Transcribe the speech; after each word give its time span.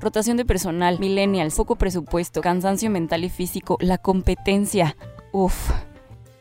rotación 0.00 0.36
de 0.36 0.44
personal, 0.44 0.98
millennials, 0.98 1.56
poco 1.56 1.76
presupuesto, 1.76 2.40
cansancio 2.40 2.90
mental 2.90 3.24
y 3.24 3.28
físico, 3.28 3.78
la 3.80 3.98
competencia. 3.98 4.96
Uf. 5.32 5.70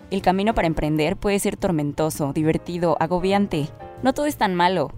El 0.10 0.22
camino 0.22 0.54
para 0.54 0.68
emprender 0.68 1.18
puede 1.18 1.40
ser 1.40 1.58
tormentoso, 1.58 2.32
divertido, 2.34 2.96
agobiante. 3.00 3.70
No 4.04 4.14
todo 4.14 4.26
es 4.26 4.38
tan 4.38 4.56
malo. 4.56 4.92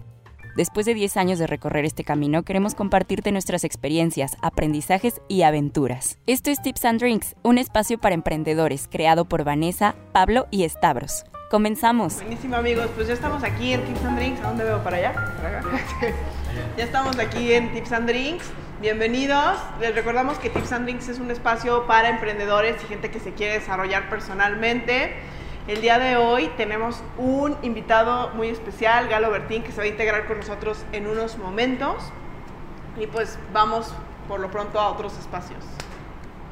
Después 0.56 0.84
de 0.86 0.94
10 0.94 1.16
años 1.16 1.38
de 1.38 1.46
recorrer 1.46 1.84
este 1.84 2.04
camino, 2.04 2.42
queremos 2.42 2.74
compartirte 2.74 3.32
nuestras 3.32 3.64
experiencias, 3.64 4.36
aprendizajes 4.42 5.20
y 5.28 5.42
aventuras. 5.42 6.18
Esto 6.26 6.50
es 6.50 6.60
Tips 6.60 6.84
and 6.84 7.00
Drinks, 7.00 7.36
un 7.42 7.58
espacio 7.58 7.98
para 7.98 8.14
emprendedores 8.14 8.88
creado 8.90 9.24
por 9.24 9.44
Vanessa, 9.44 9.94
Pablo 10.12 10.46
y 10.50 10.68
Stavros. 10.68 11.24
Comenzamos. 11.50 12.16
Buenísimo 12.16 12.56
amigos, 12.56 12.88
pues 12.94 13.08
ya 13.08 13.14
estamos 13.14 13.42
aquí 13.42 13.72
en 13.72 13.84
Tips 13.84 14.04
and 14.04 14.18
Drinks. 14.18 14.40
¿A 14.40 14.48
dónde 14.48 14.64
veo? 14.64 14.82
¿Para 14.82 14.96
allá? 14.98 15.14
¿Para 15.14 15.58
acá? 15.60 15.68
ya 16.76 16.84
estamos 16.84 17.18
aquí 17.18 17.52
en 17.52 17.72
Tips 17.72 17.92
and 17.92 18.08
Drinks. 18.08 18.50
Bienvenidos. 18.80 19.56
Les 19.80 19.94
recordamos 19.94 20.38
que 20.38 20.50
Tips 20.50 20.72
and 20.72 20.84
Drinks 20.84 21.08
es 21.08 21.18
un 21.18 21.30
espacio 21.30 21.86
para 21.86 22.08
emprendedores 22.08 22.82
y 22.82 22.86
gente 22.86 23.10
que 23.10 23.20
se 23.20 23.32
quiere 23.32 23.54
desarrollar 23.54 24.08
personalmente. 24.08 25.14
El 25.66 25.80
día 25.80 25.98
de 25.98 26.16
hoy 26.16 26.50
tenemos 26.56 27.02
un 27.18 27.56
invitado 27.62 28.30
muy 28.34 28.48
especial, 28.48 29.08
Galo 29.08 29.30
Bertín, 29.30 29.62
que 29.62 29.72
se 29.72 29.78
va 29.78 29.84
a 29.84 29.88
integrar 29.88 30.26
con 30.26 30.38
nosotros 30.38 30.84
en 30.92 31.06
unos 31.06 31.38
momentos. 31.38 31.96
Y 32.98 33.06
pues 33.06 33.38
vamos 33.52 33.92
por 34.28 34.40
lo 34.40 34.50
pronto 34.50 34.80
a 34.80 34.88
otros 34.88 35.16
espacios. 35.18 35.64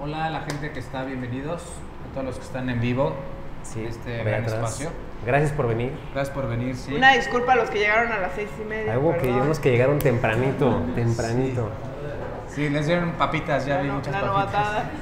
Hola 0.00 0.26
a 0.26 0.30
la 0.30 0.40
gente 0.42 0.72
que 0.72 0.80
está, 0.80 1.04
bienvenidos. 1.04 1.62
A 2.08 2.12
todos 2.12 2.26
los 2.26 2.36
que 2.36 2.44
están 2.44 2.68
en 2.70 2.80
vivo. 2.80 3.14
Sí, 3.62 3.84
este 3.84 4.22
gran 4.22 4.42
atrás. 4.42 4.54
espacio. 4.54 5.07
Gracias 5.26 5.52
por 5.52 5.66
venir. 5.68 5.92
Gracias 6.14 6.34
por 6.34 6.48
venir, 6.48 6.74
sí. 6.76 6.94
Una 6.94 7.12
disculpa 7.14 7.52
a 7.52 7.56
los 7.56 7.70
que 7.70 7.78
llegaron 7.80 8.12
a 8.12 8.18
las 8.18 8.32
seis 8.34 8.48
y 8.60 8.64
media. 8.68 8.92
Hay 8.92 8.98
hubo 8.98 9.16
que, 9.16 9.28
unos 9.30 9.58
que 9.58 9.70
llegaron 9.70 9.98
tempranito, 9.98 10.82
tempranito. 10.94 11.68
Sí, 12.48 12.68
les 12.70 12.86
dieron 12.86 13.12
papitas, 13.12 13.66
ya 13.66 13.80
vi 13.82 13.88
no- 13.88 13.94
muchas 13.94 14.12
papitas. 14.14 14.30
novatada. 14.30 14.90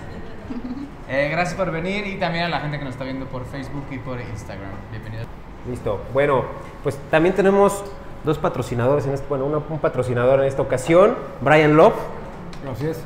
Eh, 1.08 1.28
gracias 1.30 1.54
por 1.54 1.70
venir 1.70 2.04
y 2.08 2.16
también 2.16 2.46
a 2.46 2.48
la 2.48 2.58
gente 2.58 2.80
que 2.80 2.84
nos 2.84 2.94
está 2.94 3.04
viendo 3.04 3.26
por 3.26 3.44
Facebook 3.44 3.84
y 3.92 3.98
por 3.98 4.20
Instagram. 4.20 4.70
Bienvenidos. 4.90 5.28
Listo. 5.68 6.00
Bueno, 6.12 6.44
pues 6.82 6.98
también 7.12 7.32
tenemos 7.32 7.84
dos 8.24 8.38
patrocinadores 8.38 9.06
en 9.06 9.14
este, 9.14 9.24
bueno, 9.28 9.44
una- 9.46 9.58
un 9.58 9.78
patrocinador 9.78 10.40
en 10.40 10.46
esta 10.46 10.62
ocasión, 10.62 11.14
Brian 11.42 11.76
Love. 11.76 11.94
Gracias. 12.64 13.04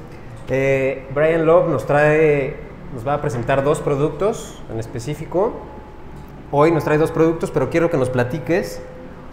Eh, 0.49 1.06
Brian 1.15 1.45
Love 1.45 1.69
nos 1.69 1.84
trae, 1.84 2.56
nos 2.95 3.06
va 3.06 3.12
a 3.15 3.21
presentar 3.21 3.62
dos 3.62 3.81
productos 3.81 4.62
en 4.73 4.79
específico. 4.81 5.61
Hoy 6.53 6.73
nos 6.73 6.84
trae 6.84 6.98
dos 6.98 7.11
productos, 7.12 7.51
pero 7.51 7.70
quiero 7.70 7.91
que 7.91 7.97
nos 7.97 8.11
platiques 8.11 8.83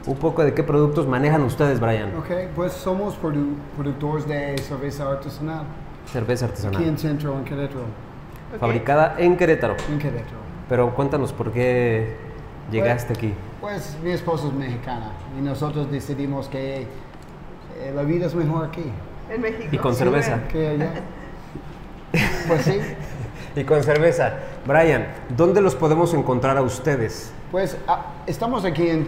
un 0.05 0.15
poco 0.17 0.43
de 0.43 0.53
qué 0.53 0.63
productos 0.63 1.07
manejan 1.07 1.41
ustedes, 1.43 1.79
Brian. 1.79 2.15
Ok, 2.17 2.29
pues 2.55 2.73
somos 2.73 3.19
produ- 3.19 3.55
productores 3.75 4.27
de 4.27 4.57
cerveza 4.59 5.09
artesanal 5.09 5.63
Cerveza 6.11 6.45
aquí 6.45 6.51
artesanal, 6.53 6.83
en 6.83 6.97
Centro, 6.97 7.37
en 7.37 7.43
Querétaro. 7.43 7.81
Ok. 8.53 8.59
fabricada 8.59 9.15
en 9.17 9.35
Querétaro. 9.35 9.75
En 9.89 9.99
Querétaro. 9.99 10.37
Pero 10.69 10.93
cuéntanos 10.95 11.33
por 11.33 11.51
qué 11.51 12.15
llegaste 12.71 13.13
aquí. 13.13 13.33
Pues 13.59 13.97
mi 14.03 14.11
esposa 14.11 14.47
es 14.47 14.53
mexicana 14.53 15.11
y 15.37 15.41
nosotros 15.41 15.91
decidimos 15.91 16.47
que 16.47 16.81
eh, 16.83 17.91
la 17.93 18.03
vida 18.03 18.27
es 18.27 18.35
mejor 18.35 18.65
aquí 18.65 18.83
En 19.29 19.41
México. 19.41 19.67
Y 19.71 19.77
con 19.77 19.93
Sí, 19.93 19.99
cerveza. 19.99 20.39
que 20.49 20.67
allá. 20.69 20.91
pues 22.47 22.61
sí. 22.61 22.79
Y 23.57 23.63
con 23.63 23.81
cerveza. 23.83 24.33
Brian, 24.67 25.07
¿dónde 25.35 25.61
los 25.61 25.73
podemos 25.73 26.13
encontrar 26.13 26.57
a 26.57 26.61
ustedes? 26.61 27.33
Pues 27.51 27.75
ah, 27.87 28.05
estamos 28.27 28.63
aquí 28.65 28.87
en 28.87 29.07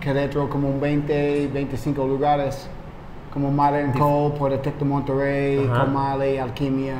Querétaro 0.00 0.48
como 0.48 0.68
un 0.70 0.80
20, 0.80 1.48
25 1.52 2.06
lugares, 2.06 2.66
como 3.30 3.50
Modern 3.50 3.92
Co, 3.92 4.32
Protect 4.38 4.78
de 4.78 4.84
Monterrey, 4.86 5.68
Ajá. 5.70 5.84
Comale, 5.84 6.40
Alquimia, 6.40 6.96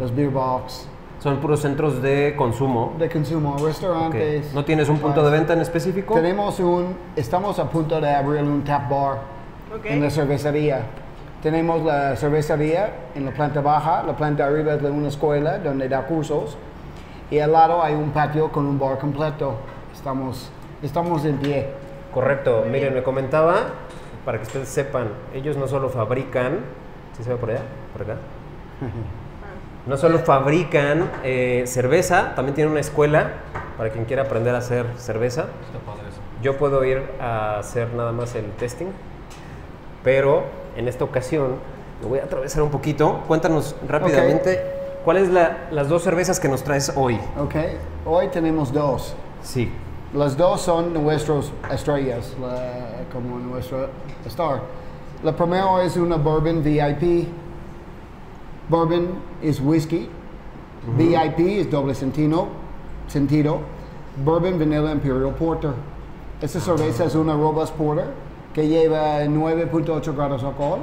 los 0.00 0.14
Beer 0.16 0.30
Box, 0.30 0.88
Son 1.18 1.36
puros 1.36 1.60
centros 1.60 2.00
de 2.00 2.34
consumo. 2.34 2.94
de 2.98 3.10
consumo, 3.10 3.56
restaurantes. 3.62 4.54
¿No 4.54 4.64
tienes 4.64 4.88
un 4.88 4.96
punto 5.00 5.22
de 5.22 5.30
venta 5.30 5.52
en 5.52 5.60
específico? 5.60 6.14
Tenemos 6.14 6.60
un, 6.60 6.94
estamos 7.14 7.58
a 7.58 7.68
punto 7.68 8.00
de 8.00 8.08
abrir 8.10 8.42
un 8.42 8.64
tap 8.64 8.88
bar 8.90 9.18
Ok. 9.76 9.84
en 9.84 10.00
la 10.02 10.08
cervecería. 10.08 10.80
Tenemos 11.42 11.82
la 11.82 12.16
cervecería 12.16 12.90
en 13.14 13.24
la 13.24 13.30
planta 13.30 13.62
baja, 13.62 14.02
la 14.02 14.14
planta 14.14 14.44
arriba 14.44 14.74
es 14.74 14.82
de 14.82 14.90
una 14.90 15.08
escuela 15.08 15.58
donde 15.58 15.88
da 15.88 16.06
cursos 16.06 16.58
y 17.30 17.38
al 17.38 17.52
lado 17.52 17.82
hay 17.82 17.94
un 17.94 18.10
patio 18.10 18.52
con 18.52 18.66
un 18.66 18.78
bar 18.78 18.98
completo. 18.98 19.54
Estamos, 19.94 20.50
estamos 20.82 21.24
en 21.24 21.38
pie. 21.38 21.68
Correcto. 22.12 22.66
Miren, 22.70 22.92
me 22.92 23.02
comentaba, 23.02 23.56
para 24.26 24.36
que 24.36 24.44
ustedes 24.44 24.68
sepan, 24.68 25.08
ellos 25.32 25.56
no 25.56 25.66
solo 25.66 25.88
fabrican, 25.88 26.58
¿sí 27.16 27.22
se 27.22 27.30
ve 27.30 27.36
por 27.36 27.50
allá? 27.50 27.62
¿Por 27.92 28.02
acá? 28.02 28.16
No 29.86 29.96
solo 29.96 30.18
fabrican 30.18 31.10
eh, 31.24 31.64
cerveza, 31.66 32.34
también 32.34 32.54
tienen 32.54 32.70
una 32.70 32.80
escuela 32.80 33.30
para 33.78 33.88
quien 33.88 34.04
quiera 34.04 34.24
aprender 34.24 34.54
a 34.54 34.58
hacer 34.58 34.84
cerveza. 34.96 35.46
Está 35.64 35.78
padre 35.78 36.06
eso. 36.10 36.20
Yo 36.42 36.58
puedo 36.58 36.84
ir 36.84 37.02
a 37.18 37.58
hacer 37.58 37.88
nada 37.94 38.12
más 38.12 38.34
el 38.34 38.44
testing, 38.52 38.88
pero 40.04 40.44
en 40.80 40.88
esta 40.88 41.04
ocasión 41.04 41.56
me 42.02 42.08
voy 42.08 42.18
a 42.18 42.24
atravesar 42.24 42.62
un 42.62 42.70
poquito. 42.70 43.20
Cuéntanos 43.28 43.76
rápidamente, 43.86 44.60
¿cuáles 45.04 45.28
la- 45.28 45.68
las 45.70 45.88
dos 45.88 46.02
cervezas 46.02 46.40
que 46.40 46.48
nos 46.48 46.64
traes 46.64 46.92
hoy? 46.96 47.18
Ok, 47.38 47.54
hoy 48.06 48.28
tenemos 48.28 48.72
dos. 48.72 49.14
Sí. 49.42 49.70
Las 50.14 50.36
dos 50.36 50.62
son 50.62 50.92
nuestros 50.92 51.52
estrellas, 51.72 52.34
la- 52.40 53.04
como 53.12 53.38
nuestro 53.38 53.88
star. 54.26 54.62
La 55.22 55.36
primera 55.36 55.82
es 55.84 55.96
una 55.96 56.16
bourbon 56.16 56.62
VIP. 56.64 57.28
Bourbon 58.68 59.08
es 59.42 59.60
whisky. 59.60 60.08
VIP 60.96 61.60
es 61.60 61.70
doble 61.70 61.94
sentido. 61.94 62.46
sentido. 63.06 63.58
Bourbon 64.24 64.58
Vanilla 64.58 64.92
Imperial 64.92 65.34
Porter. 65.34 65.72
Esta 66.40 66.60
cerveza 66.60 67.04
es 67.04 67.14
una 67.14 67.34
Robust 67.34 67.74
Porter 67.74 68.06
que 68.54 68.68
lleva 68.68 69.22
9.8 69.24 70.14
grados 70.14 70.42
de 70.42 70.48
alcohol. 70.48 70.80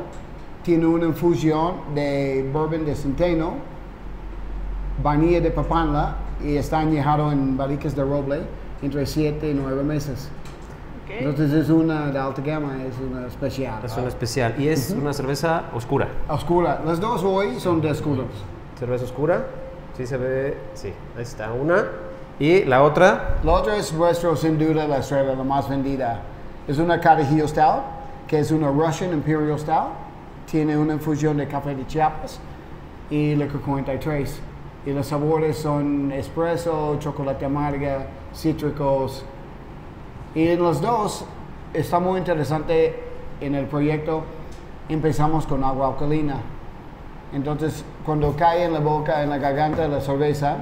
Tiene 0.63 0.85
una 0.85 1.05
infusión 1.05 1.95
de 1.95 2.50
bourbon 2.51 2.85
de 2.85 2.95
centeno, 2.95 3.53
vainilla 5.01 5.41
de 5.41 5.51
papanla 5.51 6.16
y 6.44 6.57
está 6.57 6.79
añejado 6.79 7.31
en 7.31 7.57
barricas 7.57 7.95
de 7.95 8.03
roble 8.03 8.41
entre 8.81 9.06
7 9.06 9.50
y 9.50 9.53
9 9.53 9.83
meses. 9.83 10.29
Ok. 11.03 11.11
Entonces 11.19 11.53
es 11.53 11.69
una 11.69 12.11
de 12.11 12.19
alta 12.19 12.41
gama, 12.41 12.83
es 12.83 12.95
una 13.00 13.27
especial. 13.27 13.79
Es 13.83 13.95
una 13.95 14.07
especial 14.07 14.56
y 14.57 14.67
es 14.67 14.91
una 14.91 15.13
cerveza 15.13 15.63
oscura. 15.73 16.09
Oscura. 16.27 16.81
Las 16.85 17.00
dos 17.00 17.23
hoy 17.23 17.59
son 17.59 17.81
de 17.81 17.91
oscuros. 17.91 18.27
Cerveza 18.77 19.06
oscura. 19.06 19.45
Sí 19.95 20.06
se 20.06 20.17
ve, 20.17 20.57
sí. 20.73 20.94
Ahí 21.16 21.23
está 21.23 21.51
una. 21.51 21.85
Y 22.39 22.66
la 22.66 22.83
otra, 22.83 23.38
La 23.44 23.53
otra 23.53 23.77
es 23.77 23.91
nuestro, 23.94 24.35
sin 24.35 24.59
duda, 24.59 24.88
la 24.88 25.00
estrella, 25.00 25.33
la 25.33 25.44
más 25.44 25.67
vendida. 25.67 26.22
Es 26.67 26.79
una 26.79 27.00
Carajillo 27.00 27.47
Stout, 27.47 27.81
que 28.28 28.39
es 28.39 28.51
una 28.51 28.67
Russian 28.69 29.13
Imperial 29.13 29.57
Stout. 29.57 29.88
Tiene 30.51 30.78
una 30.78 30.95
infusión 30.95 31.38
de 31.38 31.47
café 31.47 31.73
de 31.73 31.88
Chiapas 31.88 32.41
y 33.09 33.35
licor 33.35 33.61
43. 33.61 34.41
Y 34.85 34.91
los 34.91 35.07
sabores 35.07 35.57
son 35.57 36.11
espresso, 36.11 36.97
chocolate 37.00 37.45
amarga, 37.45 38.07
cítricos. 38.35 39.23
Y 40.35 40.50
en 40.50 40.59
los 40.59 40.81
dos 40.81 41.23
está 41.73 42.00
muy 42.00 42.19
interesante 42.19 43.01
en 43.39 43.56
el 43.56 43.67
proyecto. 43.67 44.23
Empezamos 44.89 45.47
con 45.47 45.63
agua 45.63 45.88
alcalina. 45.88 46.35
Entonces, 47.31 47.85
cuando 48.06 48.35
cae 48.35 48.66
en 48.66 48.73
la 48.73 48.79
boca, 48.81 49.23
en 49.23 49.29
la 49.29 49.38
garganta 49.38 49.88
la 49.88 50.01
cerveza, 50.01 50.57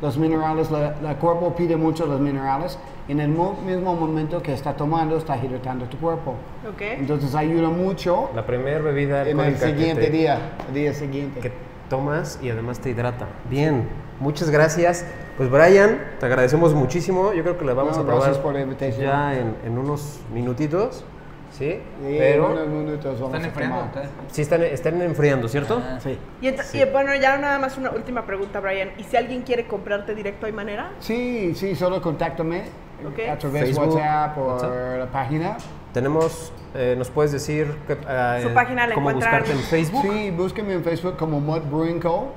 los 0.00 0.16
minerales, 0.16 0.70
la, 0.70 0.96
la 1.02 1.18
cuerpo 1.18 1.54
pide 1.54 1.76
mucho 1.76 2.06
los 2.06 2.18
minerales. 2.18 2.78
En 3.08 3.18
el 3.20 3.28
mo- 3.28 3.58
mismo 3.66 3.94
momento 3.94 4.40
que 4.42 4.52
está 4.52 4.74
tomando, 4.74 5.16
está 5.16 5.36
hidratando 5.36 5.86
tu 5.86 5.96
cuerpo. 5.98 6.34
Ok. 6.68 6.80
Entonces, 6.80 7.34
ayuda 7.34 7.68
mucho 7.68 8.30
la 8.34 8.46
primera 8.46 8.78
bebida 8.80 9.28
en 9.28 9.40
el 9.40 9.56
siguiente 9.56 10.04
te- 10.06 10.10
día, 10.10 10.38
el 10.68 10.74
día 10.74 10.94
siguiente. 10.94 11.40
que 11.40 11.52
tomas 11.88 12.38
y 12.40 12.50
además 12.50 12.78
te 12.78 12.90
hidrata. 12.90 13.26
Bien, 13.48 13.88
muchas 14.20 14.48
gracias. 14.50 15.04
Pues 15.36 15.50
Brian, 15.50 15.98
te 16.20 16.26
agradecemos 16.26 16.72
muchísimo. 16.74 17.32
Yo 17.32 17.42
creo 17.42 17.58
que 17.58 17.64
la 17.64 17.74
vamos 17.74 17.96
No, 17.96 18.02
a 18.02 18.06
probar 18.06 18.22
gracias 18.22 18.42
por 18.44 18.54
la 18.54 18.60
invitación. 18.60 19.02
ya 19.06 19.36
en, 19.36 19.56
en 19.64 19.76
unos 19.78 20.20
minutitos. 20.32 21.04
¿Sí? 21.50 21.72
Sí, 21.72 22.16
Pero 22.16 22.46
en 22.46 22.52
unos 22.52 22.68
minutos 22.68 23.20
vamos 23.20 23.34
¿Están 23.34 23.44
enfriando 23.44 23.84
ustedes? 23.86 24.08
sí 24.30 24.42
están, 24.42 24.62
están 24.62 25.02
enfriando, 25.02 25.48
¿cierto? 25.48 25.82
Ah. 25.84 25.98
Sí. 26.00 26.16
Y, 26.40 26.46
ent- 26.46 26.74
y, 26.74 26.90
bueno, 26.92 27.12
ya 27.16 27.38
nada 27.38 27.58
más 27.58 27.76
una 27.76 27.90
última 27.90 28.24
pregunta, 28.24 28.60
Brian. 28.60 28.90
¿Y 28.98 29.02
si 29.02 29.16
alguien 29.16 29.42
quiere 29.42 29.66
comprarte 29.66 30.14
directo, 30.14 30.46
hay 30.46 30.52
manera? 30.52 30.92
Sí, 31.00 31.52
sí, 31.56 31.74
solo 31.74 32.00
contáctame 32.00 32.62
Ok. 33.06 33.28
a 33.30 33.38
través 33.38 33.60
de 33.60 33.66
Facebook, 33.66 33.94
WhatsApp 33.94 34.38
o 34.38 34.96
la 34.98 35.06
página. 35.06 35.56
Tenemos, 35.92 36.52
eh, 36.74 36.94
¿nos 36.96 37.10
puedes 37.10 37.32
decir 37.32 37.74
que, 37.86 37.94
eh, 38.08 38.40
Su 38.42 38.54
página 38.54 38.86
la 38.86 38.94
cómo 38.94 39.12
buscarte 39.12 39.52
en 39.52 39.58
Facebook? 39.58 40.02
Sí, 40.02 40.30
búsqueme 40.30 40.74
en 40.74 40.84
Facebook 40.84 41.16
como 41.16 41.40
Mud 41.40 41.62
Brewing 41.62 42.00
Co. 42.00 42.32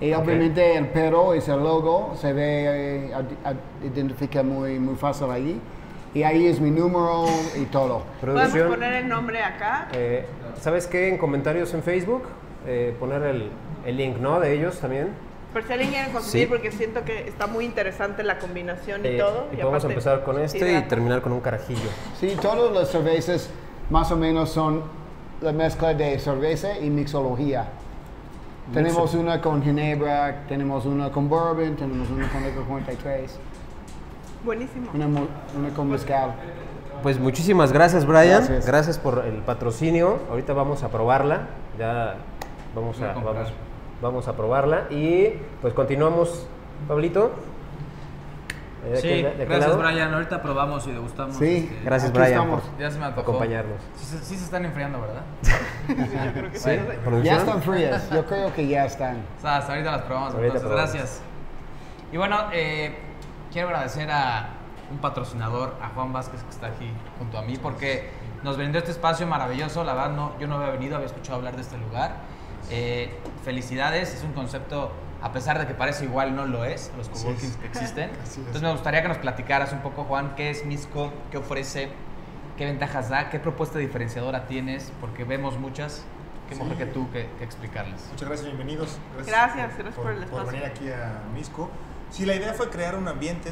Y 0.00 0.12
obviamente 0.12 0.76
el 0.76 0.88
perro 0.88 1.34
es 1.34 1.48
el 1.48 1.62
logo, 1.62 2.14
se 2.16 2.32
ve, 2.32 3.10
eh, 3.10 3.14
identifica 3.84 4.42
muy, 4.42 4.78
muy 4.78 4.96
fácil 4.96 5.30
allí. 5.30 5.60
Y 6.12 6.22
ahí 6.22 6.46
es 6.46 6.60
mi 6.60 6.70
número 6.70 7.24
y 7.56 7.64
todo. 7.66 8.02
Podemos 8.20 8.50
poner 8.50 8.92
el 8.92 9.08
nombre 9.08 9.42
acá. 9.42 9.88
Eh, 9.92 10.26
¿Sabes 10.60 10.86
qué? 10.86 11.08
En 11.08 11.18
comentarios 11.18 11.74
en 11.74 11.82
Facebook, 11.82 12.24
eh, 12.66 12.94
poner 13.00 13.22
el, 13.22 13.50
el 13.84 13.96
link, 13.96 14.18
¿no? 14.18 14.40
De 14.40 14.52
ellos 14.52 14.78
también. 14.78 15.08
Pero 15.54 15.66
si 15.66 15.72
alguien 15.72 15.90
quiere 15.90 16.12
consumir 16.12 16.42
Sí. 16.42 16.46
porque 16.46 16.70
siento 16.72 17.04
que 17.04 17.26
está 17.28 17.46
muy 17.46 17.64
interesante 17.64 18.22
la 18.24 18.38
combinación 18.38 19.02
y 19.04 19.08
Eh, 19.08 19.18
todo. 19.18 19.46
y 19.52 19.56
podemos 19.56 19.74
aparte, 19.84 19.86
empezar 19.88 20.24
con 20.24 20.38
este 20.40 20.58
y 20.58 20.70
hidrata. 20.70 20.88
terminar 20.88 21.22
con 21.22 21.32
un 21.32 21.40
carajillo. 21.40 21.88
Sí, 22.20 22.36
todas 22.42 22.72
las 22.72 22.88
cervezas 22.90 23.48
más 23.88 24.10
o 24.12 24.16
menos 24.16 24.50
son 24.50 24.82
la 25.40 25.52
mezcla 25.52 25.94
de 25.94 26.18
cerveza 26.18 26.78
y 26.78 26.90
mixología. 26.90 27.68
Tenemos 28.72 29.14
una 29.14 29.40
con 29.40 29.62
ginebra, 29.62 30.44
tenemos 30.48 30.86
una 30.86 31.10
con 31.10 31.28
bourbon, 31.28 31.76
tenemos 31.76 32.08
una 32.10 32.28
con 32.30 32.42
licor 32.42 32.64
43, 32.64 33.38
Buenísimo. 34.44 34.90
una, 34.94 35.06
una 35.06 35.68
con 35.76 35.90
mezcal. 35.90 36.32
Pues 37.02 37.18
muchísimas 37.20 37.72
gracias, 37.72 38.06
Brian. 38.06 38.38
Gracias. 38.40 38.66
Gracias. 38.66 38.98
por 38.98 39.22
el 39.26 39.42
patrocinio. 39.42 40.18
Ahorita 40.30 40.54
vamos 40.54 40.82
a 40.82 40.88
probarla. 40.88 41.48
Ya 41.78 42.14
vamos 42.74 42.98
Voy 42.98 43.06
a 43.06 43.10
a, 43.10 43.14
vamos, 43.14 43.52
vamos 44.04 44.28
a 44.28 44.36
probarla. 44.36 44.84
Y 44.90 45.30
pues 45.60 45.74
continuamos, 45.74 46.46
Pablito. 46.86 47.32
¿De 48.88 48.96
Sí, 49.00 49.08
aquel- 49.08 49.38
de 49.38 49.44
gracias 49.46 49.70
lado. 49.70 49.82
Brian. 49.82 50.12
Ahorita 50.12 50.42
probamos 50.42 50.86
y 50.86 50.92
degustamos. 50.92 51.36
Sí. 51.36 51.68
este, 51.72 51.84
Gracias, 51.84 52.10
Aquí 52.10 52.18
Brian, 52.18 52.32
estamos. 52.42 52.62
Ya 52.78 52.90
se 52.90 52.98
me 52.98 53.04
antojó. 53.06 53.22
acompañarnos. 53.22 53.78
Sí, 53.96 54.04
se- 54.04 54.18
sí 54.24 54.36
se 54.36 54.44
están 54.44 54.64
enfriando, 54.66 55.00
¿verdad? 55.00 55.22
Sí, 56.54 56.70
Ya 56.70 57.00
producción. 57.02 57.36
están 57.38 57.62
frías, 57.62 58.10
yo 58.10 58.24
creo 58.26 58.52
que 58.54 58.66
ya 58.68 58.84
están. 58.84 59.22
O 59.38 59.40
sea, 59.40 59.56
hasta 59.56 59.72
ahorita 59.72 59.90
las 59.90 60.02
probamos, 60.02 60.34
Ahorita 60.34 60.46
entonces 60.58 60.68
probamos. 60.68 60.92
gracias. 60.92 61.22
Y 62.12 62.16
bueno, 62.18 62.36
eh, 62.52 62.94
quiero 63.52 63.68
agradecer 63.68 64.10
a 64.10 64.50
un 64.90 64.98
patrocinador, 64.98 65.74
a 65.82 65.88
Juan 65.88 66.12
Vázquez, 66.12 66.42
que 66.42 66.50
está 66.50 66.66
aquí 66.66 66.90
junto 67.18 67.38
a 67.38 67.42
mí, 67.42 67.56
porque 67.56 68.10
nos 68.42 68.58
brindó 68.58 68.78
este 68.78 68.90
espacio 68.90 69.26
maravilloso. 69.26 69.82
La 69.82 69.94
verdad, 69.94 70.10
no, 70.10 70.38
yo 70.38 70.46
no 70.46 70.56
había 70.56 70.68
venido, 70.72 70.96
había 70.96 71.06
escuchado 71.06 71.38
hablar 71.38 71.56
de 71.56 71.62
este 71.62 71.78
lugar. 71.78 72.16
Eh, 72.70 73.10
felicidades, 73.44 74.14
es 74.14 74.22
un 74.22 74.32
concepto, 74.32 74.92
a 75.22 75.32
pesar 75.32 75.58
de 75.58 75.66
que 75.66 75.74
parece 75.74 76.04
igual, 76.04 76.34
no 76.34 76.46
lo 76.46 76.64
es, 76.64 76.90
los 76.96 77.08
coworkings 77.08 77.56
que 77.56 77.66
existen. 77.66 78.10
Entonces 78.36 78.62
me 78.62 78.72
gustaría 78.72 79.02
que 79.02 79.08
nos 79.08 79.18
platicaras 79.18 79.72
un 79.72 79.80
poco, 79.80 80.04
Juan, 80.04 80.34
qué 80.36 80.50
es 80.50 80.64
Misco, 80.64 81.12
qué 81.30 81.38
ofrece, 81.38 81.90
qué 82.56 82.66
ventajas 82.66 83.08
da, 83.08 83.30
qué 83.30 83.38
propuesta 83.38 83.78
diferenciadora 83.78 84.46
tienes, 84.46 84.92
porque 85.00 85.24
vemos 85.24 85.58
muchas. 85.58 86.04
Qué 86.48 86.56
mejor 86.56 86.76
que 86.76 86.84
tú 86.84 87.10
que, 87.10 87.26
que 87.38 87.44
explicarles. 87.44 88.06
Muchas 88.10 88.28
gracias, 88.28 88.46
bienvenidos. 88.48 88.98
Gracias, 89.26 89.78
gracias 89.78 89.94
por 89.94 90.12
el 90.12 90.22
espacio. 90.22 90.46
venir 90.46 90.64
aquí 90.66 90.90
a 90.90 91.22
Misco. 91.34 91.70
Sí, 92.10 92.26
la 92.26 92.34
idea 92.34 92.52
fue 92.52 92.68
crear 92.68 92.96
un 92.96 93.08
ambiente 93.08 93.50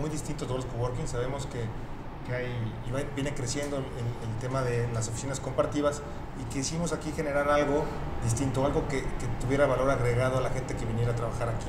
muy 0.00 0.08
distinto 0.08 0.44
a 0.44 0.48
todos 0.48 0.64
los 0.64 0.72
coworking. 0.72 1.06
Sabemos 1.06 1.46
que, 1.46 1.60
que 2.26 2.34
hay, 2.34 2.46
y 2.88 2.90
va- 2.92 3.02
viene 3.14 3.34
creciendo 3.34 3.76
el, 3.78 3.82
el 3.84 4.38
tema 4.40 4.62
de 4.62 4.88
las 4.92 5.08
oficinas 5.08 5.40
compartidas 5.40 6.02
y 6.40 6.44
quisimos 6.52 6.92
aquí 6.92 7.12
generar 7.12 7.48
algo 7.50 7.84
distinto, 8.24 8.64
algo 8.64 8.86
que, 8.88 9.00
que 9.00 9.26
tuviera 9.40 9.66
valor 9.66 9.90
agregado 9.90 10.38
a 10.38 10.40
la 10.40 10.50
gente 10.50 10.76
que 10.76 10.84
viniera 10.84 11.12
a 11.12 11.16
trabajar 11.16 11.48
aquí. 11.48 11.66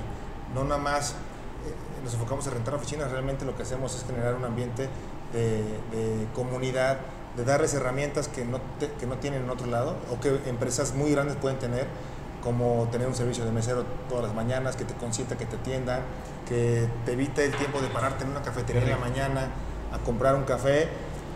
No 0.54 0.64
nada 0.64 0.80
más 0.80 1.12
eh, 1.12 1.74
nos 2.04 2.14
enfocamos 2.14 2.46
en 2.48 2.54
rentar 2.54 2.76
oficinas, 2.76 3.12
realmente 3.12 3.46
lo 3.46 3.56
que 3.56 3.64
hacemos 3.64 3.96
es 3.96 4.06
generar 4.06 4.36
un 4.36 4.46
ambiente 4.46 4.90
de, 5.34 5.64
de 5.92 6.28
comunidad, 6.36 7.00
de 7.36 7.44
darles 7.46 7.74
herramientas 7.74 8.28
que 8.28 8.46
no, 8.46 8.60
te- 8.80 8.92
que 8.92 9.08
no 9.08 9.18
tienen 9.18 9.44
en 9.44 9.50
otro 9.50 9.66
lado 9.68 9.96
o 10.12 10.20
que 10.20 10.40
empresas 10.48 10.94
muy 10.94 11.12
grandes 11.12 11.36
pueden 11.38 11.58
tener, 11.58 11.88
como 12.44 12.88
tener 12.92 13.08
un 13.08 13.16
servicio 13.16 13.44
de 13.46 13.52
mesero 13.52 13.86
todas 14.10 14.26
las 14.26 14.36
mañanas, 14.36 14.76
que 14.76 14.84
te 14.86 14.94
consienta, 14.94 15.38
que 15.38 15.46
te 15.46 15.56
atienda, 15.56 16.02
que 16.48 16.88
te 17.06 17.14
evite 17.14 17.46
el 17.46 17.56
tiempo 17.56 17.82
de 17.82 17.88
pararte 17.88 18.26
en 18.26 18.32
una 18.32 18.42
cafetería 18.44 18.84
en 18.84 18.90
la 18.92 18.98
mañana 18.98 19.48
a 19.94 20.00
comprar 20.00 20.36
un 20.36 20.44
café 20.44 20.88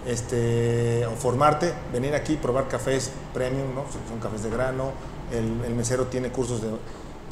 este, 0.06 1.06
o 1.06 1.12
formarte, 1.16 1.74
venir 1.92 2.16
aquí 2.16 2.34
y 2.34 2.38
probar 2.38 2.68
cafés 2.68 3.12
premium, 3.34 3.76
¿no? 3.76 3.84
son, 4.10 4.20
cafés 4.20 4.44
de 4.44 4.50
grano, 4.50 4.92
el, 5.32 5.64
el 5.66 5.76
mesero 5.76 6.06
tiene 6.08 6.30
cursos 6.32 6.62
de, 6.62 6.70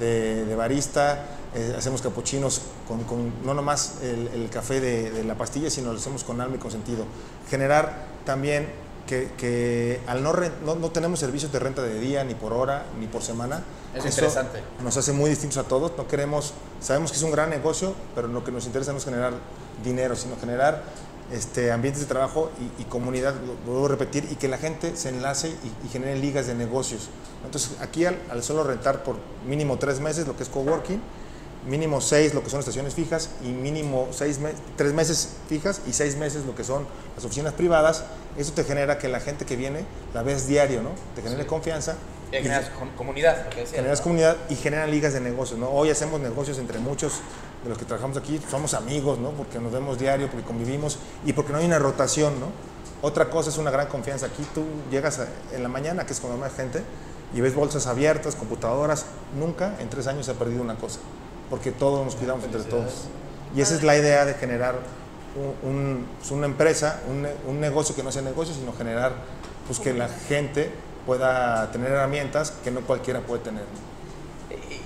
de- 0.05 0.45
de 0.45 0.55
barista, 0.55 1.25
eh, 1.55 1.73
hacemos 1.77 2.01
capuchinos 2.01 2.61
con, 2.87 3.03
con 3.05 3.31
no 3.45 3.53
nomás 3.53 3.95
el, 4.03 4.27
el 4.33 4.49
café 4.49 4.81
de, 4.81 5.09
de 5.11 5.23
la 5.23 5.35
pastilla, 5.35 5.69
sino 5.69 5.93
lo 5.93 5.99
hacemos 5.99 6.23
con 6.25 6.41
alma 6.41 6.55
y 6.57 6.59
con 6.59 6.69
sentido. 6.69 7.05
Generar 7.49 8.07
también 8.25 8.67
que, 9.07 9.29
que 9.37 10.01
al 10.07 10.21
no, 10.21 10.33
ren- 10.33 10.51
no, 10.65 10.75
no 10.75 10.89
tenemos 10.91 11.19
servicios 11.19 11.51
de 11.53 11.59
renta 11.59 11.81
de 11.81 11.97
día, 11.99 12.25
ni 12.25 12.33
por 12.35 12.51
hora, 12.51 12.83
ni 12.99 13.07
por 13.07 13.21
semana. 13.21 13.63
Es 13.93 13.99
Eso 14.03 14.07
interesante. 14.09 14.59
Nos 14.83 14.97
hace 14.97 15.13
muy 15.13 15.29
distintos 15.29 15.57
a 15.59 15.63
todos. 15.63 15.93
No 15.95 16.07
queremos, 16.07 16.53
sabemos 16.81 17.11
que 17.11 17.17
es 17.17 17.23
un 17.23 17.31
gran 17.31 17.49
negocio, 17.49 17.93
pero 18.15 18.27
lo 18.27 18.43
que 18.43 18.51
nos 18.51 18.65
interesa 18.65 18.91
no 18.91 18.97
es 18.97 19.05
generar 19.05 19.31
dinero, 19.83 20.15
sino 20.17 20.35
generar 20.37 20.83
este, 21.31 21.71
ambientes 21.71 22.01
de 22.01 22.07
trabajo 22.07 22.51
y, 22.59 22.81
y 22.81 22.85
comunidad, 22.85 23.33
lo 23.45 23.55
vuelvo 23.71 23.85
a 23.87 23.89
repetir, 23.89 24.27
y 24.31 24.35
que 24.35 24.47
la 24.47 24.57
gente 24.57 24.95
se 24.95 25.09
enlace 25.09 25.49
y, 25.49 25.85
y 25.85 25.89
genere 25.89 26.17
ligas 26.17 26.47
de 26.47 26.55
negocios. 26.55 27.09
Entonces, 27.45 27.71
aquí 27.81 28.05
al, 28.05 28.17
al 28.29 28.43
solo 28.43 28.63
rentar 28.63 29.03
por 29.03 29.17
mínimo 29.47 29.77
tres 29.77 29.99
meses 29.99 30.27
lo 30.27 30.35
que 30.35 30.43
es 30.43 30.49
coworking, 30.49 31.01
mínimo 31.67 31.99
seis 31.99 32.33
lo 32.35 32.43
que 32.43 32.49
son 32.51 32.59
estaciones 32.59 32.93
fijas 32.93 33.31
y 33.43 33.47
mínimo 33.47 34.07
seis 34.11 34.37
me- 34.37 34.53
tres 34.77 34.93
meses 34.93 35.29
fijas 35.49 35.81
y 35.87 35.93
seis 35.93 36.15
meses 36.15 36.45
lo 36.45 36.53
que 36.55 36.63
son 36.63 36.85
las 37.15 37.25
oficinas 37.25 37.53
privadas, 37.53 38.03
eso 38.37 38.51
te 38.53 38.63
genera 38.63 38.99
que 38.99 39.07
la 39.07 39.19
gente 39.19 39.45
que 39.45 39.55
viene 39.55 39.83
la 40.13 40.21
ves 40.21 40.45
diario, 40.47 40.83
¿no? 40.83 40.89
Te 41.15 41.23
genere 41.23 41.47
confianza. 41.47 41.95
Y 42.31 42.37
y 42.37 42.41
generas 42.41 42.69
com- 42.69 42.89
comunidad, 42.95 43.45
lo 43.45 43.49
que 43.49 43.61
decías, 43.61 43.75
generas 43.77 43.99
¿no? 43.99 44.03
comunidad 44.03 44.37
y 44.49 44.55
generan 44.55 44.91
ligas 44.91 45.13
de 45.13 45.21
negocios, 45.21 45.59
¿no? 45.59 45.69
Hoy 45.69 45.89
hacemos 45.89 46.19
negocios 46.19 46.57
entre 46.59 46.77
muchos 46.79 47.13
de 47.65 47.69
los 47.69 47.77
que 47.77 47.83
trabajamos 47.85 48.15
aquí, 48.17 48.39
somos 48.49 48.73
amigos, 48.73 49.19
¿no? 49.19 49.31
Porque 49.31 49.59
nos 49.59 49.71
vemos 49.73 49.99
diario, 49.99 50.29
porque 50.29 50.45
convivimos 50.45 50.97
y 51.25 51.33
porque 51.33 51.51
no 51.51 51.57
hay 51.59 51.65
una 51.65 51.79
rotación, 51.79 52.39
¿no? 52.39 52.47
Otra 53.01 53.29
cosa 53.29 53.49
es 53.49 53.57
una 53.57 53.71
gran 53.71 53.87
confianza. 53.87 54.27
Aquí 54.27 54.45
tú 54.53 54.63
llegas 54.89 55.19
a- 55.19 55.27
en 55.53 55.61
la 55.63 55.69
mañana, 55.69 56.05
que 56.05 56.13
es 56.13 56.19
cuando 56.19 56.35
hay 56.35 56.49
más 56.49 56.55
gente, 56.57 56.81
y 57.33 57.41
ves 57.41 57.53
bolsas 57.53 57.87
abiertas, 57.87 58.35
computadoras. 58.35 59.05
Nunca 59.37 59.75
en 59.79 59.89
tres 59.89 60.07
años 60.07 60.25
se 60.27 60.31
ha 60.31 60.35
perdido 60.35 60.61
una 60.61 60.75
cosa, 60.75 60.99
porque 61.49 61.71
todos 61.71 62.05
nos 62.05 62.15
cuidamos 62.15 62.45
entre 62.45 62.61
todos. 62.63 63.05
Y 63.55 63.61
esa 63.61 63.75
es 63.75 63.83
la 63.83 63.97
idea 63.97 64.25
de 64.25 64.35
generar 64.35 64.75
un- 65.35 65.69
un- 65.69 66.07
pues, 66.19 66.31
una 66.31 66.45
empresa, 66.45 67.01
un, 67.09 67.27
un 67.49 67.59
negocio 67.59 67.95
que 67.95 68.03
no 68.03 68.11
sea 68.11 68.21
negocio, 68.21 68.53
sino 68.55 68.73
generar 68.73 69.13
pues, 69.67 69.79
que 69.79 69.93
la 69.93 70.07
gente 70.07 70.71
pueda 71.05 71.71
tener 71.71 71.91
herramientas 71.91 72.51
que 72.63 72.69
no 72.71 72.81
cualquiera 72.81 73.19
puede 73.21 73.41
tener. 73.43 73.63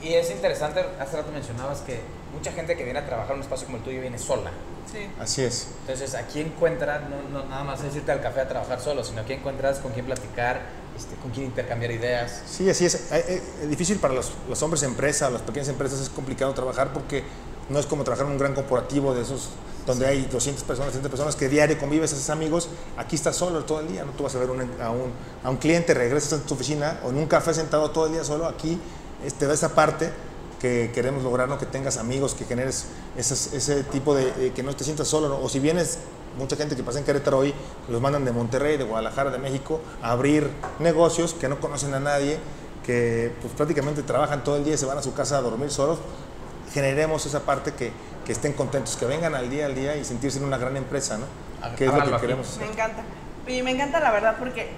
Y, 0.02 0.08
y 0.08 0.14
es 0.16 0.32
interesante, 0.32 0.84
hace 1.00 1.18
rato 1.18 1.32
mencionabas 1.32 1.80
que 1.82 2.00
mucha 2.34 2.52
gente 2.52 2.76
que 2.78 2.84
viene 2.84 3.00
a 3.00 3.06
trabajar 3.06 3.32
en 3.32 3.38
un 3.38 3.44
espacio 3.44 3.66
como 3.66 3.78
el 3.78 3.84
tuyo 3.84 4.02
viene 4.02 4.18
sola. 4.18 4.52
Sí. 4.92 5.08
Así 5.20 5.44
es. 5.44 5.68
Entonces, 5.82 6.16
aquí 6.16 6.42
encuentras, 6.42 7.02
no, 7.10 7.22
no 7.30 7.46
nada 7.48 7.64
más 7.64 7.84
es 7.84 7.96
irte 7.96 8.12
al 8.12 8.22
café 8.22 8.42
a 8.42 8.48
trabajar 8.48 8.80
solo, 8.82 9.04
sino 9.04 9.22
aquí 9.22 9.34
encuentras 9.34 9.80
con 9.80 9.92
quién 9.92 10.06
platicar, 10.06 10.62
este, 10.98 11.16
con 11.16 11.32
quién 11.32 11.46
intercambiar 11.48 11.92
ideas. 11.92 12.42
Sí, 12.50 12.70
así 12.70 12.86
es. 12.86 12.96
Eh, 12.96 13.24
eh, 13.28 13.42
Es 13.64 13.70
difícil 13.70 13.98
para 14.00 14.14
los, 14.14 14.32
los 14.48 14.62
hombres 14.64 14.82
empresa, 14.84 15.30
las 15.30 15.42
pequeñas 15.44 15.70
empresas, 15.70 16.00
es 16.00 16.10
complicado 16.10 16.54
trabajar 16.54 16.92
porque 16.94 17.24
no 17.70 17.78
es 17.80 17.86
como 17.86 18.04
trabajar 18.04 18.26
en 18.26 18.32
un 18.34 18.40
gran 18.40 18.54
corporativo 18.56 19.14
de 19.14 19.22
esos 19.22 19.50
donde 19.86 20.06
hay 20.08 20.24
200 20.26 20.64
personas, 20.66 20.92
300 20.92 21.10
personas 21.10 21.36
que 21.36 21.50
diario 21.50 21.78
convives, 21.80 22.12
haces 22.14 22.30
amigos. 22.30 22.70
Aquí 22.98 23.16
estás 23.16 23.36
solo 23.36 23.64
todo 23.66 23.80
el 23.82 23.88
día, 23.90 24.04
no 24.06 24.12
tú 24.12 24.24
vas 24.24 24.36
a 24.36 24.40
ver 24.40 24.50
un- 24.50 24.62
a, 24.82 24.90
un, 24.92 25.12
a 25.44 25.50
un 25.50 25.58
cliente, 25.58 25.94
regresas 25.94 26.34
a 26.34 26.44
tu 26.44 26.54
oficina 26.56 27.00
o 27.04 27.10
en 27.10 27.18
un 27.18 27.26
café 27.28 27.54
sentado 27.54 27.90
todo 27.92 28.06
el 28.08 28.14
día 28.14 28.24
solo. 28.24 28.46
Aquí 28.48 28.80
es- 29.26 29.34
te 29.36 29.46
da 29.48 29.54
esa 29.54 29.74
parte 29.76 30.12
que 30.60 30.92
queremos 30.94 31.24
lograr, 31.24 31.48
¿no? 31.48 31.58
que 31.58 31.66
tengas 31.66 31.98
amigos, 31.98 32.34
que 32.36 32.46
generes 32.46 32.86
esas- 33.18 33.54
ese 33.54 33.84
tipo 33.84 34.14
de, 34.14 34.32
de 34.34 34.52
que 34.52 34.62
no 34.64 34.76
te 34.76 34.84
sientas 34.84 35.08
solo. 35.08 35.30
¿no? 35.30 35.40
O 35.42 35.48
si 35.50 35.60
vienes, 35.60 36.00
mucha 36.38 36.56
gente 36.56 36.76
que 36.76 36.84
pasa 36.84 37.00
en 37.00 37.06
Querétaro 37.06 37.38
hoy, 37.40 37.54
los 37.88 38.02
mandan 38.02 38.26
de 38.26 38.32
Monterrey, 38.32 38.78
de 38.78 38.84
Guadalajara, 38.84 39.30
de 39.32 39.38
México, 39.40 39.80
a 40.02 40.12
abrir 40.12 40.50
negocios 40.80 41.34
que 41.34 41.48
no 41.48 41.60
conocen 41.60 41.94
a 41.94 42.00
nadie, 42.00 42.38
que 42.86 43.32
pues 43.42 43.54
prácticamente 43.54 44.04
trabajan 44.04 44.44
todo 44.44 44.58
el 44.58 44.64
día 44.66 44.74
y 44.74 44.78
se 44.78 44.86
van 44.86 44.98
a 44.98 45.02
su 45.04 45.14
casa 45.14 45.38
a 45.38 45.42
dormir 45.42 45.72
solos. 45.72 46.00
Generemos 46.74 47.26
esa 47.26 47.42
parte 47.42 47.74
que, 47.74 47.92
que 48.26 48.32
estén 48.32 48.54
contentos, 48.54 48.96
que 48.96 49.06
vengan 49.06 49.36
al 49.36 49.50
día 49.50 49.66
al 49.66 49.76
día 49.76 49.96
y 49.96 50.06
sentirse 50.06 50.38
en 50.40 50.44
una 50.46 50.58
gran 50.58 50.76
empresa, 50.78 51.18
¿no? 51.18 51.26
Que 51.76 51.86
es 51.86 51.94
lo 51.94 52.04
que 52.04 52.10
aquí. 52.12 52.22
queremos 52.22 52.48
hacer. 52.48 52.66
Me 52.66 52.72
encanta. 52.74 53.02
Y 53.48 53.62
me 53.64 53.72
encanta 53.72 54.00
la 54.00 54.12
verdad 54.12 54.36
porque 54.38 54.70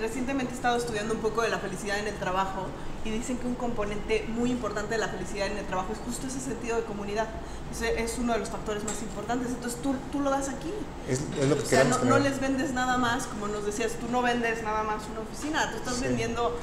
recientemente 0.00 0.52
he 0.52 0.56
estado 0.56 0.76
estudiando 0.76 1.14
un 1.14 1.20
poco 1.20 1.42
de 1.42 1.48
la 1.48 1.58
felicidad 1.58 1.98
en 1.98 2.08
el 2.08 2.14
trabajo 2.14 2.62
y 3.04 3.10
dicen 3.10 3.38
que 3.38 3.46
un 3.46 3.54
componente 3.54 4.24
muy 4.28 4.50
importante 4.50 4.90
de 4.94 4.98
la 4.98 5.08
felicidad 5.08 5.46
en 5.46 5.56
el 5.56 5.64
trabajo 5.66 5.92
es 5.92 5.98
justo 6.04 6.26
ese 6.26 6.40
sentido 6.40 6.76
de 6.76 6.82
comunidad. 6.82 7.26
Ese 7.72 8.02
es 8.02 8.18
uno 8.18 8.32
de 8.32 8.40
los 8.40 8.48
factores 8.48 8.82
más 8.84 9.00
importantes. 9.02 9.48
Entonces 9.48 9.80
tú, 9.82 9.94
tú 10.12 10.20
lo 10.20 10.30
das 10.30 10.48
aquí. 10.48 10.72
Es, 11.08 11.20
es 11.40 11.48
lo 11.48 11.56
que 11.56 11.62
O 11.62 11.66
sea, 11.66 11.84
no, 11.84 11.98
no 12.04 12.18
les 12.18 12.40
vendes 12.40 12.72
nada 12.72 12.98
más, 12.98 13.26
como 13.26 13.48
nos 13.48 13.64
decías, 13.64 13.92
tú 13.92 14.08
no 14.10 14.20
vendes 14.22 14.62
nada 14.62 14.82
más 14.82 15.02
una 15.10 15.20
oficina, 15.20 15.70
tú 15.70 15.76
estás 15.78 15.94
Sí. 15.96 16.04
vendiendo 16.04 16.56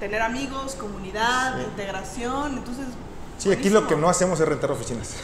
tener 0.00 0.22
amigos, 0.22 0.74
comunidad, 0.74 1.56
Sí. 1.58 1.64
integración, 1.64 2.58
entonces... 2.58 2.86
Sí, 3.38 3.52
aquí 3.52 3.68
lo 3.68 3.86
que 3.86 3.96
no 3.96 4.08
hacemos 4.08 4.38
es 4.40 4.48
rentar 4.48 4.70
oficinas. 4.70 5.14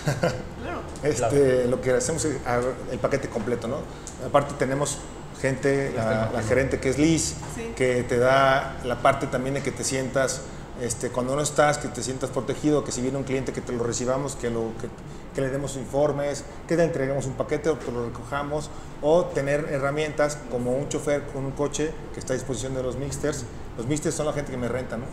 Claro. 0.60 0.80
Este, 1.02 1.66
Lo 1.66 1.80
que 1.80 1.92
hacemos 1.92 2.24
es 2.26 2.46
a- 2.46 2.60
el 2.92 2.98
paquete 2.98 3.28
completo, 3.30 3.66
¿no? 3.68 3.78
Aparte 4.26 4.52
tenemos 4.58 4.98
gente, 5.40 5.92
la, 5.96 6.30
la 6.32 6.42
gerente 6.42 6.78
que 6.80 6.90
es 6.90 6.98
Liz, 6.98 7.34
Sí. 7.54 7.72
que 7.76 8.02
te 8.04 8.18
da 8.18 8.76
la 8.84 9.02
parte 9.02 9.26
también 9.26 9.54
de 9.54 9.62
que 9.62 9.70
te 9.72 9.84
sientas, 9.84 10.42
este, 10.80 11.10
cuando 11.10 11.36
no 11.36 11.42
estás, 11.42 11.78
que 11.78 11.88
te 11.88 12.02
sientas 12.02 12.30
protegido, 12.30 12.84
que 12.84 12.92
si 12.92 13.00
viene 13.02 13.18
un 13.18 13.24
cliente 13.24 13.52
que 13.52 13.60
te 13.60 13.72
lo 13.72 13.84
recibamos, 13.84 14.34
que, 14.36 14.48
lo, 14.50 14.72
que, 14.80 14.88
que 15.34 15.40
le 15.42 15.48
demos 15.50 15.76
informes, 15.76 16.44
que 16.66 16.76
le 16.76 16.84
entreguemos 16.84 17.26
un 17.26 17.34
paquete 17.34 17.68
o 17.70 17.78
que 17.78 17.90
lo 17.92 18.06
recojamos, 18.06 18.70
o 19.02 19.24
tener 19.26 19.68
herramientas 19.70 20.38
como 20.50 20.72
un 20.72 20.88
chofer 20.88 21.22
con 21.32 21.44
un 21.44 21.52
coche 21.52 21.90
que 22.14 22.20
está 22.20 22.32
a 22.32 22.36
disposición 22.36 22.74
de 22.74 22.82
los 22.82 22.96
mixters. 22.96 23.44
Los 23.76 23.86
mixters 23.86 24.14
son 24.14 24.26
la 24.26 24.32
gente 24.32 24.50
que 24.50 24.56
me 24.58 24.68
renta, 24.68 24.96
¿no? 24.96 25.04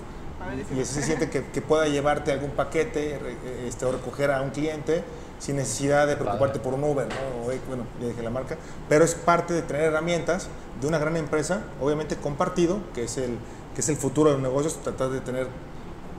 Y 0.74 0.80
ese 0.80 0.94
se 0.94 1.04
siente 1.04 1.30
que, 1.30 1.44
que 1.46 1.62
pueda 1.62 1.88
llevarte 1.88 2.32
algún 2.32 2.52
paquete 2.52 3.20
este, 3.68 3.86
o 3.86 3.92
recoger 3.92 4.32
a 4.32 4.42
un 4.42 4.52
cliente 4.52 5.04
sin 5.40 5.58
necesidad 5.58 6.08
de 6.08 6.16
preocuparte 6.16 6.60
por 6.60 6.74
un 6.74 6.84
Uber, 6.84 7.08
¿no? 7.08 7.46
O, 7.46 7.52
eh, 7.52 7.60
bueno, 7.68 7.84
ya 8.02 8.08
dije 8.08 8.22
la 8.24 8.30
marca, 8.30 8.58
pero 8.90 9.06
es 9.06 9.16
parte 9.16 9.54
de 9.54 9.62
tener 9.62 9.84
herramientas 9.84 10.48
de 10.82 10.88
una 10.88 10.98
gran 10.98 11.18
empresa, 11.18 11.62
obviamente 11.82 12.16
compartido, 12.16 12.80
que 12.94 13.04
es 13.04 13.18
el, 13.18 13.38
que 13.76 13.82
es 13.82 13.90
el 13.90 13.98
futuro 13.98 14.30
de 14.30 14.38
los 14.38 14.44
negocios, 14.44 14.82
tratar 14.84 15.10
de 15.10 15.22
tener 15.22 15.48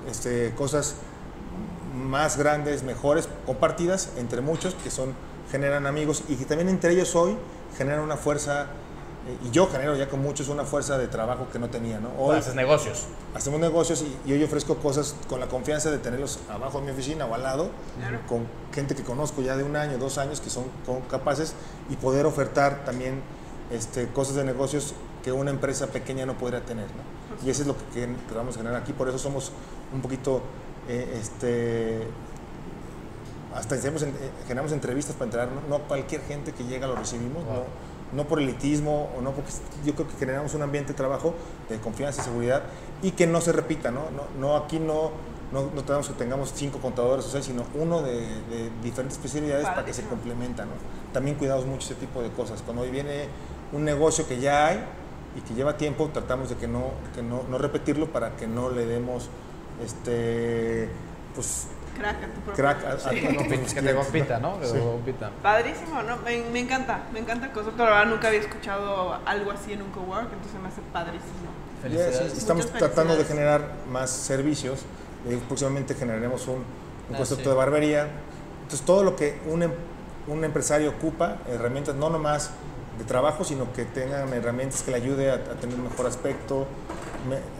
este, 0.09 0.55
cosas 0.57 0.97
más 1.95 2.37
grandes, 2.37 2.83
mejores, 2.83 3.29
compartidas 3.45 4.11
entre 4.17 4.41
muchos 4.41 4.75
que 4.75 4.91
son 4.91 5.15
generan 5.51 5.87
amigos 5.87 6.25
y 6.29 6.37
que 6.37 6.45
también 6.45 6.69
entre 6.69 6.93
ellos 6.93 7.15
hoy 7.17 7.37
generan 7.77 8.01
una 8.01 8.17
fuerza 8.17 8.67
y 9.45 9.51
yo 9.51 9.67
genero 9.69 9.95
ya 9.97 10.09
con 10.09 10.21
muchos 10.21 10.49
una 10.49 10.65
fuerza 10.65 10.97
de 10.99 11.09
trabajo 11.09 11.49
que 11.53 11.59
no 11.59 11.69
tenía, 11.69 11.99
¿no? 12.01 12.11
Hoy 12.19 12.37
Haces 12.39 12.55
negocios. 12.55 13.05
hacemos 13.35 13.61
negocios 13.61 14.03
y, 14.03 14.31
y 14.31 14.33
hoy 14.35 14.43
ofrezco 14.45 14.77
cosas 14.77 15.15
con 15.29 15.41
la 15.41 15.47
confianza 15.49 15.91
de 15.91 15.99
tenerlos 15.99 16.39
abajo 16.49 16.79
de 16.81 16.87
mi 16.87 16.91
oficina 16.93 17.27
o 17.27 17.35
al 17.35 17.43
lado, 17.43 17.71
con 18.29 18.47
gente 18.73 18.95
que 18.95 19.03
conozco 19.05 19.43
ya 19.43 19.57
de 19.57 19.65
un 19.65 19.77
año, 19.77 19.99
dos 19.99 20.19
años, 20.19 20.41
que 20.41 20.51
son, 20.51 20.65
capaces 21.11 21.55
y 21.91 21.97
poder 21.97 22.27
ofertar 22.27 22.85
también 22.85 23.21
este, 23.71 24.09
cosas 24.09 24.35
de 24.37 24.45
negocios 24.45 24.95
que 25.23 25.33
una 25.33 25.51
empresa 25.51 25.89
pequeña 25.89 26.25
no 26.27 26.39
podría 26.39 26.65
tener. 26.65 26.87
¿no? 26.87 27.47
Y 27.47 27.51
eso 27.51 27.63
es 27.63 27.69
lo 27.69 27.77
que, 27.77 27.85
que 27.95 28.07
tratamos 28.29 28.55
de 28.55 28.61
generar 28.63 28.81
aquí, 28.83 28.93
por 28.93 29.09
eso 29.09 29.19
somos 29.19 29.53
un 29.93 30.01
poquito, 30.01 30.41
eh, 30.89 31.19
este, 31.21 32.07
hasta 33.55 33.75
hacemos, 33.75 34.03
en- 34.03 34.11
eh, 34.11 34.31
generamos 34.47 34.73
entrevistas 34.73 35.15
para 35.17 35.27
entrar, 35.27 35.49
no, 35.51 35.61
no 35.79 35.85
cualquier 35.85 36.23
gente 36.23 36.53
que 36.53 36.65
llega 36.65 36.87
lo 36.87 36.95
recibimos, 36.97 37.45
no, 37.45 37.65
no 38.13 38.25
por 38.25 38.41
elitismo 38.41 39.11
o 39.17 39.21
no 39.21 39.33
porque 39.33 39.51
yo 39.85 39.95
creo 39.95 40.09
que 40.09 40.17
generamos 40.17 40.55
un 40.55 40.63
ambiente 40.63 40.93
de 40.93 40.97
trabajo 40.97 41.35
de 41.69 41.79
confianza 41.79 42.23
y 42.23 42.25
seguridad 42.25 42.63
y 43.03 43.13
que 43.13 43.27
no 43.27 43.41
se 43.41 43.53
repita, 43.53 43.91
¿no? 43.91 44.11
No, 44.11 44.25
no 44.39 44.57
aquí 44.57 44.79
no, 44.79 45.11
no, 45.53 45.71
no 45.75 45.85
tenemos 45.85 46.09
que 46.09 46.15
tengamos 46.15 46.53
cinco 46.55 46.79
contadores 46.79 47.27
o 47.27 47.29
seis, 47.29 47.45
sino 47.45 47.65
uno 47.75 48.03
de, 48.03 48.13
de 48.13 48.71
diferentes 48.83 49.17
especialidades 49.17 49.67
para 49.67 49.85
que 49.85 49.93
se 49.93 50.05
complementan, 50.05 50.69
¿no? 50.69 50.75
También 51.13 51.37
cuidamos 51.37 51.67
mucho 51.67 51.87
ese 51.87 51.95
tipo 51.95 52.23
de 52.23 52.31
cosas. 52.31 52.63
Cuando 52.63 52.83
hoy 52.83 52.91
viene 52.91 53.29
un 53.73 53.85
negocio 53.85 54.27
que 54.27 54.41
ya 54.41 54.69
hay 54.69 54.85
y 55.37 55.41
que 55.43 55.55
lleva 55.55 55.77
tiempo, 55.77 56.11
tratamos 56.13 56.49
de 56.49 56.57
que 56.57 56.67
no, 56.67 56.93
que 57.15 57.23
no, 57.23 57.43
no 57.49 57.59
repetirlo 57.59 58.13
para 58.13 58.37
que 58.37 58.47
no 58.47 58.71
le 58.71 58.87
demos 58.87 59.29
este 59.85 60.89
pues 61.35 61.69
Crack 61.99 62.17
a 62.23 62.27
tu 62.27 62.41
propio- 62.41 62.55
crack 62.55 62.85
a, 62.85 62.89
a- 62.93 62.99
Sí. 62.99 63.07
a 63.27 63.75
Que 63.75 63.83
te 63.83 63.95
compita, 63.95 64.39
¿no? 64.39 64.61
Que 64.61 64.67
Sí. 64.67 64.73
te 64.75 64.79
compita. 64.81 65.31
Padrísimo, 65.43 66.03
¿no? 66.03 66.17
Me, 66.19 66.43
me 66.53 66.61
encanta, 66.61 67.01
me 67.13 67.19
encanta 67.21 67.47
el 67.47 67.53
concepto. 67.53 67.85
La 67.85 67.91
verdad, 67.91 68.07
nunca 68.07 68.29
había 68.29 68.41
escuchado 68.41 69.19
algo 69.27 69.51
así 69.53 69.73
en 69.73 69.83
un 69.83 69.91
cowork, 69.91 70.33
entonces 70.33 70.61
me 70.61 70.69
hace 70.69 70.81
padrísimo. 70.93 71.51
Felicidades. 71.83 72.37
estamos 72.37 72.65
Muchas 72.67 72.79
tratando 72.79 73.17
de 73.17 73.25
generar 73.25 73.63
más 73.91 74.11
servicios. 74.11 74.81
Eh, 75.29 75.39
próximamente 75.47 75.95
generaremos 75.95 76.47
un, 76.49 76.55
un 76.57 76.65
Ah, 77.15 77.17
concepto 77.19 77.45
sí. 77.45 77.51
de 77.51 77.55
barbería. 77.57 78.09
Entonces, 78.63 78.85
todo 78.85 79.03
lo 79.05 79.15
que 79.17 79.41
un, 79.47 79.63
em- 79.63 79.73
un 80.27 80.45
empresario 80.45 80.91
ocupa, 80.91 81.37
herramientas 81.49 81.95
no 81.95 82.11
nomás 82.11 82.51
de 82.99 83.05
trabajo, 83.05 83.45
sino 83.45 83.73
que 83.73 83.85
tengan 83.85 84.33
herramientas 84.33 84.83
que 84.83 84.91
le 84.91 84.97
ayude 84.97 85.31
a, 85.31 85.35
a 85.35 85.39
tener 85.61 85.77
un 85.77 85.85
mejor 85.85 86.07
aspecto, 86.07 86.67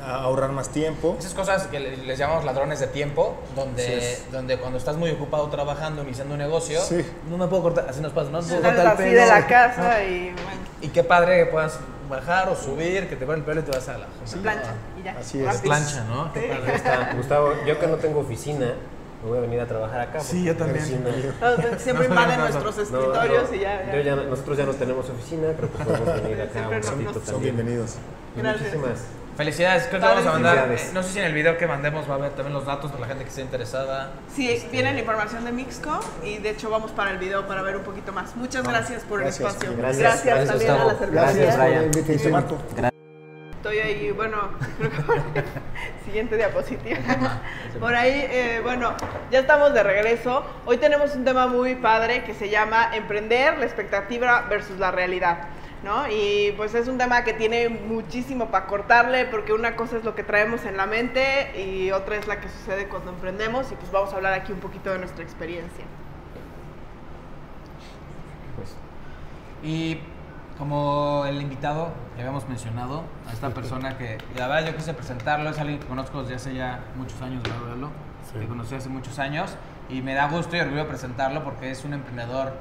ahorrar 0.07 0.51
más 0.53 0.69
tiempo. 0.71 1.17
Esas 1.19 1.35
cosas 1.35 1.67
que 1.67 1.81
le- 1.81 1.97
les 1.99 2.19
llamamos 2.19 2.45
ladrones 2.45 2.81
de 2.81 2.87
tiempo, 2.89 3.37
donde, 3.57 3.97
Así 3.99 4.23
donde 4.33 4.57
cuando 4.59 4.79
estás 4.79 4.97
muy 4.97 5.11
ocupado 5.11 5.49
trabajando, 5.49 6.03
iniciando 6.03 6.35
un 6.35 6.39
negocio, 6.39 6.81
Sí. 6.81 7.05
no 7.29 7.37
me 7.39 7.47
puedo 7.47 7.63
cortar, 7.63 7.87
así 7.89 8.01
nos 8.01 8.13
pasa, 8.13 8.31
no 8.31 8.41
me 8.41 8.47
puedo 8.49 8.63
cortar 8.63 8.81
el 8.81 8.87
así 8.87 9.03
pelo. 9.03 9.21
de 9.21 9.27
la 9.27 9.47
casa 9.47 10.05
y 10.05 10.31
bueno, 10.33 10.69
Y 10.81 10.89
qué 10.89 11.03
padre 11.05 11.39
que 11.45 11.47
puedas 11.51 11.79
bajar 12.09 12.49
o 12.49 12.57
subir, 12.57 13.09
que 13.09 13.17
te 13.17 13.27
ponen 13.27 13.41
el 13.41 13.45
pelo 13.47 13.61
y 13.61 13.65
te 13.65 13.73
vas 13.73 13.89
a 13.89 13.99
la... 13.99 14.07
plancha 14.43 14.75
y 14.99 15.03
ya. 15.03 15.17
Así 15.19 15.43
es. 15.45 15.57
Plancha, 15.59 16.05
¿no? 16.05 16.33
Qué 16.33 16.41
Sí. 16.41 16.47
padre. 16.49 16.75
Está, 16.77 17.13
Gustavo, 17.17 17.53
yo 17.67 17.79
que 17.81 17.87
no 17.89 17.97
tengo 17.97 18.21
oficina, 18.21 18.75
me 19.23 19.29
voy 19.29 19.39
a 19.39 19.41
venir 19.41 19.61
a 19.61 19.67
trabajar 19.67 20.01
acá. 20.03 20.21
Sí, 20.21 20.45
yo 20.45 20.57
también. 20.57 20.79
oficina- 20.85 21.11
Todos 21.41 21.83
siempre 21.83 22.07
invaden 22.07 22.39
No, 22.39 22.45
no, 22.45 22.49
no, 22.55 22.61
nuestros 22.61 22.77
No, 22.77 22.83
escritorios 23.01 23.51
no, 23.51 23.57
y 23.57 23.59
ya. 23.59 23.85
ya. 23.87 23.93
yo 23.97 24.01
ya 24.03 24.15
no- 24.17 24.23
nosotros 24.25 24.57
ya 24.57 24.65
no 24.65 24.73
tenemos 24.75 25.11
oficina, 25.11 25.49
creo 25.57 25.71
que 25.73 25.85
podemos 25.85 26.23
venir 26.23 26.41
acá 26.41 26.59
un 26.69 26.71
nos- 26.77 26.87
ratito 26.87 27.03
nos- 27.03 27.13
Son 27.15 27.23
también. 27.25 27.57
bienvenidos. 27.57 27.97
Y 28.37 28.41
Gracias. 28.41 28.63
Muchísimas. 28.75 28.99
Felicidades, 29.39 29.87
creo 29.87 30.01
que 30.01 30.07
vamos 30.07 30.27
a 30.27 30.33
mandar, 30.33 30.69
eh, 30.73 30.79
no 30.93 31.01
sé 31.05 31.11
si 31.13 31.19
en 31.21 31.27
el 31.27 31.33
video 31.33 31.57
que 31.57 31.69
mandemos 31.69 32.11
va 32.11 32.15
a 32.15 32.17
haber 32.17 32.33
también 32.33 32.53
los 32.55 32.67
datos 32.67 32.93
de 32.93 32.99
la 32.99 33.07
gente 33.07 33.23
que 33.23 33.31
esté 33.31 33.41
interesada. 33.41 34.11
Sí, 34.35 34.67
viene 34.73 34.93
la 34.93 34.99
información 34.99 35.45
de 35.45 35.53
Mixco 35.53 36.01
y 36.25 36.39
de 36.39 36.51
hecho 36.51 36.69
vamos 36.71 36.91
para 36.91 37.13
el 37.13 37.19
video 37.19 37.47
para 37.47 37.63
ver 37.63 37.77
un 37.77 37.85
poquito 37.85 38.13
más. 38.13 38.35
Muchas 38.35 38.67
gracias 38.67 39.05
por 39.05 39.21
Gracias. 39.21 39.41
el 39.41 39.47
espacio. 39.47 39.77
Gracias. 39.79 40.25
Gracias, 40.25 40.25
Gracias, 40.25 40.49
también 40.49 40.73
Gustavo. 40.73 40.91
a 40.91 40.93
la 40.93 40.99
cervecería. 40.99 41.53
Gracias 41.53 42.27
Brian. 42.27 42.33
Marco. 42.33 42.59
Estoy 43.59 43.79
ahí, 43.79 44.11
bueno, 44.11 44.37
creo 44.79 44.91
que 44.91 45.03
por- 45.03 45.23
siguiente 46.05 46.37
diapositiva. 46.37 46.99
Por 47.79 47.95
ahí, 47.95 48.27
eh, 48.31 48.61
bueno, 48.65 48.95
ya 49.31 49.39
estamos 49.39 49.73
de 49.73 49.85
regreso. 49.85 50.45
Hoy 50.67 50.79
tenemos 50.79 51.15
un 51.15 51.25
tema 51.25 51.47
muy 51.47 51.77
padre 51.77 52.25
que 52.25 52.35
se 52.35 52.49
llama 52.49 52.91
Emprender, 52.93 53.57
la 53.59 53.67
expectativa 53.67 54.47
versus 54.51 54.79
la 54.81 54.91
realidad. 54.91 55.39
¿No? 55.85 56.09
Y 56.09 56.53
pues 56.57 56.75
es 56.75 56.89
un 56.89 56.99
tema 56.99 57.23
que 57.23 57.33
tiene 57.33 57.69
muchísimo 57.69 58.51
para 58.51 58.67
cortarle 58.67 59.27
porque 59.27 59.53
una 59.53 59.77
cosa 59.77 59.97
es 59.97 60.05
lo 60.05 60.17
que 60.17 60.25
traemos 60.25 60.65
en 60.65 60.77
la 60.77 60.87
mente 60.87 61.53
y 61.57 61.93
otra 61.93 62.17
es 62.17 62.27
la 62.27 62.41
que 62.41 62.49
sucede 62.49 62.89
cuando 62.89 63.13
emprendemos 63.13 63.71
y 63.71 63.77
pues 63.77 63.93
vamos 63.93 64.13
a 64.13 64.17
hablar 64.17 64.33
aquí 64.33 64.53
un 64.53 64.59
poquito 64.59 64.91
de 64.91 64.99
nuestra 64.99 65.23
experiencia. 65.23 65.85
Y 69.63 69.99
como 70.59 71.25
el 71.27 71.41
invitado 71.41 71.93
que 72.15 72.23
habíamos 72.23 72.49
mencionado, 72.49 73.05
a 73.29 73.33
esta 73.33 73.51
persona 73.51 73.97
que 73.97 74.19
la 74.37 74.49
verdad 74.49 74.71
yo 74.71 74.77
quise 74.77 74.93
presentarlo, 74.95 75.51
es 75.51 75.59
alguien 75.59 75.79
que 75.79 75.87
conozco 75.87 76.23
desde 76.23 76.35
hace 76.35 76.55
ya 76.55 76.81
muchos 76.97 77.21
años, 77.23 77.43
¿verdad, 77.45 77.59
Aurelio? 77.63 77.91
Que 78.33 78.47
conocí 78.47 78.75
hace 78.75 78.89
muchos 78.89 79.19
años 79.19 79.57
y 79.89 80.03
me 80.03 80.15
da 80.15 80.29
gusto 80.29 80.57
y 80.57 80.61
orgullo 80.61 80.87
presentarlo 80.87 81.45
porque 81.45 81.71
es 81.71 81.85
un 81.85 81.95
emprendedor 81.95 82.53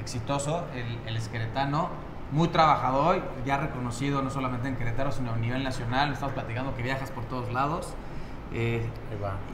exitoso, 0.00 0.64
el, 0.74 0.98
el 1.08 1.16
esqueretano, 1.16 1.88
muy 2.32 2.48
trabajador, 2.48 3.22
ya 3.44 3.58
reconocido 3.58 4.22
no 4.22 4.30
solamente 4.30 4.68
en 4.68 4.76
Querétaro, 4.76 5.12
sino 5.12 5.32
a 5.32 5.36
nivel 5.36 5.62
nacional. 5.62 6.12
Estamos 6.12 6.34
platicando 6.34 6.74
que 6.74 6.82
viajas 6.82 7.10
por 7.10 7.24
todos 7.24 7.52
lados. 7.52 7.94
Eh, 8.52 8.86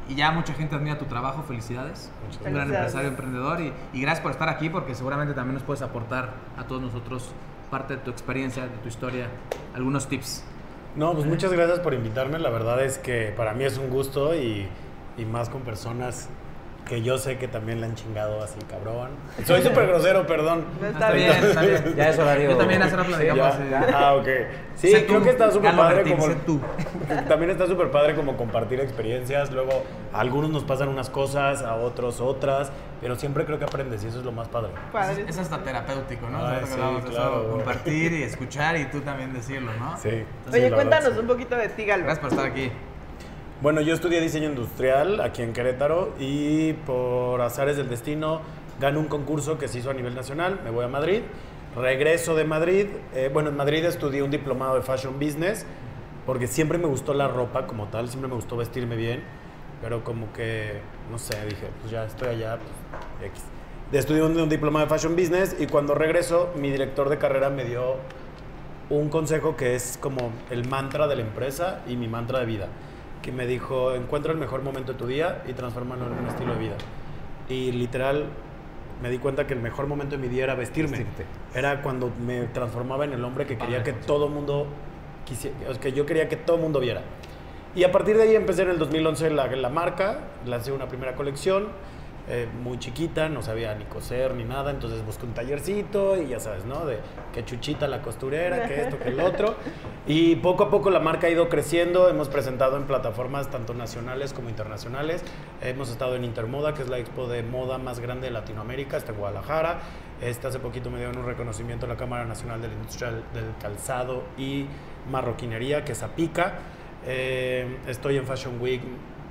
y 0.09 0.15
ya 0.15 0.31
mucha 0.31 0.53
gente 0.53 0.75
admira 0.77 0.99
tu 0.99 1.07
trabajo, 1.07 1.43
felicidades. 1.43 2.11
Un 2.45 2.53
gran 2.53 2.73
empresario, 2.73 3.09
emprendedor 3.09 3.61
y, 3.61 3.73
y 3.93 4.01
gracias 4.03 4.21
por 4.21 4.33
estar 4.33 4.49
aquí 4.49 4.69
porque 4.69 4.95
seguramente 4.95 5.33
también 5.33 5.55
nos 5.55 5.63
puedes 5.63 5.83
aportar 5.83 6.35
a 6.59 6.65
todos 6.65 6.83
nosotros 6.83 7.33
parte 7.71 7.97
de 7.97 8.03
tu 8.03 8.11
experiencia, 8.11 8.65
de 8.65 8.77
tu 8.79 8.89
historia, 8.89 9.29
algunos 9.75 10.09
tips. 10.09 10.45
No, 10.97 11.15
pues 11.15 11.25
muchas 11.25 11.53
gracias 11.53 11.79
por 11.81 11.95
invitarme. 11.95 12.39
La 12.39 12.51
verdad 12.51 12.85
es 12.85 12.99
que 12.99 13.33
para 13.37 13.55
mí 13.55 13.65
es 13.65 13.79
un 13.79 13.91
gusto 13.91 14.35
y, 14.35 14.69
y 15.17 15.25
más 15.25 15.49
con 15.49 15.63
personas 15.63 16.29
que 16.91 17.03
yo 17.03 17.17
sé 17.19 17.39
que 17.39 17.47
también 17.47 17.81
la 17.81 17.87
han 17.87 17.95
chingado 17.95 18.43
así, 18.43 18.59
cabrón. 18.69 19.11
Soy 19.47 19.63
súper 19.63 19.87
grosero, 19.87 20.27
perdón. 20.27 20.65
No 20.81 20.89
está 20.89 21.13
bien, 21.13 21.31
está 21.33 21.63
bien. 21.63 21.85
Ya 21.97 22.09
es 22.11 22.19
horario. 22.19 22.51
Yo 22.51 22.57
también 22.59 22.83
hace 22.83 22.97
rato 22.97 23.17
Sí, 23.17 23.25
ya. 23.25 23.33
eh, 23.35 23.93
Ah, 23.95 24.15
ok. 24.17 24.29
Sí, 24.75 24.89
sé 24.91 25.07
creo 25.07 25.19
tú, 25.21 25.25
que 25.25 25.31
está 25.31 25.51
súper 25.53 25.77
padre 25.77 25.97
Martín, 26.05 26.17
como... 26.17 26.35
tú. 26.45 26.61
También 27.29 27.51
está 27.51 27.67
súper 27.67 27.91
padre 27.91 28.15
como 28.17 28.37
compartir 28.37 28.81
experiencias. 28.81 29.53
Luego, 29.53 29.85
a 30.13 30.21
algunos 30.21 30.51
nos 30.51 30.65
pasan 30.65 30.89
unas 30.89 31.11
cosas, 31.11 31.63
a 31.63 31.75
otros 31.77 32.21
otras, 32.21 32.73
pero 33.01 33.15
siempre 33.15 33.45
creo 33.45 33.59
que 33.59 33.67
aprendes 33.67 34.03
y 34.03 34.09
eso 34.09 34.19
es 34.19 34.25
lo 34.25 34.33
más 34.33 34.49
padre. 34.49 34.71
Padre. 34.93 35.21
Eso 35.23 35.29
es 35.29 35.39
hasta 35.39 35.63
terapéutico, 35.63 36.29
¿no? 36.29 36.45
Ay, 36.45 36.63
sí, 36.65 36.75
claro. 37.11 37.51
compartir 37.53 38.13
y 38.15 38.23
escuchar 38.25 38.77
y 38.77 38.87
tú 38.87 39.01
también 39.03 39.33
decirlo, 39.33 39.71
¿no? 39.79 39.97
Sí. 39.99 40.09
Oye, 40.09 40.25
Sí, 40.25 40.51
la 40.51 40.59
verdad, 40.61 40.77
cuéntanos 40.77 41.13
sí. 41.15 41.19
un 41.21 41.27
poquito 41.27 41.55
de 41.57 41.69
ti, 41.69 41.85
Galo. 41.85 42.05
Gracias 42.05 42.19
por 42.21 42.31
estar 42.31 42.47
aquí. 42.51 42.73
Bueno, 43.63 43.83
yo 43.83 43.93
estudié 43.93 44.23
diseño 44.23 44.49
industrial 44.49 45.21
aquí 45.21 45.43
en 45.43 45.53
Querétaro 45.53 46.15
y 46.19 46.73
por 46.73 47.43
azares 47.43 47.77
del 47.77 47.91
destino 47.91 48.41
gano 48.81 49.01
un 49.01 49.05
concurso 49.07 49.59
que 49.59 49.69
se 49.69 49.81
hizo 49.81 49.91
a 49.91 49.93
nivel 49.93 50.15
nacional. 50.15 50.61
Me 50.65 50.71
voy 50.71 50.87
a 50.87 50.89
Madrid, 50.89 51.21
regreso 51.77 52.35
de 52.35 52.45
Madrid. 52.45 52.87
eh, 53.15 53.29
bueno, 53.31 53.51
en 53.51 53.59
Madrid 53.59 53.85
estudié 53.85 54.23
un 54.23 54.31
diplomado 54.31 54.77
de 54.77 54.81
Fashion 54.81 55.19
Business 55.21 55.67
porque 56.25 56.47
siempre 56.47 56.79
me 56.79 56.87
gustó 56.87 57.13
la 57.13 57.29
ropa 57.29 57.67
como 57.67 57.89
tal, 57.89 58.09
siempre 58.09 58.31
me 58.31 58.35
gustó 58.35 58.57
vestirme 58.57 58.97
bien, 58.97 59.23
pero 59.83 60.05
como 60.05 60.33
que, 60.33 60.81
no 61.11 61.19
sé, 61.19 61.37
dije, 61.45 61.69
pues 61.81 61.93
ya 61.93 62.07
estoy 62.07 62.29
allá, 62.29 62.57
pues 62.57 63.31
X. 63.31 63.43
Estudié 63.93 64.23
un, 64.23 64.41
un 64.41 64.49
diplomado 64.49 64.87
de 64.87 64.89
Fashion 64.89 65.15
Business 65.15 65.55
y 65.59 65.67
cuando 65.67 65.95
regreso, 65.95 66.51
mi 66.57 66.71
director 66.71 67.11
de 67.11 67.19
carrera 67.19 67.51
me 67.51 67.67
dio 67.67 67.97
un 68.89 69.11
consejo 69.11 69.55
que 69.55 69.75
es 69.75 69.99
como 70.01 70.33
el 70.51 70.67
mantra 70.67 71.07
de 71.09 71.17
la 71.17 71.23
empresa 71.23 71.83
y 71.87 71.97
mi 71.97 72.09
mantra 72.09 72.39
de 72.41 72.47
vida, 72.47 72.69
me 73.31 73.47
dijo, 73.47 73.95
encuentra 73.95 74.33
el 74.33 74.39
mejor 74.39 74.63
momento 74.63 74.93
de 74.93 74.99
tu 74.99 75.07
día 75.07 75.43
y 75.49 75.53
transfórmalo 75.53 76.07
en 76.07 76.13
un 76.13 76.27
estilo 76.27 76.55
de 76.55 76.59
vida. 76.59 76.77
Y 77.49 77.73
literal 77.73 78.27
me 79.03 79.11
di 79.11 79.19
cuenta 79.19 79.47
que 79.47 79.55
el 79.55 79.61
mejor 79.61 79.87
momento 79.87 80.17
de 80.17 80.23
mi 80.23 80.29
día 80.29 80.45
era 80.45 80.55
vestirme. 80.55 80.99
Vestirte. 80.99 81.25
Era 81.55 81.83
cuando 81.83 82.13
me 82.25 82.43
transformaba 82.45 83.05
en 83.05 83.13
el 83.13 83.25
hombre 83.25 83.47
que 83.47 83.57
quería 83.57 83.83
que 83.83 83.93
todo 83.93 84.29
mundo 84.29 84.67
quisiera, 85.25 85.57
que 85.81 85.93
yo 85.93 86.07
quería 86.07 86.29
que 86.29 86.37
todo 86.37 86.59
mundo 86.59 86.81
viera. 86.81 87.03
Y 87.75 87.85
a 87.85 87.93
partir 87.93 88.17
de 88.17 88.25
ahí 88.25 88.35
empecé 88.35 88.63
en 88.63 88.71
el 88.71 88.79
2011 88.79 89.31
la, 89.31 89.47
la 89.47 89.69
marca, 89.69 90.21
lancé 90.45 90.73
una 90.73 90.89
primera 90.89 91.15
colección, 91.15 91.69
eh, 92.33 92.47
muy 92.63 92.79
chiquita, 92.79 93.29
no 93.29 93.43
sabía 93.43 93.75
ni 93.75 93.85
coser 93.87 94.35
ni 94.37 94.45
nada, 94.45 94.71
entonces 94.71 95.05
busqué 95.05 95.27
un 95.27 95.35
tallercito 95.35 96.17
y 96.17 96.29
ya 96.29 96.39
sabes, 96.39 96.65
¿no? 96.65 96.87
De 96.87 97.01
que 97.35 97.45
chuchita 97.45 97.89
la 97.89 98.03
costurera, 98.03 98.69
que 98.69 98.83
esto, 98.83 99.01
que 99.01 99.09
el 99.09 99.19
otro. 99.19 99.57
Y 100.07 100.37
poco 100.37 100.63
a 100.63 100.71
poco 100.71 100.91
la 100.91 101.01
marca 101.01 101.27
ha 101.27 101.31
ido 101.31 101.49
creciendo, 101.49 102.09
hemos 102.09 102.29
presentado 102.29 102.77
en 102.77 102.85
plataformas 102.85 103.51
tanto 103.51 103.75
nacionales 103.75 104.33
como 104.33 104.49
internacionales, 104.49 105.25
hemos 105.61 105.91
estado 105.91 106.15
en 106.15 106.23
Intermoda, 106.23 106.73
que 106.73 106.83
es 106.83 106.89
la 106.89 106.99
expo 106.99 107.27
de 107.27 107.43
moda 107.43 107.79
más 107.79 107.99
grande 107.99 108.29
de 108.29 108.33
Latinoamérica, 108.33 108.97
está 108.97 109.11
en 109.11 109.19
Guadalajara. 109.19 109.81
Este 110.23 110.47
hace 110.47 110.61
poquito 110.61 110.89
me 110.89 110.99
dieron 110.99 111.19
un 111.19 111.27
reconocimiento 111.27 111.87
a 111.87 111.89
la 111.89 111.97
Cámara 111.97 112.27
Nacional 112.27 112.63
de 112.63 112.69
la 112.69 112.75
Industria 112.75 113.11
del 113.11 113.57
Calzado 113.61 114.23
y 114.39 114.67
Marroquinería, 115.11 115.85
que 115.85 115.93
es 115.93 116.03
APICA. 116.05 116.55
Eh, 117.07 117.79
estoy 117.89 118.19
en 118.19 118.27
Fashion 118.27 118.61
Week 118.61 118.83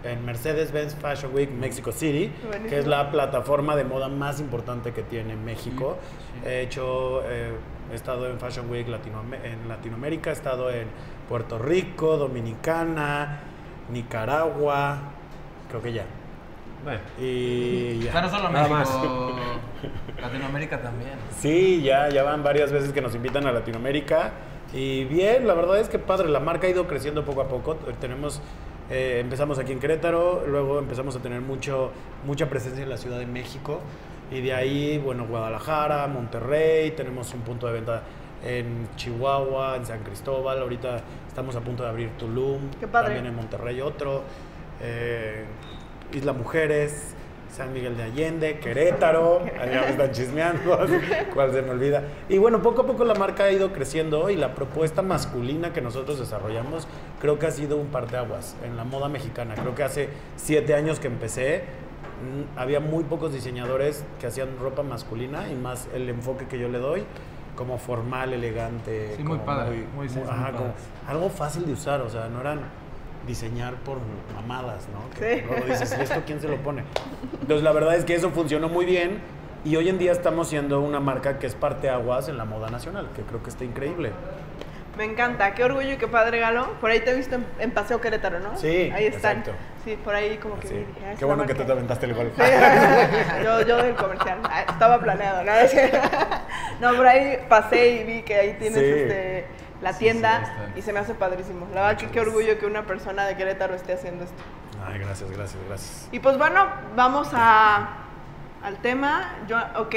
en 0.03 0.25
Mercedes-Benz 0.25 0.95
Fashion 0.95 1.33
Week 1.33 1.49
Mexico 1.51 1.91
City, 1.91 2.31
Buenísimo. 2.43 2.69
que 2.69 2.79
es 2.79 2.87
la 2.87 3.11
plataforma 3.11 3.75
de 3.75 3.83
moda 3.83 4.07
más 4.07 4.39
importante 4.39 4.91
que 4.93 5.03
tiene 5.03 5.35
México. 5.35 5.97
He 6.45 6.61
hecho, 6.61 7.21
eh, 7.25 7.51
he 7.91 7.95
estado 7.95 8.27
en 8.29 8.39
Fashion 8.39 8.69
Week 8.69 8.87
Latinoam- 8.87 9.43
en 9.43 9.67
Latinoamérica, 9.67 10.29
he 10.29 10.33
estado 10.33 10.69
en 10.71 10.87
Puerto 11.27 11.57
Rico, 11.59 12.17
Dominicana, 12.17 13.39
Nicaragua, 13.91 14.97
creo 15.69 15.81
que 15.81 15.93
ya. 15.93 16.05
Bueno, 16.83 16.99
Y 17.19 17.97
O 17.99 18.01
sea, 18.03 18.13
ya. 18.13 18.21
no 18.21 18.29
solo 18.29 18.49
Nada 18.49 18.79
México, 18.79 19.33
Latinoamérica 20.21 20.81
también. 20.81 21.11
Sí, 21.37 21.81
ya, 21.83 22.09
ya 22.09 22.23
van 22.23 22.41
varias 22.43 22.71
veces 22.71 22.93
que 22.93 23.01
nos 23.01 23.13
invitan 23.15 23.45
a 23.47 23.51
Latinoamérica. 23.51 24.31
Y 24.73 25.03
bien, 25.05 25.47
la 25.47 25.55
verdad 25.55 25.79
es 25.79 25.89
que 25.89 25.97
padre, 25.99 26.29
la 26.29 26.39
marca 26.39 26.67
ha 26.67 26.69
ido 26.69 26.87
creciendo 26.87 27.25
poco 27.25 27.41
a 27.41 27.47
poco. 27.47 27.75
Tenemos, 27.99 28.41
eh, 28.89 29.19
empezamos 29.19 29.59
aquí 29.59 29.71
en 29.71 29.79
Querétaro, 29.79 30.43
luego 30.47 30.79
empezamos 30.79 31.15
a 31.15 31.19
tener 31.19 31.41
mucho, 31.41 31.91
mucha 32.25 32.49
presencia 32.49 32.83
en 32.83 32.89
la 32.89 32.97
Ciudad 32.97 33.19
de 33.19 33.25
México. 33.25 33.79
Y 34.31 34.41
de 34.41 34.53
ahí, 34.53 34.97
bueno, 35.03 35.25
Guadalajara, 35.27 36.05
Monterrey, 36.07 36.91
tenemos 36.91 37.33
un 37.33 37.41
punto 37.41 37.65
de 37.67 37.73
venta 37.73 38.03
en 38.45 38.87
Chihuahua, 38.95 39.75
en 39.77 39.85
San 39.85 39.99
Cristóbal. 40.03 40.59
Ahorita 40.61 41.01
estamos 41.27 41.55
a 41.55 41.61
punto 41.61 41.83
de 41.83 41.89
abrir 41.89 42.09
Tulum, 42.17 42.69
Qué 42.79 42.87
padre. 42.87 43.15
también 43.15 43.25
en 43.27 43.35
Monterrey 43.35 43.81
otro. 43.81 44.21
eh, 44.81 45.45
Isla 46.13 46.33
Mujeres, 46.33 47.15
San 47.51 47.73
Miguel 47.73 47.97
de 47.97 48.03
Allende, 48.03 48.59
Querétaro, 48.59 49.41
allá 49.59 49.81
me 49.81 49.89
están 49.89 50.11
chismeando, 50.11 50.79
cuál 51.33 51.51
se 51.51 51.61
me 51.61 51.71
olvida. 51.71 52.03
Y 52.29 52.37
bueno, 52.37 52.61
poco 52.61 52.81
a 52.81 52.85
poco 52.85 53.03
la 53.03 53.15
marca 53.15 53.45
ha 53.45 53.51
ido 53.51 53.71
creciendo 53.71 54.29
y 54.29 54.35
la 54.35 54.55
propuesta 54.55 55.01
masculina 55.01 55.73
que 55.73 55.81
nosotros 55.81 56.19
desarrollamos 56.19 56.87
creo 57.19 57.39
que 57.39 57.47
ha 57.47 57.51
sido 57.51 57.77
un 57.77 57.87
parteaguas 57.87 58.55
en 58.63 58.77
la 58.77 58.83
moda 58.83 59.09
mexicana. 59.09 59.55
Creo 59.55 59.75
que 59.75 59.83
hace 59.83 60.09
siete 60.37 60.73
años 60.75 60.99
que 60.99 61.07
empecé, 61.07 61.63
mm, 61.63 62.59
había 62.59 62.79
muy 62.79 63.03
pocos 63.03 63.33
diseñadores 63.33 64.03
que 64.19 64.27
hacían 64.27 64.49
ropa 64.59 64.83
masculina 64.83 65.49
y 65.49 65.55
más 65.55 65.87
el 65.93 66.07
enfoque 66.09 66.45
que 66.47 66.59
yo 66.59 66.69
le 66.69 66.77
doy 66.79 67.03
como 67.55 67.77
formal, 67.77 68.31
elegante. 68.31 69.15
Sí, 69.17 69.23
muy 69.23 69.33
como 69.33 69.45
padre, 69.45 69.85
muy 69.93 70.07
diseños 70.07 70.29
muy 70.29 70.37
ajá, 70.39 70.51
como 70.53 70.67
padres. 70.67 70.83
algo 71.07 71.29
fácil 71.29 71.65
de 71.65 71.73
usar, 71.73 71.99
o 72.01 72.09
sea, 72.09 72.29
no 72.29 72.39
eran 72.39 72.61
diseñar 73.27 73.75
por 73.75 73.97
mamadas, 74.35 74.87
¿no? 74.93 75.09
Que 75.19 75.35
Sí. 75.39 75.43
luego 75.47 75.65
dices, 75.65 75.95
¿y 75.97 76.01
esto 76.01 76.21
quién 76.25 76.39
se 76.41 76.47
lo 76.47 76.57
pone? 76.57 76.83
Entonces, 77.41 77.63
la 77.63 77.71
verdad 77.71 77.95
es 77.95 78.05
que 78.05 78.15
eso 78.15 78.29
funcionó 78.31 78.69
muy 78.69 78.85
bien 78.85 79.19
y 79.65 79.75
hoy 79.75 79.89
en 79.89 79.97
día 79.97 80.11
estamos 80.11 80.47
siendo 80.47 80.79
una 80.81 80.99
marca 80.99 81.37
que 81.39 81.47
es 81.47 81.55
parte 81.55 81.89
aguas 81.89 82.29
en 82.29 82.37
la 82.37 82.45
moda 82.45 82.69
nacional, 82.69 83.07
que 83.15 83.21
creo 83.23 83.43
que 83.43 83.49
está 83.49 83.63
increíble. 83.63 84.11
Me 84.97 85.05
encanta, 85.05 85.53
qué 85.53 85.63
orgullo 85.63 85.93
y 85.93 85.97
qué 85.97 86.07
padre 86.07 86.39
Galo. 86.39 86.73
Por 86.81 86.91
ahí 86.91 86.99
te 86.99 87.11
he 87.11 87.15
visto 87.15 87.35
en, 87.35 87.45
en 87.59 87.71
Paseo 87.71 88.01
Querétaro, 88.01 88.39
¿no? 88.41 88.57
Sí, 88.57 88.91
Ahí 88.93 89.05
están. 89.05 89.37
exacto. 89.37 89.51
Sí, 89.85 89.97
por 90.03 90.13
ahí 90.13 90.35
como 90.37 90.59
que 90.59 90.67
Sí. 90.67 90.73
dije, 90.75 90.89
ah, 91.09 91.15
Qué 91.17 91.23
bueno 91.23 91.45
que 91.45 91.53
tú 91.53 91.63
te 91.63 91.71
aventaste 91.71 92.05
el 92.05 92.15
gol. 92.15 92.29
Sí. 92.35 92.41
yo, 93.45 93.61
yo 93.61 93.77
del 93.81 93.95
comercial. 93.95 94.39
Ah, 94.43 94.65
Estaba 94.69 94.99
planeado, 94.99 95.43
¿no? 95.45 95.51
no, 96.91 96.97
por 96.97 97.07
ahí 97.07 97.37
pasé 97.47 97.89
y 98.01 98.03
vi 98.03 98.21
que 98.23 98.35
ahí 98.35 98.57
tienes 98.59 98.79
Sí. 98.79 98.85
este, 98.85 99.45
la 99.81 99.93
Sí, 99.93 99.99
tienda 99.99 100.45
sí, 100.73 100.79
y 100.79 100.81
se 100.81 100.93
me 100.93 100.99
hace 100.99 101.13
padrísimo. 101.13 101.67
La 101.73 101.81
verdad 101.87 101.97
que 101.97 102.07
qué 102.07 102.19
orgullo 102.19 102.57
que 102.59 102.65
una 102.65 102.83
persona 102.85 103.25
de 103.25 103.35
Querétaro 103.37 103.73
esté 103.75 103.93
haciendo 103.93 104.23
esto. 104.25 104.41
Ay, 104.85 104.99
gracias, 104.99 105.29
gracias, 105.31 105.57
gracias. 105.67 106.09
Y 106.11 106.19
pues 106.19 106.37
bueno, 106.37 106.65
vamos 106.95 107.29
a, 107.33 107.89
al 108.63 108.77
tema. 108.77 109.35
Yo, 109.47 109.57
ok, 109.77 109.95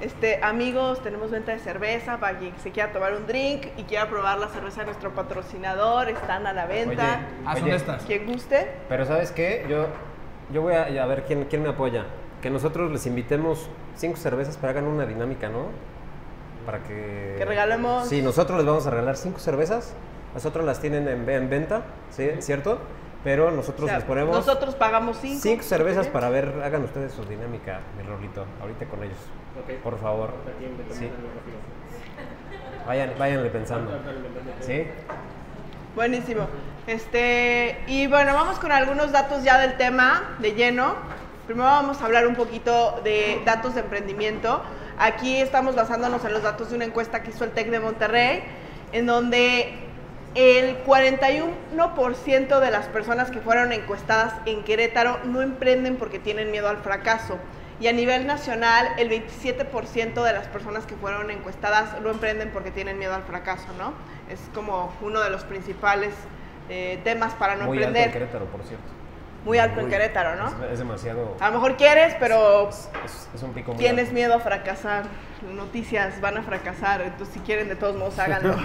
este, 0.00 0.42
amigos, 0.42 1.02
tenemos 1.02 1.30
venta 1.30 1.52
de 1.52 1.58
cerveza 1.60 2.18
para 2.18 2.38
quien 2.38 2.52
se 2.58 2.70
quiera 2.72 2.92
tomar 2.92 3.14
un 3.14 3.26
drink 3.26 3.66
y 3.76 3.84
quiera 3.84 4.08
probar 4.08 4.38
la 4.38 4.48
cerveza 4.48 4.80
de 4.80 4.86
nuestro 4.86 5.14
patrocinador. 5.14 6.08
Están 6.08 6.46
a 6.46 6.52
la 6.52 6.66
venta. 6.66 7.20
Ah, 7.46 7.52
Oye, 7.52 7.60
¿dónde 7.60 7.76
estás? 7.76 8.02
Quien 8.04 8.26
guste. 8.26 8.70
pero 8.88 9.04
¿sabes 9.06 9.30
qué? 9.32 9.64
Yo, 9.68 9.86
yo 10.52 10.62
voy 10.62 10.74
a, 10.74 10.84
a 11.02 11.06
ver 11.06 11.24
quién, 11.24 11.44
quién 11.44 11.62
me 11.62 11.68
apoya. 11.70 12.04
Que 12.42 12.50
nosotros 12.50 12.90
les 12.92 13.06
invitemos 13.06 13.70
cinco 13.96 14.16
cervezas 14.16 14.56
para 14.58 14.72
que 14.74 14.80
hagan 14.80 14.90
una 14.90 15.06
dinámica, 15.06 15.48
¿no? 15.48 15.68
Para 16.66 16.78
que... 16.82 17.34
Que 17.38 17.44
regalemos- 17.46 18.04
Sí, 18.06 18.22
nosotros 18.22 18.58
les 18.58 18.66
vamos 18.66 18.86
a 18.86 18.90
regalar 18.90 19.16
cinco 19.16 19.38
cervezas. 19.38 19.92
Nosotros 20.34 20.64
las 20.64 20.80
tienen 20.80 21.06
en, 21.08 21.28
en 21.28 21.48
venta, 21.50 21.82
¿sí? 22.10 22.30
¿Cierto? 22.40 22.78
Pero 23.22 23.50
nosotros 23.50 23.84
O 23.84 23.86
sea, 23.86 23.96
les 23.98 24.04
ponemos 24.04 24.36
nosotros 24.36 24.74
pagamos 24.74 25.16
cinco. 25.20 25.40
cinco 25.42 25.62
cervezas 25.62 26.06
para 26.08 26.28
ver, 26.28 26.52
hagan 26.62 26.84
ustedes 26.84 27.12
su 27.12 27.24
dinámica, 27.24 27.80
mi 27.96 28.02
Rolito, 28.02 28.44
ahorita 28.60 28.84
con 28.86 29.02
ellos. 29.02 29.16
Por 29.82 29.98
favor. 29.98 30.30
Sí. 30.90 31.10
Vayan, 32.86 33.12
váyanle 33.18 33.48
pensando. 33.50 33.90
¿Sí? 34.60 34.86
Buenísimo. 35.96 36.46
Este, 36.86 37.78
y 37.86 38.06
bueno, 38.08 38.34
vamos 38.34 38.58
con 38.58 38.72
algunos 38.72 39.10
datos 39.12 39.42
ya 39.42 39.58
del 39.58 39.76
tema 39.78 40.36
de 40.40 40.52
lleno. 40.52 40.94
Primero 41.46 41.64
vamos 41.68 42.02
a 42.02 42.04
hablar 42.06 42.26
un 42.26 42.34
poquito 42.34 43.00
de 43.04 43.40
datos 43.46 43.74
de 43.74 43.80
emprendimiento. 43.80 44.60
Aquí 44.98 45.40
estamos 45.40 45.74
basándonos 45.74 46.24
en 46.24 46.32
los 46.32 46.42
datos 46.42 46.70
de 46.70 46.76
una 46.76 46.84
encuesta 46.84 47.22
que 47.22 47.30
hizo 47.30 47.44
el 47.44 47.50
TEC 47.50 47.70
de 47.70 47.80
Monterrey, 47.80 48.42
en 48.92 49.06
donde 49.06 49.74
el 50.34 50.84
41% 50.84 52.60
de 52.60 52.70
las 52.70 52.86
personas 52.86 53.30
que 53.30 53.40
fueron 53.40 53.72
encuestadas 53.72 54.34
en 54.46 54.62
Querétaro 54.64 55.18
no 55.24 55.42
emprenden 55.42 55.96
porque 55.96 56.18
tienen 56.18 56.50
miedo 56.50 56.68
al 56.68 56.78
fracaso. 56.78 57.38
Y 57.80 57.88
a 57.88 57.92
nivel 57.92 58.26
nacional, 58.26 58.88
el 58.98 59.10
27% 59.10 60.22
de 60.22 60.32
las 60.32 60.46
personas 60.46 60.86
que 60.86 60.94
fueron 60.94 61.30
encuestadas 61.30 62.00
no 62.00 62.10
emprenden 62.10 62.50
porque 62.50 62.70
tienen 62.70 62.98
miedo 62.98 63.14
al 63.14 63.24
fracaso, 63.24 63.66
¿no? 63.78 63.94
Es 64.32 64.40
como 64.54 64.92
uno 65.02 65.20
de 65.20 65.30
los 65.30 65.42
principales 65.42 66.14
eh, 66.68 67.00
temas 67.02 67.34
para 67.34 67.56
no 67.56 67.66
Muy 67.66 67.78
alto 67.78 67.88
emprender. 67.88 68.06
en 68.06 68.12
Querétaro, 68.12 68.46
por 68.46 68.62
cierto. 68.62 68.93
Muy 69.44 69.58
alto 69.58 69.80
en 69.80 69.88
Querétaro, 69.88 70.36
¿no? 70.36 70.48
Es, 70.64 70.72
es 70.72 70.78
demasiado... 70.78 71.36
A 71.40 71.48
lo 71.48 71.54
mejor 71.54 71.76
quieres, 71.76 72.14
pero 72.18 72.68
Es, 72.70 73.28
es 73.34 73.42
un 73.42 73.52
pico 73.52 73.72
muy 73.72 73.78
tienes 73.78 74.04
alto. 74.04 74.14
miedo 74.14 74.34
a 74.34 74.40
fracasar. 74.40 75.04
Noticias 75.54 76.20
van 76.20 76.38
a 76.38 76.42
fracasar, 76.42 77.02
entonces 77.02 77.34
si 77.34 77.40
quieren 77.40 77.68
de 77.68 77.76
todos 77.76 77.94
modos 77.96 78.18
háganlo. 78.18 78.56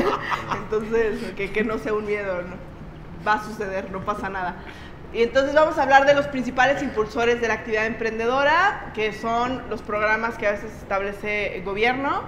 entonces, 0.56 1.32
que, 1.36 1.50
que 1.50 1.64
no 1.64 1.78
sea 1.78 1.92
un 1.94 2.06
miedo, 2.06 2.42
¿no? 2.42 2.70
va 3.26 3.34
a 3.34 3.44
suceder, 3.44 3.90
no 3.90 4.00
pasa 4.04 4.28
nada. 4.28 4.54
Y 5.12 5.22
entonces 5.22 5.54
vamos 5.54 5.76
a 5.76 5.82
hablar 5.82 6.06
de 6.06 6.14
los 6.14 6.26
principales 6.28 6.82
impulsores 6.82 7.40
de 7.40 7.48
la 7.48 7.54
actividad 7.54 7.86
emprendedora, 7.86 8.92
que 8.94 9.12
son 9.12 9.68
los 9.68 9.82
programas 9.82 10.38
que 10.38 10.46
a 10.46 10.52
veces 10.52 10.72
establece 10.72 11.56
el 11.56 11.64
gobierno, 11.64 12.22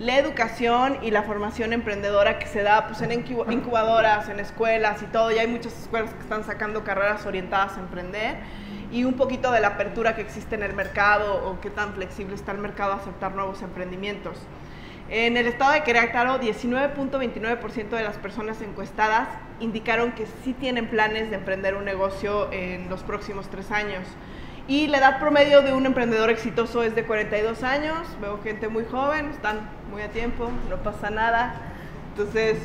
la 0.00 0.16
educación 0.16 0.96
y 1.02 1.10
la 1.10 1.22
formación 1.22 1.72
emprendedora 1.74 2.38
que 2.38 2.46
se 2.46 2.62
da 2.62 2.86
pues, 2.88 3.02
en 3.02 3.10
incu- 3.10 3.52
incubadoras, 3.52 4.28
en 4.30 4.40
escuelas 4.40 5.02
y 5.02 5.06
todo. 5.06 5.30
Ya 5.30 5.42
hay 5.42 5.46
muchas 5.46 5.78
escuelas 5.78 6.12
que 6.14 6.20
están 6.20 6.42
sacando 6.42 6.82
carreras 6.84 7.26
orientadas 7.26 7.76
a 7.76 7.80
emprender 7.80 8.36
y 8.90 9.04
un 9.04 9.14
poquito 9.14 9.52
de 9.52 9.60
la 9.60 9.68
apertura 9.68 10.16
que 10.16 10.22
existe 10.22 10.54
en 10.54 10.62
el 10.62 10.72
mercado 10.72 11.46
o 11.46 11.60
qué 11.60 11.68
tan 11.70 11.92
flexible 11.92 12.34
está 12.34 12.52
el 12.52 12.58
mercado 12.58 12.92
a 12.92 12.96
aceptar 12.96 13.34
nuevos 13.34 13.60
emprendimientos. 13.62 14.38
En 15.10 15.36
el 15.36 15.46
estado 15.46 15.72
de 15.72 15.82
Querétaro, 15.82 16.40
19.29% 16.40 17.90
de 17.90 18.02
las 18.02 18.16
personas 18.16 18.62
encuestadas 18.62 19.28
indicaron 19.58 20.12
que 20.12 20.24
sí 20.44 20.54
tienen 20.54 20.86
planes 20.88 21.30
de 21.30 21.36
emprender 21.36 21.74
un 21.74 21.84
negocio 21.84 22.50
en 22.52 22.88
los 22.88 23.02
próximos 23.02 23.50
tres 23.50 23.70
años. 23.70 24.06
Y 24.70 24.86
la 24.86 24.98
edad 24.98 25.18
promedio 25.18 25.62
de 25.62 25.72
un 25.72 25.84
emprendedor 25.84 26.30
exitoso 26.30 26.84
es 26.84 26.94
de 26.94 27.02
42 27.04 27.64
años. 27.64 27.98
Veo 28.20 28.38
gente 28.40 28.68
muy 28.68 28.84
joven, 28.84 29.30
están 29.30 29.68
muy 29.90 30.00
a 30.00 30.08
tiempo, 30.10 30.48
no 30.68 30.76
pasa 30.76 31.10
nada. 31.10 31.54
Entonces, 32.10 32.56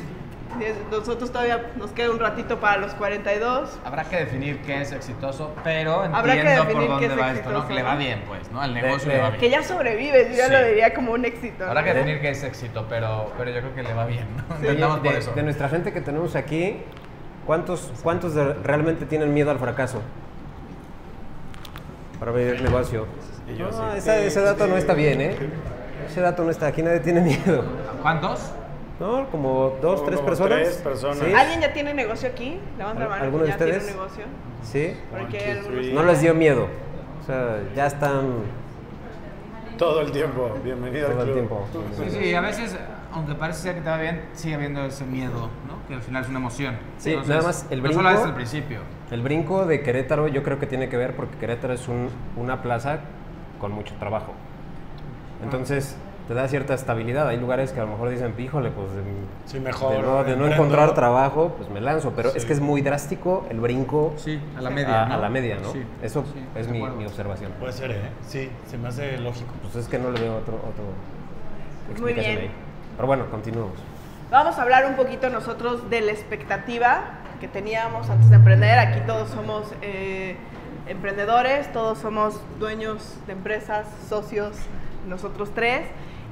nosotros 0.88 1.32
todavía 1.32 1.72
nos 1.76 1.90
queda 1.90 2.12
un 2.12 2.20
ratito 2.20 2.60
para 2.60 2.76
los 2.76 2.94
42. 2.94 3.80
Habrá 3.84 4.04
que 4.04 4.18
definir 4.18 4.60
qué 4.62 4.82
es 4.82 4.92
exitoso, 4.92 5.52
pero 5.64 6.02
Habrá 6.02 6.34
que 6.34 6.38
entiendo 6.42 6.62
por 6.62 6.68
definir 6.68 6.88
dónde 6.90 7.06
qué 7.08 7.12
es 7.14 7.20
va 7.20 7.32
esto, 7.32 7.50
¿no? 7.50 7.66
Que 7.66 7.74
le 7.74 7.82
va 7.82 7.96
bien, 7.96 8.22
pues, 8.28 8.52
¿no? 8.52 8.60
Al 8.62 8.72
negocio 8.72 9.08
de- 9.10 9.16
le 9.16 9.22
va 9.22 9.28
bien. 9.30 9.40
Que 9.40 9.50
ya 9.50 9.64
sobrevives, 9.64 10.28
yo 10.30 10.36
ya 10.36 10.46
Sí. 10.46 10.52
lo 10.52 10.64
diría 10.64 10.94
como 10.94 11.10
un 11.10 11.24
éxito. 11.24 11.64
Habrá 11.66 11.80
¿no? 11.80 11.86
que 11.88 11.94
definir 11.94 12.20
qué 12.20 12.30
es 12.30 12.44
éxito, 12.44 12.86
pero, 12.88 13.32
pero 13.36 13.50
yo 13.50 13.58
creo 13.62 13.74
que 13.74 13.82
le 13.82 13.92
va 13.94 14.06
bien, 14.06 14.26
¿no? 14.36 14.44
Oye, 14.54 14.60
Intentamos 14.68 15.00
por 15.00 15.10
de, 15.12 15.18
eso. 15.18 15.32
de 15.32 15.42
nuestra 15.42 15.68
gente 15.68 15.92
que 15.92 16.00
tenemos 16.00 16.36
aquí, 16.36 16.76
¿cuántos, 17.44 17.90
cuántos 18.04 18.36
de- 18.36 18.54
realmente 18.62 19.06
tienen 19.06 19.34
miedo 19.34 19.50
al 19.50 19.58
fracaso? 19.58 20.00
Para 22.18 22.30
abrir 22.30 22.48
el 22.48 22.62
negocio. 22.64 23.06
Y 23.52 23.56
yo 23.56 23.70
No, 23.70 23.92
sí. 23.92 23.98
esa- 23.98 24.18
ese 24.18 24.40
dato 24.40 24.66
no 24.66 24.76
está 24.76 24.94
bien, 24.94 25.20
¿eh? 25.20 25.36
Ese 26.08 26.20
dato 26.20 26.44
no 26.44 26.50
está, 26.50 26.68
aquí 26.68 26.82
nadie 26.82 27.00
tiene 27.00 27.20
miedo. 27.20 27.64
¿Cuántos? 28.02 28.52
¿No? 28.98 29.28
Como 29.30 29.76
dos, 29.82 29.96
Como 30.00 30.06
tres 30.06 30.16
como 30.16 30.26
personas. 30.28 30.58
tres 30.62 30.76
personas. 30.78 31.18
¿Sí? 31.18 31.32
¿Alguien 31.34 31.60
ya 31.60 31.72
tiene 31.72 31.92
negocio 31.92 32.28
aquí? 32.30 32.58
Levanta 32.78 33.00
la 33.02 33.08
mano. 33.10 33.24
¿Alguno 33.24 33.42
de 33.44 33.50
¿Ya 33.50 33.56
tiene 33.58 33.72
ustedes? 33.72 33.92
un 33.94 33.98
negocio? 34.00 34.24
¿Sí? 34.62 34.96
Porque 35.10 35.60
One, 35.66 35.88
two. 35.88 35.94
No 35.94 36.02
les 36.04 36.20
dio 36.22 36.34
miedo. 36.34 36.68
O 37.22 37.26
sea, 37.26 37.58
ya 37.74 37.86
están 37.86 38.30
Todo 39.76 40.00
el 40.00 40.10
tiempo. 40.12 40.50
Bienvenido 40.64 41.08
todo 41.08 41.20
al 41.20 41.28
el 41.28 41.34
club. 41.34 41.48
tiempo. 41.48 41.66
Sí, 41.98 42.10
sí, 42.18 42.34
a 42.34 42.40
veces, 42.40 42.74
aunque 43.16 43.34
parece 43.34 43.60
ser 43.60 43.74
que 43.76 43.80
te 43.80 43.88
va 43.88 43.96
bien, 43.98 44.20
sigue 44.34 44.54
habiendo 44.54 44.84
ese 44.84 45.04
miedo, 45.04 45.48
¿no? 45.66 45.86
Que 45.88 45.94
al 45.94 46.02
final 46.02 46.22
es 46.22 46.28
una 46.28 46.38
emoción. 46.38 46.76
Sí, 46.98 47.16
nada 47.26 47.42
más 47.42 47.66
el 47.70 47.82
No 47.82 47.88
solo 47.92 48.00
brinco- 48.08 48.12
desde 48.18 48.28
el 48.28 48.34
principio. 48.34 48.80
El 49.10 49.22
brinco 49.22 49.64
de 49.66 49.82
Querétaro 49.82 50.28
yo 50.28 50.42
creo 50.42 50.58
que 50.58 50.66
tiene 50.66 50.88
que 50.88 50.96
ver 50.96 51.14
porque 51.16 51.36
Querétaro 51.38 51.72
es 51.72 51.88
un- 51.88 52.08
una 52.36 52.62
plaza 52.62 52.98
con 53.60 53.72
mucho 53.72 53.94
trabajo. 53.98 54.32
Entonces 55.42 55.96
te 56.28 56.34
da 56.34 56.48
cierta 56.48 56.74
estabilidad. 56.74 57.28
Hay 57.28 57.38
lugares 57.38 57.72
que 57.72 57.78
a 57.80 57.84
lo 57.84 57.90
mejor 57.90 58.08
dicen, 58.10 58.34
híjole, 58.38 58.70
pues 58.70 58.90
de, 58.92 59.02
Sí, 59.44 59.60
mejor. 59.60 59.92
de 59.92 60.02
no, 60.02 60.08
de 60.24 60.30
no 60.30 60.44
emprendo". 60.46 60.46
encontrar 60.54 60.92
trabajo, 60.94 61.54
pues 61.56 61.70
me 61.70 61.80
lanzo. 61.80 62.12
Pero 62.16 62.30
es 62.34 62.44
que 62.44 62.52
es 62.52 62.60
muy 62.60 62.82
drástico 62.82 63.46
el 63.48 63.60
brinco 63.60 64.12
Sí, 64.16 64.40
a 64.56 64.60
la 64.60 64.70
media. 64.70 65.04
a, 65.04 65.06
¿no? 65.08 65.14
a 65.14 65.16
la 65.18 65.28
media, 65.28 65.56
¿no? 65.62 65.70
Sí, 65.72 65.82
Eso 66.02 66.24
sí, 66.32 66.40
es 66.56 66.68
mi, 66.68 66.82
observación. 66.82 67.52
Puede 67.60 67.72
ser, 67.72 67.92
¿eh? 67.92 68.10
Sí, 68.26 68.50
se 68.66 68.76
me 68.76 68.88
hace 68.88 69.18
lógico. 69.18 69.52
Pues 69.62 69.76
es 69.76 69.88
que 69.88 69.98
no 69.98 70.10
le 70.10 70.20
veo 70.20 70.36
otro, 70.38 70.56
otro 70.56 72.02
Muy 72.02 72.12
bien. 72.12 72.38
ahí. 72.38 72.50
Pero 72.96 73.06
bueno, 73.06 73.26
continuamos. 73.30 73.74
Vamos 74.30 74.58
a 74.58 74.62
hablar 74.62 74.86
un 74.86 74.96
poquito 74.96 75.28
nosotros 75.30 75.88
de 75.90 76.00
la 76.00 76.12
expectativa 76.12 77.00
que 77.40 77.48
teníamos 77.48 78.08
antes 78.10 78.30
de 78.30 78.36
emprender. 78.36 78.78
Aquí 78.78 79.00
todos 79.06 79.28
somos 79.30 79.66
eh, 79.82 80.36
emprendedores, 80.88 81.72
todos 81.72 81.98
somos 81.98 82.40
dueños 82.58 83.14
de 83.26 83.34
empresas, 83.34 83.86
socios, 84.08 84.56
nosotros 85.06 85.50
tres. 85.54 85.82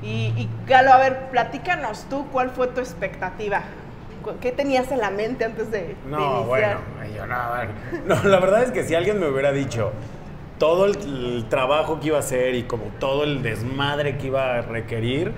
Y, 0.03 0.33
y, 0.37 0.49
Galo, 0.67 0.93
a 0.93 0.99
ver, 0.99 1.29
platícanos 1.31 2.07
tú 2.11 2.27
cuál 2.33 2.51
fue 2.51 2.67
tu 2.69 2.81
expectativa. 2.81 3.63
¿Qué 4.41 4.53
tenías 4.53 4.91
en 4.91 5.01
la 5.01 5.11
mente 5.11 5.45
antes 5.45 5.71
de, 5.71 5.79
de 5.89 5.97
No, 6.07 6.45
bueno, 6.45 6.67
iniciar? 6.67 6.79
ay, 7.03 7.15
yo 7.15 7.27
no, 7.27 7.35
a 7.35 7.59
ver. 7.59 7.69
No, 8.07 8.29
la 8.29 8.41
verdad 8.41 8.63
es 8.63 8.71
que 8.71 8.83
si 8.83 8.95
alguien 8.95 9.21
me 9.21 9.29
hubiera 9.29 9.53
dicho 9.53 9.93
todo 10.59 10.87
el, 10.87 10.97
el 10.97 11.47
trabajo 11.51 12.01
que 12.01 12.07
iba 12.09 12.17
a 12.17 12.21
hacer 12.21 12.55
y 12.55 12.63
como 12.63 12.85
todo 12.99 13.25
el 13.25 13.43
desmadre 13.43 14.17
que 14.17 14.29
iba 14.29 14.57
a 14.57 14.63
requerir, 14.63 15.33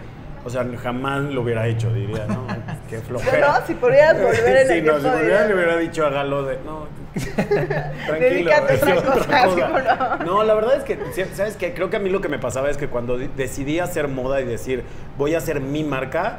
o 0.46 0.50
sea, 0.50 0.64
jamás 0.80 1.24
lo 1.24 1.42
hubiera 1.42 1.66
hecho, 1.66 1.92
diría, 1.92 2.24
¿no? 2.28 2.46
Qué 2.88 3.00
flojera. 3.00 3.48
No, 3.48 3.60
no, 3.60 3.66
si 3.66 3.74
podrías 3.74 4.14
volver 4.22 4.56
en 4.58 4.68
sí, 4.68 4.74
el 4.74 4.86
no, 4.86 5.00
si 5.00 5.08
volviera 5.08 5.46
le 5.48 5.54
hubiera 5.54 5.76
dicho 5.76 6.06
a 6.06 6.10
Galo 6.10 6.44
de, 6.44 6.58
no, 6.64 6.86
tranquilo. 8.06 8.52
Otra 8.52 9.44
cosa, 9.44 10.18
no. 10.20 10.24
No, 10.24 10.44
la 10.44 10.54
verdad 10.54 10.76
es 10.76 10.84
que, 10.84 11.26
¿sabes 11.34 11.56
qué? 11.56 11.74
Creo 11.74 11.90
que 11.90 11.96
a 11.96 11.98
mí 11.98 12.10
lo 12.10 12.20
que 12.20 12.28
me 12.28 12.38
pasaba 12.38 12.70
es 12.70 12.76
que 12.76 12.86
cuando 12.86 13.18
decidí 13.18 13.80
hacer 13.80 14.06
moda 14.06 14.40
y 14.40 14.44
decir, 14.44 14.84
voy 15.18 15.34
a 15.34 15.38
hacer 15.38 15.60
mi 15.60 15.82
marca, 15.82 16.38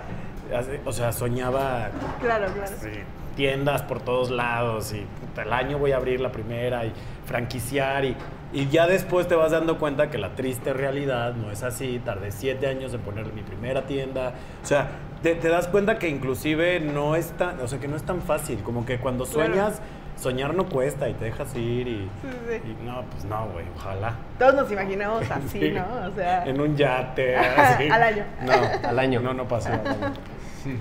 o 0.86 0.94
sea, 0.94 1.12
soñaba 1.12 1.90
Claro, 2.22 2.46
claro. 2.54 2.72
Sí, 2.82 2.88
tiendas 3.36 3.82
por 3.82 4.00
todos 4.00 4.32
lados 4.32 4.94
y 4.94 5.06
puta, 5.20 5.44
el 5.44 5.52
año 5.52 5.80
voy 5.80 5.92
a 5.92 5.98
abrir 5.98 6.22
la 6.22 6.32
primera 6.32 6.86
y 6.86 6.94
franquiciar 7.26 8.06
y, 8.06 8.16
y 8.54 8.68
ya 8.70 8.88
después 8.88 9.28
te 9.28 9.36
vas 9.36 9.52
dando 9.52 9.78
cuenta 9.78 10.10
que 10.10 10.18
la 10.18 10.36
triste 10.36 10.74
realidad 10.74 11.34
no 11.34 11.52
es 11.52 11.64
así. 11.64 12.00
Tardé 12.04 12.32
siete 12.32 12.68
años 12.68 12.94
en 12.94 13.02
poner 13.02 13.32
mi 13.34 13.42
primera 13.42 13.84
tienda. 13.88 14.34
O 14.64 14.66
sea, 14.66 14.88
te, 15.22 15.36
te 15.36 15.50
das 15.50 15.68
cuenta 15.68 15.98
que 16.00 16.08
inclusive 16.10 16.80
no 16.80 17.16
es 17.16 17.32
tan, 17.32 17.60
o 17.60 17.68
sea, 17.68 17.80
que 17.80 17.88
no 17.88 17.96
es 17.96 18.04
tan 18.04 18.22
fácil. 18.22 18.60
Como 18.64 18.86
que 18.86 19.00
cuando 19.00 19.26
Claro. 19.26 19.54
sueñas, 19.54 19.82
soñar 20.16 20.56
no 20.56 20.68
cuesta 20.68 21.08
y 21.10 21.14
te 21.14 21.26
dejas 21.26 21.56
ir 21.56 21.88
y, 21.88 22.10
Sí, 22.22 22.28
sí. 22.50 22.62
y 22.82 22.86
no, 22.86 23.04
pues 23.12 23.26
no, 23.26 23.48
güey, 23.54 23.66
ojalá. 23.76 24.14
Todos 24.40 24.56
nos 24.56 24.72
imaginamos 24.72 25.30
así, 25.30 25.60
Sí. 25.60 25.72
¿no? 25.72 25.86
O 26.08 26.16
sea, 26.16 26.44
En 26.48 26.60
un 26.60 26.76
yate, 26.76 27.36
así. 27.38 27.90
Al 27.90 28.02
año. 28.04 28.24
No, 28.44 28.88
Al 28.90 29.00
año. 29.00 29.20
No, 29.22 29.34
no 29.34 29.44
año. 29.44 29.82
Sí, 30.64 30.76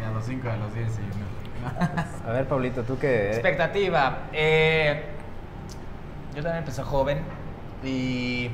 y 0.00 0.04
a 0.04 0.10
los 0.12 0.24
5, 0.24 0.48
a 0.48 0.56
los 0.56 0.72
10 0.74 0.86
y 0.86 1.00
no. 1.18 2.30
A 2.30 2.32
ver, 2.32 2.46
Pablito, 2.46 2.82
tú 2.84 2.96
que... 2.96 3.30
Expectativa. 3.32 4.18
eh, 4.32 5.02
yo 6.36 6.42
también 6.42 6.58
empecé 6.58 6.82
joven 6.82 7.22
y. 7.82 8.50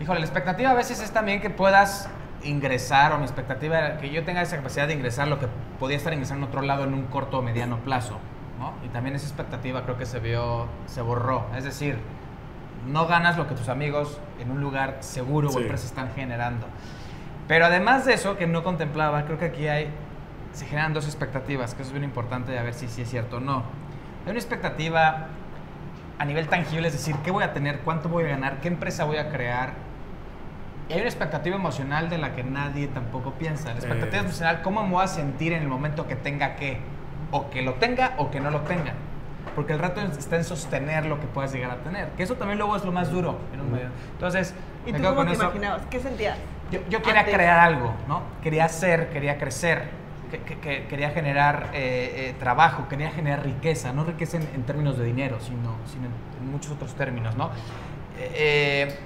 Híjole, 0.00 0.20
la 0.20 0.26
expectativa 0.26 0.70
a 0.70 0.74
veces 0.74 1.00
es 1.00 1.12
también 1.12 1.40
que 1.40 1.48
puedas 1.48 2.10
ingresar, 2.42 3.12
o 3.12 3.18
mi 3.18 3.24
expectativa 3.24 3.78
era 3.78 3.98
que 3.98 4.10
yo 4.10 4.24
tenga 4.24 4.42
esa 4.42 4.56
capacidad 4.56 4.86
de 4.86 4.94
ingresar 4.94 5.28
lo 5.28 5.38
que 5.38 5.46
podía 5.78 5.96
estar 5.96 6.12
ingresando 6.12 6.44
en 6.46 6.50
otro 6.50 6.62
lado 6.62 6.84
en 6.84 6.92
un 6.92 7.04
corto 7.04 7.38
o 7.38 7.42
mediano 7.42 7.78
plazo. 7.78 8.18
¿no? 8.58 8.74
Y 8.84 8.88
también 8.88 9.14
esa 9.16 9.26
expectativa 9.26 9.84
creo 9.84 9.96
que 9.96 10.06
se 10.06 10.18
vio, 10.18 10.66
se 10.86 11.00
borró. 11.02 11.46
Es 11.56 11.64
decir, 11.64 11.98
no 12.86 13.06
ganas 13.06 13.38
lo 13.38 13.46
que 13.48 13.54
tus 13.54 13.68
amigos 13.68 14.20
en 14.40 14.50
un 14.50 14.60
lugar 14.60 14.98
seguro 15.00 15.48
Sí. 15.50 15.58
o 15.58 15.60
empresa 15.60 15.86
están 15.86 16.10
generando. 16.14 16.66
Pero 17.46 17.66
además 17.66 18.04
de 18.04 18.14
eso, 18.14 18.36
que 18.36 18.46
no 18.46 18.64
contemplaba, 18.64 19.24
creo 19.24 19.38
que 19.38 19.46
aquí 19.46 19.68
hay, 19.68 19.88
se 20.52 20.66
generan 20.66 20.94
dos 20.94 21.06
expectativas, 21.06 21.74
que 21.74 21.82
eso 21.82 21.90
es 21.90 21.92
bien 21.92 22.04
importante 22.04 22.50
de 22.50 22.58
a 22.58 22.62
ver 22.62 22.74
si, 22.74 22.88
si 22.88 23.02
es 23.02 23.08
cierto 23.08 23.36
o 23.36 23.40
no. 23.40 23.62
Hay 24.24 24.30
una 24.30 24.38
expectativa 24.38 25.28
a 26.18 26.24
nivel 26.24 26.48
tangible, 26.48 26.86
es 26.88 26.94
decir, 26.94 27.16
qué 27.24 27.30
voy 27.30 27.44
a 27.44 27.52
tener, 27.52 27.80
cuánto 27.80 28.08
voy 28.08 28.24
a 28.24 28.28
ganar, 28.28 28.60
qué 28.60 28.68
empresa 28.68 29.04
voy 29.04 29.16
a 29.16 29.28
crear. 29.30 29.70
Y 30.88 30.92
hay 30.94 31.00
una 31.00 31.08
expectativa 31.08 31.56
emocional 31.56 32.10
de 32.10 32.18
la 32.18 32.34
que 32.34 32.44
nadie 32.44 32.88
tampoco 32.88 33.32
piensa. 33.32 33.68
La 33.70 33.78
expectativa 33.78 34.18
Eh. 34.18 34.24
emocional, 34.24 34.62
cómo 34.62 34.82
me 34.84 34.90
voy 34.92 35.04
a 35.04 35.08
sentir 35.08 35.52
en 35.52 35.62
el 35.62 35.68
momento 35.68 36.06
que 36.06 36.16
tenga 36.16 36.56
que, 36.56 36.78
o 37.30 37.50
que 37.50 37.62
lo 37.62 37.74
tenga 37.74 38.12
o 38.18 38.30
que 38.30 38.40
no 38.40 38.50
lo 38.50 38.60
tenga. 38.62 38.92
Porque 39.56 39.72
el 39.72 39.78
rato 39.80 40.00
está 40.00 40.36
en 40.36 40.44
sostener 40.44 41.06
lo 41.06 41.20
que 41.20 41.26
puedas 41.26 41.52
llegar 41.52 41.70
a 41.72 41.76
tener. 41.76 42.08
Que 42.10 42.22
eso 42.22 42.34
también 42.36 42.58
luego 42.58 42.76
es 42.76 42.84
lo 42.84 42.92
más 42.92 43.10
duro. 43.10 43.38
en 43.52 43.60
un 43.60 43.72
medio. 43.72 43.88
Entonces, 44.12 44.54
¿y 44.86 44.92
tú 44.92 45.02
cómo 45.02 45.24
te 45.24 45.32
eso. 45.32 45.42
imaginabas? 45.44 45.82
¿Qué 45.90 46.00
sentías? 46.00 46.38
Yo, 46.70 46.80
yo 46.88 47.02
quería 47.02 47.20
Antes. 47.20 47.34
crear 47.34 47.58
algo, 47.58 47.92
¿no? 48.08 48.22
Quería 48.42 48.64
hacer, 48.66 49.10
quería 49.10 49.38
crecer, 49.38 49.84
que- 50.32 50.38
que- 50.40 50.58
que- 50.58 50.86
quería 50.88 51.10
generar 51.10 51.70
eh, 51.74 52.30
eh, 52.30 52.34
trabajo, 52.40 52.88
quería 52.88 53.10
generar 53.10 53.44
riqueza, 53.44 53.92
no 53.92 54.02
riqueza 54.04 54.38
en, 54.38 54.48
en 54.54 54.62
términos 54.64 54.98
de 54.98 55.04
dinero, 55.04 55.38
sino, 55.40 55.76
sino 55.86 56.06
en, 56.06 56.12
en 56.44 56.50
muchos 56.50 56.72
otros 56.72 56.94
términos, 56.94 57.36
¿no? 57.36 57.50
Eh, 58.18 58.98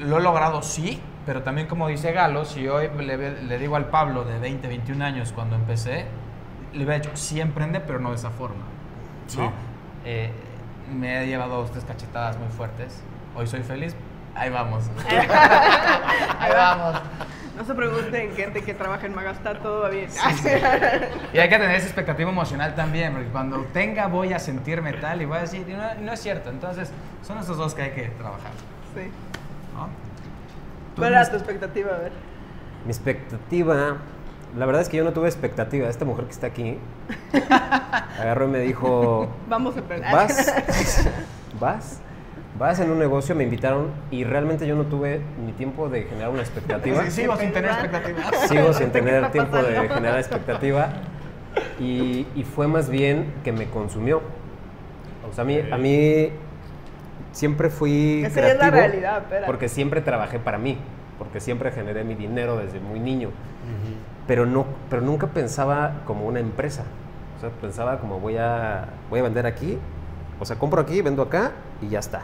lo 0.00 0.18
he 0.18 0.22
logrado, 0.22 0.60
sí, 0.62 1.00
pero 1.24 1.42
también 1.42 1.66
como 1.68 1.88
dice 1.88 2.12
Galo, 2.12 2.44
si 2.44 2.68
hoy 2.68 2.90
le, 2.98 3.58
digo 3.58 3.76
al 3.76 3.86
Pablo 3.86 4.24
de 4.24 4.38
20, 4.38 4.68
21 4.68 5.02
años 5.04 5.32
cuando 5.32 5.56
empecé, 5.56 6.04
le 6.72 6.78
hubiera 6.84 6.96
dicho, 6.98 7.10
sí 7.14 7.40
emprende, 7.40 7.80
pero 7.80 7.98
no 8.00 8.10
de 8.10 8.16
esa 8.16 8.30
forma. 8.30 8.64
Sí. 9.26 9.38
¿no? 9.38 9.52
Me 10.94 11.22
he 11.22 11.26
llevado 11.26 11.56
dos, 11.56 11.70
tres 11.72 11.84
cachetadas 11.84 12.38
muy 12.38 12.48
fuertes. 12.48 13.02
Hoy 13.34 13.46
soy 13.46 13.62
feliz, 13.62 13.96
ahí 14.36 14.50
vamos. 14.50 14.84
ahí 16.40 16.52
vamos. 16.54 17.00
No 17.56 17.64
se 17.64 17.74
pregunten, 17.74 18.34
gente 18.36 18.62
que 18.62 18.74
trabaja 18.74 19.06
en 19.06 19.14
Magasta, 19.14 19.54
todo 19.60 19.80
va 19.82 19.88
bien. 19.88 20.10
Y 21.32 21.38
hay 21.38 21.48
que 21.48 21.58
tener 21.58 21.74
esa 21.76 21.86
expectativa 21.86 22.28
emocional 22.30 22.74
también, 22.74 23.12
porque 23.14 23.28
cuando 23.28 23.60
tenga 23.72 24.08
voy 24.08 24.34
a 24.34 24.38
sentirme 24.38 24.92
tal 24.92 25.22
y 25.22 25.24
voy 25.24 25.38
a 25.38 25.40
decir, 25.40 25.66
no, 25.68 25.94
no 26.02 26.12
es 26.12 26.20
cierto. 26.20 26.50
Entonces, 26.50 26.90
son 27.26 27.38
esos 27.38 27.56
dos 27.56 27.74
que 27.74 27.82
hay 27.82 27.90
que 27.92 28.08
trabajar. 28.10 28.50
Sí. 28.94 29.10
¿no? 29.74 29.88
¿Cuál 30.96 31.12
era 31.12 31.20
mis- 31.20 31.30
tu 31.30 31.36
expectativa? 31.36 31.94
A 31.94 31.98
ver. 31.98 32.12
Mi 32.84 32.90
expectativa, 32.90 33.96
la 34.54 34.66
verdad 34.66 34.82
es 34.82 34.90
que 34.90 34.98
yo 34.98 35.04
no 35.04 35.12
tuve 35.14 35.28
expectativa. 35.28 35.88
Esta 35.88 36.04
mujer 36.04 36.26
que 36.26 36.32
está 36.32 36.48
aquí 36.48 36.78
agarró 38.20 38.44
y 38.44 38.48
me 38.48 38.58
dijo, 38.60 39.28
Vamos 39.48 39.76
a 39.76 39.78
emprender. 39.78 40.12
vas, 40.12 40.54
vas, 41.60 42.00
vas 42.58 42.80
en 42.80 42.90
un 42.90 42.98
negocio, 42.98 43.34
me 43.34 43.44
invitaron 43.44 43.90
y 44.10 44.24
realmente 44.24 44.66
yo 44.66 44.74
no 44.74 44.84
tuve 44.84 45.20
ni 45.44 45.52
tiempo 45.52 45.88
de 45.88 46.04
generar 46.04 46.30
una 46.30 46.40
expectativa. 46.42 47.04
Sí, 47.04 47.10
sigo 47.10 47.36
sin 47.36 47.52
tener 47.52 47.70
expectativas. 47.70 48.48
Sigo 48.48 48.72
sin 48.72 48.86
¿Qué 48.92 49.00
tener 49.00 49.30
tiempo 49.30 49.56
de 49.56 49.88
generar 49.88 50.18
expectativa 50.18 50.88
y, 51.80 52.26
y 52.34 52.42
fue 52.44 52.66
más 52.68 52.88
bien 52.88 53.34
que 53.44 53.52
me 53.52 53.66
consumió. 53.68 54.22
O 55.28 55.32
sea, 55.32 55.42
a 55.42 55.46
mí, 55.46 55.58
a 55.70 55.76
mí 55.76 56.30
siempre 57.32 57.68
fui 57.70 58.22
Esa 58.24 58.40
ya 58.40 58.48
es 58.48 58.58
la 58.58 58.70
creativo 58.70 58.76
realidad, 58.76 59.18
espera. 59.18 59.46
porque 59.46 59.68
siempre 59.68 60.00
trabajé 60.00 60.38
para 60.38 60.58
mí, 60.58 60.78
porque 61.18 61.40
siempre 61.40 61.70
generé 61.72 62.04
mi 62.04 62.14
dinero 62.14 62.56
desde 62.56 62.80
muy 62.80 63.00
niño, 63.00 63.30
pero, 64.26 64.46
no, 64.46 64.66
pero 64.88 65.02
nunca 65.02 65.28
pensaba 65.28 66.02
como 66.06 66.26
una 66.26 66.40
empresa. 66.40 66.84
O 67.36 67.40
sea, 67.40 67.50
pensaba 67.50 67.98
como 67.98 68.18
voy 68.18 68.38
a, 68.38 68.86
voy 69.10 69.20
a 69.20 69.22
vender 69.24 69.46
aquí, 69.46 69.78
o 70.40 70.44
sea, 70.44 70.56
compro 70.56 70.80
aquí, 70.80 71.02
vendo 71.02 71.22
acá 71.22 71.52
y 71.82 71.88
ya 71.88 71.98
está. 71.98 72.22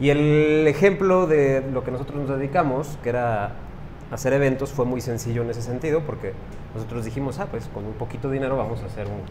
Y 0.00 0.10
el 0.10 0.66
ejemplo 0.66 1.26
de 1.26 1.62
lo 1.72 1.84
que 1.84 1.90
nosotros 1.90 2.18
nos 2.18 2.38
dedicamos, 2.38 2.98
que 3.02 3.10
era 3.10 3.52
hacer 4.10 4.32
eventos, 4.32 4.72
fue 4.72 4.84
muy 4.84 5.00
sencillo 5.00 5.42
en 5.42 5.50
ese 5.50 5.62
sentido, 5.62 6.00
porque 6.00 6.32
nosotros 6.74 7.04
dijimos, 7.04 7.38
ah, 7.38 7.46
pues 7.50 7.68
con 7.72 7.86
un 7.86 7.92
poquito 7.92 8.28
de 8.28 8.34
dinero 8.34 8.56
vamos 8.56 8.82
a 8.82 8.86
hacer 8.86 9.06
un, 9.06 9.22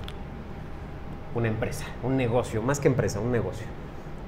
una 1.36 1.50
empresa, 1.50 1.86
un 2.02 2.16
negocio, 2.16 2.62
más 2.62 2.80
que 2.80 2.88
empresa, 2.88 3.20
un 3.20 3.32
negocio. 3.32 3.68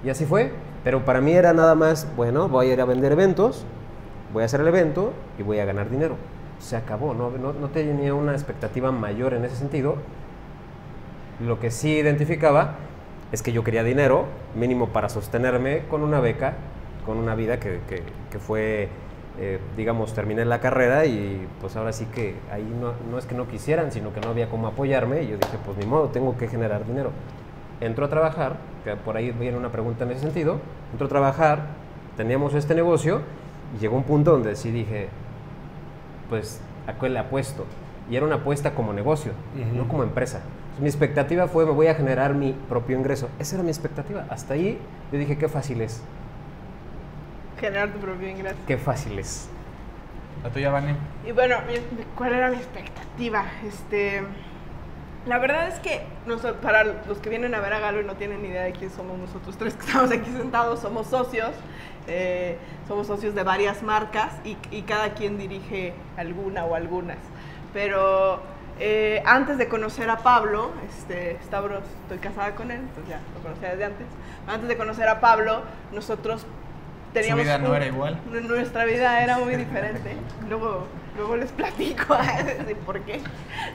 Y 0.04 0.10
así 0.10 0.26
fue, 0.26 0.52
pero 0.84 1.06
para 1.06 1.22
mí 1.22 1.32
era 1.32 1.54
nada 1.54 1.74
más, 1.74 2.08
bueno, 2.18 2.50
voy 2.50 2.70
a 2.70 2.74
ir 2.74 2.82
a 2.82 2.86
vender 2.86 3.14
eventos, 3.14 3.66
voy 4.34 4.44
a 4.44 4.46
hacer 4.46 4.60
el 4.60 4.68
evento 4.68 5.14
y 5.40 5.44
voy 5.44 5.60
a 5.60 5.66
ganar 5.66 5.90
dinero. 5.90 6.18
Se 6.60 6.76
acabó, 6.76 7.14
no, 7.14 7.32
no, 7.32 7.54
no 7.54 7.70
tenía 7.70 8.14
una 8.14 8.34
expectativa 8.34 8.92
mayor 8.92 9.34
en 9.34 9.46
ese 9.46 9.56
sentido. 9.56 9.96
Lo 11.40 11.60
que 11.60 11.72
sí 11.72 11.92
identificaba 11.98 12.76
es 13.32 13.42
que 13.42 13.52
yo 13.52 13.64
quería 13.64 13.84
dinero, 13.84 14.26
mínimo 14.56 14.90
para 14.90 15.10
sostenerme 15.10 15.84
con 15.90 16.04
una 16.04 16.20
beca, 16.20 16.54
con 17.06 17.18
una 17.18 17.36
vida 17.36 17.60
que, 17.60 17.80
que- 17.88 18.04
que 18.32 18.40
fue, 18.40 18.90
eh, 19.40 19.60
digamos, 19.78 20.14
terminé 20.14 20.46
la 20.46 20.60
carrera 20.62 21.06
y 21.06 21.48
pues 21.62 21.76
ahora 21.76 21.92
sí 21.94 22.06
que 22.06 22.36
ahí 22.52 22.64
no, 22.80 22.94
no 23.12 23.18
es 23.18 23.26
que 23.26 23.36
no 23.36 23.48
quisieran, 23.48 23.92
sino 23.92 24.14
que 24.14 24.22
no 24.22 24.30
había 24.30 24.50
cómo 24.50 24.68
apoyarme 24.68 25.24
y 25.24 25.28
yo 25.28 25.38
dije, 25.38 25.58
pues 25.66 25.78
ni 25.78 25.86
modo, 25.86 26.08
tengo 26.10 26.38
que 26.38 26.48
generar 26.48 26.86
dinero. 26.86 27.12
Entro 27.82 28.06
a 28.06 28.10
trabajar 28.10 28.56
que 28.84 28.96
por 28.96 29.18
ahí 29.18 29.32
viene 29.32 29.58
una 29.58 29.70
pregunta 29.72 30.06
en 30.06 30.12
ese 30.12 30.22
sentido. 30.22 30.60
Entró 30.94 31.08
a 31.08 31.10
trabajar, 31.10 31.60
teníamos 32.16 32.54
este 32.54 32.74
negocio 32.76 33.22
y 33.76 33.82
llegó 33.82 33.98
un 33.98 34.04
punto 34.04 34.32
donde 34.32 34.56
sí 34.56 34.72
dije, 34.72 35.10
pues, 36.30 36.62
¿a 36.88 36.94
cuál 36.94 37.14
le 37.14 37.20
apuesto? 37.20 37.66
Y 38.10 38.16
era 38.16 38.26
una 38.26 38.36
apuesta 38.36 38.72
como 38.76 38.94
negocio, 38.94 39.32
no 39.76 39.88
como 39.88 40.04
empresa. 40.04 40.42
Mi 40.80 40.88
expectativa 40.88 41.48
fue, 41.48 41.66
me 41.66 41.72
voy 41.72 41.88
a 41.88 41.96
generar 41.96 42.34
mi 42.34 42.54
propio 42.54 42.98
ingreso. 42.98 43.30
Esa 43.40 43.56
era 43.56 43.64
mi 43.64 43.70
expectativa. 43.70 44.26
Hasta 44.30 44.56
ahí 44.56 44.78
yo 45.12 45.18
dije, 45.18 45.38
qué 45.38 45.48
fácil 45.48 45.82
es, 45.82 46.02
Generar 47.60 47.90
tu 47.94 48.00
propio 48.00 48.28
ingreso. 48.28 48.58
qué 48.68 48.78
fácil 48.78 49.18
es. 49.18 49.48
La 50.44 50.50
tuya, 50.50 50.70
Vane. 50.72 50.96
Y 51.26 51.32
bueno, 51.32 51.56
¿cuál 52.18 52.34
era 52.34 52.50
mi 52.50 52.58
expectativa? 52.58 53.46
Este, 53.66 54.22
la 55.26 55.40
verdad 55.40 55.70
es 55.70 55.80
que 55.80 56.02
para 56.62 56.84
los 56.84 57.20
que 57.20 57.30
vienen 57.30 57.56
a 57.56 57.60
ver 57.62 57.74
a 57.74 57.80
Galo 57.80 58.02
y 58.02 58.04
no 58.04 58.16
tienen 58.16 58.42
ni 58.42 58.50
idea 58.50 58.64
de 58.64 58.74
quién 58.74 58.92
somos 58.92 59.18
nosotros 59.18 59.58
tres 59.58 59.74
que 59.76 59.86
estamos 59.86 60.12
aquí 60.12 60.30
sentados, 60.38 60.82
somos 60.82 61.08
socios, 61.08 61.52
eh, 62.08 62.58
somos 62.88 63.08
socios 63.08 63.34
de 63.34 63.44
varias 63.44 63.82
marcas 63.82 64.34
y, 64.44 64.58
y 64.70 64.82
cada 64.82 65.14
quien 65.14 65.38
dirige 65.38 65.94
alguna 66.18 66.66
o 66.66 66.76
algunas. 66.76 67.18
Pero 67.74 68.42
eh, 68.80 69.22
antes 69.26 69.58
de 69.58 69.68
conocer 69.68 70.10
a 70.10 70.18
Pablo, 70.18 70.72
este, 70.90 71.38
Stavros, 71.46 71.84
estoy 72.04 72.18
casada 72.20 72.56
con 72.56 72.72
él, 72.72 72.80
entonces 72.82 73.08
ya 73.10 73.20
lo 73.36 73.42
conocía 73.42 73.70
desde 73.72 73.86
antes. 73.86 74.08
Antes 74.48 74.68
de 74.68 74.78
conocer 74.78 75.08
a 75.08 75.20
Pablo, 75.22 75.62
nosotros 75.94 76.46
teníamos 77.14 77.44
vida 77.46 77.58
no 77.58 77.70
un- 77.70 77.76
era 77.76 77.86
igual? 77.88 78.20
nu- 78.32 78.42
Nuestra 78.42 78.86
vida 78.86 79.22
era 79.24 79.38
muy 79.38 79.56
diferente. 79.66 80.18
Luego, 80.50 80.88
luego 81.16 81.38
les 81.38 81.52
platico 81.52 82.18
de 82.68 82.76
por 82.76 83.00
qué. 83.02 83.22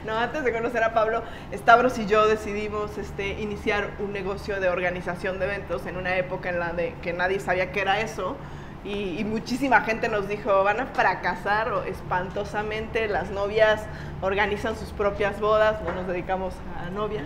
No, 0.05 0.17
antes 0.17 0.43
de 0.43 0.53
conocer 0.53 0.83
a 0.83 0.93
Pablo, 0.93 1.23
Stavros 1.53 1.97
y 1.97 2.05
yo 2.05 2.27
decidimos 2.27 2.97
este, 2.99 3.41
iniciar 3.41 3.89
un 3.99 4.13
negocio 4.13 4.59
de 4.59 4.69
organización 4.69 5.39
de 5.39 5.45
eventos 5.45 5.85
en 5.87 5.97
una 5.97 6.15
época 6.17 6.49
en 6.49 6.59
la 6.59 6.73
de 6.73 6.93
que 7.01 7.11
nadie 7.13 7.39
sabía 7.39 7.71
qué 7.71 7.81
era 7.81 7.99
eso. 8.01 8.37
Y, 8.83 9.19
y 9.19 9.23
muchísima 9.23 9.81
gente 9.81 10.09
nos 10.09 10.27
dijo, 10.27 10.63
van 10.63 10.79
a 10.79 10.85
fracasar 10.87 11.71
espantosamente, 11.87 13.07
las 13.07 13.29
novias 13.29 13.85
organizan 14.21 14.75
sus 14.75 14.89
propias 14.89 15.39
bodas, 15.39 15.81
no 15.83 15.93
nos 15.93 16.07
dedicamos 16.07 16.53
a 16.83 16.89
novias. 16.89 17.25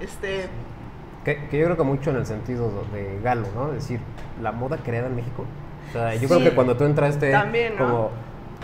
Este, 0.00 0.48
Que, 1.24 1.48
que 1.48 1.58
yo 1.58 1.64
creo 1.66 1.76
que 1.76 1.82
mucho 1.82 2.10
en 2.10 2.16
el 2.16 2.26
sentido 2.26 2.70
de 2.92 3.20
Galo, 3.22 3.46
¿no? 3.54 3.68
Es 3.68 3.74
decir, 3.82 4.00
la 4.42 4.52
moda 4.52 4.78
creada 4.78 5.08
en 5.08 5.16
México. 5.16 5.44
O 5.90 5.92
sea, 5.92 6.14
yo 6.14 6.20
Sí. 6.20 6.26
creo 6.28 6.40
que 6.40 6.54
cuando 6.54 6.76
tú 6.76 6.84
entraste, 6.84 7.30
También, 7.30 7.74
¿no? 7.76 7.84
como 7.86 8.10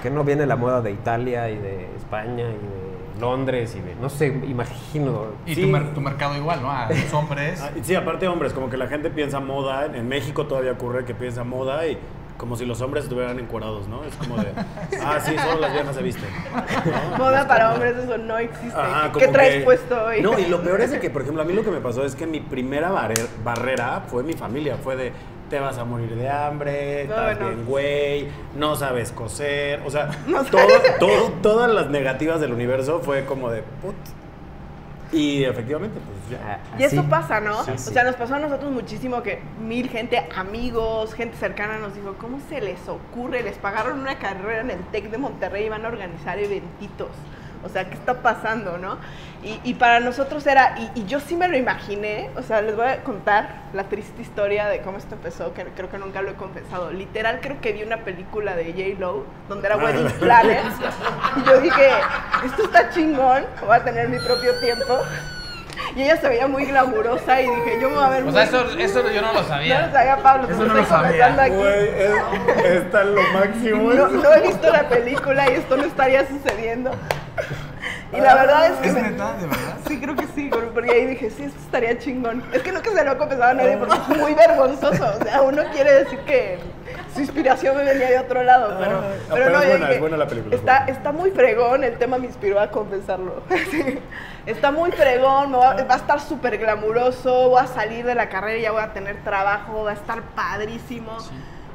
que 0.03 0.11
no 0.11 0.25
viene 0.25 0.47
la 0.47 0.57
moda 0.57 0.81
de 0.81 0.90
Italia 0.92 1.51
y 1.51 1.59
de 1.59 1.85
España 1.97 2.45
y 2.45 2.53
de 2.55 3.21
Londres 3.21 3.77
y 3.77 3.81
de, 3.81 3.95
no 3.97 4.09
sé, 4.09 4.29
imagino. 4.29 5.27
Y 5.45 5.55
Sí. 5.55 5.62
tu, 5.62 5.68
mer- 5.68 5.92
tu 5.95 6.01
mercado 6.01 6.37
igual, 6.37 6.62
¿no? 6.62 6.71
A 6.71 6.88
los 6.88 7.12
hombres. 7.12 7.61
Ah, 7.62 7.71
sí, 7.83 7.95
aparte 7.95 8.27
hombres, 8.27 8.53
como 8.53 8.71
que 8.71 8.77
la 8.79 8.87
gente 8.87 9.11
piensa 9.11 9.38
moda, 9.38 9.87
en 9.87 10.09
México 10.09 10.47
todavía 10.47 10.73
ocurre 10.73 11.05
que 11.05 11.14
piensa 11.14 11.45
moda 11.45 11.87
y 11.87 11.99
como 12.42 12.57
si 12.57 12.66
los 12.66 12.81
hombres 12.81 13.05
estuvieran 13.05 13.38
encuadrados, 13.38 13.87
¿no? 13.87 14.02
Es 14.02 14.16
como 14.16 14.37
de, 14.37 14.48
ah, 15.00 15.20
sí, 15.24 15.37
solo 15.38 15.61
las 15.61 15.72
viejas 15.72 15.94
se 15.94 16.02
visten. 16.02 16.28
¿no? 17.12 17.16
moda 17.16 17.46
para 17.46 17.72
hombres, 17.72 17.96
eso 17.96 18.18
no 18.18 18.37
existe. 18.37 18.76
Ajá, 18.81 19.12
¿Qué 19.12 19.20
como 19.20 19.33
traes 19.33 19.55
que- 19.59 19.61
puesto 19.61 20.05
hoy? 20.05 20.20
No, 20.20 20.37
y 20.37 20.46
lo 20.46 20.61
peor 20.61 20.81
es 20.81 20.90
de 20.90 20.98
que, 20.98 21.09
por 21.11 21.22
ejemplo, 21.22 21.40
a 21.42 21.44
mí 21.44 21.52
lo 21.52 21.62
que 21.62 21.70
me 21.70 21.78
pasó 21.81 22.05
es 22.05 22.16
que 22.16 22.26
mi 22.26 22.40
primera 22.40 22.90
barre- 22.90 23.28
barrera 23.44 24.02
fue 24.09 24.24
mi 24.24 24.33
familia. 24.33 24.76
Fue 24.83 24.96
de, 24.96 25.12
te 25.48 25.61
vas 25.61 25.78
a 25.78 25.85
morir 25.85 26.16
de 26.16 26.28
hambre, 26.28 27.05
No, 27.07 27.14
estás 27.14 27.38
no. 27.40 27.46
bien 27.46 27.64
güey, 27.64 28.28
no 28.57 28.74
sabes 28.74 29.12
coser. 29.12 29.81
O 29.87 29.90
sea, 29.92 30.11
No 30.26 30.42
todo, 30.42 30.66
todo- 30.98 31.28
todas 31.42 31.70
las 31.72 31.90
negativas 31.90 32.40
del 32.40 32.52
universo 32.52 32.98
fue 33.05 33.24
como 33.24 33.50
de, 33.50 33.62
put. 33.81 33.94
Y 35.12 35.44
efectivamente, 35.44 36.01
pues 36.01 36.40
ya. 36.40 36.61
Y 36.79 36.85
eso 36.85 37.05
pasa, 37.05 37.38
¿no? 37.40 37.62
Sí, 37.64 37.70
o 37.72 37.79
sea, 37.79 38.03
nos 38.03 38.16
pasó 38.16 38.37
a 38.37 38.38
nosotros 38.38 38.72
muchísimo 38.72 39.22
que 39.22 39.40
mil 39.61 39.90
gente, 39.90 40.27
amigos, 40.35 41.12
gente 41.12 41.37
cercana 41.37 41.79
nos 41.79 41.94
dijo, 41.94 42.14
¿cómo 42.18 42.40
se 42.48 42.62
les 42.62 42.88
ocurre? 42.88 43.42
Les 43.42 43.59
pagaron 43.59 44.01
una 44.01 44.18
carrera 44.18 44.62
en 44.62 44.70
el 44.70 44.81
TEC 44.87 45.11
de 45.11 45.18
Monterrey 45.18 45.66
y 45.66 45.68
van 45.68 45.85
a 45.85 45.88
organizar 45.88 46.38
eventitos. 46.38 47.11
O 47.64 47.68
sea, 47.68 47.85
¿qué 47.88 47.94
está 47.94 48.14
pasando, 48.14 48.77
no? 48.79 48.98
Y, 49.44 49.61
y 49.64 49.75
para 49.75 50.01
nosotros 50.01 50.46
era, 50.46 50.75
y, 50.79 51.01
y 51.01 51.07
yo 51.07 51.18
sí 51.20 51.37
me 51.37 51.48
lo 51.48 51.57
imaginé, 51.57 52.31
o 52.37 52.42
sea, 52.42 52.61
les 52.62 52.77
voy 52.77 52.87
a 52.87 53.03
contar 53.03 53.62
la 53.72 53.85
triste 53.85 54.20
historia 54.22 54.66
de 54.68 54.81
cómo 54.81 54.98
esto 54.98 55.14
empezó, 55.14 55.53
que 55.55 55.64
creo 55.64 55.90
que 55.90 55.98
nunca 55.98 56.22
lo 56.22 56.31
he 56.31 56.35
confesado. 56.35 56.90
Literal, 56.92 57.40
creo 57.40 57.61
que 57.61 57.72
vi 57.72 57.83
una 57.83 57.98
película 57.98 58.55
de 58.57 58.72
J-Lo 58.72 59.25
donde 59.48 59.66
era 59.66 59.77
Wedding 59.77 60.11
Planner. 60.20 60.62
Y 61.37 61.48
yo 61.48 61.61
dije, 61.61 61.88
esto 62.44 62.64
está 62.64 62.90
chingón, 62.90 63.44
voy 63.64 63.77
a 63.77 63.85
tener 63.85 64.09
mi 64.09 64.18
propio 64.18 64.59
tiempo. 64.61 64.98
Y 65.96 66.03
ella 66.03 66.16
se 66.16 66.29
veía 66.29 66.46
muy 66.46 66.64
glamurosa 66.66 67.40
y 67.40 67.44
dije, 67.48 67.79
yo 67.81 67.88
me 67.90 67.96
voy 67.96 68.05
a 68.05 68.09
ver 68.11 68.22
O 68.22 68.25
muy... 68.27 68.33
sea, 68.35 68.42
eso, 68.44 68.64
eso 68.79 69.11
yo 69.11 69.20
no 69.22 69.29
lo 69.29 69.35
No 69.35 69.40
lo 69.42 69.48
sabía. 69.48 69.90
sabía 69.92 70.16
Pablo, 70.18 70.48
Eso 70.48 70.64
no 70.66 70.75
lo 70.75 70.81
estoy 70.81 70.98
sabía. 70.98 71.27
aquí. 71.42 71.55
Güey, 71.55 71.88
es, 71.88 72.64
está 72.83 73.03
en 73.03 73.14
lo 73.14 73.22
máximo. 73.33 73.92
No, 73.92 74.09
no 74.09 74.33
he 74.35 74.40
visto 74.42 74.70
la 74.70 74.88
película 74.88 75.51
y 75.51 75.55
esto 75.55 75.77
no 75.77 75.85
estaría 75.85 76.27
sucediendo. 76.27 76.92
Y 78.12 78.21
la 78.21 78.35
verdad 78.35 78.66
es 78.66 78.73
que... 78.81 78.88
¿Es 78.88 78.95
me- 78.95 79.03
neta, 79.03 79.33
de 79.35 79.47
verdad? 79.47 79.77
Sí, 79.88 80.01
creo 80.01 80.14
que 80.16 80.27
sí, 80.35 80.51
porque 80.75 80.90
ahí 80.90 81.07
dije, 81.07 81.31
sí, 81.31 81.45
esto 81.45 81.59
estaría 81.61 81.99
chingón. 81.99 82.42
Es 82.53 82.62
que 82.62 82.71
nunca 82.73 82.90
se 82.90 83.05
lo 83.05 83.12
he 83.12 83.16
confesado 83.16 83.51
a 83.51 83.55
nadie 83.55 83.77
porque 83.79 83.95
es 83.95 84.18
muy 84.18 84.35
vergonzoso. 84.35 85.05
O 85.21 85.25
sea, 85.25 85.40
uno 85.42 85.62
quiere 85.73 85.92
decir 86.05 86.18
que 86.21 86.59
su 87.14 87.21
inspiración 87.21 87.77
me 87.77 87.85
venía 87.85 88.11
de 88.11 88.18
otro 88.18 88.42
lado, 88.42 88.77
pero, 88.79 88.99
Ah, 88.99 89.03
pero 89.31 89.45
pero 89.45 89.51
no, 89.51 89.62
es 89.62 89.68
buena, 89.68 89.85
dije, 89.87 89.95
es 89.95 90.01
buena 90.01 90.16
la 90.18 90.27
película, 90.27 90.55
es 90.55 90.61
Está, 90.61 90.79
buena. 90.81 90.92
está 90.92 91.12
muy 91.12 91.31
fregón, 91.31 91.85
el 91.85 91.97
tema 91.99 92.18
me 92.18 92.27
inspiró 92.27 92.61
a 92.61 92.71
confesarlo. 92.71 93.42
Sí. 93.71 93.99
Está 94.45 94.71
muy 94.73 94.90
fregón, 94.92 95.53
me 95.53 95.57
va, 95.59 95.75
va 95.85 95.95
a 95.95 95.97
estar 95.97 96.21
súper 96.21 96.59
glamuroso, 96.59 97.49
voy 97.51 97.62
a 97.62 97.66
salir 97.66 98.05
de 98.05 98.14
la 98.14 98.29
carrera 98.29 98.59
y 98.59 98.62
ya 98.62 98.73
voy 98.73 98.83
a 98.83 98.92
tener 98.92 99.16
trabajo, 99.25 99.85
va 99.85 99.90
a 99.92 99.95
estar 99.95 100.21
padrísimo. 100.35 101.16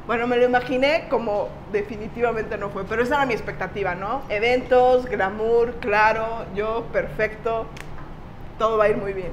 Bueno, 0.08 0.26
me 0.26 0.38
lo 0.38 0.46
imaginé 0.46 1.04
como 1.10 1.48
definitivamente 1.70 2.56
no 2.56 2.70
fue, 2.70 2.84
pero 2.84 3.02
esa 3.02 3.16
era 3.16 3.26
mi 3.26 3.34
expectativa, 3.34 3.94
¿no? 3.94 4.22
Eventos, 4.30 5.04
glamour, 5.04 5.74
claro, 5.80 6.46
yo 6.54 6.86
perfecto, 6.94 7.66
todo 8.58 8.78
va 8.78 8.84
a 8.84 8.88
ir 8.88 8.96
muy 8.96 9.12
bien. 9.12 9.32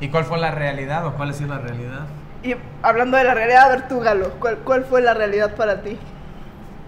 ¿Y 0.00 0.08
cuál 0.08 0.24
fue 0.24 0.38
la 0.38 0.50
realidad 0.50 1.04
o 1.04 1.12
cuál 1.12 1.28
ha 1.28 1.32
sido 1.34 1.50
la 1.54 1.60
realidad? 1.60 2.06
Y 2.42 2.56
hablando 2.82 3.18
de 3.18 3.24
la 3.24 3.34
realidad, 3.34 3.64
a 3.64 3.68
ver 3.68 3.86
tú, 3.86 4.00
Galo, 4.00 4.30
¿cuál, 4.40 4.56
cuál 4.64 4.84
fue 4.86 5.02
la 5.02 5.12
realidad 5.12 5.54
para 5.56 5.82
ti? 5.82 5.98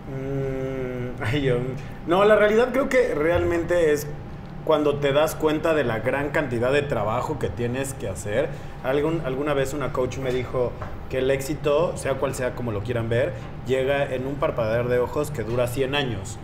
Mm, 0.09 1.23
ay, 1.31 1.43
yo- 1.43 1.59
no, 2.07 2.25
la 2.25 2.37
realidad 2.37 2.69
creo 2.73 2.89
que 2.89 3.15
realmente 3.15 3.93
es 3.93 4.07
cuando 4.65 4.97
te 4.97 5.13
das 5.13 5.35
cuenta 5.35 5.75
de 5.75 5.85
la 5.85 5.99
gran 6.01 6.31
cantidad 6.31 6.73
de 6.73 6.83
trabajo 6.83 7.39
que 7.39 7.49
tienes 7.49 7.95
que 7.95 8.09
hacer. 8.09 8.49
Algún, 8.85 9.23
alguna 9.25 9.55
vez 9.55 9.75
una 9.75 9.93
coach 9.93 10.19
me 10.19 10.31
dijo 10.33 10.73
que 11.11 11.19
el 11.19 11.31
éxito, 11.31 11.97
sea 11.97 12.15
cual 12.15 12.35
sea 12.35 12.55
como 12.55 12.71
lo 12.73 12.83
quieran 12.83 13.09
ver, 13.09 13.33
llega 13.67 14.05
en 14.15 14.27
un 14.27 14.37
parpadear 14.37 14.89
de 14.89 14.99
ojos 14.99 15.31
que 15.31 15.43
dura 15.43 15.67
100 15.67 15.95
años. 15.95 16.39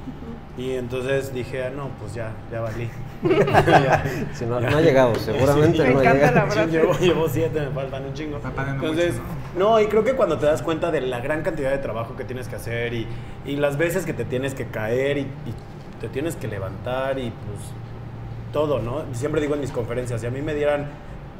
Y 0.56 0.72
entonces 0.72 1.32
dije, 1.32 1.62
ah, 1.64 1.70
no, 1.70 1.90
pues 2.00 2.14
ya, 2.14 2.32
ya 2.50 2.60
valí. 2.60 2.90
Ya. 3.66 4.04
Si 4.32 4.44
no, 4.46 4.60
no 4.60 4.76
ha 4.76 4.80
llegado, 4.80 5.14
seguramente 5.16 5.78
Me 5.82 5.90
no 5.90 5.98
ha 5.98 6.02
encanta 6.02 6.26
llegado. 6.30 6.34
la 6.34 6.46
Sí, 6.50 6.52
frase. 6.58 6.70
llevo, 6.72 6.92
llevo 6.98 7.28
siete, 7.28 7.60
me 7.60 7.70
faltan 7.70 8.04
un 8.04 8.14
chingo. 8.14 8.40
Entonces, 8.74 9.14
no, 9.56 9.80
y 9.80 9.86
creo 9.86 10.04
que 10.04 10.14
cuando 10.14 10.38
te 10.38 10.46
das 10.46 10.62
cuenta 10.62 10.90
de 10.90 11.00
la 11.00 11.20
gran 11.20 11.42
cantidad 11.42 11.70
de 11.70 11.78
trabajo 11.78 12.16
que 12.16 12.24
tienes 12.24 12.48
que 12.48 12.56
hacer 12.56 12.94
y, 12.94 13.06
y 13.44 13.56
las 13.56 13.76
veces 13.76 14.04
que 14.06 14.12
te 14.12 14.24
tienes 14.24 14.54
que 14.54 14.66
caer 14.66 15.18
y, 15.18 15.22
y 15.22 15.54
te 16.00 16.08
tienes 16.08 16.36
que 16.36 16.46
levantar 16.48 17.18
y 17.18 17.30
pues 17.30 17.72
todo, 18.52 18.78
¿no? 18.80 19.02
Siempre 19.12 19.40
digo 19.40 19.54
en 19.54 19.60
mis 19.60 19.70
conferencias, 19.70 20.20
si 20.20 20.26
a 20.26 20.30
mí 20.30 20.42
me 20.42 20.54
dieran 20.54 20.86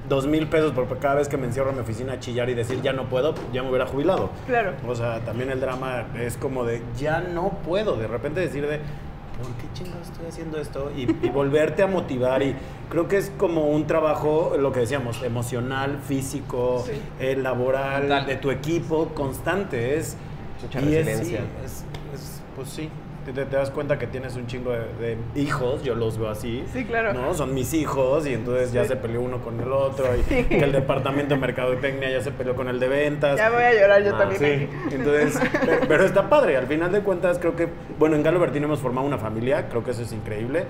dos 0.08 0.26
mil 0.26 0.46
pesos 0.48 0.72
por 0.72 0.86
cada 0.98 1.16
vez 1.16 1.28
que 1.28 1.36
me 1.36 1.46
encierro 1.46 1.70
en 1.70 1.76
mi 1.76 1.82
oficina 1.82 2.14
a 2.14 2.20
chillar 2.20 2.48
y 2.48 2.54
decir 2.54 2.80
ya 2.82 2.92
no 2.92 3.04
puedo, 3.08 3.34
ya 3.52 3.62
me 3.62 3.68
hubiera 3.68 3.86
jubilado. 3.86 4.30
Claro. 4.46 4.72
O 4.86 4.94
sea, 4.94 5.20
también 5.20 5.50
el 5.50 5.60
drama 5.60 6.06
es 6.18 6.36
como 6.36 6.64
de 6.64 6.82
ya 6.98 7.20
no 7.20 7.50
puedo, 7.66 7.96
de 7.96 8.06
repente 8.06 8.40
decir 8.40 8.66
de 8.66 8.78
¿por 8.78 9.46
qué 9.60 9.66
chingados 9.74 10.08
estoy 10.08 10.26
haciendo 10.26 10.58
esto? 10.58 10.90
Y, 10.96 11.02
y 11.02 11.28
volverte 11.30 11.82
a 11.82 11.86
motivar 11.86 12.42
y 12.42 12.56
creo 12.88 13.06
que 13.06 13.18
es 13.18 13.30
como 13.38 13.68
un 13.68 13.86
trabajo, 13.86 14.54
lo 14.58 14.72
que 14.72 14.80
decíamos, 14.80 15.22
emocional, 15.22 15.98
físico, 16.06 16.82
Sí. 16.86 16.92
eh, 17.20 17.36
laboral, 17.36 18.26
de 18.26 18.36
tu 18.36 18.50
equipo, 18.50 19.08
constante, 19.14 19.96
es... 19.98 20.16
Mucha 20.62 20.80
y 20.80 20.94
es- 20.96 21.06
resiliencia. 21.06 21.40
sí, 21.40 21.46
es- 21.64 21.84
es- 22.20 22.42
pues 22.56 22.68
sí, 22.70 22.88
te, 23.32 23.44
te 23.44 23.56
das 23.56 23.70
cuenta 23.70 23.98
que 23.98 24.06
tienes 24.06 24.36
un 24.36 24.46
chingo 24.46 24.70
de, 24.72 25.16
de 25.34 25.40
hijos, 25.40 25.82
yo 25.82 25.94
los 25.94 26.18
veo 26.18 26.28
así. 26.30 26.64
Sí, 26.72 26.84
claro. 26.84 27.12
¿no? 27.14 27.34
Son 27.34 27.54
mis 27.54 27.72
hijos 27.74 28.26
y 28.26 28.34
entonces 28.34 28.72
ya 28.72 28.84
se 28.84 28.96
peleó 28.96 29.20
uno 29.20 29.38
con 29.40 29.60
el 29.60 29.72
otro 29.72 30.06
y 30.16 30.22
Sí. 30.22 30.44
que 30.44 30.58
el 30.64 30.72
departamento 30.72 31.34
de 31.34 31.40
mercadotecnia 31.40 32.10
ya 32.10 32.20
se 32.20 32.30
peleó 32.30 32.54
con 32.54 32.68
el 32.68 32.78
de 32.80 32.88
ventas. 32.88 33.36
Ya 33.36 33.50
voy 33.50 33.62
a 33.62 33.72
llorar 33.72 34.02
yo 34.04 34.14
Ah, 34.14 34.18
también. 34.18 34.68
Sí, 34.90 34.94
entonces, 34.94 35.40
pero, 35.64 35.78
pero 35.88 36.04
está 36.04 36.28
padre. 36.28 36.56
Al 36.56 36.66
final 36.66 36.92
de 36.92 37.00
cuentas, 37.00 37.38
creo 37.38 37.54
que, 37.56 37.68
bueno, 37.98 38.16
en 38.16 38.22
Galo 38.22 38.40
Bertino 38.40 38.66
hemos 38.66 38.80
formado 38.80 39.06
una 39.06 39.18
familia, 39.18 39.68
creo 39.68 39.82
que 39.84 39.90
eso 39.92 40.02
es 40.02 40.12
increíble. 40.12 40.64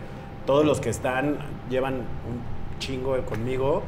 Todos 0.47 0.65
los 0.65 0.81
que 0.81 0.91
están 0.91 1.39
llevan 1.69 1.95
un 1.95 2.79
chingo 2.79 3.17
conmigo 3.27 3.83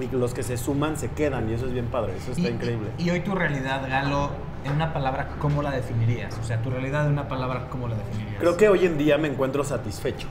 y 0.00 0.14
los 0.14 0.34
que 0.34 0.42
se 0.42 0.56
suman 0.56 0.96
se 0.96 1.08
quedan 1.10 1.48
y 1.50 1.54
eso 1.54 1.66
es 1.66 1.72
bien 1.72 1.86
padre, 1.86 2.12
eso 2.16 2.32
está 2.32 2.42
Y- 2.48 2.52
increíble. 2.52 2.88
Y, 2.98 3.04
y 3.04 3.10
hoy 3.10 3.20
tu 3.20 3.34
realidad, 3.34 3.88
Galo, 3.88 4.30
en 4.64 4.72
una 4.72 4.92
palabra, 4.92 5.28
¿cómo 5.38 5.62
la 5.62 5.70
definirías? 5.70 6.36
O 6.38 6.44
sea, 6.44 6.60
tu 6.62 6.70
realidad 6.70 7.06
en 7.06 7.12
una 7.12 7.28
palabra, 7.28 7.68
¿cómo 7.70 7.88
la 7.88 7.96
definirías? 7.96 8.40
Creo 8.40 8.56
que 8.56 8.68
hoy 8.68 8.86
en 8.86 8.98
día 8.98 9.18
me 9.18 9.28
encuentro 9.28 9.64
satisfecho. 9.64 10.28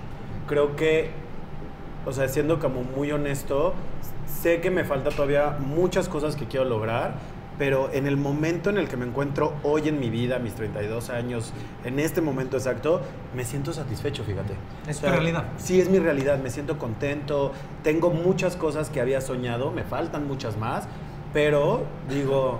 Creo 0.47 0.75
que 0.75 1.11
o 2.07 2.13
sea, 2.13 2.29
siendo 2.29 2.59
como 2.59 2.83
muy 2.83 3.11
honesto, 3.11 3.73
sé 4.25 4.61
que 4.61 4.71
me 4.71 4.85
falta 4.85 5.09
todavía 5.09 5.57
muchas 5.59 6.07
cosas 6.07 6.37
que 6.37 6.45
quiero 6.45 6.63
lograr, 6.63 7.15
pero 7.57 7.89
en 7.91 8.07
el 8.07 8.15
momento 8.15 8.69
en 8.69 8.77
el 8.77 8.87
que 8.87 8.95
me 8.95 9.05
encuentro 9.05 9.55
hoy 9.61 9.89
en 9.89 9.99
mi 9.99 10.09
vida, 10.09 10.39
mis 10.39 10.53
32 10.53 11.09
años, 11.09 11.51
en 11.83 11.99
este 11.99 12.21
momento 12.21 12.55
exacto, 12.55 13.01
me 13.35 13.43
siento 13.43 13.73
satisfecho, 13.73 14.23
fíjate. 14.23 14.53
Es 14.87 15.01
tu 15.01 15.07
realidad. 15.07 15.47
Sí, 15.57 15.81
es 15.81 15.89
mi 15.89 15.99
realidad, 15.99 16.39
me 16.39 16.49
siento 16.49 16.77
contento, 16.77 17.51
tengo 17.83 18.09
muchas 18.09 18.55
cosas 18.55 18.89
que 18.89 19.01
había 19.01 19.19
soñado, 19.19 19.71
me 19.71 19.83
faltan 19.83 20.29
muchas 20.29 20.55
más, 20.55 20.87
pero 21.33 21.83
digo, 22.07 22.59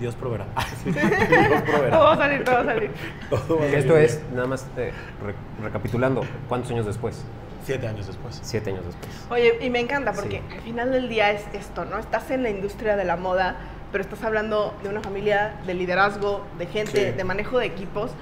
Dios 0.00 0.14
proveerá. 0.14 0.46
Sí, 0.84 0.90
Dios 0.90 1.62
proveerá. 1.62 1.90
Todo 1.90 2.04
va 2.04 2.12
a 2.12 2.16
salir, 2.16 2.44
todo 2.44 2.54
va 2.56 2.60
a 2.60 2.64
salir. 2.64 2.90
Todo 3.30 3.58
va 3.58 3.64
a 3.66 3.68
Que 3.70 3.78
esto 3.78 3.96
es, 3.96 4.20
nada 4.34 4.46
más 4.46 4.66
eh, 4.76 4.92
re- 5.24 5.64
recapitulando, 5.64 6.22
¿cuántos 6.48 6.70
años 6.70 6.86
después? 6.86 7.24
Siete 7.64 7.88
años 7.88 8.06
después. 8.06 8.38
Siete 8.42 8.70
años 8.70 8.84
después. 8.86 9.10
Oye, 9.30 9.58
y 9.60 9.70
me 9.70 9.80
encanta 9.80 10.12
porque 10.12 10.36
Sí. 10.48 10.54
al 10.56 10.60
final 10.62 10.92
del 10.92 11.08
día 11.08 11.32
es 11.32 11.42
esto, 11.52 11.84
¿no? 11.84 11.98
Estás 11.98 12.30
en 12.30 12.42
la 12.44 12.50
industria 12.50 12.96
de 12.96 13.04
la 13.04 13.16
moda, 13.16 13.56
pero 13.90 14.02
estás 14.04 14.22
hablando 14.22 14.72
de 14.84 14.88
una 14.88 15.00
familia, 15.00 15.54
de 15.66 15.74
liderazgo, 15.74 16.44
de 16.58 16.66
gente, 16.66 17.10
Sí. 17.10 17.16
de 17.16 17.24
manejo 17.24 17.58
de 17.58 17.66
equipos, 17.66 18.12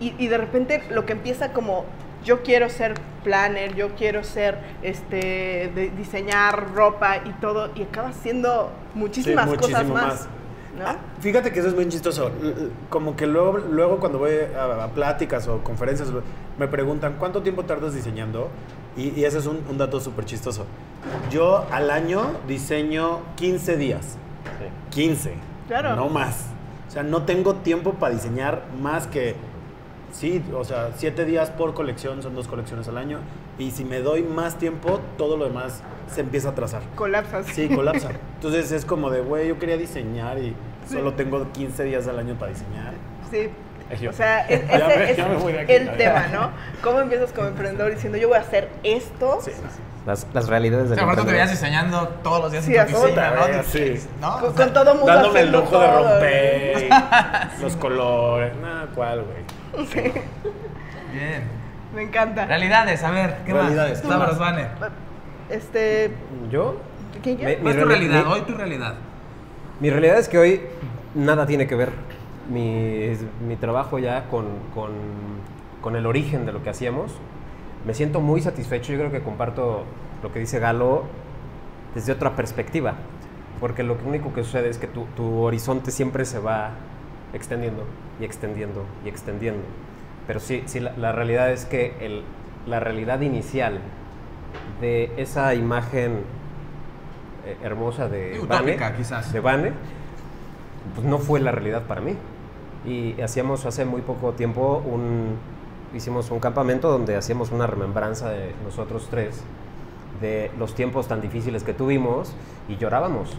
y, 0.00 0.14
y 0.18 0.28
de 0.28 0.36
repente 0.38 0.82
lo 0.90 1.06
que 1.06 1.12
empieza 1.12 1.52
como 1.52 1.86
yo 2.24 2.42
quiero 2.42 2.68
ser 2.68 2.92
planner, 3.24 3.74
yo 3.74 3.94
quiero 3.94 4.22
ser, 4.24 4.58
este, 4.82 5.70
de 5.74 5.90
diseñar 5.96 6.74
ropa 6.74 7.18
y 7.24 7.30
todo, 7.40 7.70
y 7.74 7.82
acabas 7.84 8.16
siendo 8.16 8.70
muchísimas 8.94 9.48
Sí, 9.50 9.56
cosas 9.56 9.86
más. 9.86 10.28
¿No? 10.78 10.86
Ah, 10.86 10.96
Fíjate 11.20 11.52
que 11.52 11.60
eso 11.60 11.68
es 11.68 11.74
muy 11.74 11.88
chistoso. 11.88 12.30
Como 12.88 13.16
que 13.16 13.26
luego, 13.26 13.58
luego 13.58 13.98
cuando 14.00 14.18
voy 14.18 14.32
a, 14.56 14.84
a 14.84 14.88
pláticas 14.88 15.46
o 15.48 15.62
conferencias 15.62 16.08
me 16.58 16.68
preguntan 16.68 17.16
cuánto 17.18 17.42
tiempo 17.42 17.64
tardas 17.64 17.94
diseñando 17.94 18.48
y, 18.96 19.10
y 19.18 19.24
ese 19.24 19.38
es 19.38 19.46
un, 19.46 19.62
un 19.68 19.78
dato 19.78 20.00
súper 20.00 20.24
chistoso. 20.24 20.66
Yo 21.30 21.66
al 21.70 21.90
año 21.90 22.22
diseño 22.46 23.20
15 23.36 23.76
días. 23.76 24.16
15. 24.90 25.34
Claro. 25.68 25.96
No 25.96 26.08
más. 26.08 26.46
O 26.88 26.90
sea, 26.90 27.02
no 27.02 27.22
tengo 27.22 27.54
tiempo 27.56 27.94
para 27.94 28.14
diseñar 28.14 28.64
más 28.80 29.06
que, 29.06 29.36
sí, 30.12 30.42
o 30.52 30.64
sea, 30.64 30.90
7 30.96 31.24
días 31.24 31.50
por 31.50 31.72
colección, 31.72 32.20
son 32.22 32.34
dos 32.34 32.48
colecciones 32.48 32.88
al 32.88 32.98
año. 32.98 33.18
Y 33.60 33.70
si 33.70 33.84
me 33.84 34.00
doy 34.00 34.22
más 34.22 34.56
tiempo, 34.56 35.00
todo 35.18 35.36
lo 35.36 35.44
demás 35.44 35.82
se 36.12 36.22
empieza 36.22 36.48
a 36.48 36.54
trazar. 36.54 36.82
Colapsas. 36.96 37.46
Sí, 37.46 37.68
colapsa. 37.68 38.08
Entonces 38.36 38.72
es 38.72 38.84
como 38.84 39.10
de, 39.10 39.20
güey, 39.20 39.46
yo 39.48 39.58
quería 39.58 39.76
diseñar 39.76 40.38
y 40.38 40.54
solo 40.90 41.12
tengo 41.14 41.46
15 41.52 41.84
días 41.84 42.08
al 42.08 42.18
año 42.18 42.34
para 42.34 42.52
diseñar. 42.52 42.94
Sí. 43.30 43.50
O 44.08 44.12
sea, 44.12 44.46
es- 44.48 44.66
Ya 44.68 44.76
ese 44.88 45.22
me- 45.22 45.36
es 45.36 45.44
de 45.46 45.60
aquí. 45.60 45.72
el 45.72 45.96
tema, 45.96 46.26
¿no? 46.32 46.50
¿Cómo 46.82 47.00
empiezas 47.00 47.32
como 47.32 47.48
emprendedor 47.48 47.92
diciendo 47.92 48.18
yo 48.18 48.28
voy 48.28 48.38
a 48.38 48.40
hacer 48.40 48.68
esto? 48.82 49.40
Sí, 49.44 49.50
Las, 50.06 50.26
las 50.32 50.48
realidades 50.48 50.86
O 50.86 50.88
del 50.90 50.94
sea, 50.98 51.04
aparte 51.04 51.24
te 51.26 51.32
veías 51.32 51.50
diseñando 51.50 52.08
todos 52.22 52.40
los 52.40 52.52
días 52.52 52.64
Sí, 52.64 52.74
en 52.74 52.86
tu 52.86 52.96
oficina, 52.96 53.30
¿no? 53.34 53.62
sí. 53.64 54.00
¿No? 54.20 54.40
Con, 54.40 54.50
O 54.50 54.56
sea, 54.56 54.64
con 54.64 54.72
todo 54.74 54.94
mundo 54.94 55.12
Dándome 55.12 55.40
el 55.40 55.52
lujo 55.52 55.78
de 55.78 55.86
romper 55.92 56.88
los 57.60 57.76
colores. 57.76 58.56
Nada, 58.56 58.86
¿cuál, 58.94 59.22
güey? 59.24 59.86
Bien. 61.12 61.59
Me 61.94 62.02
encanta. 62.02 62.46
Realidades, 62.46 63.02
a 63.02 63.10
ver, 63.10 63.38
¿qué 63.44 63.52
Realidades, 63.52 63.92
más? 63.98 64.02
¿qué 64.02 64.08
Sabros, 64.08 64.38
más? 64.38 64.38
Vane. 64.38 64.66
Este, 65.48 66.10
¿Yo? 66.50 66.76
¿quién 67.22 67.40
es 67.40 67.58
tu 67.58 67.64
Mi 67.64 67.72
reali- 67.72 67.84
realidad? 67.88 68.24
mi- 68.26 68.32
Hoy 68.32 68.40
tu 68.42 68.54
realidad. 68.54 68.94
Mi 69.80 69.90
realidad 69.90 70.18
es 70.18 70.28
que 70.28 70.38
hoy 70.38 70.60
nada 71.14 71.46
tiene 71.46 71.66
que 71.66 71.74
ver 71.74 71.90
mi, 72.48 73.10
mi 73.46 73.56
trabajo 73.56 73.98
ya 73.98 74.28
con, 74.28 74.46
con, 74.74 74.90
con 75.80 75.96
el 75.96 76.06
origen 76.06 76.46
de 76.46 76.52
lo 76.52 76.62
que 76.62 76.70
hacíamos. 76.70 77.12
Me 77.86 77.94
siento 77.94 78.20
muy 78.20 78.40
satisfecho, 78.42 78.92
yo 78.92 78.98
creo 78.98 79.10
que 79.10 79.20
comparto 79.22 79.84
lo 80.22 80.32
que 80.32 80.38
dice 80.38 80.58
Galo 80.60 81.04
desde 81.94 82.12
otra 82.12 82.36
perspectiva, 82.36 82.94
porque 83.58 83.82
lo 83.82 83.96
único 84.06 84.32
que 84.34 84.44
sucede 84.44 84.68
es 84.68 84.78
que 84.78 84.86
tu, 84.86 85.06
tu 85.16 85.40
horizonte 85.40 85.90
siempre 85.90 86.24
se 86.24 86.38
va 86.38 86.70
extendiendo 87.32 87.84
y 88.20 88.24
extendiendo 88.24 88.84
y 89.04 89.08
extendiendo. 89.08 89.62
Pero 90.30 90.38
sí, 90.38 90.62
sí 90.66 90.78
la, 90.78 90.92
la 90.96 91.10
realidad 91.10 91.50
es 91.50 91.64
que 91.64 91.92
el- 92.00 92.22
la 92.68 92.78
realidad 92.78 93.20
inicial 93.20 93.80
de 94.80 95.10
esa 95.16 95.54
imagen 95.56 96.20
eh, 97.44 97.56
hermosa 97.64 98.08
de 98.08 98.38
Utópica, 98.40 98.84
Vane, 98.90 98.96
quizás. 98.96 99.32
de 99.32 99.40
Vane, 99.40 99.72
pues 100.94 101.04
no 101.04 101.18
fue 101.18 101.40
la 101.40 101.50
realidad 101.50 101.82
para 101.82 102.00
mí. 102.00 102.14
Y 102.86 103.20
hacíamos 103.20 103.66
hace 103.66 103.84
muy 103.84 104.02
poco 104.02 104.30
tiempo 104.34 104.80
un, 104.86 105.34
hicimos 105.96 106.30
un 106.30 106.38
campamento 106.38 106.88
donde 106.92 107.16
hacíamos 107.16 107.50
una 107.50 107.66
remembranza 107.66 108.30
de 108.30 108.52
nosotros 108.64 109.08
tres, 109.10 109.42
de 110.20 110.52
los 110.60 110.76
tiempos 110.76 111.08
tan 111.08 111.20
difíciles 111.20 111.64
que 111.64 111.74
tuvimos 111.74 112.36
y 112.68 112.76
llorábamos. 112.76 113.36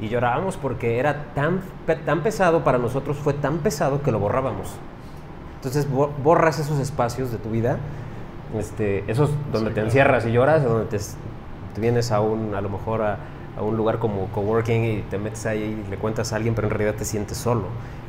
Y 0.00 0.08
llorábamos 0.08 0.56
porque 0.56 0.98
era 0.98 1.26
tan, 1.34 1.60
tan 2.06 2.22
pesado 2.22 2.64
para 2.64 2.78
nosotros, 2.78 3.18
fue 3.18 3.34
tan 3.34 3.58
pesado 3.58 4.00
que 4.00 4.10
lo 4.10 4.20
borrábamos. 4.20 4.74
Entonces 5.64 5.90
bo- 5.90 6.12
borras 6.22 6.58
esos 6.58 6.78
espacios 6.78 7.30
de 7.32 7.38
tu 7.38 7.50
vida, 7.50 7.78
este, 8.58 9.04
esos 9.10 9.30
donde 9.52 9.70
te 9.70 9.80
encierras 9.80 10.26
y 10.26 10.32
lloras, 10.32 10.62
donde 10.64 10.86
te, 10.86 10.98
vienes 11.80 12.12
a 12.12 12.20
un, 12.20 12.54
a 12.54 12.60
lo 12.60 12.68
mejor 12.68 13.02
a, 13.02 13.18
a 13.58 13.62
un 13.62 13.76
lugar 13.76 13.98
como 13.98 14.26
coworking 14.28 14.84
y 14.84 15.02
te 15.10 15.18
metes 15.18 15.44
ahí 15.46 15.82
y 15.86 15.90
le 15.90 15.96
cuentas 15.96 16.32
a 16.32 16.36
alguien, 16.36 16.54
pero 16.54 16.68
en 16.68 16.74
realidad 16.74 16.94
te 16.96 17.04
sientes 17.04 17.36
solo. 17.38 17.64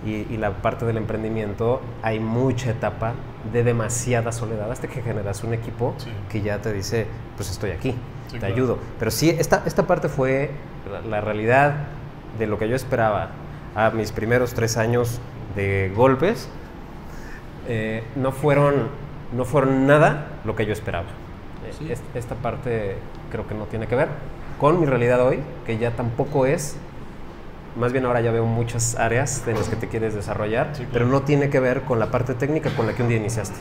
Y, 0.05 0.27
y 0.31 0.37
la 0.37 0.51
parte 0.51 0.85
del 0.85 0.97
emprendimiento, 0.97 1.81
hay 2.03 2.19
mucha 2.19 2.69
etapa 2.71 3.13
de 3.51 3.63
demasiada 3.63 4.31
soledad 4.31 4.71
hasta 4.71 4.87
que 4.87 5.01
generas 5.01 5.43
un 5.43 5.53
equipo 5.53 5.95
Sí. 5.97 6.09
que 6.29 6.41
ya 6.41 6.59
te 6.61 6.71
dice, 6.73 7.07
pues 7.37 7.49
estoy 7.49 7.71
aquí, 7.71 7.91
Sí, 8.27 8.33
te 8.33 8.39
claro. 8.39 8.53
ayudo. 8.53 8.77
Pero 8.99 9.09
sí, 9.11 9.29
esta, 9.31 9.63
esta 9.65 9.87
parte 9.87 10.09
fue 10.09 10.51
la, 10.91 11.01
la 11.01 11.21
realidad 11.21 11.73
de 12.37 12.45
lo 12.47 12.59
que 12.59 12.67
yo 12.69 12.75
esperaba 12.75 13.29
a 13.75 13.89
mis 13.91 14.11
primeros 14.11 14.53
tres 14.53 14.77
años 14.77 15.19
de 15.55 15.91
golpes. 15.95 16.49
Eh, 17.67 18.03
no, 18.15 18.31
fueron, 18.31 18.87
no 19.35 19.45
fueron 19.45 19.87
nada 19.87 20.27
lo 20.45 20.55
que 20.55 20.65
yo 20.65 20.73
esperaba. 20.73 21.05
Eh, 21.67 21.73
Sí. 21.77 21.91
es- 21.91 22.01
esta 22.13 22.35
parte 22.35 22.95
creo 23.31 23.47
que 23.47 23.55
no 23.55 23.65
tiene 23.65 23.87
que 23.87 23.95
ver 23.95 24.07
con 24.59 24.79
mi 24.79 24.85
realidad 24.85 25.21
hoy, 25.25 25.39
que 25.65 25.77
ya 25.77 25.91
tampoco 25.91 26.45
es, 26.45 26.77
más 27.75 27.91
bien 27.91 28.05
ahora 28.05 28.21
ya 28.21 28.31
veo 28.31 28.45
muchas 28.45 28.95
áreas 28.97 29.43
en 29.47 29.55
las 29.55 29.67
que 29.67 29.75
te 29.75 29.87
quieres 29.89 30.13
desarrollar, 30.15 30.67
Sí, 30.73 30.77
claro. 30.83 30.89
pero 30.93 31.05
no 31.07 31.21
tiene 31.23 31.49
que 31.49 31.59
ver 31.59 31.81
con 31.81 31.99
la 31.99 32.11
parte 32.11 32.33
técnica 32.35 32.69
con 32.69 32.87
la 32.87 32.93
que 32.93 33.01
un 33.03 33.09
día 33.09 33.17
iniciaste. 33.17 33.57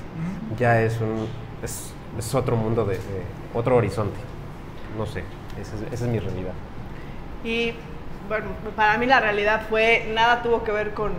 Ya 0.58 0.80
es, 0.82 1.00
un, 1.00 1.26
es, 1.62 1.92
es 2.18 2.34
otro 2.34 2.54
mundo, 2.56 2.84
de, 2.84 2.94
de- 2.98 3.00
otro 3.54 3.74
horizonte. 3.76 4.16
No 4.96 5.06
sé, 5.06 5.24
esa 5.60 5.74
es, 5.74 5.92
esa 5.92 6.04
es 6.04 6.10
mi 6.10 6.20
realidad. 6.20 6.52
Y 7.42 7.72
bueno, 8.28 8.46
para 8.76 8.96
mí 8.98 9.06
la 9.06 9.18
realidad 9.20 9.62
fue, 9.68 10.10
nada 10.14 10.42
tuvo 10.42 10.62
que 10.62 10.70
ver 10.70 10.94
con 10.94 11.10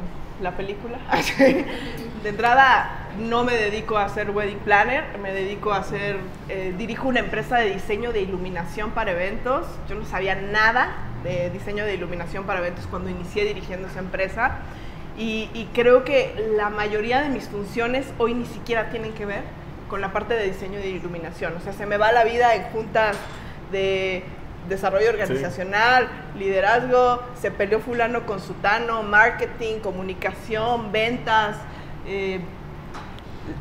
la 0.42 0.56
película. 0.58 0.98
de 2.24 2.30
entrada, 2.30 3.08
no 3.20 3.44
me 3.44 3.54
dedico 3.54 3.98
a 3.98 4.10
ser 4.10 4.32
wedding 4.32 4.60
planner, 4.60 5.18
me 5.20 5.32
dedico 5.32 5.74
a 5.74 5.78
hacer, 5.78 6.18
eh, 6.50 6.74
dirijo 6.78 7.08
una 7.08 7.20
empresa 7.20 7.58
de 7.58 7.72
diseño 7.72 8.12
de 8.12 8.22
iluminación 8.22 8.92
para 8.92 9.12
eventos. 9.12 9.68
Yo 9.88 9.96
no 9.96 10.06
sabía 10.06 10.36
nada 10.36 10.96
de 11.24 11.50
diseño 11.50 11.86
de 11.86 11.94
iluminación 11.94 12.46
para 12.46 12.60
eventos 12.60 12.88
cuando 12.88 13.10
inicié 13.10 13.46
dirigiendo 13.46 13.88
esa 13.88 14.00
empresa. 14.00 14.58
Y, 15.18 15.50
y 15.54 15.70
creo 15.74 16.04
que 16.04 16.36
la 16.58 16.70
mayoría 16.70 17.22
de 17.22 17.30
mis 17.30 17.48
funciones 17.48 18.06
hoy 18.18 18.34
ni 18.34 18.46
siquiera 18.46 18.90
tienen 18.90 19.14
que 19.14 19.26
ver 19.26 19.44
con 19.90 20.02
la 20.02 20.12
parte 20.12 20.34
de 20.34 20.46
diseño 20.46 20.80
de 20.80 20.90
iluminación. 20.90 21.56
O 21.56 21.60
sea, 21.62 21.74
se 21.74 21.86
me 21.86 21.98
va 21.98 22.12
la 22.12 22.24
vida 22.24 22.56
en 22.56 22.64
juntas 22.64 23.16
de 23.72 24.24
desarrollo 24.70 25.10
organizacional, 25.10 26.08
liderazgo, 26.38 27.22
se 27.40 27.52
peleó 27.52 27.80
fulano 27.80 28.26
con 28.26 28.40
sutano, 28.40 29.04
marketing, 29.04 29.80
comunicación, 29.80 30.92
ventas. 30.92 31.58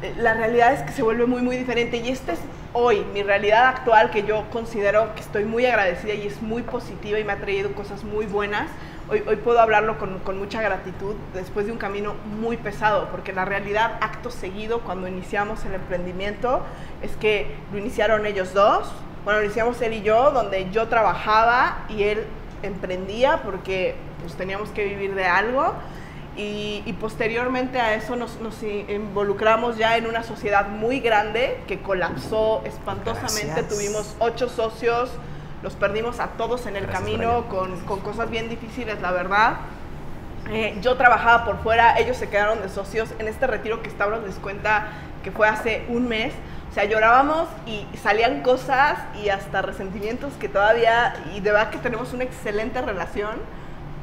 eh, 0.03 0.15
la 0.19 0.35
realidad 0.35 0.73
es 0.73 0.83
que 0.83 0.93
se 0.93 1.03
vuelve 1.03 1.27
muy, 1.27 1.43
muy 1.43 1.57
diferente. 1.57 1.99
Y 1.99 2.09
esta 2.09 2.33
es 2.33 2.41
hoy 2.73 3.05
mi 3.13 3.23
realidad 3.23 3.69
actual 3.69 4.11
que 4.11 4.25
yo 4.25 4.45
considero 4.51 5.15
que 5.15 5.21
estoy 5.21 5.45
muy 5.45 5.67
agradecida 5.67 6.15
y 6.15 6.27
es 6.27 6.43
muy 6.43 6.63
positiva 6.63 7.19
y 7.19 7.25
me 7.25 7.33
ha 7.33 7.37
traído 7.37 7.73
cosas 7.73 8.05
muy 8.05 8.27
buenas. 8.27 8.69
Hoy, 9.09 9.23
hoy 9.27 9.37
puedo 9.37 9.61
hablarlo 9.61 9.99
con, 9.99 10.19
con 10.21 10.39
mucha 10.39 10.63
gratitud 10.63 11.15
después 11.35 11.67
de 11.67 11.73
un 11.73 11.79
camino 11.79 12.15
muy 12.41 12.57
pesado, 12.57 13.09
porque 13.11 13.35
la 13.35 13.45
realidad, 13.45 13.99
acto 14.01 14.31
seguido, 14.31 14.81
cuando 14.81 15.07
iniciamos 15.07 15.65
el 15.67 15.75
emprendimiento, 15.75 16.63
es 17.03 17.15
que 17.17 17.55
lo 17.71 17.79
iniciaron 17.79 18.25
ellos 18.25 18.55
dos. 18.55 18.91
Bueno, 19.25 19.41
lo 19.41 19.45
iniciamos 19.45 19.81
él 19.81 19.95
y 19.95 20.03
yo, 20.03 20.31
donde 20.31 20.71
yo 20.71 20.89
trabajaba 20.89 21.85
y 21.89 22.03
él 22.05 22.25
emprendía 22.63 23.43
porque 23.43 23.97
pues 24.21 24.35
teníamos 24.35 24.71
que 24.71 24.85
vivir 24.85 25.15
de 25.15 25.25
algo. 25.25 25.75
Y, 26.37 26.83
y 26.85 26.93
posteriormente 26.95 27.81
a 27.81 27.95
eso 27.95 28.17
nos, 28.17 28.41
nos 28.41 28.61
involucramos 28.63 29.77
ya 29.79 29.97
en 29.97 30.07
una 30.07 30.25
sociedad 30.25 30.67
muy 30.69 30.99
grande 30.99 31.63
que 31.69 31.81
colapsó 31.81 32.61
espantosamente. 32.65 33.47
Gracias. 33.47 33.69
Tuvimos 33.69 34.17
ocho 34.19 34.49
socios, 34.49 35.11
los 35.63 35.75
perdimos 35.75 36.19
a 36.19 36.29
todos 36.31 36.67
en 36.67 36.75
el 36.75 36.87
Gracias, 36.87 37.05
camino 37.05 37.49
con, 37.49 37.79
con 37.83 38.01
cosas 38.01 38.31
bien 38.31 38.49
difíciles, 38.49 39.01
la 39.01 39.13
verdad. 39.13 39.59
Eh, 40.51 40.77
yo 40.83 40.97
trabajaba 40.97 41.45
por 41.45 41.63
fuera, 41.63 41.99
ellos 41.99 42.17
se 42.17 42.29
quedaron 42.29 42.61
de 42.61 42.69
socios. 42.69 43.11
En 43.19 43.29
este 43.29 43.47
retiro 43.47 43.81
que 43.81 43.89
Stavros 43.89 44.25
les 44.25 44.35
cuenta 44.35 44.89
que 45.23 45.31
fue 45.31 45.49
hace 45.49 45.85
un 45.89 46.09
mes, 46.09 46.35
o 46.75 46.77
sea, 46.77 46.87
llorábamos 46.87 47.47
y 47.67 47.87
salían 47.99 48.43
cosas 48.43 48.99
y 49.23 49.29
hasta 49.29 49.63
resentimientos 49.63 50.33
que 50.41 50.49
todavía, 50.49 51.15
y 51.33 51.39
de 51.39 51.53
verdad 51.53 51.71
que 51.71 51.79
tenemos 51.79 52.13
una 52.13 52.25
excelente 52.25 52.83
relación, 52.83 53.37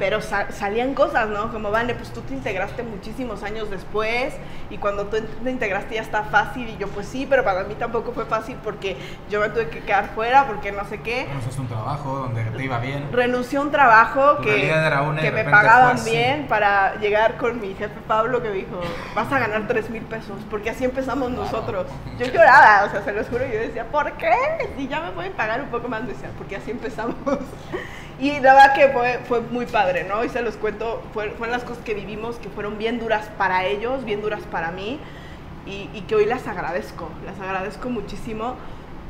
pero 0.01 0.19
sa- 0.19 0.51
salían 0.51 0.95
cosas, 0.95 1.29
¿no? 1.29 1.51
Como, 1.51 1.69
vale, 1.69 1.93
pues 1.93 2.11
tú 2.11 2.21
te 2.21 2.33
integraste 2.33 2.81
muchísimos 2.81 3.43
años 3.43 3.69
después 3.69 4.33
y 4.71 4.79
cuando 4.79 5.05
tú 5.05 5.17
te 5.43 5.51
integraste 5.51 5.93
ya 5.93 6.01
está 6.01 6.23
fácil 6.23 6.67
y 6.69 6.77
yo 6.77 6.87
pues 6.87 7.05
sí, 7.05 7.27
pero 7.29 7.43
para 7.43 7.65
mí 7.65 7.75
tampoco 7.75 8.11
fue 8.11 8.25
fácil 8.25 8.57
porque 8.63 8.97
yo 9.29 9.39
me 9.39 9.49
tuve 9.49 9.69
que 9.69 9.81
quedar 9.81 10.09
fuera 10.15 10.47
porque 10.47 10.71
no 10.71 10.85
sé 10.85 11.01
qué. 11.01 11.27
Conoces 11.27 11.59
un 11.59 11.67
trabajo 11.67 12.17
donde 12.17 12.43
te 12.45 12.63
iba 12.63 12.79
bien. 12.79 13.09
Renuncié 13.11 13.59
a 13.59 13.61
un 13.61 13.69
trabajo 13.69 14.37
Tu 14.37 14.41
que, 14.45 14.73
una 15.07 15.23
y 15.23 15.31
me 15.31 15.43
pagaban 15.43 16.03
bien 16.03 16.47
para 16.47 16.95
llegar 16.95 17.37
con 17.37 17.61
mi 17.61 17.75
jefe 17.75 17.93
Pablo 18.07 18.41
que 18.41 18.49
me 18.49 18.55
dijo, 18.55 18.81
vas 19.13 19.31
a 19.31 19.37
ganar 19.37 19.67
3 19.67 19.87
mil 19.91 20.01
pesos, 20.01 20.39
porque 20.49 20.71
así 20.71 20.83
empezamos 20.83 21.29
nosotros. 21.29 21.85
Yo 22.17 22.25
lloraba, 22.25 22.85
o 22.85 22.89
sea, 22.89 23.03
se 23.03 23.13
los 23.13 23.27
juro, 23.29 23.45
yo 23.45 23.59
decía, 23.59 23.85
¿por 23.85 24.11
qué? 24.13 24.31
Si 24.77 24.87
ya 24.87 24.99
me 25.01 25.11
pueden 25.11 25.33
pagar 25.33 25.61
un 25.61 25.67
poco 25.69 25.87
más, 25.87 26.07
decía, 26.07 26.29
porque 26.39 26.55
así 26.55 26.71
empezamos. 26.71 27.15
Y 28.21 28.39
la 28.39 28.53
verdad 28.53 28.73
que 28.75 28.87
fue, 28.89 29.19
fue 29.27 29.41
muy 29.41 29.65
padre, 29.65 30.03
¿no? 30.03 30.23
Y 30.23 30.29
se 30.29 30.41
los 30.41 30.55
cuento, 30.55 31.01
fue- 31.13 31.31
fueron 31.31 31.51
las 31.57 31.63
cosas 31.63 31.83
que 31.83 31.93
vivimos 31.95 32.35
que 32.37 32.49
fueron 32.49 32.77
bien 32.77 32.99
duras 32.99 33.27
para 33.37 33.65
ellos, 33.65 34.05
bien 34.05 34.21
duras 34.21 34.41
para 34.51 34.71
mí, 34.71 34.99
y, 35.65 35.89
y 35.93 36.01
que 36.07 36.15
hoy 36.15 36.25
las 36.25 36.47
agradezco, 36.47 37.09
las 37.25 37.39
agradezco 37.39 37.89
muchísimo, 37.89 38.55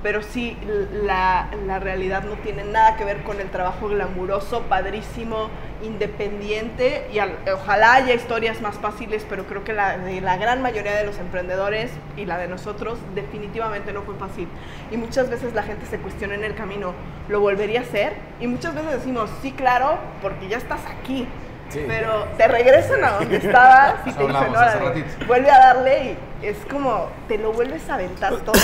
pero 0.03 0.23
sí, 0.23 0.57
la, 1.03 1.47
la 1.67 1.79
realidad 1.79 2.23
no 2.23 2.33
tiene 2.35 2.63
nada 2.63 2.95
que 2.95 3.05
ver 3.05 3.23
con 3.23 3.39
el 3.39 3.49
trabajo 3.49 3.87
glamuroso, 3.87 4.61
padrísimo, 4.63 5.49
independiente, 5.83 7.07
y 7.13 7.19
al- 7.19 7.37
ojalá 7.53 7.93
haya 7.93 8.13
historias 8.13 8.61
más 8.61 8.75
fáciles, 8.77 9.25
pero 9.29 9.45
creo 9.45 9.63
que 9.63 9.73
la 9.73 9.97
de 9.97 10.21
la 10.21 10.37
gran 10.37 10.61
mayoría 10.61 10.93
de 10.95 11.05
los 11.05 11.17
emprendedores 11.19 11.91
y 12.17 12.25
la 12.25 12.37
de 12.37 12.47
nosotros 12.47 12.97
definitivamente 13.15 13.93
no 13.93 14.01
fue 14.01 14.15
fácil. 14.15 14.47
Y 14.91 14.97
muchas 14.97 15.29
veces 15.29 15.53
la 15.53 15.63
gente 15.63 15.85
se 15.85 15.97
cuestiona 15.99 16.35
en 16.35 16.43
el 16.43 16.55
camino, 16.55 16.93
¿lo 17.29 17.39
volvería 17.39 17.79
a 17.81 17.83
hacer? 17.83 18.13
Y 18.39 18.47
muchas 18.47 18.73
veces 18.75 18.91
decimos, 18.93 19.29
sí, 19.41 19.51
claro, 19.51 19.97
porque 20.21 20.47
ya 20.47 20.57
estás 20.57 20.81
aquí. 20.85 21.27
Sí. 21.69 21.85
Pero 21.87 22.25
te 22.37 22.49
regresan 22.49 23.01
a 23.01 23.11
donde 23.11 23.37
estabas 23.37 23.95
y 24.05 24.11
te 24.11 24.27
dicen, 24.27 24.53
ratito. 24.53 25.25
vuelve 25.25 25.49
a 25.51 25.57
darle 25.57 26.17
y 26.41 26.45
es 26.45 26.57
como, 26.69 27.07
te 27.29 27.37
lo 27.37 27.53
vuelves 27.53 27.89
a 27.89 27.93
aventar 27.93 28.35
todo. 28.37 28.59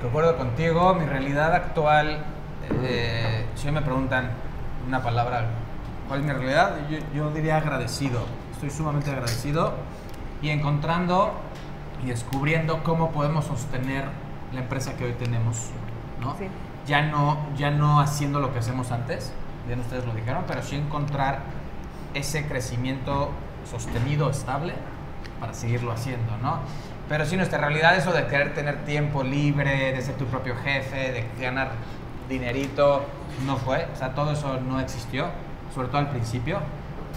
Concuerdo 0.00 0.38
contigo, 0.38 0.94
mi 0.94 1.04
realidad 1.04 1.54
actual, 1.54 2.24
eh, 2.84 3.44
si 3.54 3.70
me 3.70 3.82
preguntan 3.82 4.30
una 4.88 5.02
palabra, 5.02 5.44
¿cuál 6.08 6.20
es 6.20 6.26
mi 6.26 6.32
realidad? 6.32 6.76
Yo, 6.88 6.98
yo 7.14 7.30
diría 7.30 7.58
agradecido. 7.58 8.20
Estoy 8.52 8.70
sumamente 8.70 9.10
agradecido 9.10 9.74
y 10.40 10.48
encontrando 10.48 11.32
y 12.02 12.06
descubriendo 12.06 12.82
cómo 12.82 13.10
podemos 13.10 13.44
sostener 13.44 14.06
la 14.54 14.60
empresa 14.60 14.96
que 14.96 15.04
hoy 15.04 15.12
tenemos, 15.12 15.68
¿no? 16.18 16.34
Sí. 16.38 16.48
Ya 16.86 17.02
no, 17.02 17.36
ya 17.58 17.70
no 17.70 18.00
haciendo 18.00 18.40
lo 18.40 18.54
que 18.54 18.60
hacemos 18.60 18.92
antes, 18.92 19.34
bien 19.66 19.80
ustedes 19.80 20.06
lo 20.06 20.14
dijeron, 20.14 20.44
pero 20.46 20.62
sí 20.62 20.76
encontrar 20.76 21.40
ese 22.14 22.46
crecimiento 22.46 23.32
sostenido, 23.70 24.30
estable, 24.30 24.72
para 25.40 25.52
seguirlo 25.52 25.92
haciendo, 25.92 26.38
¿no? 26.38 26.60
Pero 27.10 27.26
sí, 27.26 27.36
nuestra 27.36 27.58
realidad, 27.58 27.96
eso 27.96 28.12
de 28.12 28.26
querer 28.28 28.54
tener 28.54 28.84
tiempo 28.84 29.24
libre, 29.24 29.92
de 29.92 30.00
ser 30.00 30.14
tu 30.14 30.26
propio 30.26 30.54
jefe, 30.62 30.96
de 31.12 31.26
ganar 31.40 31.72
dinerito, 32.28 33.04
no 33.44 33.56
fue. 33.56 33.88
O 33.92 33.96
sea, 33.96 34.14
todo 34.14 34.30
eso 34.32 34.60
no 34.60 34.78
existió, 34.78 35.26
sobre 35.74 35.88
todo 35.88 35.98
al 35.98 36.10
principio. 36.10 36.60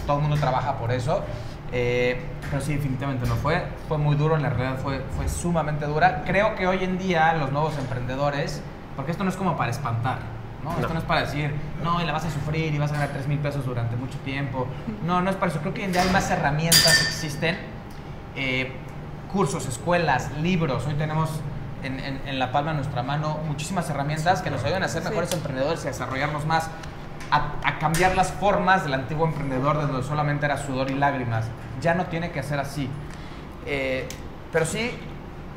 Todo 0.04 0.16
el 0.16 0.22
mundo 0.22 0.36
trabaja 0.36 0.74
por 0.78 0.90
eso. 0.90 1.22
eh, 1.72 2.20
pero 2.50 2.60
sí, 2.60 2.74
definitivamente 2.74 3.24
no 3.28 3.36
fue. 3.36 3.62
Fue 3.88 3.96
muy 3.96 4.16
duro, 4.16 4.34
en 4.36 4.42
la 4.42 4.50
realidad 4.50 4.78
fue, 4.82 5.00
fue 5.16 5.28
sumamente 5.28 5.86
dura. 5.86 6.22
Creo 6.26 6.56
que 6.56 6.66
hoy 6.66 6.82
en 6.82 6.98
día 6.98 7.32
los 7.34 7.52
nuevos 7.52 7.78
emprendedores, 7.78 8.62
porque 8.96 9.12
esto 9.12 9.22
no 9.22 9.30
es 9.30 9.36
como 9.36 9.56
para 9.56 9.70
espantar, 9.70 10.18
¿no? 10.64 10.72
Esto 10.72 10.92
no 10.92 10.98
es 10.98 11.04
para 11.06 11.20
decir, 11.20 11.52
no, 11.84 12.02
y 12.02 12.04
la 12.04 12.12
vas 12.12 12.24
a 12.24 12.30
sufrir 12.30 12.74
y 12.74 12.78
vas 12.78 12.90
a 12.90 12.94
ganar 12.94 13.10
3 13.10 13.28
mil 13.28 13.38
pesos 13.38 13.64
durante 13.64 13.94
mucho 13.96 14.18
tiempo. 14.24 14.66
No, 15.06 15.22
no 15.22 15.30
es 15.30 15.36
para 15.36 15.52
eso. 15.52 15.60
Creo 15.60 15.72
que 15.72 15.80
hoy 15.82 15.86
en 15.86 15.92
día 15.92 16.02
hay 16.02 16.10
más 16.10 16.28
herramientas 16.32 16.98
que 16.98 17.04
existen. 17.04 17.56
eh, 18.36 18.72
cursos, 19.34 19.66
escuelas, 19.66 20.30
libros. 20.40 20.86
Hoy 20.86 20.94
tenemos 20.94 21.28
en, 21.82 21.98
en- 21.98 22.20
en 22.26 22.38
la 22.38 22.52
palma 22.52 22.70
de 22.70 22.76
nuestra 22.76 23.02
mano 23.02 23.38
muchísimas 23.48 23.90
herramientas 23.90 24.40
que 24.42 24.48
nos 24.50 24.62
ayudan 24.64 24.84
a 24.84 24.88
ser 24.88 25.02
Sí. 25.02 25.08
mejores 25.08 25.32
emprendedores 25.32 25.84
y 25.84 25.88
a 25.88 25.90
desarrollarnos 25.90 26.46
más, 26.46 26.70
a, 27.32 27.54
a 27.64 27.78
cambiar 27.80 28.14
las 28.14 28.30
formas 28.30 28.84
del 28.84 28.94
antiguo 28.94 29.26
emprendedor 29.26 29.78
de 29.78 29.86
donde 29.88 30.06
solamente 30.06 30.46
era 30.46 30.56
sudor 30.56 30.88
y 30.90 30.94
lágrimas. 30.94 31.46
Ya 31.82 31.94
no 31.94 32.06
tiene 32.06 32.30
que 32.30 32.44
ser 32.44 32.60
así. 32.60 32.88
Eh, 33.66 34.06
pero 34.52 34.66
sí 34.66 34.92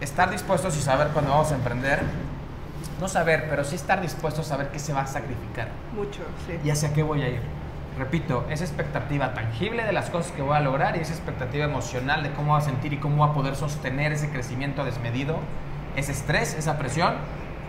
estar 0.02 0.32
dispuestos 0.32 0.76
y 0.76 0.82
saber 0.82 1.10
cuando 1.10 1.30
vamos 1.32 1.52
a 1.52 1.56
emprender. 1.56 2.02
No 3.00 3.08
saber, 3.08 3.46
pero 3.48 3.64
sí 3.64 3.76
estar 3.76 4.02
dispuestos 4.02 4.48
a 4.48 4.50
saber 4.50 4.70
qué 4.70 4.80
se 4.80 4.92
va 4.92 5.02
a 5.02 5.08
sacrificar 5.08 5.68
Mucho, 5.96 6.22
sí. 6.48 6.58
y 6.64 6.70
hacia 6.72 6.94
qué 6.94 7.04
voy 7.04 7.22
a 7.22 7.30
ir. 7.30 7.42
Repito, 7.98 8.46
esa 8.50 8.64
expectativa 8.64 9.34
tangible 9.34 9.84
de 9.84 9.92
las 9.92 10.10
cosas 10.10 10.32
que 10.32 10.42
voy 10.42 10.56
a 10.56 10.60
lograr 10.60 10.98
y 10.98 11.00
esa 11.00 11.14
expectativa 11.14 11.66
emocional 11.66 12.22
de 12.22 12.32
cómo 12.32 12.54
voy 12.54 12.62
a 12.62 12.66
sentir 12.66 12.94
y 12.94 12.98
cómo 12.98 13.18
voy 13.18 13.30
a 13.30 13.34
poder 13.34 13.56
sostener 13.56 14.12
ese 14.12 14.30
crecimiento 14.30 14.86
desmedido, 14.86 15.40
ese 15.96 16.12
estrés, 16.12 16.54
esa 16.54 16.78
presión, 16.78 17.16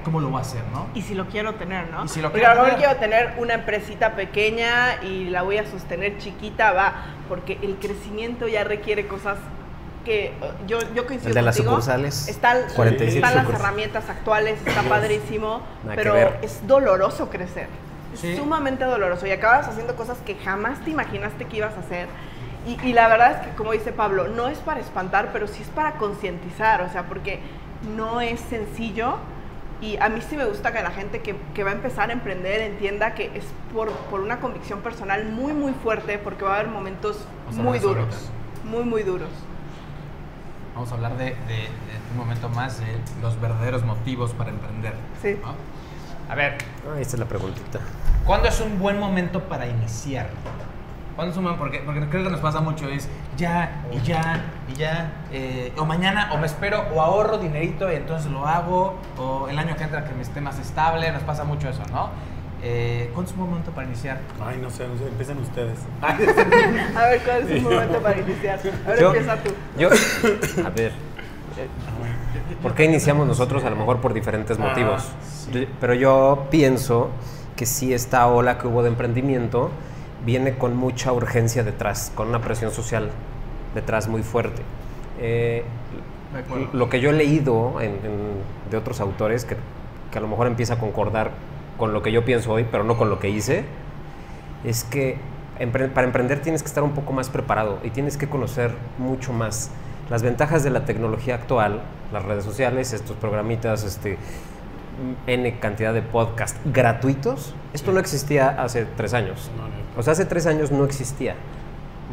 cómo 0.05 0.21
lo 0.21 0.29
voy 0.29 0.39
a 0.39 0.43
hacer, 0.43 0.63
¿no? 0.73 0.87
Y 0.95 1.03
si 1.03 1.15
lo 1.15 1.27
quiero 1.29 1.55
tener, 1.55 1.91
¿no? 1.91 2.05
Y 2.05 2.09
si 2.09 2.21
lo 2.21 2.31
quiero 2.31 2.51
a 2.51 2.55
lo 2.55 2.63
mejor 2.63 2.79
tener. 2.79 2.99
quiero 2.99 3.01
tener 3.01 3.35
una 3.39 3.55
empresita 3.55 4.17
pequeña 4.17 5.03
y 5.03 5.31
la 5.31 5.43
voy 5.43 5.57
a 5.57 5.67
sostener 5.67 6.19
chiquita, 6.19 6.73
va, 6.73 7.07
porque 7.29 7.59
el 7.63 7.77
crecimiento 7.77 8.49
ya 8.49 8.65
requiere 8.65 9.07
cosas 9.07 9.39
que 10.05 10.27
eh, 10.27 10.35
yo, 10.67 10.79
yo 10.95 11.07
coincido 11.07 11.31
El 11.31 11.35
de 11.35 11.43
las 11.43 11.57
sucursales, 11.57 12.29
Están, 12.29 12.59
47 12.77 13.17
están 13.17 13.35
las 13.35 13.49
herramientas 13.55 14.09
actuales, 14.09 14.59
está 14.65 14.83
padrísimo, 14.83 15.63
Nada 15.85 15.97
pero 15.97 16.17
es 16.43 16.67
doloroso 16.67 17.31
crecer. 17.31 17.69
Sí. 18.21 18.37
sumamente 18.37 18.85
doloroso 18.85 19.27
y 19.27 19.31
acabas 19.31 19.69
haciendo 19.69 19.95
cosas 19.97 20.19
que 20.19 20.35
jamás 20.37 20.81
te 20.81 20.91
imaginaste 20.91 21.45
que 21.47 21.59
ibas 21.59 21.75
a 21.77 21.81
hacer. 21.81 22.09
Y, 22.67 22.79
y 22.89 22.93
la 22.93 23.09
verdad 23.09 23.33
es 23.41 23.47
que, 23.47 23.55
como 23.57 23.73
dice 23.73 23.93
Pablo, 23.93 24.29
no 24.29 24.49
es 24.49 24.59
para 24.59 24.81
espantar, 24.81 25.31
pero 25.33 25.47
sí 25.47 25.63
es 25.63 25.69
para 25.69 25.93
concientizar, 25.93 26.83
o 26.83 26.91
sea, 26.91 27.05
porque 27.05 27.41
no 27.97 28.21
es 28.21 28.41
sencillo. 28.41 29.17
Y 29.81 29.97
a 29.99 30.09
mí 30.09 30.21
sí 30.29 30.37
me 30.37 30.45
gusta 30.45 30.73
que 30.73 30.83
la 30.83 30.91
gente 30.91 31.21
que, 31.23 31.37
que 31.55 31.63
va 31.63 31.71
a 31.71 31.75
empezar 31.75 32.11
a 32.11 32.13
emprender 32.13 32.61
entienda 32.63 33.15
que 33.15 33.31
es 33.37 33.45
por, 33.73 33.91
por 34.11 34.21
una 34.21 34.41
convicción 34.41 34.81
personal 34.81 35.25
muy, 35.27 35.53
muy 35.53 35.73
fuerte, 35.73 36.19
porque 36.19 36.45
va 36.45 36.57
a 36.57 36.59
haber 36.59 36.69
momentos 36.69 37.25
muy 37.53 37.79
duros. 37.79 38.31
Muy, 38.65 38.83
muy 38.83 39.05
duros. 39.05 39.29
Vamos 40.75 40.91
a 40.93 40.95
hablar 40.97 41.17
de, 41.17 41.25
de- 41.27 41.35
de 41.37 41.69
un 42.13 42.17
momento 42.19 42.49
más 42.49 42.81
de 42.81 42.87
los 43.23 43.41
verdaderos 43.41 43.85
motivos 43.85 44.33
para 44.33 44.51
emprender. 44.51 44.95
Sí. 45.23 45.39
¿no? 45.43 45.55
A 46.29 46.35
ver, 46.35 46.59
Ah, 46.87 47.01
esta 47.01 47.17
es 47.17 47.21
la 47.21 47.27
preguntita. 47.27 47.81
¿Cuándo 48.25 48.49
es 48.49 48.61
un 48.61 48.79
buen 48.79 48.99
momento 48.99 49.43
para 49.45 49.67
iniciar? 49.67 50.29
¿Cuándo 51.17 51.33
es 51.33 51.39
un 51.39 51.45
buen 51.45 51.57
porque, 51.57 51.81
porque 51.85 52.01
creo 52.09 52.25
que 52.25 52.31
nos 52.31 52.41
pasa 52.41 52.61
mucho, 52.61 52.89
es 52.89 53.09
ya, 53.37 53.83
y 53.93 54.01
ya, 54.07 54.43
y 54.69 54.75
ya, 54.75 55.13
eh, 55.33 55.73
o 55.77 55.85
mañana, 55.85 56.31
o 56.33 56.39
me 56.39 56.47
espero, 56.47 56.83
o 56.95 57.01
ahorro 57.03 57.39
dinerito 57.39 57.91
y 57.93 57.97
entonces 57.97 58.31
lo 58.31 58.47
hago, 58.47 58.97
o 59.19 59.49
el 59.49 59.59
año 59.59 59.75
que 59.77 59.83
entra 59.85 60.05
que 60.05 60.15
me 60.15 60.23
esté 60.23 60.41
más 60.41 60.59
estable, 60.59 61.11
nos 61.11 61.23
pasa 61.25 61.45
mucho 61.45 61.69
eso, 61.69 61.83
¿no? 61.91 62.11
Eh, 62.63 63.11
¿Cuándo 63.15 63.29
es 63.31 63.33
un 63.33 63.39
buen 63.41 63.51
momento 63.51 63.71
para 63.73 63.87
iniciar? 63.87 64.19
Ay, 64.45 64.59
no 64.63 64.71
sé, 64.71 64.87
no 64.87 64.97
sé, 64.99 65.09
empiecen 65.09 65.39
ustedes. 65.39 65.79
A 66.03 66.15
ver 67.09 67.21
cuál 67.25 67.51
es 67.51 67.65
un 67.65 67.73
momento 67.73 67.99
para 68.01 68.19
iniciar. 68.19 68.59
A 68.87 68.91
ver, 68.91 69.01
Yo- 69.01 69.09
empieza 69.13 69.37
tú. 69.43 69.51
Yo, 69.79 69.89
a 70.67 70.71
ver, 70.71 70.93
eh, 71.59 71.69
¿por 72.63 72.75
qué 72.75 72.85
iniciamos 72.85 73.27
nosotros? 73.27 73.65
A 73.65 73.71
lo 73.71 73.77
mejor 73.77 73.99
por 73.99 74.13
diferentes 74.15 74.59
Ah, 74.61 74.65
motivos. 74.69 75.09
sí. 75.53 75.69
Pero 75.81 75.95
yo 75.95 76.47
pienso 76.51 77.11
que 77.57 77.67
sí 77.67 77.93
esta 77.93 78.27
ola 78.27 78.59
que 78.59 78.67
hubo 78.69 78.83
de 78.83 78.89
emprendimiento 78.89 79.71
viene 80.25 80.57
con 80.57 80.77
mucha 80.77 81.13
urgencia 81.13 81.63
detrás, 81.65 82.13
con 82.15 82.29
una 82.29 82.41
presión 82.41 82.71
social 82.71 83.11
detrás 83.75 84.09
muy 84.09 84.23
fuerte. 84.23 84.63
Eh, 85.21 85.65
lo 86.73 86.89
que 86.89 87.01
yo 87.01 87.11
he 87.11 87.13
leído 87.13 87.81
en- 87.81 87.93
en- 88.05 88.71
de 88.71 88.77
otros 88.77 89.01
autores, 89.01 89.45
que, 89.45 89.57
que 90.11 90.19
a 90.19 90.21
lo 90.21 90.29
mejor 90.29 90.47
empieza 90.47 90.75
a 90.75 90.79
concordar 90.79 91.31
con 91.79 91.93
lo 91.93 92.03
que 92.03 92.13
yo 92.13 92.25
pienso 92.25 92.53
hoy, 92.53 92.67
pero 92.71 92.85
no 92.85 92.97
con 92.99 93.09
lo 93.11 93.19
que 93.19 93.31
hice, 93.31 93.65
es 94.65 94.85
que 94.85 95.17
empre- 95.59 95.89
para 95.89 96.07
emprender 96.07 96.41
tienes 96.41 96.63
que 96.63 96.69
estar 96.69 96.83
un 96.85 96.93
poco 96.93 97.13
más 97.13 97.31
preparado 97.31 97.79
y 97.83 97.91
tienes 97.91 98.17
que 98.17 98.29
conocer 98.29 98.73
mucho 98.99 99.33
más 99.33 99.71
las 100.11 100.23
ventajas 100.23 100.63
de 100.65 100.71
la 100.71 100.85
tecnología 100.85 101.35
actual, 101.35 101.81
las 102.13 102.25
redes 102.25 102.45
sociales, 102.45 102.93
estos 102.93 103.17
programitas, 103.17 103.85
este, 103.85 104.17
N 105.27 105.59
cantidad 105.61 105.95
de 105.95 106.03
podcasts 106.03 106.59
gratuitos. 106.65 107.55
Esto 107.73 107.93
no 107.93 108.01
existía 108.01 108.49
hace 108.63 108.85
tres 108.97 109.15
años. 109.15 109.51
No, 109.57 109.65
no. 109.65 109.75
O 109.97 110.03
sea, 110.03 110.13
hace 110.15 110.25
tres 110.25 110.47
años 110.47 110.73
no 110.73 110.85
existía. 110.85 111.35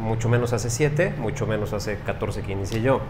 Mucho 0.00 0.28
menos 0.28 0.52
hace 0.52 0.70
siete, 0.70 1.14
mucho 1.18 1.46
menos 1.46 1.72
hace 1.72 1.96
14 1.98 2.42
que 2.42 2.52
inicié 2.52 2.82
yo. 2.82 3.00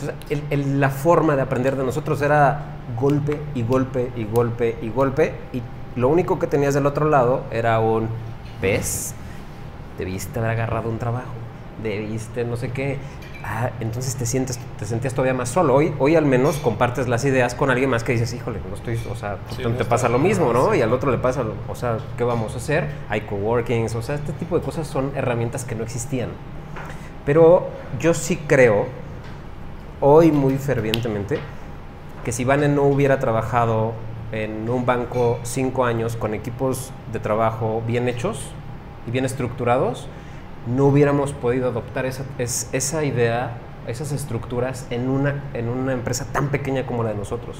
Entonces, 0.00 0.16
el- 0.30 0.42
el- 0.50 0.80
la 0.80 0.90
forma 0.90 1.36
de 1.36 1.42
aprender 1.42 1.76
de 1.76 1.84
nosotros 1.84 2.20
era 2.22 2.62
golpe 2.98 3.40
y 3.54 3.62
golpe 3.62 4.10
y 4.16 4.24
golpe 4.24 4.76
y 4.82 4.88
golpe. 4.90 5.34
Y 5.52 5.62
lo 5.98 6.08
único 6.08 6.38
que 6.38 6.46
tenías 6.46 6.74
del 6.74 6.86
otro 6.86 7.08
lado 7.08 7.44
era 7.52 7.78
un, 7.78 8.08
¿ves? 8.60 9.14
Debiste 9.98 10.38
haber 10.40 10.50
agarrado 10.52 10.90
un 10.90 10.98
trabajo. 10.98 11.32
Debiste 11.82 12.44
no 12.44 12.56
sé 12.56 12.70
qué. 12.72 12.98
Ah, 13.44 13.70
entonces 13.80 14.16
te 14.16 14.26
sientes, 14.26 14.58
te 14.78 14.84
sentías 14.84 15.14
todavía 15.14 15.34
más 15.34 15.48
solo. 15.48 15.74
Hoy, 15.74 15.92
hoy 15.98 16.16
al 16.16 16.24
menos 16.26 16.56
compartes 16.58 17.08
las 17.08 17.24
ideas 17.24 17.54
con 17.54 17.70
alguien 17.70 17.90
más 17.90 18.04
que 18.04 18.12
dices, 18.12 18.32
híjole, 18.34 18.58
no 18.68 18.74
estoy, 18.74 19.00
o 19.10 19.14
sea, 19.16 19.38
Sí, 19.50 19.56
te, 19.58 19.68
no 19.68 19.76
te 19.76 19.84
pasa 19.84 20.08
lo 20.08 20.18
mismo, 20.18 20.52
¿no? 20.52 20.74
Y 20.74 20.82
al 20.82 20.92
otro 20.92 21.10
le 21.10 21.18
pasa, 21.18 21.42
lo- 21.42 21.54
o 21.68 21.74
sea, 21.74 21.98
¿qué 22.16 22.24
vamos 22.24 22.54
a 22.54 22.58
hacer? 22.58 22.88
Hay 23.08 23.22
coworkings, 23.22 23.94
o 23.94 24.02
sea, 24.02 24.14
este 24.16 24.32
tipo 24.32 24.58
de 24.58 24.64
cosas 24.64 24.86
son 24.86 25.12
herramientas 25.16 25.64
que 25.64 25.74
no 25.74 25.82
existían. 25.82 26.28
Pero 27.24 27.68
yo 28.00 28.14
sí 28.14 28.36
creo, 28.36 28.86
hoy 30.00 30.32
muy 30.32 30.56
fervientemente, 30.58 31.38
que 32.24 32.32
si 32.32 32.44
Vane 32.44 32.68
no 32.68 32.82
hubiera 32.84 33.18
trabajado 33.18 33.92
en 34.32 34.68
un 34.68 34.86
banco 34.86 35.38
cinco 35.42 35.84
años 35.84 36.16
con 36.16 36.34
equipos 36.34 36.90
de 37.12 37.18
trabajo 37.20 37.82
bien 37.86 38.08
hechos 38.08 38.40
y 39.06 39.10
bien 39.10 39.24
estructurados, 39.24 40.08
no 40.66 40.86
hubiéramos 40.86 41.32
podido 41.32 41.68
adoptar 41.68 42.06
esa, 42.06 42.24
es- 42.38 42.68
esa 42.72 43.04
idea, 43.04 43.52
esas 43.86 44.12
estructuras 44.12 44.86
en 44.90 45.08
una, 45.08 45.42
en 45.54 45.68
una 45.68 45.92
empresa 45.92 46.26
tan 46.32 46.48
pequeña 46.48 46.86
como 46.86 47.02
la 47.02 47.10
de 47.10 47.16
nosotros. 47.16 47.58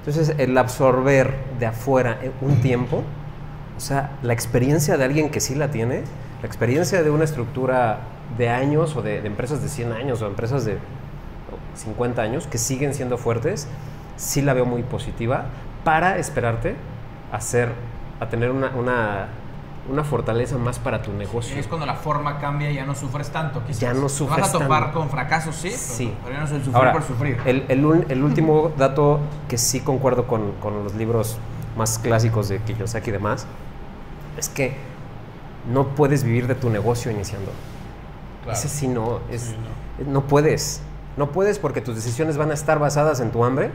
Entonces, 0.00 0.34
el 0.38 0.56
absorber 0.58 1.34
de 1.58 1.66
afuera 1.66 2.18
eh, 2.22 2.30
un 2.40 2.56
tiempo, 2.60 3.02
o 3.76 3.80
sea, 3.80 4.12
la 4.22 4.32
experiencia 4.32 4.96
de 4.96 5.04
alguien 5.04 5.30
que 5.30 5.40
sí 5.40 5.54
la 5.54 5.70
tiene, 5.70 6.02
la 6.42 6.46
experiencia 6.46 7.02
de 7.02 7.10
una 7.10 7.24
estructura 7.24 8.00
de 8.38 8.48
años 8.50 8.96
o 8.96 9.02
de, 9.02 9.18
empresas 9.26 9.62
de 9.62 9.68
100 9.68 9.92
años 9.92 10.20
o 10.22 10.26
empresas 10.26 10.64
de 10.64 10.78
50 11.74 12.22
años 12.22 12.46
que 12.46 12.58
siguen 12.58 12.94
siendo 12.94 13.18
fuertes, 13.18 13.66
sí 14.16 14.42
la 14.42 14.52
veo 14.54 14.66
muy 14.66 14.82
positiva 14.82 15.46
para 15.84 16.18
esperarte 16.18 16.76
a, 17.32 17.38
a 18.24 18.28
tener 18.28 18.50
una, 18.50 18.70
una 19.90 20.02
fortaleza 20.02 20.56
más 20.56 20.78
para 20.78 21.02
tu 21.02 21.12
negocio. 21.12 21.56
Es 21.58 21.66
cuando 21.66 21.84
la 21.86 21.94
forma 21.94 22.38
cambia 22.38 22.70
y 22.70 22.74
ya 22.74 22.86
no 22.86 22.94
sufres 22.94 23.30
tanto. 23.30 23.62
quizás. 23.66 23.80
Ya 23.80 23.92
no 23.94 24.08
sufres 24.08 24.40
Vas 24.40 24.54
a 24.54 24.58
topar 24.58 24.84
tanto. 24.84 24.98
con 25.00 25.10
fracasos, 25.10 25.54
sí, 25.56 25.70
Sí. 25.70 26.14
pero, 26.22 26.34
ya 26.36 26.40
no 26.40 26.46
sufrir 26.46 26.74
Ahora, 26.76 26.92
por 26.92 27.02
sufrir. 27.02 27.38
El, 27.44 27.64
el 27.68 28.06
el 28.08 28.22
último 28.24 28.72
dato 28.78 29.20
que 29.48 29.58
sí 29.58 29.80
concuerdo 29.80 30.26
con, 30.26 30.52
con 30.60 30.84
los 30.84 30.94
libros 30.94 31.36
más 31.76 31.98
clásicos 31.98 32.48
de 32.48 32.58
Kiyosaki 32.60 33.10
y 33.10 33.12
demás, 33.12 33.46
es 34.38 34.48
que 34.48 34.76
no 35.70 35.88
puedes 35.88 36.24
vivir 36.24 36.46
de 36.46 36.54
tu 36.54 36.70
negocio 36.70 37.10
iniciando. 37.10 37.50
Claro. 38.44 38.58
Ese 38.58 38.68
sí 38.68 38.88
no, 38.88 39.20
es, 39.30 39.54
no 40.06 40.22
puedes. 40.22 40.80
No 41.16 41.30
puedes 41.30 41.58
porque 41.58 41.80
tus 41.80 41.94
decisiones 41.94 42.36
van 42.36 42.50
a 42.50 42.54
estar 42.54 42.78
basadas 42.78 43.20
en 43.20 43.30
tu 43.30 43.44
hambre 43.44 43.70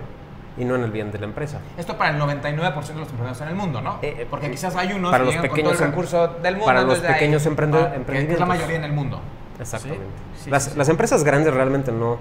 y 0.57 0.65
no 0.65 0.75
en 0.75 0.83
el 0.83 0.91
bien 0.91 1.11
de 1.11 1.19
la 1.19 1.25
empresa. 1.25 1.59
Esto 1.77 1.97
para 1.97 2.11
el 2.11 2.19
99% 2.21 2.87
de 2.87 2.99
los 2.99 3.09
emprendedores 3.09 3.41
en 3.41 3.47
el 3.49 3.55
mundo, 3.55 3.81
¿no? 3.81 3.99
Eh, 4.01 4.15
eh, 4.19 4.27
Porque 4.29 4.49
quizás 4.51 4.75
hay 4.75 4.91
unos 4.93 5.11
para 5.11 5.23
que 5.23 5.31
los 5.31 5.41
pequeños 5.41 5.49
con 5.49 5.63
todo 5.63 5.71
el 5.73 5.83
em- 5.83 5.89
recurso 5.91 6.27
del 6.41 6.53
mundo. 6.55 6.65
para 6.65 6.81
los 6.81 6.99
pequeños 6.99 7.45
emprende- 7.45 8.03
que- 8.05 8.25
Que 8.25 8.33
es 8.33 8.39
la 8.39 8.45
mayoría 8.45 8.75
en 8.77 8.83
el 8.83 8.91
mundo. 8.93 9.19
Exactamente. 9.59 10.03
Sí, 10.37 10.43
sí, 10.45 10.49
las, 10.49 10.63
sí, 10.65 10.71
las 10.77 10.89
empresas 10.89 11.23
grandes 11.23 11.53
realmente 11.53 11.91
no, 11.91 12.13
eh, 12.13 12.17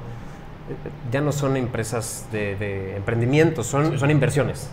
ya 1.10 1.20
no 1.20 1.32
son 1.32 1.56
empresas 1.56 2.26
de, 2.32 2.56
de 2.56 2.96
emprendimientos, 2.96 3.66
son, 3.66 3.98
son 3.98 4.10
inversiones, 4.10 4.68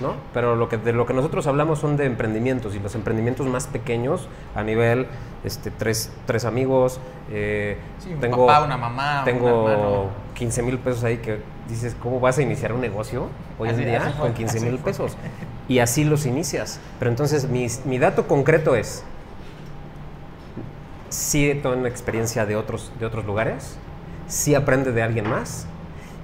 ¿no? 0.00 0.14
Pero 0.32 0.54
lo 0.54 0.68
que, 0.68 0.76
de 0.78 0.92
lo 0.92 1.06
que 1.06 1.14
nosotros 1.14 1.46
hablamos 1.46 1.78
son 1.80 1.96
de 1.96 2.04
emprendimientos 2.06 2.74
y 2.74 2.78
los 2.78 2.94
emprendimientos 2.94 3.46
más 3.46 3.66
pequeños 3.66 4.28
a 4.54 4.62
nivel, 4.62 5.06
este, 5.44 5.70
tres, 5.70 6.12
tres 6.26 6.44
amigos, 6.44 7.00
eh, 7.32 7.78
un 8.12 8.20
tengo, 8.20 8.46
papá, 8.46 8.64
una 8.64 8.76
mamá, 8.76 9.22
tengo. 9.24 10.10
15 10.34 10.62
mil 10.62 10.78
pesos 10.78 11.04
ahí 11.04 11.18
que 11.18 11.40
dices, 11.68 11.96
¿cómo 12.02 12.20
vas 12.20 12.38
a 12.38 12.42
iniciar 12.42 12.72
un 12.72 12.80
negocio 12.80 13.28
hoy 13.58 13.68
Así- 13.68 13.82
en 13.82 13.88
día 13.88 14.06
así 14.06 14.18
con 14.18 14.34
15 14.34 14.56
así 14.58 14.66
mil 14.66 14.78
pesos? 14.78 15.16
Y 15.68 15.78
así 15.78 16.04
los 16.04 16.26
inicias. 16.26 16.80
Pero 16.98 17.10
entonces 17.10 17.48
mi, 17.48 17.66
mi 17.84 17.98
dato 17.98 18.26
concreto 18.28 18.74
es, 18.76 19.04
sí 21.08 21.58
toma 21.62 21.88
experiencia 21.88 22.46
de 22.46 22.56
otros, 22.56 22.92
de 22.98 23.06
otros 23.06 23.24
lugares, 23.24 23.76
sí 24.26 24.54
aprende 24.54 24.92
de 24.92 25.02
alguien 25.02 25.28
más 25.28 25.66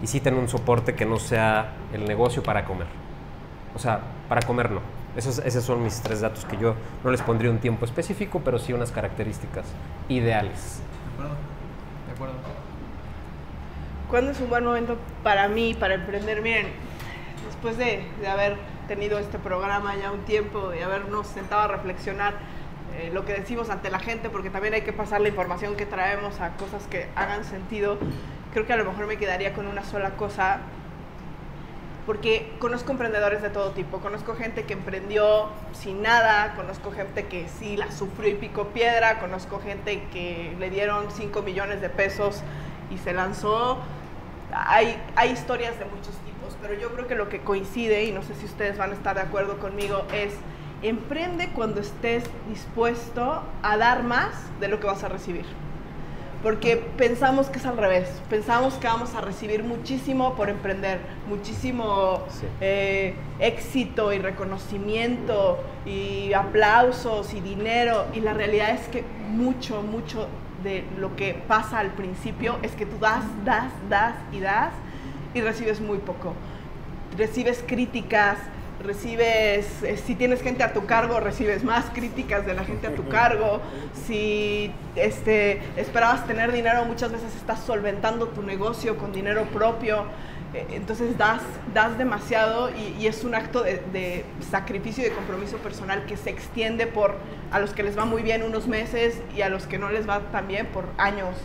y 0.02 0.06
sí 0.06 0.20
tiene 0.20 0.38
un 0.38 0.48
soporte 0.48 0.94
que 0.94 1.04
no 1.06 1.18
sea 1.18 1.72
el 1.92 2.04
negocio 2.06 2.42
para 2.42 2.64
comer. 2.64 2.86
O 3.74 3.78
sea, 3.78 4.00
para 4.28 4.40
comer 4.42 4.70
no. 4.70 4.80
Esos, 5.16 5.38
esos 5.40 5.64
son 5.64 5.82
mis 5.82 6.00
tres 6.00 6.20
datos 6.20 6.44
que 6.44 6.56
yo 6.56 6.74
no 7.04 7.10
les 7.10 7.20
pondría 7.22 7.50
un 7.50 7.58
tiempo 7.58 7.84
específico, 7.84 8.40
pero 8.44 8.58
sí 8.58 8.72
unas 8.72 8.90
características 8.92 9.64
ideales. 10.08 10.80
¿De 11.18 11.24
acuerdo? 11.24 11.49
¿Cuándo 14.10 14.32
es 14.32 14.40
un 14.40 14.50
buen 14.50 14.64
momento 14.64 14.96
para 15.22 15.46
mí, 15.46 15.72
para 15.72 15.94
emprender? 15.94 16.42
Miren, 16.42 16.66
después 17.46 17.78
de, 17.78 18.04
de 18.20 18.26
haber 18.26 18.56
tenido 18.88 19.20
este 19.20 19.38
programa 19.38 19.94
ya 19.94 20.10
un 20.10 20.22
tiempo 20.22 20.74
y 20.74 20.82
habernos 20.82 21.28
sentado 21.28 21.62
a 21.62 21.68
reflexionar 21.68 22.34
eh, 22.98 23.10
lo 23.14 23.24
que 23.24 23.34
decimos 23.34 23.70
ante 23.70 23.88
la 23.88 24.00
gente, 24.00 24.28
porque 24.28 24.50
también 24.50 24.74
hay 24.74 24.82
que 24.82 24.92
pasar 24.92 25.20
la 25.20 25.28
información 25.28 25.76
que 25.76 25.86
traemos 25.86 26.40
a 26.40 26.56
cosas 26.56 26.88
que 26.88 27.06
hagan 27.14 27.44
sentido, 27.44 27.98
creo 28.52 28.66
que 28.66 28.72
a 28.72 28.76
lo 28.76 28.84
mejor 28.84 29.06
me 29.06 29.16
quedaría 29.16 29.52
con 29.52 29.68
una 29.68 29.84
sola 29.84 30.10
cosa, 30.16 30.58
porque 32.04 32.52
conozco 32.58 32.90
emprendedores 32.90 33.42
de 33.42 33.50
todo 33.50 33.70
tipo, 33.70 33.98
conozco 33.98 34.34
gente 34.34 34.64
que 34.64 34.72
emprendió 34.72 35.50
sin 35.72 36.02
nada, 36.02 36.54
conozco 36.56 36.90
gente 36.90 37.26
que 37.26 37.46
sí 37.46 37.76
la 37.76 37.92
sufrió 37.92 38.30
y 38.30 38.34
picó 38.34 38.70
piedra, 38.70 39.20
conozco 39.20 39.60
gente 39.60 40.02
que 40.12 40.56
le 40.58 40.68
dieron 40.68 41.12
5 41.12 41.42
millones 41.42 41.80
de 41.80 41.90
pesos 41.90 42.42
y 42.90 42.98
se 42.98 43.12
lanzó. 43.12 43.78
Hay, 44.52 44.96
hay 45.16 45.30
historias 45.30 45.78
de 45.78 45.84
muchos 45.84 46.14
tipos, 46.24 46.56
pero 46.60 46.74
yo 46.74 46.92
creo 46.92 47.06
que 47.06 47.14
lo 47.14 47.28
que 47.28 47.40
coincide, 47.40 48.04
y 48.04 48.12
no 48.12 48.22
sé 48.22 48.34
si 48.34 48.46
ustedes 48.46 48.78
van 48.78 48.90
a 48.90 48.94
estar 48.94 49.14
de 49.16 49.22
acuerdo 49.22 49.58
conmigo, 49.58 50.04
es 50.12 50.34
emprende 50.82 51.48
cuando 51.54 51.80
estés 51.80 52.24
dispuesto 52.48 53.42
a 53.62 53.76
dar 53.76 54.02
más 54.02 54.30
de 54.60 54.68
lo 54.68 54.80
que 54.80 54.86
vas 54.86 55.04
a 55.04 55.08
recibir 55.08 55.44
porque 56.42 56.76
pensamos 56.96 57.48
que 57.48 57.58
es 57.58 57.66
al 57.66 57.76
revés. 57.76 58.08
Pensamos 58.30 58.74
que 58.74 58.86
vamos 58.86 59.14
a 59.14 59.20
recibir 59.20 59.62
muchísimo 59.62 60.34
por 60.36 60.48
emprender, 60.48 60.98
muchísimo 61.28 62.22
Sí. 62.30 62.46
eh, 62.60 63.14
éxito 63.40 64.12
y 64.12 64.18
reconocimiento 64.18 65.58
y 65.84 66.32
aplausos 66.32 67.34
y 67.34 67.40
dinero. 67.40 68.06
Y 68.14 68.20
la 68.20 68.32
realidad 68.32 68.70
es 68.70 68.88
que 68.88 69.04
mucho, 69.28 69.82
mucho 69.82 70.28
de 70.62 70.84
lo 70.98 71.16
que 71.16 71.34
pasa 71.34 71.78
al 71.78 71.90
principio 71.90 72.58
es 72.62 72.72
que 72.72 72.86
tú 72.86 72.98
das, 72.98 73.24
das, 73.44 73.72
das 73.88 74.14
y 74.32 74.40
das 74.40 74.72
y 75.34 75.40
recibes 75.40 75.80
muy 75.80 75.98
poco. 75.98 76.34
Recibes 77.16 77.64
críticas, 77.66 78.38
recibes, 78.82 79.82
eh, 79.82 79.96
si 79.96 80.14
tienes 80.14 80.42
gente 80.42 80.62
a 80.62 80.72
tu 80.72 80.86
cargo, 80.86 81.20
recibes 81.20 81.64
más 81.64 81.86
críticas 81.90 82.46
de 82.46 82.54
la 82.54 82.64
gente 82.64 82.86
a 82.86 82.94
tu 82.94 83.08
cargo. 83.08 83.60
Si 84.06 84.72
este, 84.96 85.60
esperabas 85.76 86.26
tener 86.26 86.52
dinero, 86.52 86.84
muchas 86.84 87.12
veces 87.12 87.34
estás 87.36 87.60
solventando 87.60 88.28
tu 88.28 88.42
negocio 88.42 88.96
con 88.96 89.12
dinero 89.12 89.44
propio. 89.52 90.04
Eh, 90.52 90.66
Entonces 90.72 91.16
das, 91.16 91.42
das 91.74 91.96
demasiado 91.96 92.70
y, 92.70 92.96
y 93.00 93.06
es 93.06 93.22
un 93.24 93.34
acto 93.34 93.62
de, 93.62 93.82
de 93.92 94.24
sacrificio 94.50 95.04
y 95.04 95.08
de 95.08 95.14
compromiso 95.14 95.58
personal 95.58 96.06
que 96.06 96.16
se 96.16 96.30
extiende 96.30 96.86
por 96.86 97.16
a 97.52 97.60
los 97.60 97.72
que 97.72 97.82
les 97.82 97.96
va 97.96 98.04
muy 98.04 98.22
bien 98.22 98.42
unos 98.42 98.66
meses 98.66 99.20
y 99.36 99.42
a 99.42 99.48
los 99.48 99.66
que 99.66 99.78
no 99.78 99.90
les 99.90 100.08
va 100.08 100.20
tan 100.32 100.48
bien 100.48 100.66
por 100.66 100.86
años. 100.98 101.36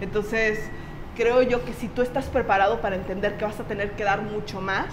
Entonces, 0.00 0.60
creo 1.16 1.42
yo 1.42 1.64
que 1.64 1.72
si 1.72 1.88
tú 1.88 2.02
estás 2.02 2.26
preparado 2.26 2.80
para 2.80 2.96
entender 2.96 3.36
que 3.36 3.44
vas 3.44 3.58
a 3.60 3.64
tener 3.64 3.92
que 3.92 4.04
dar 4.04 4.22
mucho 4.22 4.60
más 4.60 4.86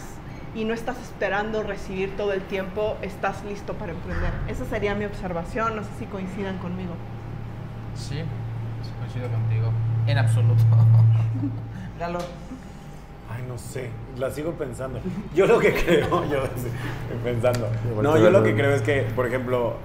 y 0.56 0.66
no 0.66 0.74
estás 0.74 1.00
esperando 1.00 1.62
recibir 1.64 2.16
todo 2.18 2.34
el 2.34 2.42
tiempo, 2.42 2.98
estás 3.02 3.44
listo 3.46 3.76
para 3.76 3.92
emprender. 3.92 4.32
Esa 4.48 4.66
sería 4.66 4.96
mi 4.96 5.06
observación, 5.06 5.76
no 5.76 5.84
sé 5.84 5.90
si 6.00 6.06
coincidan 6.06 6.58
conmigo. 6.58 6.94
Sí, 7.96 8.22
coincido 9.00 9.30
contigo. 9.30 9.72
En 10.08 10.18
absoluto. 10.18 10.64
Ay, 13.40 13.46
no 13.48 13.58
sé, 13.58 13.90
la 14.18 14.30
sigo 14.32 14.52
pensando. 14.54 15.00
Yo 15.36 15.46
lo 15.46 15.60
que 15.60 15.74
creo, 15.86 16.26
yo 16.30 16.44
pensando. 17.24 17.68
No, 18.02 18.18
yo 18.18 18.30
lo 18.30 18.44
que 18.44 18.54
creo 18.56 18.72
es 18.74 18.82
que, 18.82 19.02
por 19.16 19.28
ejemplo, 19.28 19.76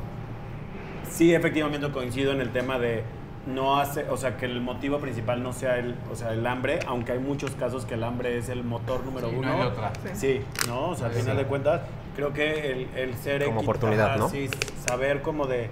sí 1.11 1.34
efectivamente 1.34 1.90
coincido 1.90 2.32
en 2.32 2.40
el 2.40 2.50
tema 2.50 2.78
de 2.78 3.02
no 3.46 3.78
hace, 3.78 4.09
o 4.09 4.16
sea, 4.16 4.36
que 4.38 4.46
el 4.46 4.61
motivo 4.62 4.98
principal 4.98 5.42
no 5.42 5.52
sea 5.52 5.78
el, 5.78 5.94
o 6.11 6.16
sea, 6.16 6.32
el 6.32 6.46
hambre, 6.46 6.78
aunque 6.86 7.12
hay 7.12 7.18
muchos 7.18 7.50
casos 7.52 7.84
que 7.84 7.94
el 7.94 8.02
hambre 8.02 8.38
es 8.38 8.48
el 8.48 8.64
motor 8.64 9.05
número 9.05 9.28
Sí, 9.28 9.34
no 9.34 9.40
uno. 9.40 9.52
hay 9.52 9.61
otra. 9.62 9.92
Sí, 10.14 10.40
¿no? 10.66 10.90
O 10.90 10.96
sea, 10.96 11.09
al 11.09 11.12
Sí. 11.14 11.20
final 11.20 11.36
de 11.36 11.44
cuentas, 11.44 11.82
creo 12.16 12.32
que 12.32 12.72
el, 12.72 12.88
el 12.96 13.14
ser 13.16 13.44
Como 13.44 13.61
oportunidad, 13.61 14.16
¿no? 14.16 14.30
Sí, 14.30 14.48
saber 14.86 15.20
como 15.20 15.46
de 15.46 15.68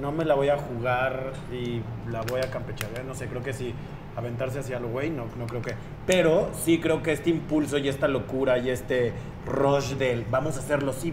no 0.00 0.12
me 0.12 0.24
la 0.24 0.34
voy 0.34 0.48
a 0.48 0.56
jugar 0.56 1.32
y 1.52 1.82
la 2.10 2.22
voy 2.22 2.40
a 2.40 2.50
campechanear, 2.50 3.04
no 3.04 3.14
sé, 3.14 3.26
creo 3.26 3.42
que 3.42 3.52
sí, 3.52 3.74
aventarse 4.20 4.60
hacia 4.60 4.80
lo 4.80 4.88
güey, 4.88 5.10
no, 5.10 5.24
no 5.38 5.46
creo 5.46 5.62
que. 5.62 5.74
Pero 6.06 6.50
sí 6.54 6.78
creo 6.78 7.02
que 7.02 7.12
este 7.12 7.30
impulso 7.30 7.78
y 7.78 7.88
esta 7.88 8.08
locura 8.08 8.58
y 8.58 8.70
este 8.70 9.12
rush 9.46 9.94
del 9.94 10.24
vamos 10.30 10.56
a 10.56 10.60
hacerlo, 10.60 10.92
sí, 10.92 11.12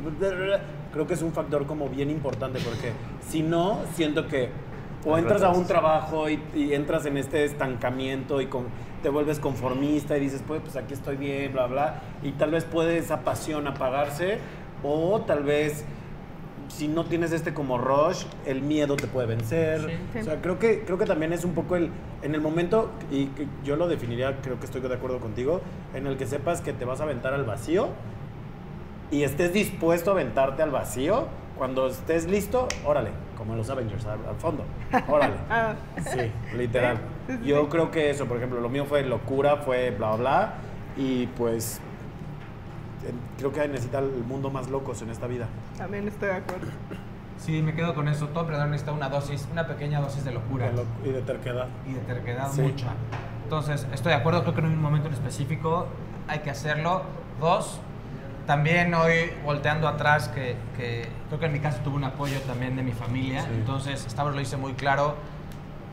creo 0.91 1.07
que 1.07 1.13
es 1.13 1.21
un 1.21 1.33
factor 1.33 1.65
como 1.65 1.89
bien 1.89 2.09
importante 2.09 2.59
porque 2.59 2.91
si 3.27 3.41
no, 3.41 3.79
siento 3.93 4.27
que 4.27 4.49
o 5.05 5.17
entras 5.17 5.41
a 5.41 5.49
un 5.49 5.65
trabajo 5.65 6.29
y, 6.29 6.41
y 6.53 6.73
entras 6.73 7.05
en 7.05 7.17
este 7.17 7.45
estancamiento 7.45 8.41
y 8.41 8.47
con, 8.47 8.65
te 9.01 9.09
vuelves 9.09 9.39
conformista 9.39 10.17
y 10.17 10.21
dices, 10.21 10.43
pues, 10.45 10.61
pues 10.61 10.75
aquí 10.75 10.93
estoy 10.93 11.17
bien, 11.17 11.53
bla, 11.53 11.67
bla, 11.67 12.01
y 12.23 12.31
tal 12.31 12.51
vez 12.51 12.65
puede 12.65 12.97
esa 12.97 13.21
pasión 13.21 13.67
apagarse 13.67 14.39
o 14.83 15.21
tal 15.21 15.43
vez 15.43 15.85
si 16.67 16.87
no 16.87 17.05
tienes 17.05 17.31
este 17.31 17.53
como 17.53 17.77
rush, 17.77 18.23
el 18.45 18.61
miedo 18.61 18.95
te 18.95 19.07
puede 19.07 19.27
vencer. 19.27 19.99
Sí. 20.13 20.19
O 20.19 20.23
sea, 20.23 20.41
creo 20.41 20.59
que, 20.59 20.81
creo 20.83 20.97
que 20.97 21.05
también 21.05 21.33
es 21.33 21.45
un 21.45 21.53
poco 21.53 21.75
el, 21.75 21.89
en 22.21 22.35
el 22.35 22.41
momento, 22.41 22.89
y 23.11 23.29
yo 23.63 23.75
lo 23.75 23.87
definiría, 23.87 24.37
creo 24.41 24.59
que 24.59 24.65
estoy 24.65 24.81
de 24.81 24.93
acuerdo 24.93 25.19
contigo, 25.19 25.61
en 25.93 26.07
el 26.07 26.17
que 26.17 26.25
sepas 26.25 26.61
que 26.61 26.73
te 26.73 26.85
vas 26.85 26.99
a 26.99 27.03
aventar 27.03 27.33
al 27.33 27.45
vacío 27.45 27.89
y 29.11 29.23
estés 29.23 29.53
dispuesto 29.53 30.11
a 30.11 30.13
aventarte 30.13 30.61
al 30.63 30.71
vacío. 30.71 31.27
Cuando 31.57 31.87
estés 31.87 32.29
listo, 32.29 32.67
órale, 32.85 33.09
como 33.35 33.53
en 33.53 33.57
los 33.57 33.69
Avengers, 33.71 34.05
al, 34.05 34.19
al 34.27 34.35
fondo. 34.35 34.63
Órale. 35.07 35.33
Ah, 35.49 35.73
Sí, 36.05 36.31
literal. 36.55 36.99
Yo 37.43 37.67
creo 37.67 37.89
que 37.89 38.11
eso, 38.11 38.25
por 38.27 38.37
ejemplo, 38.37 38.59
lo 38.61 38.69
mío 38.69 38.85
fue 38.85 39.01
locura, 39.03 39.57
fue 39.57 39.89
bla, 39.89 40.15
bla. 40.15 40.53
Y 40.95 41.25
pues 41.27 41.81
creo 43.37 43.51
que 43.53 43.67
necesita 43.67 43.99
el 43.99 44.23
mundo 44.27 44.49
más 44.49 44.69
locos 44.69 45.01
en 45.01 45.09
esta 45.09 45.27
vida. 45.27 45.47
también 45.77 46.07
estoy 46.07 46.29
de 46.29 46.35
acuerdo. 46.35 46.67
Sí, 47.37 47.61
me 47.61 47.75
quedo 47.75 47.93
con 47.93 48.07
eso. 48.07 48.27
Todo 48.29 48.41
emprendedor 48.41 48.71
necesita 48.71 48.91
una 48.93 49.09
dosis, 49.09 49.47
una 49.51 49.67
pequeña 49.67 50.01
dosis 50.01 50.25
de 50.25 50.31
locura. 50.31 50.67
De 50.67 50.73
lo- 50.73 50.85
Y 51.05 51.11
de 51.13 51.21
terquedad. 51.21 51.67
y 51.87 51.93
de 51.93 51.99
terquedad 51.99 52.51
Sí. 52.51 52.61
mucha. 52.61 52.87
Entonces, 53.43 53.85
estoy 53.93 54.09
de 54.11 54.17
acuerdo, 54.17 54.41
creo 54.41 54.55
que 54.55 54.61
en 54.61 54.67
un 54.67 54.81
momento 54.81 55.07
en 55.07 55.13
específico 55.13 55.85
hay 56.27 56.39
que 56.39 56.49
hacerlo. 56.49 57.03
Dos, 57.39 57.79
también 58.47 58.93
hoy 58.95 59.31
volteando 59.45 59.87
atrás, 59.87 60.29
que, 60.29 60.55
que 60.75 61.07
creo 61.27 61.39
que 61.39 61.45
en 61.45 61.53
mi 61.53 61.59
caso 61.59 61.77
tuve 61.83 61.95
un 61.97 62.05
apoyo 62.05 62.39
también 62.41 62.75
de 62.75 62.81
mi 62.81 62.91
familia, 62.93 63.43
Sí. 63.43 63.49
entonces 63.53 64.05
Stavros 64.09 64.33
lo 64.35 64.41
hice 64.41 64.57
muy 64.57 64.73
claro 64.73 65.13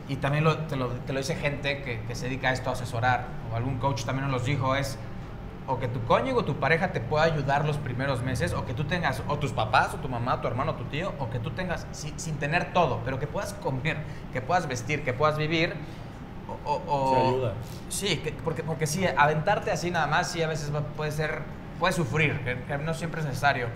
y 0.09 0.15
también 0.15 0.43
lo- 0.45 0.57
te, 0.59 0.75
lo, 0.75 0.87
te 0.87 1.13
lo 1.13 1.19
dice 1.19 1.35
gente 1.35 1.83
que, 1.83 2.01
que 2.01 2.15
se 2.15 2.25
dedica 2.25 2.49
a 2.49 2.53
esto 2.53 2.71
a 2.71 2.73
asesorar, 2.73 3.27
o 3.51 3.55
algún 3.55 3.77
coach 3.77 4.03
también 4.05 4.23
nos 4.29 4.31
los 4.39 4.45
dijo, 4.45 4.75
es 4.75 4.97
o 5.67 5.79
que 5.79 5.87
tu 5.87 6.03
cónyuge 6.05 6.37
o 6.39 6.45
tu 6.45 6.55
pareja 6.59 6.91
te 6.91 6.99
pueda 7.01 7.23
ayudar 7.25 7.65
los 7.65 7.77
primeros 7.77 8.21
meses, 8.21 8.53
o 8.53 8.65
que 8.65 8.73
tú 8.73 8.83
tengas, 8.83 9.23
o 9.27 9.37
tus 9.39 9.51
papás, 9.51 9.93
o 9.93 9.97
tu 9.97 10.07
mamá, 10.07 10.39
tu 10.41 10.47
hermano, 10.47 10.75
tu 10.75 10.83
tío, 10.85 11.13
o 11.19 11.29
que 11.29 11.39
tú 11.39 11.51
tengas, 11.51 11.87
si- 11.91 12.13
sin 12.17 12.35
tener 12.37 12.71
todo, 12.73 13.01
pero 13.03 13.19
que 13.19 13.25
puedas 13.27 13.53
comer, 13.55 13.97
que 14.31 14.41
puedas 14.41 14.67
vestir, 14.67 15.03
que 15.03 15.13
puedas 15.13 15.37
vivir, 15.37 15.73
o... 16.65 16.69
o- 16.71 16.81
o- 16.87 17.09
Se 17.15 17.27
ayuda. 17.29 17.53
Sí, 17.89 18.17
que- 18.17 18.31
porque, 18.43 18.61
porque 18.63 18.85
sí, 18.85 19.05
aventarte 19.17 19.71
así 19.71 19.89
nada 19.89 20.05
más, 20.07 20.29
sí, 20.31 20.43
a 20.43 20.47
veces 20.47 20.71
puede 20.95 21.11
ser, 21.11 21.41
puedes 21.79 21.95
sufrir, 21.95 22.39
que, 22.41 22.61
que 22.63 22.77
no 22.77 22.93
siempre 22.93 23.21
es 23.21 23.25
necesario. 23.27 23.67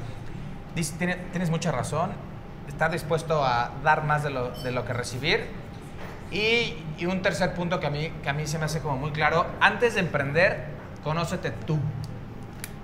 Dice- 0.75 0.95
tiene- 0.97 1.15
tienes 1.31 1.49
mucha 1.49 1.71
razón, 1.71 2.11
estar 2.67 2.91
dispuesto 2.91 3.43
a 3.43 3.71
dar 3.83 4.03
más 4.03 4.21
de 4.21 4.29
lo, 4.29 4.51
de 4.51 4.71
lo 4.71 4.85
que 4.85 4.93
recibir. 4.93 5.47
Y, 6.31 6.75
y 6.99 7.07
un 7.07 7.23
tercer 7.23 7.55
punto 7.55 7.79
que 7.79 7.87
a, 7.87 7.89
mí, 7.89 8.11
que 8.21 8.29
a 8.29 8.33
mí 8.33 8.45
se 8.45 8.59
me 8.59 8.65
hace 8.65 8.79
como 8.81 8.95
muy 8.97 9.09
claro, 9.11 9.47
antes 9.59 9.95
de 9.95 10.01
emprender, 10.01 10.77
conócete 11.03 11.51
tú. 11.51 11.79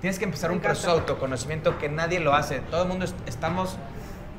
Tienes 0.00 0.18
que 0.18 0.24
empezar 0.24 0.50
un 0.52 0.60
proceso 0.60 0.88
de 0.94 1.00
autoconocimiento 1.00 1.78
que 1.78 1.88
nadie 1.88 2.20
lo 2.20 2.34
hace. 2.34 2.60
Todo 2.60 2.82
el 2.82 2.88
mundo 2.88 3.04
es- 3.04 3.14
estamos... 3.26 3.76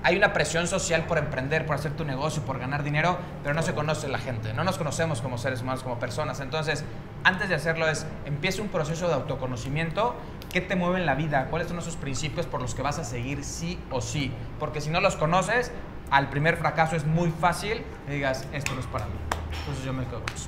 Hay 0.03 0.15
una 0.15 0.32
presión 0.32 0.67
social 0.67 1.05
por 1.05 1.17
emprender, 1.17 1.65
por 1.65 1.75
hacer 1.75 1.91
tu 1.93 2.05
negocio, 2.05 2.43
por 2.43 2.59
ganar 2.59 2.84
dinero, 2.84 3.17
pero 3.41 3.55
no 3.55 3.63
se 3.63 3.73
conoce 3.73 4.07
la 4.07 4.19
gente. 4.19 4.53
No 4.53 4.63
nos 4.63 4.78
conocemos 4.78 5.21
como 5.21 5.38
seres 5.39 5.61
humanos, 5.63 5.82
como 5.84 5.99
personas. 5.99 6.39
Entonces, 6.39 6.86
antes 7.23 7.49
de 7.49 7.55
hacerlo 7.55 7.88
es, 7.89 8.05
empieza 8.25 8.61
un 8.61 8.69
proceso 8.69 9.07
de 9.07 9.15
autoconocimiento. 9.15 10.15
¿Qué 10.53 10.61
te 10.61 10.75
mueve 10.75 10.99
en 10.99 11.05
la 11.07 11.15
vida? 11.15 11.47
¿Cuáles 11.49 11.67
son 11.67 11.80
esos 11.80 11.97
principios 11.97 12.45
por 12.45 12.61
los 12.61 12.75
que 12.75 12.84
vas 12.84 12.99
a 12.99 13.03
seguir 13.03 13.43
sí 13.43 13.80
o 13.91 13.99
sí? 13.99 14.32
Porque 14.59 14.80
si 14.82 14.91
no 14.91 15.01
los 15.01 15.15
conoces, 15.17 15.71
al 16.11 16.30
primer 16.30 16.55
fracaso 16.57 16.95
es 16.95 17.05
muy 17.05 17.32
fácil 17.32 17.84
que 18.05 18.13
digas, 18.13 18.47
esto 18.53 18.73
no 18.75 18.80
es 18.80 18.88
para 18.88 19.07
mí. 19.07 19.11
Entonces 19.59 19.84
yo 19.84 19.91
me 19.93 20.05
quedo 20.05 20.21
con 20.23 20.34
eso. 20.36 20.47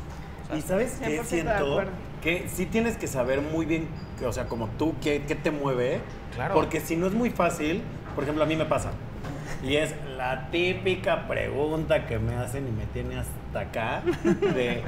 ¿Y 0.56 0.62
sabes 0.62 1.02
100% 1.02 1.06
qué 1.06 1.10
de 1.18 1.26
siento? 1.26 1.84
Que 2.22 2.48
sí 2.54 2.66
tienes 2.66 2.98
que 2.98 3.08
saber 3.08 3.42
muy 3.42 3.66
bien, 3.66 3.88
o 4.26 4.34
sea, 4.34 4.46
como 4.46 4.68
tú, 4.78 4.96
qué, 5.02 5.24
qué 5.28 5.36
te 5.36 5.52
mueve. 5.52 6.02
Claro. 6.36 6.54
Porque 6.54 6.80
si 6.80 6.96
no 6.96 7.08
es 7.08 7.14
muy 7.14 7.30
fácil, 7.30 7.82
por 8.16 8.24
ejemplo, 8.24 8.44
a 8.44 8.48
mí 8.48 8.56
me 8.56 8.66
pasa. 8.66 8.92
Y 9.64 9.76
es 9.76 9.94
la 10.18 10.50
típica 10.52 11.28
pregunta 11.28 12.06
que 12.08 12.18
me 12.18 12.36
hacen 12.36 12.68
y 12.68 12.72
me 12.72 12.86
tiene 12.86 13.18
hasta 13.18 13.60
acá 13.60 14.02
de 14.24 14.84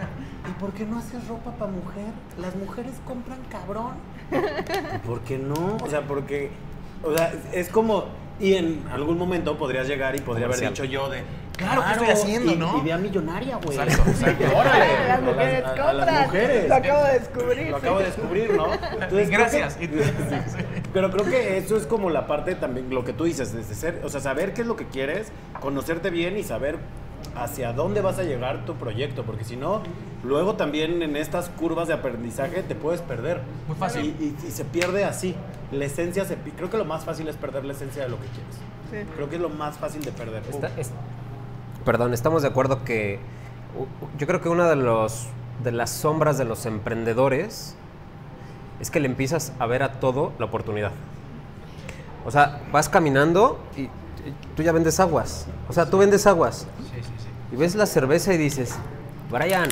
¿y 0.49 0.59
por 0.59 0.71
qué 0.71 0.85
no 0.85 0.97
haces 0.97 1.27
ropa 1.27 1.51
para 1.51 1.71
mujer? 1.71 2.05
Las 2.39 2.55
mujeres 2.55 2.93
compran 3.05 3.39
cabrón. 3.49 3.95
¿Por 5.05 5.21
qué 5.21 5.37
no? 5.37 5.77
O 5.83 5.89
sea, 5.89 6.01
porque 6.07 6.51
o 7.03 7.15
sea, 7.15 7.33
es 7.51 7.69
como 7.69 8.05
y 8.39 8.53
en 8.53 8.83
algún 8.91 9.17
momento 9.17 9.57
podrías 9.57 9.87
llegar 9.87 10.15
y 10.15 10.19
podría 10.19 10.47
haber 10.47 10.59
dicho 10.59 10.85
yo 10.85 11.09
de 11.09 11.23
Claro, 11.57 11.83
¿qué 11.85 11.91
estoy 11.91 12.07
haciendo, 12.09 12.51
y- 12.53 12.55
no? 12.55 12.81
Idea 12.81 12.97
millonaria, 12.97 13.57
güey. 13.63 13.77
Exacto, 13.77 14.09
exacto. 14.09 14.45
Órale. 14.57 15.07
Las 15.07 15.21
mujeres 15.21 15.63
a- 15.65 15.93
las 15.93 16.25
mujeres. 16.27 16.69
Lo 16.69 16.75
acabo 16.75 17.03
de 17.05 17.13
descubrir. 17.19 17.67
Lo 17.69 17.77
acabo 17.77 17.97
de 17.99 18.05
descubrir, 18.05 18.53
¿no? 18.55 18.73
Entonces, 18.73 19.09
creo 19.09 19.27
que- 19.27 19.35
Gracias. 19.37 19.77
Pero 20.93 21.11
creo 21.11 21.25
que 21.25 21.57
eso 21.57 21.77
es 21.77 21.85
como 21.85 22.09
la 22.09 22.27
parte 22.27 22.55
también, 22.55 22.89
lo 22.89 23.05
que 23.05 23.13
tú 23.13 23.25
dices, 23.25 23.53
desde 23.53 23.75
ser, 23.75 24.01
o 24.03 24.09
sea, 24.09 24.19
saber 24.21 24.53
qué 24.53 24.61
es 24.61 24.67
lo 24.67 24.75
que 24.75 24.87
quieres, 24.87 25.31
conocerte 25.59 26.09
bien 26.09 26.37
y 26.37 26.43
saber 26.43 26.77
hacia 27.35 27.71
dónde 27.71 28.01
vas 28.01 28.17
a 28.19 28.23
llegar 28.23 28.65
tu 28.65 28.75
proyecto, 28.75 29.23
porque 29.23 29.43
si 29.45 29.55
no, 29.55 29.83
luego 30.23 30.55
también 30.55 31.01
en 31.01 31.15
estas 31.15 31.49
curvas 31.49 31.87
de 31.87 31.93
aprendizaje 31.93 32.63
te 32.63 32.75
puedes 32.75 33.01
perder. 33.01 33.41
Muy 33.67 33.77
fácil. 33.77 34.15
Y, 34.19 34.23
y- 34.23 34.47
y 34.47 34.51
se 34.51 34.65
pierde 34.65 35.05
así. 35.05 35.35
La 35.71 35.85
esencia 35.85 36.25
se 36.25 36.35
Creo 36.35 36.69
que 36.69 36.77
lo 36.77 36.83
más 36.85 37.05
fácil 37.05 37.27
es 37.29 37.37
perder 37.37 37.63
la 37.63 37.71
esencia 37.73 38.03
de 38.03 38.09
lo 38.09 38.17
que 38.17 38.25
quieres. 38.27 38.55
Sí. 39.07 39.11
Creo 39.15 39.29
que 39.29 39.35
es 39.37 39.41
lo 39.41 39.47
más 39.49 39.77
fácil 39.77 40.03
de 40.03 40.11
perder. 40.11 40.43
Está- 40.49 40.71
es- 40.77 40.91
perdón, 41.85 42.13
estamos 42.13 42.41
de 42.41 42.47
acuerdo 42.49 42.83
que 42.83 43.19
yo 44.17 44.27
creo 44.27 44.41
que 44.41 44.49
una 44.49 44.69
de 44.69 44.75
los 44.75 45.27
de 45.63 45.71
las 45.71 45.89
sombras 45.91 46.37
de 46.37 46.45
los 46.45 46.65
emprendedores 46.65 47.75
es 48.79 48.89
que 48.89 48.99
le 48.99 49.05
empiezas 49.07 49.53
a 49.59 49.65
ver 49.67 49.83
a 49.83 49.93
todo 49.99 50.33
la 50.39 50.45
oportunidad. 50.45 50.91
O 52.25 52.31
sea, 52.31 52.61
vas 52.71 52.89
caminando 52.89 53.59
y, 53.77 53.81
y 53.81 53.89
tú 54.55 54.63
ya 54.63 54.71
vendes 54.71 54.99
aguas. 54.99 55.45
O 55.69 55.73
sea, 55.73 55.85
tú 55.89 55.99
vendes 55.99 56.25
aguas 56.27 56.67
Sí, 56.79 56.97
sí, 57.01 57.09
sí. 57.17 57.27
y 57.53 57.55
ves 57.57 57.75
la 57.75 57.85
cerveza 57.85 58.33
y 58.33 58.37
dices, 58.37 58.75
Brian, 59.29 59.69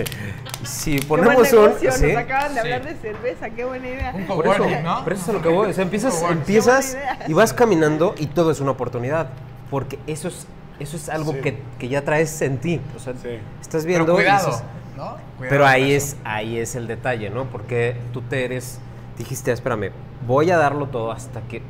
si 0.64 0.98
Qué 0.98 1.06
ponemos 1.06 1.34
buen 1.36 1.54
un 1.54 1.64
negocio, 1.68 1.92
¿sí? 1.92 2.06
Nos 2.12 2.16
acaban 2.16 2.54
de 2.54 2.60
Sí. 2.62 2.66
hablar 2.72 2.84
de 2.84 2.94
cerveza, 2.96 3.50
qué 3.50 3.64
buena 3.64 3.86
idea. 3.88 4.14
Un 4.16 4.26
Por 4.26 4.46
eso, 4.46 4.66
¿no? 4.82 5.04
por 5.04 5.12
eso 5.12 5.22
es 5.28 5.34
lo 5.34 5.42
que 5.42 5.48
voy. 5.50 5.70
O 5.70 5.72
sea, 5.74 5.84
empiezas, 5.84 6.22
empiezas 6.22 6.96
Qué 7.26 7.30
y 7.30 7.34
vas 7.34 7.52
caminando 7.52 8.14
y 8.18 8.26
todo 8.26 8.50
es 8.50 8.60
una 8.60 8.70
oportunidad. 8.72 9.28
Porque 9.70 9.98
eso 10.06 10.28
es, 10.28 10.46
eso 10.80 10.96
es 10.96 11.08
algo 11.08 11.32
Sí. 11.32 11.40
que, 11.40 11.58
que 11.78 11.88
ya 11.88 12.02
traes 12.04 12.40
en 12.42 12.58
ti. 12.58 12.80
O 12.96 12.98
sea, 12.98 13.14
Sí. 13.14 13.38
estás 13.60 13.84
Pero 13.84 14.04
viendo. 14.04 14.12
y 14.12 14.16
cuidado, 14.16 14.46
dices- 14.48 14.62
¿no? 14.96 15.04
Cuidado 15.04 15.18
pero 15.50 15.66
ahí 15.66 15.92
es, 15.92 16.16
ahí 16.24 16.58
es 16.58 16.74
el 16.76 16.86
detalle, 16.86 17.30
¿no? 17.30 17.44
Porque 17.46 17.96
tú 18.12 18.22
te 18.22 18.44
eres. 18.44 18.80
Dijiste, 19.16 19.50
espérame, 19.52 19.90
voy 20.26 20.50
a 20.50 20.56
darlo 20.58 20.86
todo 20.88 21.10
hasta 21.12 21.40
que 21.42 21.62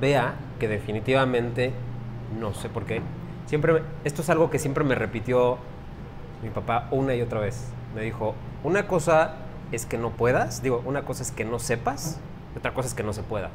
vea 0.00 0.34
que 0.58 0.68
definitivamente 0.68 1.72
no 2.38 2.52
sé 2.54 2.68
por 2.68 2.84
qué. 2.84 3.00
Siempre, 3.46 3.72
me- 3.72 3.80
esto 4.04 4.22
es 4.22 4.30
algo 4.30 4.50
que 4.50 4.58
siempre 4.58 4.84
me 4.84 4.94
repitió 4.94 5.58
mi 6.42 6.50
papá 6.50 6.88
una 6.90 7.14
y 7.14 7.22
otra 7.22 7.40
vez. 7.40 7.68
Me 7.94 8.02
dijo, 8.02 8.34
una 8.62 8.86
cosa 8.86 9.34
es 9.72 9.86
que 9.86 9.98
no 9.98 10.10
puedas, 10.10 10.62
digo, 10.62 10.82
una 10.86 11.02
cosa 11.02 11.22
es 11.22 11.32
que 11.32 11.44
no 11.44 11.58
sepas, 11.58 12.20
y 12.54 12.58
otra 12.58 12.72
cosa 12.74 12.88
es 12.88 12.94
que 12.94 13.02
no 13.02 13.12
se 13.12 13.22
pueda. 13.22 13.50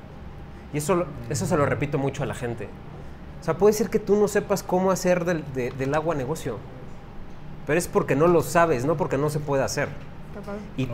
Y 0.74 0.78
eso, 0.80 1.06
eso 1.30 1.45
se 1.45 1.56
lo 1.58 1.66
repito 1.66 1.97
mucho 1.97 2.24
a 2.24 2.26
la 2.26 2.34
gente. 2.34 2.68
O 3.46 3.48
sea, 3.54 3.54
puede 3.60 3.74
ser 3.74 3.91
que 3.91 4.00
tú 4.00 4.16
no 4.16 4.28
sepas 4.28 4.64
cómo 4.64 4.89
hacer 4.89 5.24
del, 5.24 5.43
de- 5.54 5.70
del 5.70 5.93
agua 5.93 6.16
negocio, 6.16 6.58
pero 7.68 7.78
es 7.78 7.88
porque 7.88 8.16
no 8.16 8.26
lo 8.26 8.41
sabes, 8.41 8.86
no 8.86 8.98
porque 8.98 9.20
no 9.20 9.30
se 9.30 9.38
puede 9.39 9.62
hacer. 9.62 9.88
Y 10.78 10.86
Ok, 10.86 10.91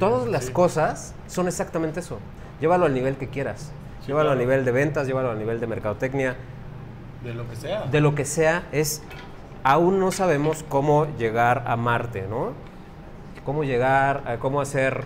todas 0.00 0.28
las 0.28 0.46
sí. 0.46 0.52
cosas 0.52 1.14
son 1.28 1.46
exactamente 1.46 2.00
eso. 2.00 2.18
Llévalo 2.60 2.86
al 2.86 2.94
nivel 2.94 3.16
que 3.16 3.28
quieras. 3.28 3.70
Sí, 4.00 4.08
llévalo 4.08 4.30
claro. 4.30 4.40
a 4.40 4.42
nivel 4.42 4.64
de 4.64 4.72
ventas, 4.72 5.06
llévalo 5.06 5.30
a 5.30 5.36
nivel 5.36 5.60
de 5.60 5.68
mercadotecnia, 5.68 6.34
De 7.22 7.32
lo 7.32 7.48
que 7.48 7.54
sea. 7.54 7.82
de 7.82 8.00
lo 8.00 8.16
que 8.16 8.24
sea, 8.24 8.66
es 8.72 9.00
aún 9.62 10.00
no 10.00 10.10
sabemos 10.10 10.64
cómo 10.68 11.06
llegar 11.16 11.62
a 11.68 11.76
Marte, 11.76 12.26
¿no? 12.28 12.54
Cómo 13.44 13.62
llegar, 13.62 14.24
a 14.26 14.38
cómo 14.38 14.60
hacer, 14.60 15.04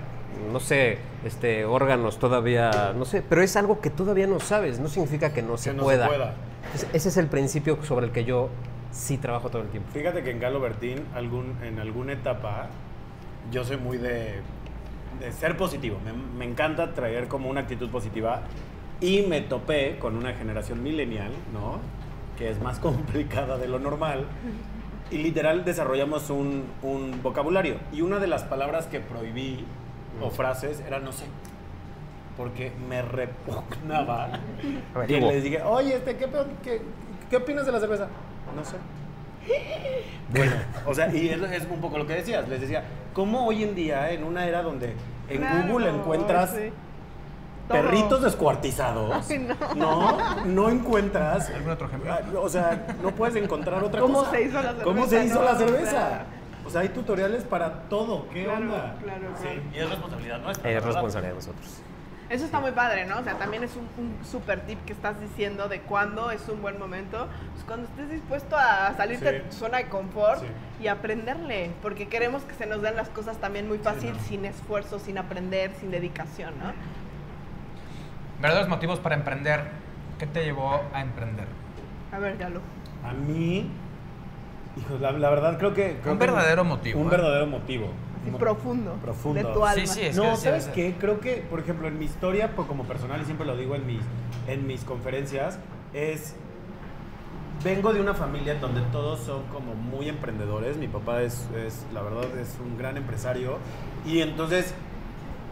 no 0.50 0.58
sé, 0.58 0.96
este, 1.22 1.66
órganos 1.66 2.18
todavía, 2.18 2.94
no 2.96 3.04
sé, 3.04 3.22
pero 3.28 3.42
es 3.42 3.56
algo 3.56 3.80
que 3.82 3.90
todavía 3.90 4.26
no 4.26 4.40
sabes, 4.40 4.80
no 4.80 4.88
significa 4.88 5.34
que 5.34 5.42
no, 5.42 5.58
se, 5.58 5.74
no 5.74 5.80
se 5.80 5.84
pueda. 5.84 6.34
Ese 6.92 7.08
es 7.08 7.16
el 7.16 7.26
principio 7.26 7.82
sobre 7.82 8.06
el 8.06 8.12
que 8.12 8.24
yo 8.24 8.50
sí 8.90 9.18
trabajo 9.18 9.50
todo 9.50 9.62
el 9.62 9.68
tiempo. 9.68 9.90
Fíjate 9.92 10.22
que 10.22 10.30
en 10.30 10.40
Galo 10.40 10.60
Bertín, 10.60 11.04
en 11.62 11.78
alguna 11.78 12.12
etapa, 12.12 12.68
yo 13.50 13.64
soy 13.64 13.76
muy 13.76 13.98
de, 13.98 14.40
ser 15.38 15.56
positivo. 15.56 15.98
Me, 16.36 16.44
encanta 16.44 16.94
traer 16.94 17.28
como 17.28 17.48
una 17.48 17.60
actitud 17.60 17.88
positiva. 17.90 18.42
Y 19.00 19.22
me 19.22 19.40
topé 19.40 19.96
con 19.98 20.16
una 20.16 20.32
generación 20.34 20.82
millennial, 20.82 21.30
¿no? 21.52 21.78
Que 22.36 22.50
es 22.50 22.60
más 22.60 22.78
complicada 22.80 23.58
de 23.58 23.68
lo 23.68 23.78
normal. 23.78 24.26
Y 25.10 25.18
literal 25.18 25.64
desarrollamos 25.64 26.30
un 26.30 27.20
vocabulario. 27.22 27.76
Y 27.92 28.02
una 28.02 28.18
de 28.18 28.26
las 28.26 28.44
palabras 28.44 28.86
que 28.86 29.00
prohibí 29.00 29.64
o 30.20 30.30
frases 30.30 30.80
era 30.86 30.98
no 30.98 31.12
sé. 31.12 31.24
Porque 32.38 32.72
me 32.88 33.02
repugnaba 33.02 34.30
que 34.62 34.98
Averiguo. 34.98 35.30
les 35.32 35.42
dije, 35.44 35.60
oye, 35.62 35.96
este, 35.96 36.16
¿qué, 36.16 36.26
qué, 36.62 36.80
qué 37.28 37.36
opinas 37.36 37.66
de 37.66 37.72
la 37.72 37.80
cerveza? 37.80 38.08
No 38.56 38.64
sé. 38.64 38.76
Bueno, 40.30 40.52
o 40.86 40.94
sea, 40.94 41.08
y 41.14 41.30
es, 41.30 41.40
es 41.40 41.66
un 41.70 41.80
poco 41.80 41.96
lo 41.96 42.06
que 42.06 42.12
decías. 42.12 42.46
Les 42.48 42.60
decía, 42.60 42.84
¿cómo 43.14 43.46
hoy 43.46 43.62
en 43.64 43.74
día, 43.74 44.10
en 44.12 44.24
una 44.24 44.46
era 44.46 44.62
donde 44.62 44.92
en 45.30 45.38
Claro, 45.38 45.68
Google 45.72 45.88
encuentras 45.88 46.50
sí. 46.50 46.70
perritos 47.66 48.22
descuartizados. 48.22 49.30
Ay, 49.30 49.38
no. 49.38 49.74
no. 49.74 50.44
no 50.44 50.68
encuentras. 50.68 51.48
¿Algún 51.48 51.70
otro 51.70 51.86
ejemplo? 51.86 52.12
Ah, 52.12 52.20
O 52.42 52.48
sea, 52.50 52.86
no 53.02 53.10
puedes 53.12 53.36
encontrar 53.36 53.82
otra 53.82 54.02
¿Cómo 54.02 54.18
cosa. 54.18 54.30
se 54.32 54.42
hizo 54.42 54.60
la 54.62 54.74
¿Cómo 54.84 55.06
cerveza, 55.06 55.20
se 55.22 55.26
hizo 55.26 55.38
no? 55.38 55.44
la 55.46 55.52
O 55.52 55.56
sea, 55.56 55.66
cerveza? 55.66 56.22
O 56.66 56.70
sea, 56.70 56.80
hay 56.82 56.88
tutoriales 56.90 57.42
para 57.44 57.72
todo. 57.88 58.28
¿Qué 58.28 58.44
Claro, 58.44 58.60
onda? 58.60 58.96
claro, 59.02 59.20
Sí, 59.36 59.44
claro. 59.44 59.60
y 59.72 59.78
es 59.78 59.88
responsabilidad 59.90 60.38
nuestra. 60.40 60.70
Es 60.70 60.84
responsabilidad 60.84 61.30
de 61.32 61.36
nosotros. 61.36 61.80
Eso 62.30 62.44
está 62.44 62.60
muy 62.60 62.72
padre, 62.72 63.06
¿no? 63.06 63.18
O 63.20 63.22
sea, 63.24 63.34
también 63.38 63.64
es 63.64 63.74
un, 63.74 63.88
un 64.04 64.22
super 64.22 64.60
tip 64.66 64.78
que 64.84 64.92
estás 64.92 65.18
diciendo 65.18 65.66
de 65.68 65.80
cuándo 65.80 66.30
es 66.30 66.46
un 66.50 66.60
buen 66.60 66.78
momento. 66.78 67.26
Pues 67.54 67.64
cuando 67.64 67.86
estés 67.88 68.10
dispuesto 68.10 68.54
a 68.54 68.92
salirte 68.96 69.26
Sí. 69.26 69.32
de 69.32 69.40
tu 69.40 69.56
zona 69.56 69.78
de 69.78 69.88
confort 69.88 70.40
Sí. 70.40 70.46
y 70.82 70.88
aprenderle. 70.88 71.70
Porque 71.80 72.06
queremos 72.08 72.42
que 72.42 72.54
se 72.54 72.66
nos 72.66 72.82
den 72.82 72.96
las 72.96 73.08
cosas 73.08 73.38
también 73.38 73.66
muy 73.66 73.78
fácil, 73.78 74.12
no. 74.12 74.18
sin 74.20 74.44
esfuerzo, 74.44 74.98
sin 74.98 75.16
aprender, 75.16 75.72
sin 75.80 75.90
dedicación, 75.90 76.52
¿no? 76.58 76.72
Verdaderos 78.42 78.68
motivos 78.68 79.00
para 79.00 79.14
emprender. 79.14 79.62
¿Qué 80.18 80.26
te 80.26 80.44
llevó 80.44 80.82
a 80.92 81.00
emprender? 81.00 81.46
A 82.12 82.18
ver, 82.18 82.36
ya 82.38 82.48
lo. 82.50 82.60
A 83.04 83.12
mí, 83.12 83.70
hijo, 84.76 84.98
la, 85.00 85.12
la 85.12 85.30
verdad 85.30 85.56
creo 85.58 85.72
que... 85.72 85.98
creo 86.02 86.12
Un 86.12 86.18
que- 86.18 86.26
verdadero 86.26 86.64
motivo, 86.64 87.00
Un 87.00 87.06
¿eh? 87.06 87.10
verdadero 87.10 87.46
motivo. 87.46 87.90
Profundo. 88.38 88.92
Profundo. 89.02 89.38
De 89.38 89.44
tu 89.54 89.64
alma. 89.64 89.86
Sí, 89.86 90.00
sí, 90.00 90.06
es 90.06 90.16
no, 90.16 90.30
que 90.30 90.36
¿sabes 90.36 90.66
es- 90.66 90.72
qué? 90.74 90.96
Creo 90.98 91.20
que, 91.20 91.36
por 91.48 91.60
ejemplo, 91.60 91.88
en 91.88 91.98
mi 91.98 92.04
historia, 92.04 92.52
pues, 92.54 92.66
como 92.68 92.84
personal, 92.84 93.20
y 93.20 93.24
siempre 93.24 93.46
lo 93.46 93.56
digo 93.56 93.74
en 93.74 93.86
mis, 93.86 94.00
en 94.46 94.66
mis 94.66 94.84
conferencias, 94.84 95.58
es... 95.94 96.34
Vengo 97.64 97.92
de 97.92 98.00
una 98.00 98.14
familia 98.14 98.52
en 98.52 98.60
donde 98.60 98.80
todos 98.92 99.18
son 99.20 99.42
como 99.52 99.74
muy 99.74 100.08
emprendedores. 100.08 100.76
Mi 100.76 100.86
papá 100.86 101.22
es, 101.22 101.48
es, 101.56 101.84
la 101.92 102.02
verdad, 102.02 102.24
es 102.40 102.56
un 102.64 102.78
gran 102.78 102.96
empresario. 102.96 103.58
Y 104.06 104.20
entonces 104.20 104.74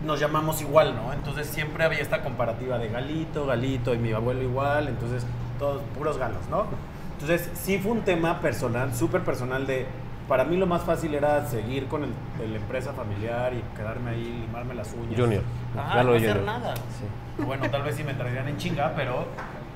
nos 0.05 0.21
llamamos 0.21 0.61
igual, 0.63 0.95
¿no? 0.95 1.13
Entonces 1.13 1.49
siempre 1.49 1.83
había 1.83 1.99
esta 1.99 2.23
comparativa 2.23 2.79
de 2.79 2.91
Galito, 2.91 3.45
Galito, 3.47 3.93
y 3.93 3.99
mi 3.99 4.13
abuelo 4.13 4.41
igual. 4.43 4.87
Entonces, 4.87 5.27
todos 5.59 5.83
puros 5.99 6.17
galos, 6.17 6.43
¿no? 6.49 6.67
Entonces, 7.15 7.51
sí 7.55 7.79
fue 7.79 7.91
un 7.91 8.03
tema 8.03 8.41
personal, 8.41 8.95
súper 8.95 9.23
personal 9.23 9.67
de... 9.67 9.87
Para 10.29 10.45
mí 10.45 10.57
lo 10.57 10.67
más 10.67 10.83
fácil 10.83 11.15
era 11.15 11.47
seguir 11.47 11.87
con 11.87 12.03
el, 12.05 12.11
el 12.43 12.57
empresa 12.57 12.93
familiar 12.93 13.53
y 13.55 13.63
quedarme 13.77 14.11
ahí, 14.11 14.45
limarme 14.47 14.75
las 14.75 14.93
uñas. 14.93 15.19
Junior. 15.21 15.43
Ajá, 15.79 15.97
Ya 15.97 16.03
lo 16.03 16.11
no 16.11 16.17
hacer 16.17 16.29
Junior. 16.39 16.47
nada. 16.47 16.75
Sí. 16.75 17.45
Bueno, 17.45 17.71
tal 17.71 17.83
vez 17.83 17.95
sí 17.97 18.03
me 18.05 18.15
traerían 18.15 18.49
en 18.49 18.57
chinga, 18.57 18.93
pero 18.97 19.27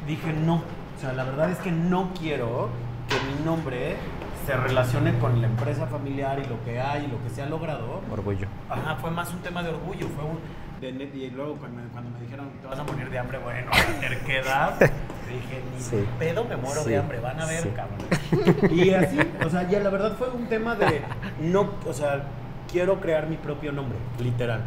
dije 0.07 0.32
no. 0.32 0.57
O 0.57 1.01
sea, 1.01 1.12
la 1.12 1.24
verdad 1.24 1.51
es 1.51 1.59
que 1.59 1.70
no 1.70 2.11
quiero 2.18 2.68
que 3.09 3.14
mi 3.32 3.44
nombre 3.44 3.96
se 4.46 4.57
relacione 4.57 5.16
con 5.18 5.40
la 5.40 5.46
empresa 5.46 5.86
familiar 5.86 6.38
y 6.44 6.48
lo 6.48 6.62
que 6.64 6.80
hay 6.80 7.05
y 7.05 7.07
lo 7.09 7.22
que 7.22 7.30
se 7.30 7.42
ha 7.42 7.46
logrado. 7.46 8.01
Orgullo. 8.11 8.46
Ajá, 8.68 8.96
fue 8.96 9.11
más 9.11 9.32
un 9.32 9.40
tema 9.40 9.62
de 9.62 9.68
orgullo, 9.70 10.09
fue 10.09 10.24
un... 10.24 10.38
de 10.80 10.92
net- 10.92 11.14
y 11.14 11.30
luego 11.30 11.55
cuando, 11.57 11.80
cuando 11.92 12.11
me 12.11 12.20
dijeron, 12.20 12.51
te 12.61 12.66
vas 12.66 12.78
a 12.78 12.82
morir 12.82 13.09
de 13.09 13.18
hambre, 13.18 13.38
bueno, 13.38 13.70
terquedad, 14.01 14.74
dije, 14.80 15.62
ni 15.76 15.80
Sí. 15.80 16.05
pedo 16.18 16.44
me 16.44 16.57
muero 16.57 16.82
Sí. 16.82 16.90
de 16.90 16.98
hambre, 16.98 17.20
van 17.20 17.38
a 17.40 17.46
ver, 17.46 17.72
cabrón. 17.74 17.98
Y 18.70 18.91
así, 18.95 19.18
o 19.45 19.51
sea, 19.51 19.68
ya 19.68 19.81
la 19.81 19.91
verdad 19.91 20.12
fue 20.18 20.31
un 20.31 20.47
tema 20.47 20.74
de, 20.76 21.03
no, 21.41 21.70
o 21.87 21.93
sea, 21.93 22.22
quiero 22.70 23.01
crear 23.01 23.26
mi 23.26 23.37
propio 23.37 23.72
nombre, 23.72 23.99
literal. 24.18 24.61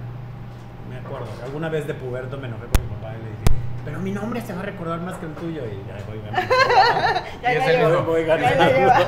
Me 0.90 0.98
acuerdo, 0.98 1.28
alguna 1.44 1.70
vez 1.70 1.88
de 1.88 1.94
puberto 1.94 2.38
me 2.38 2.48
enojé 2.48 2.66
con 2.66 2.84
mi 2.84 2.96
papá 2.96 3.14
y 3.14 3.24
le 3.24 3.30
dije, 3.30 3.44
pero 3.86 4.00
mi 4.00 4.12
nombre 4.12 4.42
se 4.42 4.54
va 4.54 4.60
a 4.60 4.64
recordar 4.64 5.00
más 5.02 5.16
que 5.16 5.26
el 5.26 5.34
tuyo. 5.34 5.62
Y 5.66 5.88
ya 5.88 5.98
voy 6.08 6.22
ganando. 6.24 6.54
Ya, 7.42 7.54
Y 7.54 7.58
ya 7.58 7.88
mismo. 7.90 8.04
Voy 8.04 8.24
ganando. 8.26 8.64
ya. 8.70 9.08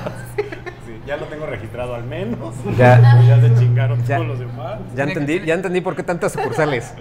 Sí, 0.86 1.01
ya 1.08 1.18
lo 1.18 1.26
tengo 1.26 1.45
registrado 1.45 1.95
al 1.95 2.03
menos. 2.03 2.53
Ya. 2.78 2.99
ya 3.26 3.39
se 3.39 3.56
chingaron 3.56 4.03
Ya. 4.06 4.18
todos 4.18 4.28
los 4.28 4.39
demás. 4.39 4.80
Ya 4.95 5.03
entendí, 5.06 5.41
ya 5.45 5.53
entendí 5.53 5.82
por 5.82 5.95
qué 5.95 6.03
tantas 6.03 6.34
sucursales. 6.34 6.93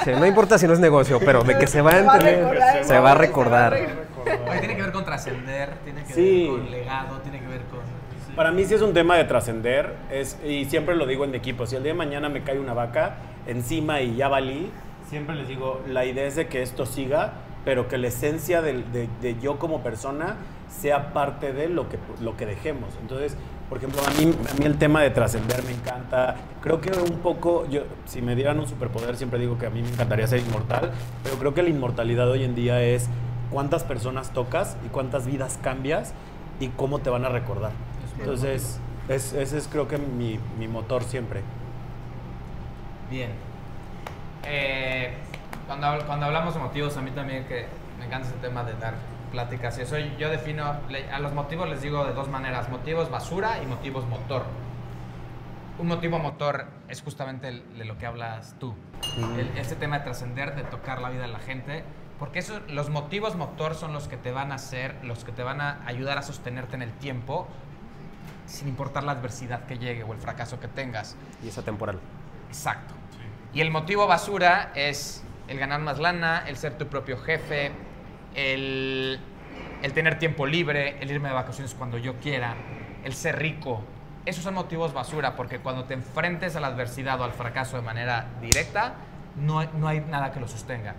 O 0.00 0.04
sea, 0.04 0.18
no 0.18 0.26
importa 0.26 0.58
si 0.58 0.66
no 0.66 0.72
es 0.72 0.80
negocio, 0.80 1.20
pero 1.24 1.42
de 1.44 1.58
que 1.58 1.66
se 1.66 1.80
va 1.80 1.90
a 1.90 1.94
Se 1.94 2.02
va 2.04 2.12
a 2.12 2.16
entender, 2.16 2.84
se 2.84 2.98
va 2.98 3.12
a 3.12 3.14
recordar. 3.14 3.76
Oye, 4.50 4.58
tiene 4.60 4.76
que 4.76 4.82
ver 4.82 4.92
con 4.92 5.04
trascender, 5.04 5.70
tiene 5.84 6.02
que 6.04 6.12
Sí. 6.14 6.42
ver 6.42 6.50
con 6.60 6.70
legado, 6.70 7.18
tiene 7.18 7.40
que 7.40 7.46
ver 7.46 7.60
con... 7.62 7.80
sí. 7.80 8.32
Para 8.36 8.50
mí 8.52 8.64
sí 8.64 8.74
es 8.74 8.82
un 8.82 8.92
tema 8.94 9.16
de 9.16 9.24
trascender, 9.24 9.94
es, 10.10 10.38
y 10.44 10.64
siempre 10.66 10.94
lo 10.96 11.06
digo 11.06 11.24
en 11.24 11.30
mi 11.32 11.36
equipo, 11.38 11.66
si 11.66 11.76
el 11.76 11.82
día 11.82 11.92
de 11.92 11.98
mañana 11.98 12.28
me 12.28 12.42
cae 12.42 12.58
una 12.58 12.74
vaca 12.74 13.16
encima 13.46 14.00
y 14.00 14.16
ya 14.16 14.28
valí, 14.28 14.70
siempre 15.08 15.34
les 15.36 15.48
digo, 15.48 15.80
la 15.86 16.04
idea 16.04 16.24
es 16.26 16.36
de 16.36 16.46
que 16.46 16.62
esto 16.62 16.86
siga, 16.86 17.32
pero 17.64 17.88
que 17.88 17.98
la 17.98 18.08
esencia 18.08 18.62
del- 18.62 18.90
de, 18.92 19.08
de 19.20 19.38
yo 19.40 19.58
como 19.58 19.82
persona 19.82 20.36
sea 20.70 21.12
parte 21.12 21.52
de 21.52 21.68
lo 21.68 21.88
que, 21.88 21.98
lo 22.20 22.36
que 22.36 22.46
dejemos. 22.46 22.88
Entonces, 23.02 23.36
por 23.68 23.78
ejemplo, 23.78 24.00
a 24.06 24.10
mí, 24.20 24.34
a 24.50 24.54
mí 24.58 24.64
el 24.66 24.78
tema 24.78 25.02
de 25.02 25.10
trascender 25.10 25.62
me 25.64 25.72
encanta. 25.72 26.36
Creo 26.62 26.80
que 26.80 26.90
un 26.98 27.18
poco, 27.20 27.66
yo, 27.68 27.82
si 28.06 28.20
me 28.22 28.34
dieran 28.34 28.58
un 28.58 28.66
superpoder, 28.66 29.16
siempre 29.16 29.38
digo 29.38 29.58
que 29.58 29.66
a 29.66 29.70
mí 29.70 29.82
me 29.82 29.88
encantaría 29.90 30.26
ser 30.26 30.40
inmortal, 30.40 30.90
pero 31.22 31.36
creo 31.36 31.54
que 31.54 31.62
la 31.62 31.68
inmortalidad 31.68 32.28
hoy 32.30 32.44
en 32.44 32.54
día 32.54 32.82
es 32.82 33.08
cuántas 33.52 33.84
personas 33.84 34.30
tocas 34.32 34.76
y 34.84 34.88
cuántas 34.88 35.26
vidas 35.26 35.58
cambias 35.62 36.12
y 36.60 36.68
cómo 36.68 36.98
te 37.00 37.10
van 37.10 37.24
a 37.24 37.28
recordar. 37.28 37.72
Entonces, 38.18 38.80
es- 39.08 39.32
ese 39.32 39.58
es 39.58 39.68
creo 39.68 39.86
que 39.88 39.98
mi, 39.98 40.38
mi 40.58 40.68
motor 40.68 41.02
siempre. 41.04 41.42
Bien. 43.10 43.30
Eh, 44.44 45.12
cuando, 45.66 45.86
habl- 45.86 46.04
cuando 46.06 46.26
hablamos 46.26 46.54
de 46.54 46.60
motivos, 46.60 46.96
a 46.96 47.00
mí 47.02 47.10
también 47.10 47.44
que 47.46 47.66
me 47.98 48.06
encanta 48.06 48.28
ese 48.28 48.36
tema 48.38 48.64
de 48.64 48.74
dar 48.74 48.94
pláticas 49.30 49.78
y 49.78 49.82
eso, 49.82 49.96
yo 49.98 50.28
defino, 50.30 50.64
a 51.12 51.18
los 51.20 51.32
motivos 51.32 51.68
les 51.68 51.80
digo 51.82 52.04
de 52.04 52.12
dos 52.12 52.28
maneras, 52.28 52.68
motivos 52.68 53.10
basura 53.10 53.62
y 53.62 53.66
motivos 53.66 54.06
motor. 54.08 54.42
Un 55.78 55.88
motivo 55.88 56.18
motor 56.18 56.66
es 56.88 57.02
justamente 57.02 57.48
el- 57.48 57.78
de 57.78 57.84
lo 57.84 57.96
que 57.98 58.06
hablas 58.06 58.54
tú, 58.58 58.74
El- 59.38 59.56
este 59.58 59.74
tema 59.74 59.98
de 59.98 60.04
trascender, 60.04 60.54
de 60.54 60.62
tocar 60.64 61.00
la 61.00 61.08
vida 61.10 61.22
de 61.22 61.28
la 61.28 61.38
gente, 61.38 61.84
porque 62.22 62.38
eso, 62.38 62.60
los 62.68 62.88
motivos 62.88 63.34
motor 63.34 63.74
son 63.74 63.92
los 63.92 64.06
que 64.06 64.16
te 64.16 64.30
van 64.30 64.52
a 64.52 64.54
hacer, 64.54 64.94
los 65.02 65.24
que 65.24 65.32
te 65.32 65.42
van 65.42 65.60
a 65.60 65.80
ayudar 65.86 66.18
a 66.18 66.22
sostenerte 66.22 66.76
en 66.76 66.82
el 66.82 66.92
tiempo, 66.92 67.48
sin 68.46 68.68
importar 68.68 69.02
la 69.02 69.10
adversidad 69.10 69.66
que 69.66 69.76
llegue 69.76 70.04
o 70.04 70.12
el 70.12 70.20
fracaso 70.20 70.60
que 70.60 70.68
tengas. 70.68 71.16
Y 71.42 71.48
esa 71.48 71.64
temporal. 71.64 71.98
Exacto. 72.46 72.94
Y 73.52 73.60
el 73.60 73.72
motivo 73.72 74.06
basura 74.06 74.70
es 74.76 75.24
el 75.48 75.58
ganar 75.58 75.80
más 75.80 75.98
lana, 75.98 76.44
el 76.46 76.56
ser 76.56 76.78
tu 76.78 76.86
propio 76.86 77.18
jefe, 77.18 77.72
el, 78.36 79.18
el 79.82 79.92
tener 79.92 80.20
tiempo 80.20 80.46
libre, 80.46 81.02
el 81.02 81.10
irme 81.10 81.28
de 81.28 81.34
vacaciones 81.34 81.74
cuando 81.74 81.98
yo 81.98 82.20
quiera, 82.20 82.54
el 83.02 83.14
ser 83.14 83.36
rico. 83.36 83.82
Esos 84.26 84.44
son 84.44 84.54
motivos 84.54 84.94
basura 84.94 85.34
porque 85.34 85.58
cuando 85.58 85.86
te 85.86 85.94
enfrentes 85.94 86.54
a 86.54 86.60
la 86.60 86.68
adversidad 86.68 87.20
o 87.20 87.24
al 87.24 87.32
fracaso 87.32 87.74
de 87.78 87.82
manera 87.82 88.28
directa, 88.40 88.94
no 89.34 89.64
no 89.72 89.88
hay 89.88 89.98
nada 90.02 90.30
que 90.30 90.38
lo 90.38 90.46
sostenga. 90.46 90.94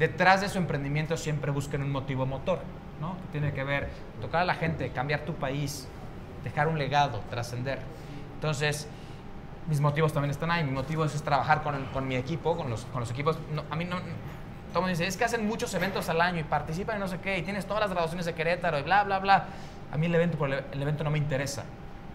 Detrás 0.00 0.40
de 0.40 0.48
su 0.48 0.56
emprendimiento 0.56 1.14
siempre 1.18 1.50
busquen 1.50 1.82
un 1.82 1.92
motivo 1.92 2.24
motor, 2.24 2.60
¿no? 3.02 3.16
Que 3.16 3.32
tiene 3.32 3.52
que 3.52 3.64
ver 3.64 3.90
tocar 4.22 4.40
a 4.40 4.44
la 4.46 4.54
gente, 4.54 4.88
cambiar 4.92 5.26
tu 5.26 5.34
país, 5.34 5.86
dejar 6.42 6.68
un 6.68 6.78
legado, 6.78 7.20
trascender. 7.28 7.80
Entonces, 8.32 8.88
mis 9.68 9.78
motivos 9.78 10.14
también 10.14 10.30
están 10.30 10.50
ahí. 10.50 10.64
Mi 10.64 10.70
motivo 10.70 11.04
es, 11.04 11.14
es 11.14 11.22
trabajar 11.22 11.62
con, 11.62 11.84
con 11.92 12.08
mi 12.08 12.16
equipo, 12.16 12.56
con 12.56 12.70
los, 12.70 12.86
con 12.86 13.00
los 13.00 13.10
equipos. 13.10 13.38
No, 13.54 13.62
a 13.70 13.76
mí 13.76 13.84
no. 13.84 13.98
Todo 14.72 14.80
mundo 14.80 14.88
dice, 14.88 15.06
es 15.06 15.18
que 15.18 15.24
hacen 15.26 15.46
muchos 15.46 15.74
eventos 15.74 16.08
al 16.08 16.22
año 16.22 16.40
y 16.40 16.44
participan 16.44 16.96
y 16.96 17.00
no 17.00 17.06
sé 17.06 17.18
qué, 17.18 17.36
y 17.36 17.42
tienes 17.42 17.66
todas 17.66 17.82
las 17.82 17.90
graduaciones 17.90 18.24
de 18.24 18.32
Querétaro 18.32 18.78
y 18.78 18.82
bla, 18.82 19.04
bla, 19.04 19.18
bla. 19.18 19.48
A 19.92 19.98
mí 19.98 20.06
el 20.06 20.14
evento, 20.14 20.38
por 20.38 20.50
el, 20.50 20.80
evento 20.80 21.04
no 21.04 21.10
me 21.10 21.18
interesa. 21.18 21.64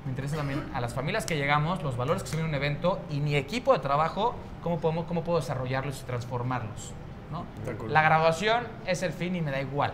Me 0.05 0.09
interesa 0.09 0.38
también 0.38 0.71
a 0.73 0.81
las 0.81 0.95
familias 0.95 1.27
que 1.27 1.38
llegamos, 1.38 1.83
los 1.83 1.97
valores 1.97 2.23
que 2.23 2.29
se 2.29 2.36
ven 2.36 2.45
en 2.45 2.49
un 2.49 2.55
evento 2.55 2.99
y 3.11 3.19
mi 3.19 3.36
equipo 3.36 3.73
de 3.73 3.79
trabajo, 3.79 4.33
cómo, 4.63 4.79
podemos, 4.79 5.05
cómo 5.05 5.23
puedo 5.23 5.39
desarrollarlos 5.39 6.01
y 6.01 6.05
transformarlos. 6.05 6.95
¿No? 7.32 7.45
La 7.89 8.01
graduación 8.01 8.63
es 8.86 9.03
el 9.03 9.11
fin 9.13 9.36
y 9.36 9.41
me 9.41 9.51
da 9.51 9.61
igual. 9.61 9.93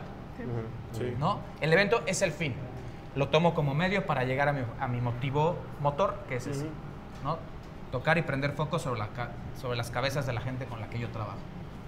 Sí. 0.91 1.15
¿no? 1.19 1.39
El 1.61 1.71
evento 1.73 2.01
es 2.05 2.21
el 2.21 2.31
fin. 2.31 2.53
Lo 3.15 3.27
tomo 3.29 3.53
como 3.53 3.73
medio 3.73 4.05
para 4.05 4.23
llegar 4.23 4.47
a 4.49 4.53
mi, 4.53 4.61
a 4.79 4.87
mi 4.87 5.01
motivo 5.01 5.57
motor, 5.81 6.15
que 6.29 6.35
es 6.37 6.47
ese, 6.47 6.67
¿no? 7.23 7.37
Tocar 7.91 8.17
y 8.17 8.21
prender 8.21 8.53
foco 8.53 8.79
sobre, 8.79 8.99
la 8.99 9.09
sobre 9.59 9.75
las 9.77 9.91
cabezas 9.91 10.25
de 10.25 10.33
la 10.33 10.39
gente 10.41 10.65
con 10.65 10.79
la 10.79 10.87
que 10.89 10.97
yo 10.99 11.09
trabajo. 11.09 11.37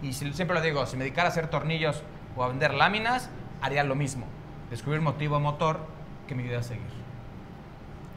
Y 0.02 0.12
si- 0.14 0.34
siempre 0.34 0.54
lo 0.56 0.62
digo, 0.62 0.86
si 0.86 0.98
me 0.98 1.06
dedicara 1.06 1.30
a 1.30 1.32
hacer 1.32 1.48
tornillos 1.48 2.04
o 2.36 2.44
a 2.44 2.50
vender 2.50 2.74
láminas, 2.74 3.30
haría 3.62 3.84
lo 3.86 3.96
mismo. 3.96 4.26
Descubrir 4.70 5.00
motivo 5.02 5.40
motor 5.40 5.80
que 6.28 6.36
me 6.36 6.44
ayude 6.44 6.58
a 6.58 6.64
seguir. 6.64 6.84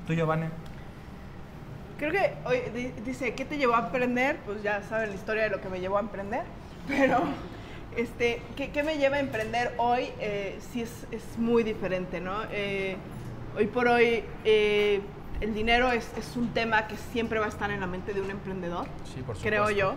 ¿Tú, 0.07 0.13
Giovanni? 0.15 0.47
Creo 1.99 2.11
que 2.11 2.35
hoy 2.45 2.59
di- 2.75 2.93
dice, 3.05 3.35
¿qué 3.35 3.45
te 3.45 3.57
llevó 3.57 3.77
a 3.77 3.81
emprender? 3.87 4.39
Pues 4.45 4.63
ya 4.63 4.83
saben 4.83 5.11
la 5.11 5.15
historia 5.15 5.45
de 5.45 5.51
lo 5.51 5.61
que 5.61 5.69
me 5.69 5.81
llevó 5.81 5.97
a 5.97 6.01
emprender. 6.01 6.43
Pero, 6.87 7.21
este, 7.97 8.43
¿qué, 8.57 8.71
qué 8.71 8.83
me 8.83 8.99
lleva 8.99 9.17
a 9.17 9.21
emprender 9.21 9.73
hoy? 9.79 10.09
Eh, 10.21 10.59
sí 10.73 10.83
es, 10.83 11.07
es 11.11 11.39
muy 11.39 11.63
diferente, 11.63 12.21
¿no? 12.21 12.43
Eh, 12.51 12.97
hoy 13.57 13.67
por 13.67 13.89
hoy, 13.89 14.25
eh, 14.45 15.01
el 15.41 15.55
dinero 15.55 15.91
es, 15.93 16.13
es 16.17 16.37
un 16.37 16.53
tema 16.53 16.87
que 16.87 16.97
siempre 16.97 17.39
va 17.39 17.47
a 17.47 17.49
estar 17.49 17.71
en 17.71 17.81
la 17.81 17.87
mente 17.87 18.15
de 18.15 18.21
un 18.21 18.31
emprendedor, 18.31 18.87
Sí, 19.05 19.23
por 19.23 19.37
creo 19.37 19.71
yo. 19.71 19.95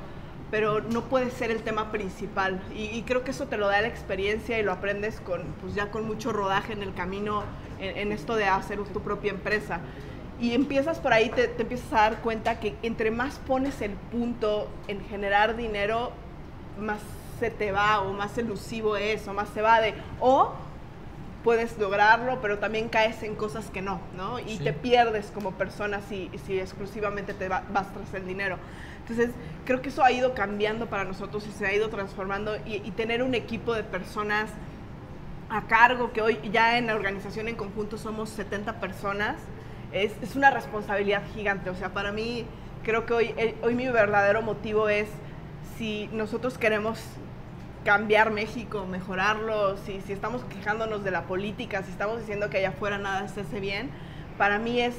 Pero 0.52 0.82
no 0.82 1.04
puede 1.04 1.30
ser 1.30 1.52
el 1.52 1.62
tema 1.62 1.92
principal. 1.92 2.60
Y, 2.76 2.86
y 2.86 3.04
creo 3.04 3.24
que 3.24 3.32
eso 3.32 3.46
te 3.48 3.58
lo 3.58 3.68
da 3.68 3.82
la 3.82 3.88
experiencia 3.88 4.58
y 4.58 4.64
lo 4.64 4.72
aprendes 4.72 5.20
con, 5.22 5.44
pues 5.62 5.76
ya 5.76 5.92
con 5.92 6.08
mucho 6.08 6.34
rodaje 6.34 6.74
en 6.74 6.82
el 6.82 6.94
camino, 6.96 7.44
en, 7.80 7.98
en 7.98 8.12
esto 8.12 8.36
de 8.36 8.46
hacer 8.46 8.80
tu 8.86 9.02
propia 9.02 9.30
empresa. 9.30 9.82
Y 10.40 10.54
empiezas 10.54 11.00
por 11.00 11.14
ahí, 11.14 11.30
te, 11.30 11.50
te 11.50 11.62
empiezas 11.62 11.92
a 11.94 11.98
dar 11.98 12.22
cuenta 12.22 12.60
que 12.60 12.74
entre 12.82 13.12
más 13.12 13.38
pones 13.40 13.80
el 13.82 13.92
punto 13.92 14.70
en 14.88 15.02
generar 15.06 15.56
dinero, 15.56 16.14
más 16.80 17.00
se 17.40 17.50
te 17.52 17.72
va 17.72 18.02
o 18.02 18.12
más 18.14 18.38
elusivo 18.38 18.98
es 18.98 19.28
o 19.28 19.34
más 19.34 19.50
se 19.50 19.62
va 19.62 19.80
de 19.82 19.94
o 20.20 20.52
puedes 21.44 21.78
lograrlo, 21.78 22.42
pero 22.42 22.60
también 22.60 22.90
caes 22.90 23.24
en 23.24 23.36
cosas 23.36 23.70
que 23.70 23.82
no, 23.82 24.02
¿no? 24.18 24.40
Y 24.40 24.58
Sí. 24.58 24.64
te 24.66 24.74
pierdes 24.74 25.32
como 25.34 25.52
persona 25.54 26.02
si, 26.02 26.30
si 26.46 26.60
exclusivamente 26.60 27.34
te 27.34 27.48
va- 27.48 27.64
vas 27.72 27.92
tras 27.94 28.14
el 28.14 28.28
dinero. 28.28 28.58
Entonces, 29.08 29.30
creo 29.66 29.82
que 29.82 29.88
eso 29.90 30.04
ha 30.04 30.12
ido 30.12 30.34
cambiando 30.34 30.88
para 30.88 31.06
nosotros 31.06 31.48
y 31.48 31.52
se 31.52 31.66
ha 31.66 31.74
ido 31.74 31.88
transformando 31.90 32.58
y, 32.66 32.76
y 32.86 32.92
tener 32.92 33.24
un 33.24 33.36
equipo 33.36 33.74
de 33.74 33.84
personas 33.84 34.50
a 35.50 35.62
cargo, 35.64 36.12
que 36.12 36.22
hoy 36.22 36.38
ya 36.52 36.78
en 36.78 36.88
la 36.88 36.96
organización 36.96 37.48
en 37.48 37.56
conjunto 37.56 37.98
somos 37.98 38.30
70 38.30 38.80
personas, 38.82 39.38
es, 39.94 40.12
es 40.22 40.36
una 40.36 40.52
responsabilidad 40.52 41.24
gigante. 41.34 41.70
O 41.72 41.76
sea, 41.76 41.90
para 41.94 42.12
mí, 42.12 42.46
creo 42.84 43.06
que 43.06 43.14
hoy, 43.14 43.34
el- 43.38 43.56
hoy 43.64 43.74
mi 43.76 43.88
verdadero 43.88 44.42
motivo 44.42 44.90
es 44.90 45.08
si 45.80 46.10
nosotros 46.12 46.58
queremos 46.58 47.00
cambiar 47.86 48.32
México, 48.32 48.86
mejorarlo, 48.86 49.78
si, 49.78 50.02
si 50.02 50.12
estamos 50.12 50.44
quejándonos 50.44 51.06
de 51.06 51.12
la 51.12 51.24
política, 51.24 51.84
si 51.84 51.92
estamos 51.92 52.20
diciendo 52.20 52.50
que 52.50 52.58
allá 52.58 52.70
afuera 52.70 52.98
nada 52.98 53.30
se 53.30 53.42
hace 53.42 53.62
bien, 53.62 53.90
para 54.38 54.60
mí 54.60 54.82
es 54.82 54.94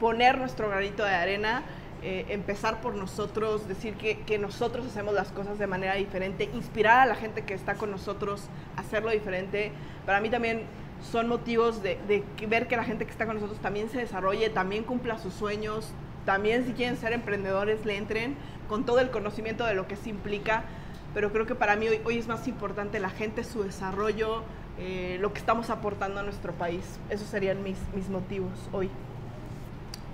poner 0.00 0.36
nuestro 0.36 0.68
granito 0.68 1.04
de 1.04 1.14
arena, 1.14 1.62
eh, 2.02 2.26
empezar 2.28 2.82
por 2.82 2.94
nosotros, 2.94 3.66
decir 3.66 3.94
que, 3.94 4.18
que 4.20 4.38
nosotros 4.38 4.86
hacemos 4.86 5.14
las 5.14 5.32
cosas 5.32 5.58
de 5.58 5.66
manera 5.66 5.94
diferente, 5.94 6.50
inspirar 6.52 7.00
a 7.00 7.06
la 7.06 7.14
gente 7.14 7.46
que 7.46 7.54
está 7.54 7.76
con 7.76 7.90
nosotros 7.90 8.48
a 8.76 8.82
hacerlo 8.82 9.10
diferente. 9.10 9.72
Para 10.04 10.20
mí 10.20 10.28
también 10.28 10.64
son 11.00 11.28
motivos 11.28 11.82
de, 11.82 11.98
de 12.06 12.46
ver 12.46 12.68
que 12.68 12.76
la 12.76 12.84
gente 12.84 13.06
que 13.06 13.10
está 13.10 13.24
con 13.24 13.36
nosotros 13.36 13.58
también 13.62 13.88
se 13.88 14.00
desarrolle, 14.00 14.50
también 14.50 14.84
cumpla 14.84 15.16
sus 15.16 15.32
sueños, 15.32 15.94
también 16.24 16.64
si 16.64 16.72
quieren 16.72 16.96
ser 16.96 17.12
emprendedores 17.12 17.84
le 17.84 17.96
entren 17.96 18.36
con 18.68 18.84
todo 18.84 19.00
el 19.00 19.10
conocimiento 19.10 19.64
de 19.66 19.74
lo 19.74 19.86
que 19.86 19.96
se 19.96 20.08
implica. 20.10 20.64
Pero 21.12 21.30
creo 21.32 21.46
que 21.46 21.54
para 21.54 21.76
mí 21.76 21.86
hoy, 21.88 22.00
hoy 22.04 22.18
es 22.18 22.26
más 22.26 22.48
importante 22.48 22.98
la 22.98 23.10
gente, 23.10 23.44
su 23.44 23.62
desarrollo, 23.62 24.42
eh, 24.78 25.18
lo 25.20 25.32
que 25.32 25.38
estamos 25.38 25.70
aportando 25.70 26.18
a 26.20 26.22
nuestro 26.24 26.52
país. 26.52 26.98
Esos 27.08 27.28
serían 27.28 27.62
mis, 27.62 27.76
mis 27.94 28.08
motivos 28.08 28.50
hoy. 28.72 28.90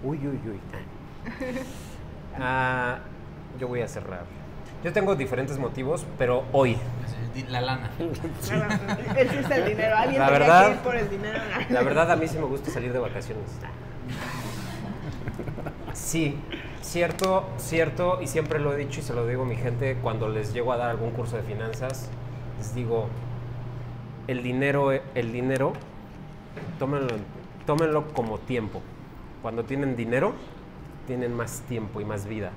Uy, 0.02 0.18
uy, 0.18 0.38
uy. 0.46 0.60
Ah, 2.38 2.98
yo 3.58 3.66
voy 3.68 3.82
a 3.82 3.88
cerrar. 3.88 4.24
Yo 4.84 4.92
tengo 4.92 5.14
diferentes 5.16 5.58
motivos, 5.58 6.06
pero 6.16 6.44
hoy. 6.52 6.76
La 7.48 7.60
lana. 7.60 7.90
Ese 9.16 9.40
es 9.40 9.50
el 9.50 9.66
dinero. 9.66 9.96
Alguien 9.96 10.20
La 10.20 10.30
verdad- 10.30 10.66
que 10.66 10.72
ir 10.72 10.78
por 10.78 10.96
el 10.96 11.10
dinero. 11.10 11.38
La 11.68 11.82
verdad, 11.82 12.10
a 12.10 12.16
mí 12.16 12.26
sí 12.28 12.38
me 12.38 12.44
gusta 12.44 12.70
salir 12.70 12.92
de 12.92 12.98
vacaciones. 12.98 13.44
Sí, 16.00 16.34
cierto, 16.80 17.44
cierto, 17.58 18.20
y 18.22 18.26
siempre 18.26 18.58
lo 18.58 18.72
he 18.72 18.76
dicho 18.76 19.00
y 19.00 19.02
se 19.02 19.14
lo 19.14 19.26
digo 19.26 19.42
a 19.42 19.46
mi 19.46 19.54
gente 19.54 19.98
cuando 20.02 20.28
les 20.28 20.52
llego 20.52 20.72
a 20.72 20.76
dar 20.76 20.90
algún 20.90 21.10
curso 21.10 21.36
de 21.36 21.42
finanzas, 21.42 22.08
les 22.58 22.74
digo, 22.74 23.06
el 24.26 24.42
dinero, 24.42 24.90
el 24.92 25.32
dinero, 25.32 25.74
tómenlo, 26.78 28.12
como 28.12 28.38
tiempo. 28.38 28.80
Cuando 29.42 29.64
tienen 29.64 29.94
dinero, 29.94 30.32
tienen 31.06 31.36
más 31.36 31.60
tiempo 31.68 32.00
y 32.00 32.04
más 32.04 32.26
vida. 32.26 32.50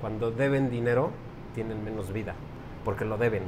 Cuando 0.00 0.30
deben 0.30 0.70
dinero, 0.70 1.10
tienen 1.54 1.82
menos 1.82 2.12
vida, 2.12 2.34
porque 2.84 3.04
lo 3.04 3.16
deben. 3.16 3.42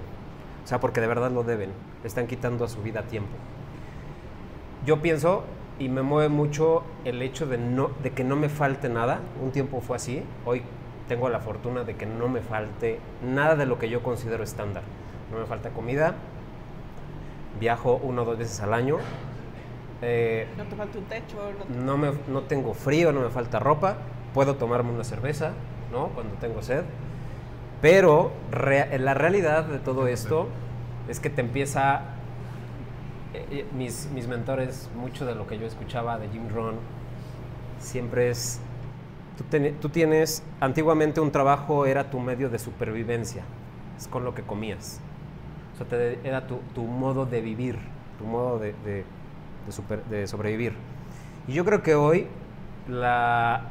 O 0.65 0.67
sea, 0.67 0.81
porque 0.81 1.01
de 1.01 1.07
verdad 1.07 1.31
lo 1.31 1.45
deben. 1.45 1.71
Están 2.03 2.27
quitando 2.27 2.65
a 2.65 2.69
su 2.69 2.83
vida 2.83 3.03
tiempo 3.03 3.37
yo 4.87 5.01
pienso 5.01 5.45
y 5.79 5.89
me 5.89 6.03
mueve 6.03 6.29
mucho 6.29 6.83
el 7.05 7.21
hecho 7.23 7.47
de, 7.47 7.59
no, 7.59 7.91
de 8.03 8.11
que 8.13 8.25
no 8.25 8.37
me 8.37 8.49
falte 8.49 8.89
nada. 8.89 9.21
Un 9.43 9.51
tiempo 9.51 9.81
fue 9.81 9.97
así. 9.97 10.23
Hoy 10.45 10.63
tengo 11.09 11.29
la 11.29 11.41
fortuna 11.41 11.85
de 11.85 11.97
que 11.97 12.07
no 12.07 12.29
me 12.29 12.41
falte 12.41 12.99
nada 13.23 13.57
de 13.57 13.67
lo 13.67 13.79
que 13.79 13.89
yo 13.89 14.03
considero 14.03 14.45
estándar. 14.45 14.83
No 15.33 15.39
me 15.39 15.47
falta 15.47 15.71
comida. 15.71 16.15
Viajo 17.61 17.97
una 18.03 18.23
o 18.23 18.25
dos 18.25 18.39
veces 18.39 18.61
al 18.61 18.73
año. 18.75 18.99
Eh, 20.03 20.47
No 20.57 20.65
te 20.65 20.77
falta 20.77 20.99
un 20.99 21.05
techo. 21.05 21.37
no 21.59 21.65
te- 21.65 21.81
no, 21.81 21.97
me, 21.97 22.13
no 22.29 22.43
tengo 22.43 22.75
frío, 22.75 23.13
no 23.13 23.21
me 23.21 23.29
falta 23.31 23.59
ropa. 23.59 23.97
Puedo 24.33 24.57
tomarme 24.57 24.91
una 24.93 25.05
cerveza, 25.05 25.53
¿no? 25.93 26.09
Cuando 26.09 26.35
tengo 26.37 26.63
sed. 26.63 26.83
Pero 27.81 28.33
rea- 28.51 28.97
la 28.99 29.15
realidad 29.15 29.65
de 29.65 29.79
todo 29.79 30.07
esto 30.09 30.49
es 31.09 31.21
que 31.21 31.31
te 31.31 31.41
empieza... 31.41 32.14
eh, 33.35 33.47
eh, 33.51 33.67
mis, 33.77 34.09
mis 34.15 34.27
mentores, 34.29 34.89
mucho 34.97 35.27
de 35.27 35.35
lo 35.35 35.47
que 35.47 35.59
yo 35.59 35.67
escuchaba 35.67 36.19
de 36.19 36.29
Jim 36.29 36.49
Rohn, 36.49 36.77
siempre 37.79 38.31
es... 38.31 38.61
Tú, 39.81 39.89
tienes... 39.89 40.43
Antiguamente 40.61 41.21
un 41.21 41.33
trabajo 41.33 41.87
era 41.87 42.11
tu 42.11 42.21
medio 42.21 42.49
de 42.49 42.59
supervivencia. 42.59 43.43
Es 43.99 44.09
con 44.09 44.25
lo 44.25 44.35
que 44.35 44.43
comías. 44.43 45.01
O 45.81 45.85
te- 45.85 46.21
era 46.27 46.47
tu, 46.47 46.59
tu 46.75 46.83
modo 46.85 47.27
de 47.27 47.41
vivir, 47.41 47.77
tu 48.19 48.25
modo 48.25 48.59
de, 48.61 48.75
de- 50.09 50.27
sobrevivir. 50.27 50.75
Y 51.49 51.53
yo 51.53 51.65
creo 51.65 51.83
que 51.83 51.95
hoy 51.97 52.29
la, 52.89 53.63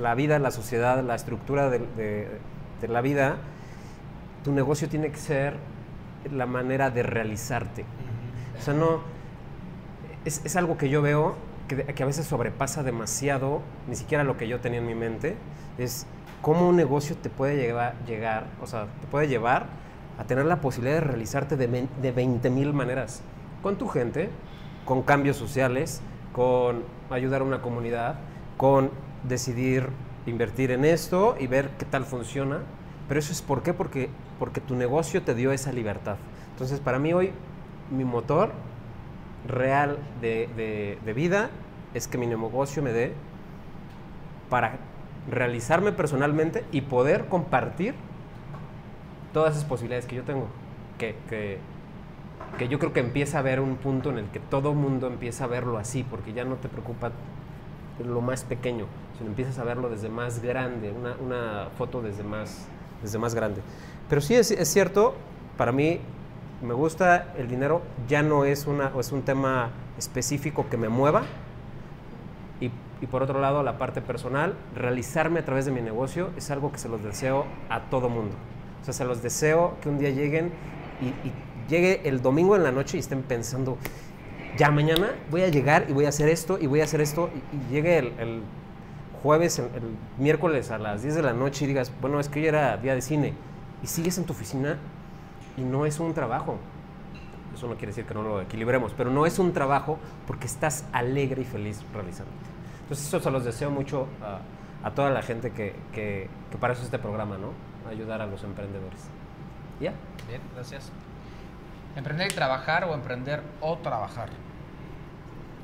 la 0.00 0.14
vida, 0.16 0.38
la 0.40 0.50
sociedad, 0.50 1.02
la 1.04 1.14
estructura 1.14 1.70
de- 1.70 2.28
de 2.80 2.88
la 2.88 3.00
vida, 3.00 3.36
tu 4.42 4.52
negocio 4.52 4.88
tiene 4.88 5.10
que 5.10 5.16
ser 5.16 5.54
la 6.32 6.46
manera 6.46 6.90
de 6.90 7.02
realizarte. 7.04 7.84
O 8.58 8.62
sea, 8.62 8.74
no. 8.74 9.00
Es, 10.24 10.40
es 10.44 10.56
algo 10.56 10.78
que 10.78 10.88
yo 10.88 11.02
veo 11.02 11.36
que, 11.68 11.84
que 11.84 12.02
a 12.02 12.06
veces 12.06 12.26
sobrepasa 12.26 12.82
demasiado, 12.82 13.60
ni 13.88 13.96
siquiera 13.96 14.24
lo 14.24 14.36
que 14.36 14.48
yo 14.48 14.60
tenía 14.60 14.78
en 14.78 14.86
mi 14.86 14.94
mente. 14.94 15.36
Es 15.78 16.06
cómo 16.40 16.68
un 16.68 16.76
negocio 16.76 17.16
te 17.16 17.30
puede 17.30 17.56
llevar, 17.56 17.94
llegar, 18.06 18.46
o 18.62 18.66
sea, 18.66 18.86
te 19.00 19.06
puede 19.06 19.28
llevar 19.28 19.66
a 20.18 20.24
tener 20.24 20.44
la 20.44 20.60
posibilidad 20.60 20.96
de 20.96 21.00
realizarte 21.00 21.56
de, 21.56 21.88
de 22.00 22.12
20 22.12 22.50
mil 22.50 22.72
maneras. 22.72 23.22
Con 23.62 23.76
tu 23.76 23.88
gente, 23.88 24.30
con 24.84 25.02
cambios 25.02 25.36
sociales, 25.36 26.00
con 26.32 26.84
ayudar 27.10 27.40
a 27.40 27.44
una 27.44 27.62
comunidad, 27.62 28.16
con 28.56 28.90
decidir 29.22 29.88
invertir 30.26 30.70
en 30.70 30.84
esto 30.84 31.36
y 31.38 31.46
ver 31.46 31.70
qué 31.78 31.84
tal 31.84 32.04
funciona. 32.04 32.60
Pero 33.08 33.20
eso 33.20 33.32
es 33.32 33.42
por 33.42 33.62
qué? 33.62 33.74
Porque, 33.74 34.08
porque 34.38 34.60
tu 34.60 34.74
negocio 34.74 35.22
te 35.22 35.34
dio 35.34 35.52
esa 35.52 35.72
libertad. 35.72 36.16
Entonces, 36.50 36.80
para 36.80 36.98
mí 36.98 37.12
hoy, 37.12 37.32
mi 37.94 38.04
motor 38.04 38.50
real 39.48 39.98
de, 40.20 40.48
de- 41.04 41.12
vida 41.12 41.50
es 41.94 42.08
que 42.08 42.18
mi 42.18 42.26
negocio 42.26 42.82
me 42.82 42.92
dé 42.92 43.12
para 44.50 44.76
realizarme 45.30 45.92
personalmente 45.92 46.64
y 46.72 46.82
poder 46.82 47.26
compartir 47.26 47.94
todas 49.32 49.54
esas 49.56 49.64
posibilidades 49.64 50.06
que 50.06 50.16
yo 50.16 50.22
tengo. 50.22 50.46
Que, 50.98 51.16
que, 51.28 51.58
que 52.58 52.68
yo 52.68 52.78
creo 52.78 52.92
que 52.92 53.00
empieza 53.00 53.38
a 53.38 53.40
haber 53.40 53.60
un 53.60 53.76
punto 53.76 54.10
en 54.10 54.18
el 54.18 54.26
que 54.26 54.40
todo 54.40 54.74
mundo 54.74 55.06
empieza 55.06 55.44
a 55.44 55.46
verlo 55.46 55.78
así, 55.78 56.04
porque 56.04 56.32
ya 56.32 56.44
no 56.44 56.56
te 56.56 56.68
preocupa 56.68 57.10
lo 58.04 58.20
más 58.20 58.44
pequeño, 58.44 58.86
sino 59.18 59.30
empiezas 59.30 59.58
a 59.58 59.64
verlo 59.64 59.88
desde 59.88 60.08
más 60.08 60.42
grande, 60.42 60.92
una, 60.92 61.14
una 61.24 61.68
foto 61.78 62.02
desde 62.02 62.22
más, 62.22 62.66
desde 63.02 63.18
más 63.18 63.34
grande. 63.34 63.60
Pero 64.08 64.20
sí 64.20 64.34
es, 64.34 64.50
es 64.50 64.68
cierto, 64.68 65.14
para 65.56 65.72
mí 65.72 66.00
me 66.64 66.74
gusta 66.74 67.34
el 67.38 67.48
dinero, 67.48 67.82
ya 68.08 68.22
no 68.22 68.44
es, 68.44 68.66
una, 68.66 68.92
es 68.98 69.12
un 69.12 69.22
tema 69.22 69.70
específico 69.98 70.66
que 70.70 70.76
me 70.76 70.88
mueva. 70.88 71.22
Y, 72.60 72.70
y 73.00 73.06
por 73.06 73.22
otro 73.22 73.40
lado, 73.40 73.62
la 73.62 73.78
parte 73.78 74.00
personal, 74.00 74.54
realizarme 74.74 75.40
a 75.40 75.44
través 75.44 75.66
de 75.66 75.72
mi 75.72 75.82
negocio 75.82 76.30
es 76.36 76.50
algo 76.50 76.72
que 76.72 76.78
se 76.78 76.88
los 76.88 77.02
deseo 77.02 77.44
a 77.68 77.82
todo 77.90 78.08
mundo. 78.08 78.34
O 78.80 78.84
sea, 78.84 78.94
se 78.94 79.04
los 79.04 79.22
deseo 79.22 79.76
que 79.82 79.88
un 79.88 79.98
día 79.98 80.10
lleguen 80.10 80.52
y, 81.00 81.32
llegue 81.68 82.02
el 82.04 82.20
domingo 82.20 82.56
en 82.56 82.62
la 82.62 82.72
noche 82.72 82.98
y 82.98 83.00
estén 83.00 83.22
pensando, 83.22 83.78
ya 84.58 84.70
mañana 84.70 85.12
voy 85.30 85.42
a 85.42 85.48
llegar 85.48 85.86
y 85.88 85.94
voy 85.94 86.04
a 86.04 86.10
hacer 86.10 86.28
esto 86.28 86.58
y 86.60 86.66
voy 86.66 86.82
a 86.82 86.84
hacer 86.84 87.00
esto 87.00 87.30
y, 87.52 87.72
llegue 87.72 87.96
el, 87.96 88.12
el 88.18 88.42
jueves, 89.22 89.58
el, 89.58 89.66
el 89.74 89.96
miércoles 90.18 90.70
a 90.70 90.76
las 90.76 91.02
10 91.02 91.14
de 91.14 91.22
la 91.22 91.32
noche 91.32 91.64
y 91.64 91.68
digas, 91.68 91.90
bueno, 92.02 92.20
es 92.20 92.28
que 92.28 92.40
hoy 92.40 92.46
era 92.46 92.76
día 92.76 92.94
de 92.94 93.00
cine 93.00 93.32
y 93.82 93.86
sigues 93.86 94.18
en 94.18 94.24
tu 94.24 94.34
oficina 94.34 94.78
y 95.56 95.62
no 95.62 95.86
es 95.86 96.00
un 96.00 96.14
trabajo. 96.14 96.58
Eso 97.54 97.68
no 97.68 97.74
quiere 97.74 97.88
decir 97.88 98.04
que 98.04 98.14
no 98.14 98.22
lo 98.22 98.40
equilibremos, 98.40 98.92
pero 98.96 99.10
no 99.10 99.26
es 99.26 99.38
un 99.38 99.52
trabajo 99.52 99.98
porque 100.26 100.46
estás 100.46 100.86
alegre 100.92 101.42
y 101.42 101.44
feliz 101.44 101.84
realizándote. 101.92 102.36
Entonces 102.82 103.06
eso 103.06 103.20
se 103.20 103.30
los 103.30 103.44
deseo 103.44 103.70
mucho 103.70 104.08
a, 104.22 104.86
a 104.86 104.90
toda 104.90 105.10
la 105.10 105.22
gente 105.22 105.52
que, 105.52 105.74
que, 105.92 106.28
que 106.50 106.58
para 106.58 106.72
eso 106.72 106.82
es 106.82 106.86
este 106.86 106.98
programa, 106.98 107.38
¿no? 107.38 107.50
Ayudar 107.88 108.20
a 108.20 108.26
los 108.26 108.42
emprendedores. 108.42 109.08
¿Ya? 109.80 109.92
Bien, 110.28 110.40
gracias. 110.54 110.90
¿Emprender 111.96 112.30
y 112.30 112.34
trabajar 112.34 112.84
o 112.84 112.94
emprender 112.94 113.42
o 113.60 113.78
trabajar? 113.78 114.30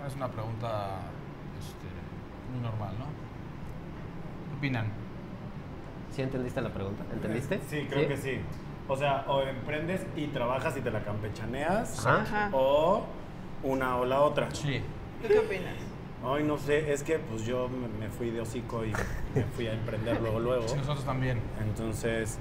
Es 0.06 0.14
una 0.14 0.28
pregunta 0.28 1.00
este, 1.58 1.86
muy 2.52 2.60
normal, 2.60 2.94
¿no? 2.98 3.06
¿Qué 4.48 4.56
opinan? 4.56 4.86
¿Sí 6.12 6.22
entendiste 6.22 6.60
la 6.60 6.70
pregunta? 6.70 7.04
¿Entendiste? 7.12 7.60
Sí, 7.68 7.86
creo 7.90 8.08
que 8.08 8.16
sí. 8.16 8.40
O 8.90 8.96
sea, 8.96 9.24
o 9.28 9.42
emprendes 9.42 10.04
y 10.16 10.26
trabajas 10.26 10.76
y 10.76 10.80
te 10.80 10.90
la 10.90 11.04
campechaneas, 11.04 12.04
Ajá. 12.04 12.50
O 12.52 13.04
una 13.62 13.96
o 13.98 14.04
la 14.04 14.20
otra. 14.22 14.48
Sí. 14.52 14.82
¿Tú 15.22 15.28
qué 15.28 15.38
opinas? 15.38 15.76
Ay, 16.26 16.42
no 16.42 16.58
sé, 16.58 16.92
es 16.92 17.04
que 17.04 17.20
pues 17.20 17.46
yo 17.46 17.68
me, 17.68 17.86
me 17.86 18.10
fui 18.10 18.30
de 18.30 18.40
hocico 18.40 18.84
y 18.84 18.92
me 19.34 19.44
fui 19.54 19.68
a 19.68 19.74
emprender 19.74 20.20
luego, 20.20 20.40
luego. 20.40 20.66
Sí, 20.66 20.74
nosotros 20.76 21.04
también. 21.04 21.40
Entonces, 21.60 22.40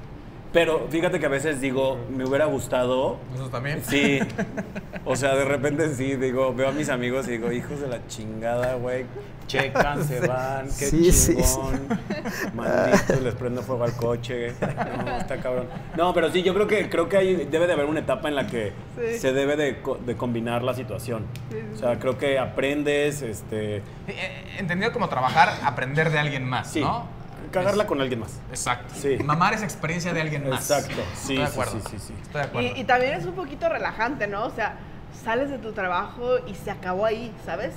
Pero 0.52 0.88
fíjate 0.90 1.20
que 1.20 1.26
a 1.28 1.30
veces 1.30 1.62
digo, 1.62 2.00
me 2.10 2.26
hubiera 2.26 2.46
gustado. 2.46 3.18
Nosotros 3.32 3.52
también. 3.52 3.82
Sí. 3.84 4.20
O 5.06 5.16
sea, 5.16 5.34
de 5.34 5.46
repente 5.46 5.96
sí, 5.96 6.16
digo, 6.18 6.54
veo 6.54 6.68
a 6.70 6.72
mis 6.72 6.90
amigos 6.90 7.28
y 7.28 7.32
digo, 7.32 7.52
hijos 7.52 7.80
de 7.80 7.88
la 7.88 8.06
chingada, 8.08 8.76
güey. 8.76 9.06
Checan, 9.48 10.04
se 10.04 10.20
van, 10.28 10.66
qué 10.68 10.86
Sí, 10.86 11.12
sí, 11.12 11.36
chingón. 11.36 11.88
Maldito, 12.54 13.20
les 13.24 13.34
prendo 13.34 13.64
fuego 13.64 13.86
al 13.86 13.94
coche. 13.94 14.54
No, 15.06 15.18
está 15.18 15.38
cabrón. 15.38 15.68
No, 15.98 16.14
pero 16.14 16.30
sí, 16.32 16.44
yo 16.44 16.54
creo 16.54 16.68
que 16.68 16.90
creo 16.90 17.10
que 17.10 17.18
hay, 17.18 17.36
debe 17.50 17.66
de 17.66 17.74
haber 17.74 17.86
una 17.86 18.02
etapa 18.02 18.28
en 18.28 18.36
la 18.36 18.46
que 18.46 18.74
Sí. 19.00 19.18
se 19.20 19.34
debe 19.34 19.56
de, 19.56 19.82
co- 19.82 19.98
de 19.98 20.16
combinar 20.16 20.62
la 20.64 20.74
situación. 20.76 21.26
O 21.74 21.78
sea, 21.78 21.98
creo 21.98 22.18
que 22.18 22.38
aprendes, 22.38 23.22
este, 23.24 23.78
Eh, 23.78 24.58
Entendido 24.60 24.92
como 24.92 25.10
trabajar, 25.10 25.50
aprender 25.64 26.12
de 26.12 26.20
alguien 26.20 26.44
más, 26.44 26.72
sí, 26.72 26.82
¿no? 26.82 27.06
Cagarla 27.52 27.84
Es- 27.84 27.90
con 27.90 28.02
alguien 28.02 28.20
más. 28.20 28.40
Exacto. 28.50 28.94
Sí. 28.96 29.18
Mamar 29.24 29.54
esa 29.54 29.66
experiencia 29.66 30.14
de 30.14 30.22
alguien 30.22 30.48
más. 30.50 30.70
Exacto. 30.70 31.02
Sí, 31.16 31.34
Estoy 31.34 31.38
de 31.38 31.46
sí, 31.48 31.52
acuerdo. 31.52 31.72
sí, 31.72 31.82
sí, 31.92 32.00
sí. 32.00 32.14
Estoy 32.22 32.42
de 32.42 32.48
acuerdo. 32.48 32.68
Y, 32.76 32.80
y 32.80 32.84
también 32.84 33.14
es 33.14 33.26
un 33.26 33.34
poquito 33.34 33.68
relajante, 33.70 34.28
¿no? 34.28 34.46
O 34.46 34.52
sea, 34.52 34.76
sales 35.24 35.50
de 35.50 35.58
tu 35.58 35.72
trabajo 35.74 36.38
y 36.48 36.56
se 36.56 36.72
acabó 36.72 37.06
ahí, 37.06 37.34
¿sabes? 37.46 37.74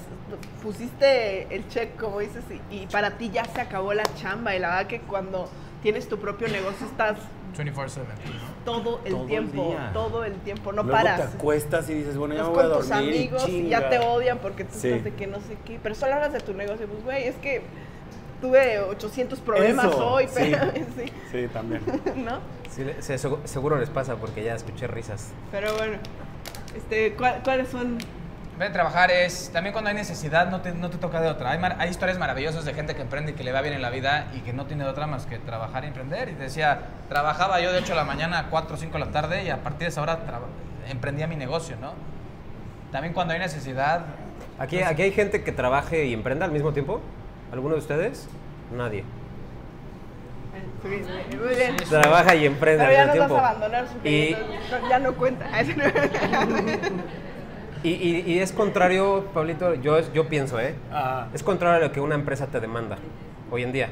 Pusiste 0.63 1.55
el 1.55 1.67
check, 1.69 1.97
como 1.99 2.21
dices, 2.21 2.45
y, 2.71 2.83
y 2.83 2.87
para 2.87 3.13
ti 3.13 3.31
ya 3.31 3.45
se 3.45 3.61
acabó 3.61 3.93
la 3.95 4.05
chamba. 4.17 4.55
Y 4.55 4.59
la 4.59 4.69
verdad 4.69 4.87
que 4.87 5.01
cuando 5.01 5.49
tienes 5.83 6.09
tu 6.09 6.19
propio 6.19 6.49
negocio 6.49 6.87
estás 6.87 7.17
24/7. 7.57 8.01
todo 8.65 9.01
el 9.05 9.13
Todo 9.13 9.23
el 9.23 9.27
tiempo, 9.29 9.69
día. 9.71 9.91
todo 9.93 10.25
el 10.25 10.35
tiempo, 10.41 10.73
no 10.73 10.83
Luego 10.85 10.97
paras. 10.99 11.21
te 11.31 11.37
acuestas 11.37 11.91
y 11.91 11.95
dices, 11.95 12.17
bueno, 12.17 12.35
ya 12.35 12.45
me 12.45 12.49
voy 12.51 12.59
a 12.61 12.69
con 12.69 12.79
tus 12.79 12.89
dormir. 12.89 13.15
y 13.15 13.19
amigos 13.19 13.49
y 13.49 13.69
ya 13.69 13.89
te 13.91 13.99
odian 13.99 14.39
porque 14.39 14.65
tú 14.65 14.79
Sí. 14.79 14.89
estás 14.89 15.05
de 15.05 15.15
que 15.15 15.27
no 15.27 15.39
sé 15.41 15.59
qué. 15.65 15.79
Pero 15.83 15.95
solo 15.95 16.15
hablas 16.15 16.33
de 16.33 16.41
tu 16.41 16.55
negocio. 16.55 16.87
Pues, 16.87 17.03
güey, 17.05 17.25
es 17.25 17.35
que 17.37 17.63
tuve 18.43 18.81
800 18.81 19.39
problemas 19.41 19.87
Eso, 19.87 20.07
hoy, 20.13 20.27
sí. 20.27 20.35
pero 20.35 20.59
sí, 20.97 21.13
Sí, 21.31 21.49
también. 21.51 21.81
¿no? 22.17 22.41
Sí, 22.69 22.85
se- 23.01 23.17
seguro 23.45 23.79
les 23.79 23.89
pasa 23.89 24.17
porque 24.17 24.43
ya 24.45 24.55
escuché 24.55 24.87
risas. 24.87 25.31
Pero 25.51 25.75
bueno, 25.79 25.97
este, 26.77 27.15
¿cuál- 27.15 27.41
¿cuáles 27.43 27.69
son? 27.69 27.97
Ver 28.59 28.71
trabajar 28.73 29.11
es, 29.11 29.49
también 29.53 29.73
cuando 29.73 29.89
hay 29.89 29.97
necesidad 29.97 30.51
no 30.51 30.61
te, 30.61 30.73
no 30.73 30.91
te 30.91 30.99
toca 30.99 31.21
de 31.23 31.29
otra. 31.29 31.53
Hay, 31.53 31.59
mar- 31.59 31.77
hay 31.79 31.89
historias 31.89 32.19
maravillosas 32.19 32.67
de 32.67 32.75
gente 32.75 32.95
que 32.95 33.01
emprende 33.01 33.33
y 33.33 33.35
que 33.35 33.45
le 33.45 33.53
va 33.53 33.63
bien 33.63 33.73
en 33.75 33.81
la 33.81 33.89
vida 33.91 34.27
y 34.35 34.41
que 34.41 34.53
no 34.53 34.67
tiene 34.67 34.85
de 34.85 34.91
otra 34.91 35.07
más 35.07 35.25
que 35.25 35.39
trabajar 35.39 35.85
y 35.85 35.87
emprender. 35.89 36.29
Y 36.29 36.35
decía, 36.35 36.81
trabajaba 37.09 37.61
yo 37.61 37.73
de 37.73 37.79
8 37.79 37.89
de 37.89 37.95
la 37.97 38.05
mañana 38.05 38.39
a 38.41 38.51
4 38.51 38.75
o 38.75 38.79
5 38.79 38.93
de 38.93 38.99
la 39.07 39.11
tarde 39.11 39.43
y 39.45 39.49
a 39.49 39.63
partir 39.63 39.81
de 39.81 39.87
esa 39.87 40.03
hora 40.03 40.19
traba- 40.27 40.47
emprendía 40.89 41.27
mi 41.27 41.37
negocio, 41.37 41.77
¿no? 41.81 41.95
También 42.93 43.15
cuando 43.15 43.33
hay 43.33 43.41
necesidad... 43.41 44.03
Aquí, 44.59 44.77
pues, 44.77 44.89
aquí 44.89 45.03
hay 45.03 45.13
gente 45.13 45.43
que 45.43 45.53
trabaje 45.53 46.05
y 46.05 46.13
emprenda 46.13 46.45
al 46.45 46.53
mismo 46.53 46.73
tiempo. 46.73 47.01
¿Alguno 47.53 47.75
de 47.75 47.81
ustedes? 47.81 48.29
Nadie. 48.75 49.05
Muy 50.83 50.91
bien. 51.55 51.77
Sí, 51.79 51.85
Trabaja 51.89 52.35
y 52.35 52.47
emprende 52.47 52.85
Pero 52.85 52.93
ya 52.97 53.03
al 53.03 53.11
mismo 53.19 53.35
vas 53.35 53.45
a 53.45 53.51
abandonar, 53.51 53.87
su 53.89 54.09
Y, 54.09 54.37
no- 54.71 54.89
ya 54.89 54.99
no 54.99 55.13
cuenta. 55.15 55.47
y, 57.85 57.91
y- 57.91 58.25
y 58.27 58.39
es 58.39 58.53
contrario, 58.53 59.27
Pablito, 59.33 59.75
yo, 59.75 60.01
yo 60.13 60.29
pienso, 60.29 60.59
¿eh? 60.61 60.75
Ajá. 60.91 61.29
Es 61.33 61.43
contrario 61.43 61.85
a 61.85 61.89
lo 61.89 61.93
que 61.93 62.01
una 62.01 62.15
empresa 62.15 62.47
te 62.49 62.59
demanda 62.61 62.99
hoy 63.51 63.63
en 63.63 63.73
día. 63.73 63.89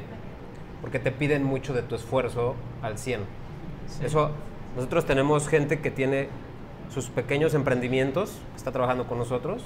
Porque 0.80 0.98
te 0.98 1.12
piden 1.12 1.44
mucho 1.44 1.74
de 1.74 1.82
tu 1.82 1.94
esfuerzo 1.94 2.56
al 2.82 2.98
100. 2.98 3.20
Eso, 4.02 4.30
nosotros 4.74 5.04
tenemos 5.04 5.48
gente 5.48 5.80
que 5.80 5.90
tiene 5.90 6.28
sus 6.92 7.08
pequeños 7.10 7.54
emprendimientos, 7.54 8.30
que 8.52 8.56
está 8.56 8.72
trabajando 8.72 9.06
con 9.06 9.18
nosotros, 9.18 9.62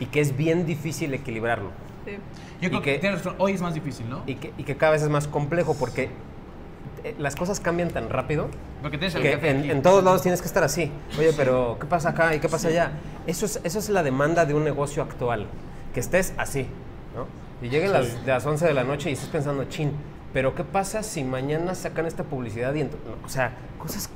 y 0.00 0.06
que 0.06 0.20
es 0.20 0.36
bien 0.36 0.66
difícil 0.66 1.12
equilibrarlo. 1.14 1.70
Sí. 2.04 2.12
Yo 2.60 2.68
creo 2.70 2.82
que, 2.82 2.98
que- 3.00 3.18
hoy 3.38 3.52
es 3.52 3.60
más 3.60 3.74
difícil, 3.74 4.08
¿no? 4.08 4.22
Y 4.26 4.34
que, 4.36 4.52
y 4.58 4.64
que 4.64 4.76
cada 4.76 4.92
vez 4.92 5.02
es 5.02 5.08
más 5.08 5.28
complejo 5.28 5.74
porque 5.78 6.10
eh, 7.04 7.14
las 7.18 7.36
cosas 7.36 7.60
cambian 7.60 7.90
tan 7.90 8.08
rápido 8.10 8.48
Porque 8.82 8.98
tienes 8.98 9.14
el 9.14 9.22
que 9.22 9.28
jefe 9.30 9.50
en, 9.50 9.58
aquí. 9.60 9.70
en 9.70 9.82
todos 9.82 10.02
lados 10.02 10.22
tienes 10.22 10.40
que 10.40 10.48
estar 10.48 10.64
así. 10.64 10.90
Oye, 11.18 11.32
pero 11.36 11.76
¿qué 11.80 11.86
pasa 11.86 12.10
acá 12.10 12.34
y 12.34 12.40
qué 12.40 12.48
pasa 12.48 12.68
allá? 12.68 12.92
Eso 13.26 13.46
es, 13.46 13.60
eso 13.62 13.78
es 13.78 13.88
la 13.90 14.02
demanda 14.02 14.44
de 14.46 14.54
un 14.54 14.64
negocio 14.64 15.02
actual, 15.02 15.46
que 15.94 16.00
estés 16.00 16.34
así, 16.36 16.66
¿no? 17.14 17.26
Y 17.64 17.70
lleguen 17.70 17.92
las, 17.92 18.24
de 18.24 18.32
las 18.32 18.44
11 18.46 18.66
de 18.66 18.74
la 18.74 18.84
noche 18.84 19.10
y 19.10 19.12
estés 19.12 19.28
pensando, 19.28 19.64
chin, 19.64 19.92
pero 20.32 20.54
¿qué 20.54 20.64
pasa 20.64 21.02
si 21.02 21.22
mañana 21.24 21.74
sacan 21.74 22.06
esta 22.06 22.24
publicidad? 22.24 22.74
y 22.74 22.84
no, 22.84 22.90
O 23.24 23.28
sea, 23.28 23.52
cosas, 23.78 24.10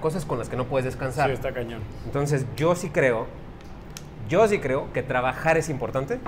cosas 0.00 0.24
con 0.24 0.38
las 0.38 0.48
que 0.48 0.56
no 0.56 0.66
puedes 0.66 0.84
descansar. 0.84 1.28
Sí, 1.28 1.34
está 1.34 1.52
cañón. 1.52 1.80
Entonces, 2.04 2.46
yo 2.56 2.74
sí 2.76 2.90
creo, 2.90 3.26
yo 4.28 4.46
sí 4.48 4.58
creo 4.58 4.92
que 4.92 5.02
trabajar 5.02 5.56
es 5.56 5.68
importante. 5.68 6.18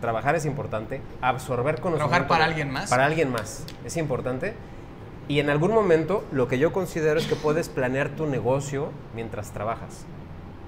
Trabajar 0.00 0.34
es 0.34 0.44
importante. 0.44 1.00
Absorber 1.20 1.80
conocimiento. 1.80 2.08
¿Trabajar 2.08 2.28
para 2.28 2.44
alguien 2.44 2.70
más? 2.70 2.90
Para 2.90 3.06
alguien 3.06 3.30
más. 3.30 3.64
Es 3.84 3.96
importante. 3.96 4.54
Y 5.28 5.40
en 5.40 5.50
algún 5.50 5.72
momento, 5.72 6.24
lo 6.32 6.46
que 6.48 6.58
yo 6.58 6.72
considero 6.72 7.18
es 7.18 7.26
que 7.26 7.34
puedes 7.34 7.68
planear 7.68 8.10
tu 8.10 8.26
negocio 8.26 8.90
mientras 9.14 9.50
trabajas. 9.52 10.04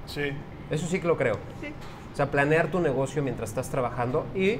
Sí. 0.06 0.32
Eso 0.70 0.86
sí 0.86 0.98
que 1.00 1.06
lo 1.06 1.16
creo. 1.16 1.36
Sí. 1.60 1.68
O 2.12 2.16
sea, 2.16 2.30
planear 2.30 2.68
tu 2.68 2.80
negocio 2.80 3.22
mientras 3.22 3.50
estás 3.50 3.68
trabajando 3.68 4.26
y 4.34 4.58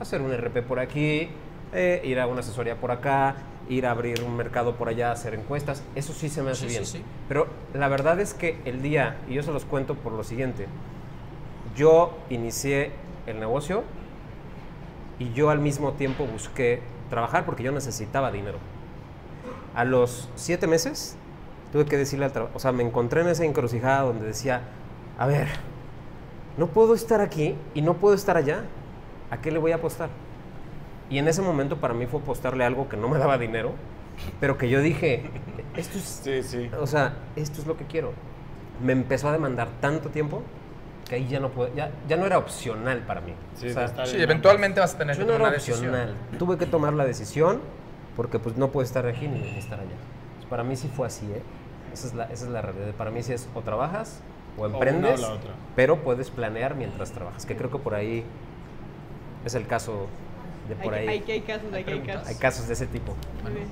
hacer 0.00 0.20
un 0.20 0.32
RP 0.36 0.62
por 0.62 0.78
aquí, 0.78 1.30
eh, 1.72 2.02
ir 2.04 2.20
a 2.20 2.26
una 2.26 2.40
asesoría 2.40 2.76
por 2.76 2.90
acá, 2.90 3.36
ir 3.68 3.86
a 3.86 3.92
abrir 3.92 4.22
un 4.24 4.36
mercado 4.36 4.74
por 4.74 4.88
allá, 4.88 5.12
hacer 5.12 5.34
encuestas. 5.34 5.82
Eso 5.94 6.12
sí 6.12 6.28
se 6.28 6.42
me 6.42 6.50
hace 6.50 6.62
Sí, 6.64 6.68
sí, 6.68 6.74
bien. 6.74 6.86
sí. 6.86 7.02
Pero 7.28 7.46
la 7.72 7.88
verdad 7.88 8.20
es 8.20 8.34
que 8.34 8.58
el 8.66 8.82
día, 8.82 9.16
y 9.28 9.34
yo 9.34 9.42
se 9.42 9.52
los 9.52 9.64
cuento 9.64 9.94
por 9.94 10.12
lo 10.12 10.24
siguiente, 10.24 10.66
yo 11.76 12.12
inicié 12.28 12.90
el 13.30 13.40
negocio 13.40 13.82
y 15.18 15.32
yo 15.32 15.50
al 15.50 15.58
mismo 15.58 15.92
tiempo 15.92 16.26
busqué 16.26 16.80
trabajar 17.10 17.44
porque 17.44 17.62
yo 17.62 17.72
necesitaba 17.72 18.30
dinero. 18.32 18.58
A 19.74 19.84
los 19.84 20.28
siete 20.34 20.66
meses 20.66 21.16
tuve 21.72 21.84
que 21.84 21.96
decirle 21.96 22.24
al 22.24 22.32
trabajo, 22.32 22.52
o 22.56 22.58
sea, 22.58 22.72
me 22.72 22.82
encontré 22.82 23.20
en 23.20 23.28
esa 23.28 23.44
encrucijada 23.44 24.02
donde 24.02 24.26
decía, 24.26 24.62
a 25.18 25.26
ver, 25.26 25.48
no 26.56 26.66
puedo 26.68 26.94
estar 26.94 27.20
aquí 27.20 27.54
y 27.74 27.82
no 27.82 27.94
puedo 27.94 28.14
estar 28.14 28.36
allá. 28.36 28.64
¿A 29.30 29.40
qué 29.40 29.50
le 29.52 29.58
voy 29.58 29.72
a 29.72 29.76
apostar? 29.76 30.08
Y 31.08 31.18
en 31.18 31.28
ese 31.28 31.42
momento 31.42 31.76
para 31.76 31.94
mí 31.94 32.06
fue 32.06 32.20
apostarle 32.20 32.64
algo 32.64 32.88
que 32.88 32.96
no 32.96 33.08
me 33.08 33.18
daba 33.18 33.38
dinero, 33.38 33.72
pero 34.40 34.58
que 34.58 34.68
yo 34.68 34.80
dije, 34.80 35.30
esto 35.76 35.98
es, 35.98 36.20
Sí, 36.24 36.42
sí. 36.42 36.70
o 36.80 36.86
sea, 36.86 37.14
esto 37.36 37.60
es 37.60 37.66
lo 37.66 37.76
que 37.76 37.84
quiero. 37.84 38.12
Me 38.82 38.92
empezó 38.92 39.28
a 39.28 39.32
demandar 39.32 39.68
tanto 39.80 40.08
tiempo 40.08 40.42
que 41.10 41.16
ahí 41.16 41.26
ya 41.26 41.40
no 41.40 41.48
puedo, 41.50 41.74
ya, 41.74 41.90
ya 42.08 42.16
no 42.16 42.24
era 42.24 42.38
opcional 42.38 43.00
para 43.00 43.20
mí. 43.20 43.34
Sí, 43.56 43.68
O 43.68 43.72
sea, 43.72 44.06
Sí, 44.06 44.22
eventualmente 44.22 44.78
vas 44.78 44.94
a 44.94 44.98
tener 44.98 45.16
yo 45.16 45.22
que 45.22 45.26
no 45.26 45.32
tomar 45.32 45.40
era 45.40 45.48
una 45.48 45.58
decisión. 45.58 45.88
opcional. 45.90 46.14
Tuve 46.38 46.56
que 46.56 46.66
tomar 46.66 46.92
la 46.92 47.04
decisión 47.04 47.60
porque 48.14 48.38
pues 48.38 48.56
no 48.56 48.68
puedo 48.70 48.84
estar 48.84 49.04
aquí 49.06 49.26
ni, 49.26 49.40
ni 49.40 49.58
estar 49.58 49.80
allá. 49.80 49.90
Pues, 50.36 50.46
para 50.48 50.62
mí 50.62 50.76
sí 50.76 50.88
fue 50.94 51.08
así, 51.08 51.26
¿eh? 51.26 51.42
Esa 51.92 52.06
es, 52.06 52.14
la, 52.14 52.24
esa 52.26 52.44
es 52.44 52.50
la 52.52 52.62
realidad. 52.62 52.92
Para 52.96 53.10
mí 53.10 53.24
sí 53.24 53.32
es 53.32 53.48
o 53.56 53.60
trabajas 53.62 54.20
o 54.56 54.62
o 54.62 54.66
emprendes, 54.66 55.20
la 55.20 55.32
otra. 55.32 55.50
pero 55.74 55.96
puedes 56.04 56.30
planear 56.30 56.76
mientras 56.76 57.10
trabajas, 57.10 57.44
que 57.44 57.56
creo 57.56 57.72
que 57.72 57.78
por 57.78 57.94
ahí 57.94 58.24
es 59.44 59.54
el 59.56 59.66
caso 59.66 60.06
de 60.68 60.76
por 60.76 60.94
hay, 60.94 61.08
ahí. 61.08 61.24
hay, 61.26 61.30
hay 61.32 61.40
casos, 61.40 61.72
hay, 61.72 61.84
hay 61.88 62.00
casos. 62.02 62.28
Hay 62.28 62.34
casos 62.36 62.66
de 62.68 62.74
ese 62.74 62.86
tipo. 62.86 63.16
Muy 63.42 63.52
bien. 63.52 63.66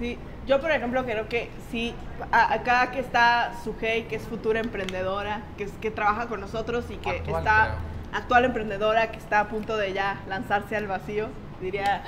Sí, 0.00 0.18
yo 0.46 0.60
por 0.60 0.72
ejemplo 0.72 1.04
creo 1.04 1.28
que 1.28 1.50
sí, 1.70 1.94
a- 2.32 2.54
acá 2.54 2.90
que 2.90 2.98
está 2.98 3.52
Sujei, 3.62 4.04
que 4.08 4.16
es 4.16 4.22
futura 4.22 4.58
emprendedora, 4.58 5.42
que, 5.56 5.64
es, 5.64 5.72
que 5.80 5.90
trabaja 5.92 6.26
con 6.26 6.40
nosotros 6.40 6.86
y 6.90 6.96
que 6.96 7.10
Actual, 7.10 7.38
está 7.38 7.74
actual 8.12 8.46
emprendedora, 8.46 9.12
que 9.12 9.18
está 9.18 9.40
a 9.40 9.48
punto 9.48 9.76
de 9.76 9.92
ya 9.92 10.20
lanzarse 10.26 10.74
al 10.74 10.86
vacío, 10.88 11.28
diría 11.60 12.02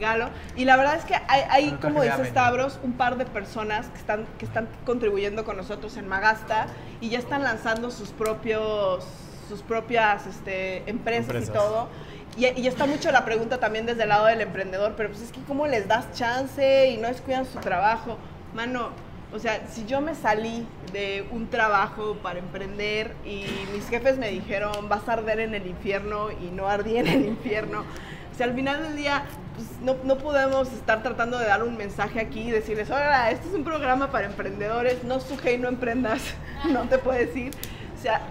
Galo. 0.00 0.30
Y 0.56 0.64
la 0.64 0.76
verdad 0.76 0.96
es 0.96 1.04
que 1.04 1.14
hay, 1.28 1.42
hay 1.50 1.70
como 1.72 2.02
dice. 2.02 2.24
Stavros, 2.24 2.80
un 2.82 2.94
par 2.94 3.18
de 3.18 3.26
personas 3.26 3.88
que 3.88 3.98
están, 3.98 4.26
que 4.38 4.46
están 4.46 4.66
contribuyendo 4.86 5.44
con 5.44 5.58
nosotros 5.58 5.98
en 5.98 6.08
Magasta 6.08 6.66
y 7.02 7.10
ya 7.10 7.18
están 7.18 7.42
lanzando 7.42 7.90
sus 7.90 8.10
propios 8.10 9.06
sus 9.50 9.62
propias 9.62 10.28
este, 10.28 10.88
empresas, 10.88 11.48
y 11.48 11.50
todo. 11.50 11.88
Y, 12.36 12.46
y 12.60 12.66
está 12.66 12.86
mucho 12.86 13.10
la 13.10 13.24
pregunta 13.24 13.58
también 13.58 13.86
desde 13.86 14.04
el 14.04 14.08
lado 14.08 14.26
del 14.26 14.40
emprendedor, 14.40 14.94
pero 14.96 15.10
pues 15.10 15.22
es 15.22 15.32
que 15.32 15.40
cómo 15.42 15.66
les 15.66 15.88
das 15.88 16.12
chance 16.12 16.90
y 16.90 16.96
no 16.96 17.08
descuidan 17.08 17.44
su 17.44 17.58
trabajo. 17.58 18.16
Mano, 18.54 18.90
o 19.32 19.38
sea, 19.38 19.60
si 19.68 19.86
yo 19.86 20.00
me 20.00 20.14
salí 20.14 20.66
de 20.92 21.24
un 21.30 21.48
trabajo 21.48 22.16
para 22.22 22.40
emprender 22.40 23.14
y 23.24 23.44
mis 23.72 23.88
jefes 23.88 24.18
me 24.18 24.28
dijeron, 24.28 24.88
vas 24.88 25.08
a 25.08 25.14
arder 25.14 25.40
en 25.40 25.54
el 25.54 25.66
infierno 25.66 26.30
y 26.32 26.50
no 26.50 26.66
ardí 26.68 26.96
en 26.96 27.06
el 27.06 27.26
infierno. 27.26 27.84
O 28.32 28.36
sea, 28.36 28.46
al 28.46 28.54
final 28.54 28.82
del 28.82 28.96
día, 28.96 29.22
pues 29.54 29.68
no, 29.82 29.96
no 30.04 30.18
podemos 30.18 30.72
estar 30.72 31.02
tratando 31.02 31.38
de 31.38 31.46
dar 31.46 31.62
un 31.62 31.76
mensaje 31.76 32.18
aquí 32.18 32.48
y 32.48 32.50
decirles, 32.50 32.90
hola, 32.90 33.30
este 33.30 33.48
es 33.48 33.54
un 33.54 33.62
programa 33.62 34.10
para 34.10 34.26
emprendedores, 34.26 35.04
no 35.04 35.20
suje 35.20 35.54
y 35.54 35.58
no 35.58 35.68
emprendas, 35.68 36.22
no 36.70 36.88
te 36.88 36.98
puedes 36.98 37.34
ir 37.36 37.52
O 38.00 38.02
sea, 38.02 38.22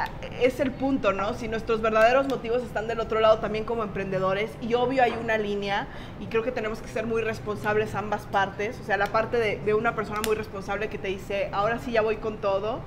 es 0.42 0.60
el 0.60 0.72
punto, 0.72 1.14
¿no? 1.14 1.36
Si 1.36 1.48
nuestros 1.48 1.80
verdaderos 1.80 2.28
motivos 2.28 2.64
están 2.64 2.88
del 2.88 3.00
otro 3.00 3.20
lado 3.20 3.38
también 3.38 3.66
como 3.66 3.84
emprendedores, 3.84 4.50
y 4.62 4.74
obvio 4.74 5.04
hay 5.04 5.14
una 5.24 5.38
línea, 5.38 5.86
y 6.20 6.26
creo 6.26 6.42
que 6.42 6.52
tenemos 6.52 6.82
que 6.82 6.88
ser 6.88 7.06
muy 7.06 7.22
responsables 7.22 7.94
ambas 7.94 8.24
partes, 8.24 8.80
o 8.82 8.84
sea, 8.84 8.98
la 8.98 9.06
parte 9.06 9.38
de, 9.38 9.60
de 9.64 9.76
una 9.76 9.94
persona 9.94 10.22
muy 10.26 10.36
responsable 10.36 10.90
que 10.90 10.98
te 10.98 11.10
dice, 11.10 11.50
ahora 11.52 11.78
sí 11.78 11.92
ya 11.92 12.02
voy 12.02 12.16
con 12.16 12.38
todo, 12.38 12.80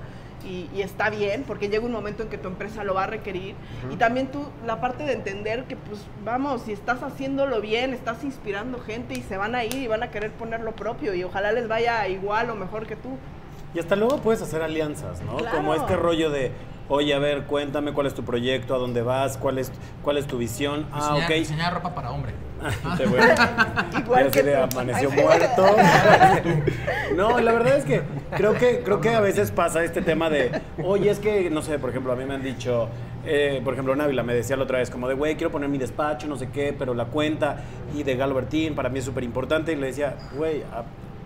y, 0.45 0.69
y 0.75 0.81
está 0.81 1.09
bien, 1.09 1.45
porque 1.47 1.69
llega 1.69 1.85
un 1.85 1.93
momento 1.93 2.21
en 2.21 2.27
que 2.27 2.37
tu 2.37 2.49
empresa 2.49 2.83
lo 2.83 2.93
va 2.93 3.05
a 3.05 3.07
requerir, 3.07 3.55
y 3.89 3.95
también 3.95 4.27
tú, 4.27 4.43
la 4.65 4.81
parte 4.81 5.05
de 5.05 5.13
entender 5.13 5.63
que, 5.63 5.77
pues, 5.77 6.01
vamos, 6.25 6.63
si 6.63 6.73
estás 6.73 7.01
haciéndolo 7.01 7.61
bien, 7.61 7.93
estás 7.93 8.25
inspirando 8.25 8.77
gente, 8.81 9.13
y 9.13 9.21
se 9.21 9.37
van 9.37 9.55
a 9.55 9.63
ir 9.63 9.75
y 9.75 9.87
van 9.87 10.03
a 10.03 10.11
querer 10.11 10.31
poner 10.31 10.59
lo 10.59 10.73
propio, 10.73 11.13
y 11.13 11.23
ojalá 11.23 11.53
les 11.53 11.69
vaya 11.69 12.05
igual 12.09 12.49
o 12.49 12.55
mejor 12.55 12.87
que 12.87 12.97
tú. 12.97 13.11
Y 13.73 13.79
hasta 13.79 13.95
luego 13.95 14.17
puedes 14.17 14.41
hacer 14.41 14.61
alianzas, 14.61 15.21
¿no? 15.21 15.37
Claro. 15.37 15.57
Como 15.57 15.73
este 15.73 15.95
rollo 15.95 16.29
de, 16.29 16.51
oye, 16.93 17.13
a 17.13 17.19
ver, 17.19 17.43
cuéntame 17.43 17.91
cuál 17.93 18.07
es 18.07 18.13
tu 18.13 18.23
proyecto, 18.23 18.75
a 18.75 18.77
dónde 18.77 19.01
vas, 19.01 19.37
cuál 19.37 19.57
es, 19.57 19.71
cuál 20.03 20.17
es 20.17 20.27
tu 20.27 20.37
visión. 20.37 20.85
Ah, 20.91 21.15
Diseñar- 21.15 21.25
ok. 21.25 21.33
Diseñar 21.35 21.73
ropa 21.73 21.95
para 21.95 22.11
hombre. 22.11 22.33
Te 22.97 23.05
voy 23.05 23.19
a- 23.19 23.89
Igual 23.99 24.25
Ya 24.25 24.31
que 24.31 24.39
se 24.39 24.43
le 24.45 24.53
tú. 24.55 24.63
amaneció 24.63 25.11
muerto. 25.11 25.65
no, 27.15 27.39
la 27.39 27.51
verdad 27.51 27.77
es 27.77 27.83
que 27.85 28.01
creo 28.35 28.53
que 28.53 28.81
creo 28.83 29.01
que 29.01 29.09
a 29.09 29.19
veces 29.19 29.51
pasa 29.51 29.83
este 29.83 30.01
tema 30.01 30.29
de, 30.29 30.61
oye, 30.83 31.09
es 31.09 31.19
que, 31.19 31.49
no 31.49 31.61
sé, 31.61 31.79
por 31.79 31.89
ejemplo, 31.89 32.13
a 32.13 32.15
mí 32.15 32.23
me 32.25 32.35
han 32.35 32.43
dicho, 32.43 32.87
eh, 33.25 33.61
por 33.63 33.73
ejemplo, 33.73 33.95
Návila 33.95 34.23
me 34.23 34.33
decía 34.33 34.55
la 34.55 34.63
otra 34.63 34.77
vez, 34.79 34.89
como 34.89 35.07
de, 35.07 35.15
güey, 35.15 35.35
quiero 35.35 35.51
poner 35.51 35.69
mi 35.69 35.77
despacho, 35.77 36.27
no 36.27 36.35
sé 36.37 36.49
qué, 36.49 36.73
pero 36.77 36.93
la 36.93 37.05
cuenta 37.05 37.57
y 37.93 38.03
de 38.03 38.15
Galo 38.15 38.35
Bertín 38.35 38.75
para 38.75 38.89
mí 38.89 38.99
es 38.99 39.05
súper 39.05 39.23
importante. 39.23 39.73
Y 39.73 39.75
le 39.75 39.87
decía, 39.87 40.15
güey, 40.35 40.63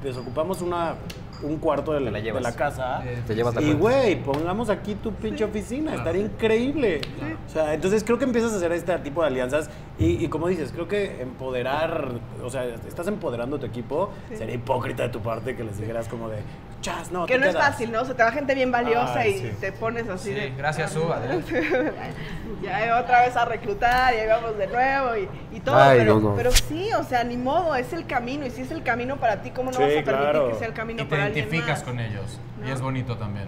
desocupamos 0.04 0.62
una, 0.62 0.96
un 1.44 1.58
cuarto 1.58 1.94
de 1.94 2.00
la, 2.00 2.06
Te 2.08 2.12
la 2.12 2.18
de 2.20 2.24
llevas. 2.24 2.44
la 2.44 2.56
casa. 2.56 3.04
Eh, 3.06 3.22
Te 3.28 3.36
llevas 3.36 3.56
la 3.56 3.62
Y 3.62 3.74
güey, 3.74 4.22
pongamos 4.24 4.70
aquí 4.70 4.96
tu 4.96 5.12
pinche 5.14 5.44
oficina, 5.44 5.96
estaría 5.96 6.24
increíble. 6.24 7.02
O 7.46 7.50
sea, 7.50 7.74
entonces 7.74 8.04
creo 8.04 8.18
que 8.18 8.26
empiezas 8.26 8.54
a 8.54 8.58
hacer 8.58 8.72
este 8.72 8.98
tipo 9.00 9.22
de 9.22 9.28
alianzas 9.28 9.70
y, 10.00 10.24
y 10.24 10.28
como 10.30 10.48
dices, 10.48 10.72
creo 10.72 10.88
que 10.88 11.22
empoderar, 11.22 12.12
o 12.44 12.50
sea, 12.50 12.66
estás 12.66 13.08
empoderando 13.08 13.58
a 13.58 13.60
tu 13.60 13.66
equipo, 13.66 14.10
sería 14.36 14.56
hipócrita 14.56 15.04
de 15.04 15.10
tu 15.10 15.20
parte 15.22 15.56
que 15.56 15.64
les 15.64 15.78
dijeras 15.80 16.08
como 16.08 16.30
de, 16.30 16.38
chas, 16.82 17.12
no, 17.12 17.26
Que 17.26 17.34
te 17.34 17.40
no 17.40 17.46
es 17.46 17.52
quedas". 17.56 17.68
fácil, 17.70 17.92
¿no? 17.92 18.02
O 18.02 18.06
sea, 18.06 18.16
te 18.16 18.24
va 18.24 18.32
gente 18.32 18.54
bien 18.56 18.72
valiosa 18.72 19.20
Ay, 19.20 19.32
y 19.32 19.40
sí. 19.40 19.58
te 19.60 19.72
pones 19.72 20.08
así 20.10 20.30
Sí, 20.30 20.36
de... 20.36 20.52
gracias, 20.52 20.92
Su, 20.92 21.12
adelante. 21.12 21.62
ya 22.62 23.00
otra 23.00 23.22
vez 23.22 23.36
a 23.36 23.46
reclutar 23.46 24.14
y 24.14 24.18
ahí 24.18 24.28
vamos 24.28 24.58
de 24.58 24.68
nuevo 24.68 25.16
y, 25.16 25.28
y 25.56 25.60
todo, 25.60 25.78
Ay, 25.78 26.00
pero, 26.00 26.16
no, 26.16 26.30
no. 26.32 26.36
pero 26.36 26.52
sí, 26.52 26.90
o 26.94 27.04
sea, 27.04 27.24
ni 27.24 27.38
modo, 27.38 27.76
es 27.76 27.94
el 27.94 28.06
camino 28.08 28.46
y 28.46 28.52
si 28.52 28.62
es 28.62 28.72
el 28.72 28.84
camino 28.84 29.18
para 29.18 29.42
ti, 29.42 29.52
¿cómo 29.52 29.72
no 29.72 29.78
Sí, 29.78 29.84
vas 29.84 29.92
a 29.92 30.04
permitir 30.04 30.30
claro. 30.32 30.50
que 30.50 30.56
sea 30.56 30.68
el 30.68 30.74
camino 30.74 31.02
Y 31.02 31.06
te 31.06 31.10
para 31.10 31.26
alguien 31.26 31.46
identificas 31.46 31.80
más? 31.80 31.84
con 31.84 32.00
ellos. 32.00 32.40
Y 32.64 32.68
No. 32.68 32.74
es 32.74 32.82
bonito 32.82 33.18
también. 33.18 33.48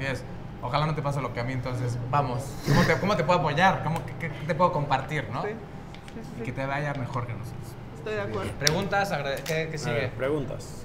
Y 0.00 0.04
es, 0.06 0.24
ojalá 0.62 0.86
no 0.86 0.94
te 0.94 1.02
pase 1.02 1.20
lo 1.20 1.32
que 1.32 1.40
a 1.40 1.44
mí, 1.44 1.52
entonces, 1.52 1.98
vamos. 2.10 2.42
¿Cómo 2.68 2.82
te, 2.84 2.94
cómo 2.98 3.16
te 3.16 3.24
puedo 3.24 3.38
apoyar? 3.40 3.82
¿Cómo, 3.84 4.00
qué, 4.04 4.28
qué 4.28 4.34
te 4.46 4.54
puedo 4.54 4.72
compartir, 4.72 5.28
no? 5.32 5.42
Sí, 5.42 5.48
sí, 5.50 6.20
sí, 6.22 6.30
Y 6.40 6.44
que 6.44 6.52
te 6.52 6.66
vaya 6.66 6.92
mejor 6.94 7.26
que 7.26 7.34
nosotros. 7.34 7.62
estoy 7.98 8.14
de 8.14 8.20
acuerdo. 8.20 8.50
Preguntas, 8.58 9.12
¿qué, 9.44 9.68
qué 9.70 9.78
sigue? 9.78 9.94
ver, 9.94 10.10
preguntas. 10.10 10.83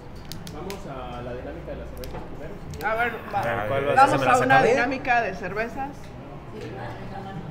Vamos 0.53 0.73
a 0.87 1.21
la 1.21 1.33
dinámica 1.33 1.71
de 1.71 1.77
las 1.77 1.89
cervezas 1.89 2.21
primero. 2.29 2.91
A 2.91 2.95
ver, 2.95 3.13
va- 3.33 3.39
A 3.39 3.55
ver, 3.55 3.67
¿cuál 3.67 3.81
va 3.87 3.91
a 3.93 3.95
ser? 3.95 3.95
vamos 3.95 4.11
¿Se 4.11 4.25
me 4.25 4.31
a 4.31 4.37
una 4.59 4.63
dinámica 4.63 5.21
de 5.21 5.33
cervezas. 5.35 5.89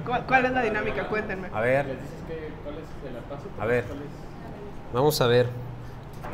¿Cuál, 0.06 0.24
cuál 0.26 0.44
es 0.46 0.50
la 0.52 0.62
dinámica? 0.62 1.06
Cuéntenme. 1.08 1.48
A 1.52 1.60
ver, 1.60 1.86
Les 1.86 2.00
dices 2.00 2.16
que, 2.26 2.48
cuál 2.64 2.76
es 2.76 3.04
de 3.04 3.10
la 3.12 3.20
paso. 3.28 3.44
A 3.60 3.66
ver. 3.66 3.84
Vamos 4.92 5.20
a 5.20 5.26
ver. 5.26 5.46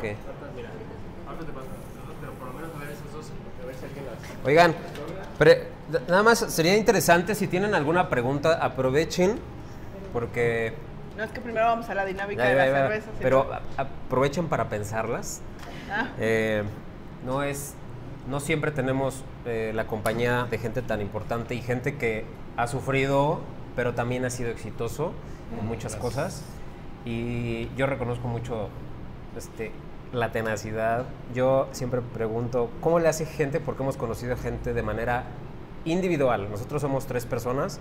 ¿Qué? 0.01 0.15
Mira, 0.55 0.69
ahorita 1.27 1.45
te 1.45 1.51
paso 1.51 1.67
las 1.67 2.07
dos, 2.07 2.15
pero 2.21 2.31
por 2.33 2.47
lo 2.47 2.53
menos 2.53 2.71
a 2.75 2.79
ver 2.79 2.89
esas 2.89 3.11
dos, 3.13 3.25
a 3.61 3.65
ver 3.65 3.75
si 3.75 3.85
alguien 3.85 4.05
las... 4.05 4.45
Oigan, 4.45 4.75
pre- 5.37 5.67
nada 6.07 6.23
más 6.23 6.39
sería 6.39 6.75
interesante 6.77 7.35
si 7.35 7.47
tienen 7.47 7.75
alguna 7.75 8.09
pregunta, 8.09 8.53
aprovechen, 8.63 9.39
porque... 10.13 10.73
No 11.17 11.23
es 11.23 11.31
que 11.31 11.39
primero 11.41 11.65
vamos 11.67 11.89
a 11.89 11.95
la 11.95 12.03
dinámica 12.05 12.43
Ya, 12.43 12.49
de 12.49 12.55
las 12.55 12.67
cervezas. 12.81 13.09
pero 13.21 13.49
aprovechen 13.77 14.47
para 14.47 14.67
pensarlas. 14.69 15.41
Ah, 15.89 16.09
Eh, 16.19 16.63
no 17.25 17.43
es, 17.43 17.73
no 18.29 18.39
siempre 18.39 18.71
tenemos 18.71 19.23
eh, 19.45 19.71
la 19.75 19.87
compañía 19.87 20.45
de 20.49 20.57
gente 20.57 20.81
tan 20.81 21.01
importante 21.01 21.55
y 21.55 21.61
gente 21.61 21.95
que 21.95 22.25
ha 22.57 22.67
sufrido, 22.67 23.39
pero 23.75 23.93
también 23.93 24.25
ha 24.25 24.29
sido 24.29 24.49
exitoso 24.49 25.11
en 25.59 25.65
muchas 25.67 25.95
cosas. 25.95 26.43
Y 27.05 27.69
yo 27.77 27.85
reconozco 27.85 28.27
mucho 28.27 28.69
este, 29.37 29.71
la 30.13 30.31
tenacidad. 30.31 31.05
Yo 31.33 31.67
siempre 31.71 32.01
pregunto, 32.01 32.69
¿cómo 32.81 32.99
le 32.99 33.07
hace 33.07 33.25
gente? 33.25 33.59
Porque 33.59 33.83
hemos 33.83 33.97
conocido 33.97 34.35
gente 34.37 34.73
de 34.73 34.81
manera 34.81 35.25
individual. 35.83 36.49
Nosotros 36.49 36.81
somos 36.81 37.05
tres 37.05 37.25
personas 37.25 37.79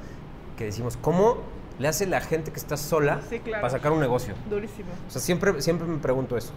que 0.59 0.65
decimos, 0.65 0.97
¿cómo 0.99 1.39
le 1.79 1.89
hace 1.89 2.07
la 2.07 2.21
gente 2.21 2.51
que 2.53 2.59
está 2.59 2.77
sola 2.77 3.21
Sí, 3.29 3.41
claro. 3.41 3.63
para 3.63 3.71
sacar 3.71 3.93
un 3.93 4.01
negocio? 4.01 4.35
durísimo. 4.51 4.89
O 5.09 5.11
sea, 5.11 5.21
siempre, 5.21 5.61
siempre 5.63 5.87
me 5.87 5.99
pregunto 5.99 6.37
eso. 6.37 6.53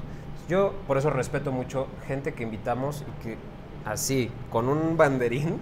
Yo 0.48 0.74
por 0.88 0.98
eso 0.98 1.10
respeto 1.10 1.52
mucho 1.52 1.88
gente 2.08 2.34
que 2.34 2.44
invitamos 2.44 3.04
y 3.08 3.24
que 3.24 3.38
así, 3.86 4.32
con 4.50 4.70
un 4.70 4.96
banderín, 4.98 5.60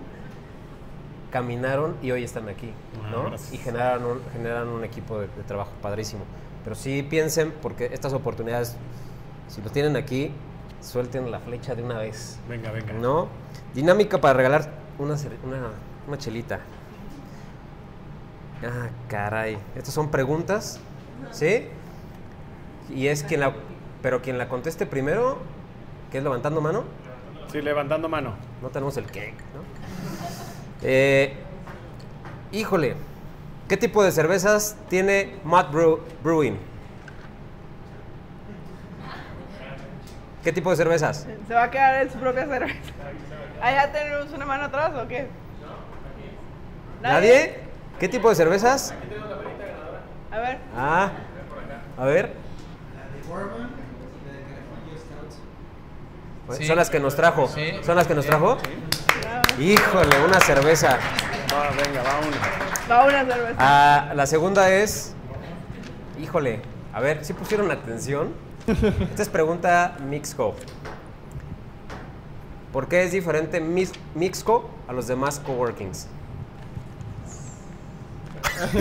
caminaron 1.32 1.96
y 2.02 2.12
hoy 2.12 2.24
están 2.24 2.48
aquí, 2.50 2.72
Ah, 3.04 3.10
¿no? 3.12 3.36
Y 3.52 3.58
generan 3.58 4.06
un, 4.06 4.22
generan 4.32 4.68
un 4.68 4.84
equipo 4.84 5.20
de, 5.20 5.28
de 5.28 5.44
trabajo 5.44 5.72
padrísimo. 5.82 6.24
Pero 6.64 6.76
sí 6.76 7.04
piensen, 7.04 7.54
porque 7.62 7.90
estas 7.92 8.14
oportunidades, 8.14 8.76
si 9.48 9.62
lo 9.62 9.70
tienen 9.70 9.96
aquí, 9.96 10.32
suelten 10.82 11.30
la 11.32 11.40
flecha 11.40 11.76
de 11.76 11.84
una 11.84 11.98
vez, 11.98 12.40
Venga, 12.48 12.72
venga. 12.72 12.94
¿no? 12.94 13.28
Dinámica 13.74 14.22
para 14.22 14.34
regalar 14.36 14.72
una, 14.98 15.16
una, 15.44 15.70
una 16.08 16.18
chelita. 16.18 16.60
Ah, 18.64 18.90
caray. 19.10 19.58
Estas 19.76 19.94
son 19.94 20.10
preguntas, 20.10 20.80
¿sí? 21.32 21.68
Y 22.90 23.08
es 23.08 23.24
quien 23.24 23.42
la... 23.42 23.54
Pero 24.06 24.22
quien 24.22 24.38
la 24.38 24.48
conteste 24.48 24.86
primero, 24.86 25.40
que 26.12 26.20
es 26.20 26.24
levantando 26.24 26.62
mano, 26.62 26.84
Sí, 27.52 27.60
levantando 27.60 28.08
mano. 28.08 28.36
no 28.62 28.70
tenemos 28.70 28.96
el 28.98 29.06
cake, 29.08 29.34
¿no? 29.56 29.64
Eh, 30.84 31.34
híjole, 32.52 32.98
¿qué 33.68 33.78
tipo 33.78 34.04
de 34.04 34.12
cervezas 34.12 34.78
tiene 34.90 35.34
Mud 35.44 35.66
Brew- 35.72 36.00
Brewing? 36.24 36.56
¿Qué 40.44 40.54
tipo 40.54 40.70
de 40.70 40.76
cervezas? 40.76 41.26
Se 41.48 41.54
va 41.56 41.64
a 41.64 41.72
quedar 41.72 42.04
en 42.04 42.12
su 42.12 42.20
propia 42.20 42.46
cerveza. 42.46 42.76
¿Ah, 43.60 43.72
ya 43.72 43.92
tenemos 43.92 44.32
una 44.34 44.46
mano 44.46 44.66
atrás 44.66 44.92
o 45.04 45.08
qué? 45.08 45.26
¿Nadie? 47.02 47.56
¿Qué 48.00 48.08
tipo 48.08 48.30
de 48.30 48.36
cervezas? 48.36 48.94
A 50.30 50.38
ver. 50.38 50.60
Ah, 50.78 51.10
a 51.98 52.06
ver. 52.06 52.46
Sí. 56.52 56.66
Son 56.68 56.76
las 56.78 56.90
que 56.90 57.00
nos 57.00 57.16
trajo. 57.16 57.48
Sí. 57.48 57.72
¿Son 57.84 57.96
las 57.96 58.06
que 58.08 58.14
nos 58.16 58.26
trajo? 58.26 58.58
Híjole, 59.60 60.20
una 60.24 60.40
cerveza. 60.40 60.98
Va, 61.54 61.70
venga, 61.72 62.04
va 62.04 62.20
una. 62.20 62.38
Va 62.92 63.06
una 63.06 63.26
cerveza. 63.34 63.56
Ah, 63.58 64.12
la 64.16 64.26
segunda 64.28 64.70
es. 64.70 65.14
Híjole, 66.22 66.62
a 66.94 67.00
ver, 67.00 67.26
si 67.26 67.34
pusieron 67.34 67.72
atención? 67.72 68.34
Esta 68.68 69.22
es 69.24 69.30
pregunta 69.30 69.98
Mixco. 70.08 70.56
¿Por 72.72 72.88
qué 72.88 73.04
es 73.04 73.12
diferente 73.12 73.62
Mix- 73.62 73.94
Mixco 74.16 74.70
a 74.88 74.94
los 74.94 75.08
demás 75.08 75.40
coworkings? 75.40 76.08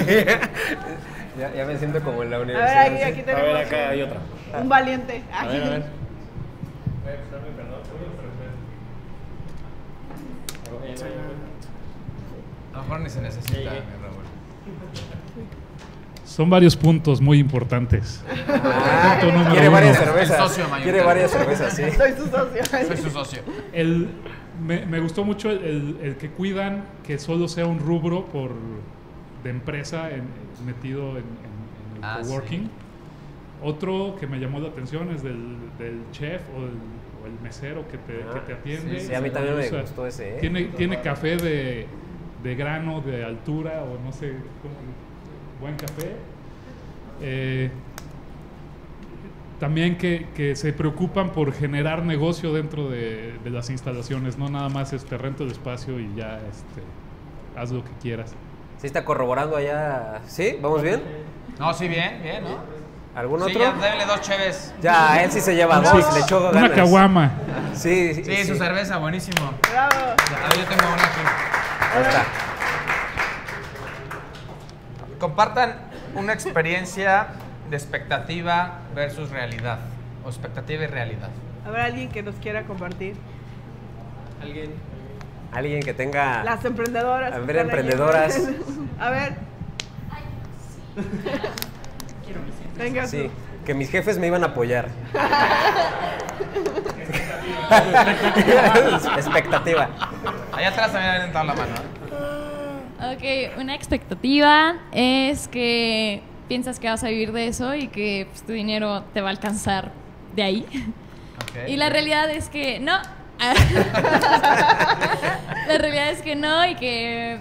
ya, 1.39 1.53
ya 1.55 1.65
me 1.65 1.79
siento 1.79 2.01
como 2.03 2.23
en 2.23 2.31
la 2.31 2.37
A 2.37 2.39
ver, 2.41 2.47
universidad. 2.49 2.83
aquí, 2.87 3.03
aquí 3.21 3.31
A 3.31 3.35
ver, 3.35 3.57
acá 3.57 3.89
hay 3.91 4.03
otra. 4.03 4.19
un 4.61 4.69
valiente. 4.69 5.23
A 5.33 5.47
ver, 5.47 5.63
a 5.63 5.69
ver. 5.71 6.04
A 12.73 12.77
lo 12.79 12.83
mejor 12.83 13.01
ni 13.01 13.11
se 13.11 13.21
necesita, 13.21 13.59
mi 13.59 13.67
Raúl. 13.67 14.25
Son 16.25 16.51
varios 16.51 16.77
puntos 16.77 17.21
muy 17.21 17.39
importantes. 17.39 18.25
Ah, 18.49 19.19
Punto 19.21 19.33
número 19.37 19.51
quiere 19.53 19.69
uno. 19.69 19.75
varias 19.77 19.99
El 19.99 20.05
cervezas. 20.05 20.39
socio. 20.39 20.65
Quiere 20.83 21.03
varias 21.03 21.31
cervezas, 21.31 21.75
sí. 21.77 21.83
Soy 21.97 22.13
su 22.13 22.27
socio. 22.27 22.65
Soy 22.87 22.97
su 22.97 23.11
socio. 23.11 23.43
El, 23.73 24.09
me, 24.65 24.87
me 24.87 25.01
gustó 25.01 25.25
mucho 25.25 25.51
el, 25.51 25.59
el- 25.65 25.99
el 26.03 26.17
que 26.17 26.31
cuidan 26.31 26.85
que 27.07 27.19
solo 27.19 27.47
sea 27.47 27.67
un 27.67 27.79
rubro 27.79 28.25
por, 28.27 28.53
de 29.45 29.51
empresa 29.51 30.11
en- 30.11 30.25
metido 30.65 31.11
en, 31.11 31.17
en- 31.19 31.23
en 31.23 31.97
el 31.99 32.03
Ah, 32.05 32.19
sí. 32.23 32.29
coworking. 32.29 32.71
Otro 33.63 34.17
que 34.19 34.27
me 34.27 34.39
llamó 34.39 34.59
la 34.61 34.69
atención 34.69 35.11
es 35.11 35.23
del, 35.23 35.57
del 35.79 36.01
chef 36.11 36.43
o 36.57 36.63
el, 36.65 36.73
o 37.25 37.27
el 37.27 37.41
mesero 37.41 37.87
que 37.89 37.99
te, 37.99 38.19
que 38.19 38.41
te 38.47 38.53
atiende. 38.53 39.01
Sí, 39.01 39.07
sí, 39.07 39.15
a 39.15 39.21
mí 39.21 39.31
también 39.31 39.57
me 39.57 39.67
O 39.67 39.71
sea, 39.71 39.81
gustó 39.81 40.07
ese, 40.07 40.37
¿eh? 40.37 40.41
Tiene, 40.41 40.65
tiene 40.65 41.01
café 41.01 41.37
de, 41.37 41.87
de 42.43 42.55
grano, 42.55 43.01
de 43.01 43.25
altura 43.25 43.83
o 43.85 43.99
no 44.05 44.13
sé, 44.13 44.35
cómo, 44.63 44.75
buen 45.61 45.77
café. 45.77 46.13
Eh, 47.23 47.71
también 49.61 49.97
que, 49.97 50.27
que 50.35 50.57
se 50.57 50.73
preocupan 50.73 51.31
por 51.31 51.53
generar 51.53 52.05
negocio 52.05 52.53
dentro 52.53 52.91
de, 52.91 53.35
de 53.43 53.51
las 53.51 53.71
instalaciones, 53.71 54.37
no 54.37 54.51
nada 54.51 54.69
más 54.69 54.93
este 54.93 55.17
rento 55.17 55.45
el 55.45 55.53
espacio 55.53 55.99
y 56.01 56.13
ya 56.17 56.37
este 56.39 56.83
haz 57.57 57.71
lo 57.71 57.85
que 57.85 57.93
quieras. 58.03 58.35
¿Sí 58.79 58.87
está 58.87 59.05
corroborando 59.05 59.57
allá? 59.57 60.21
¿Sí? 60.27 60.59
¿Vamos 60.61 60.83
bien? 60.83 61.01
No, 61.59 61.73
sí, 61.73 61.87
bien, 61.89 62.21
bien, 62.23 62.43
¿no? 62.43 62.84
¿Algún 63.15 63.41
Sí, 63.45 63.51
otro? 63.57 63.63
ya, 63.63 63.73
déle 63.91 64.07
dos 64.07 64.21
cheves. 64.23 64.75
Ya, 64.83 65.23
él 65.23 65.31
sí 65.31 65.41
se 65.41 65.55
lleva 65.55 65.81
dos, 65.81 66.15
le 66.15 66.21
echó 66.21 66.41
Una 66.51 66.63
ganas. 66.63 66.71
caguama. 66.77 67.31
Sí, 67.75 68.13
sí, 68.15 68.25
Sí, 68.25 68.45
su 68.45 68.57
cerveza, 68.57 68.97
buenísimo. 68.99 69.53
Bravo. 69.71 70.17
Ya, 70.31 70.49
yo 70.57 70.65
tengo 70.67 70.83
una 70.93 71.05
aquí. 71.05 71.21
Ahí 71.97 72.03
está. 72.03 72.25
Compartan 75.21 75.77
una 76.17 76.33
experiencia 76.33 77.29
de 77.71 77.77
expectativa 77.77 78.79
versus 78.95 79.31
realidad. 79.31 79.79
O 80.25 80.29
expectativa 80.29 80.83
y 80.85 80.87
realidad. 80.89 81.29
¿Habrá 81.67 81.85
alguien 81.85 82.09
que 82.11 82.23
nos 82.23 82.35
quiera 82.37 82.65
compartir? 82.65 83.15
Alguien 85.53 85.83
que 85.83 85.95
tenga... 85.95 86.43
Las 86.43 86.65
emprendedoras. 86.65 87.33
A 87.33 87.37
que 87.37 87.43
ver, 87.43 87.57
emprendedoras. 87.59 88.41
A 89.01 89.11
ver. 89.11 89.37
Venga, 92.77 93.07
Sí, 93.07 93.25
tú. 93.25 93.31
que 93.65 93.75
mis 93.75 93.91
jefes 93.91 94.19
me 94.19 94.27
iban 94.27 94.43
a 94.43 94.49
apoyar. 94.49 94.89
Expectativa. 99.17 99.89
Allá 100.53 100.69
atrás 100.69 100.93
también 100.93 101.11
habían 101.11 101.27
entrado 101.27 101.47
la 101.47 101.55
mano. 101.55 101.73
Ok, 103.15 103.23
una 103.61 103.75
expectativa 103.75 104.77
es 104.93 105.49
que 105.49 106.23
piensas 106.49 106.79
que 106.79 106.89
vas 106.89 107.03
a 107.05 107.09
vivir 107.09 107.33
de 107.33 107.49
eso 107.49 107.75
y 107.75 107.89
que 107.89 108.27
pues, 108.31 108.43
tu 108.45 108.53
dinero 108.53 109.03
te 109.13 109.21
va 109.21 109.29
a 109.29 109.31
alcanzar 109.31 109.91
de 110.35 110.43
ahí. 110.43 110.67
Y 111.67 111.77
la 111.77 111.89
realidad 111.91 112.31
es 112.31 112.49
que 112.49 112.81
no. 112.81 112.97
la 115.69 115.79
realidad 115.79 116.11
es 116.11 116.23
que 116.23 116.37
no 116.37 116.65
y 116.67 116.77
que 116.77 117.41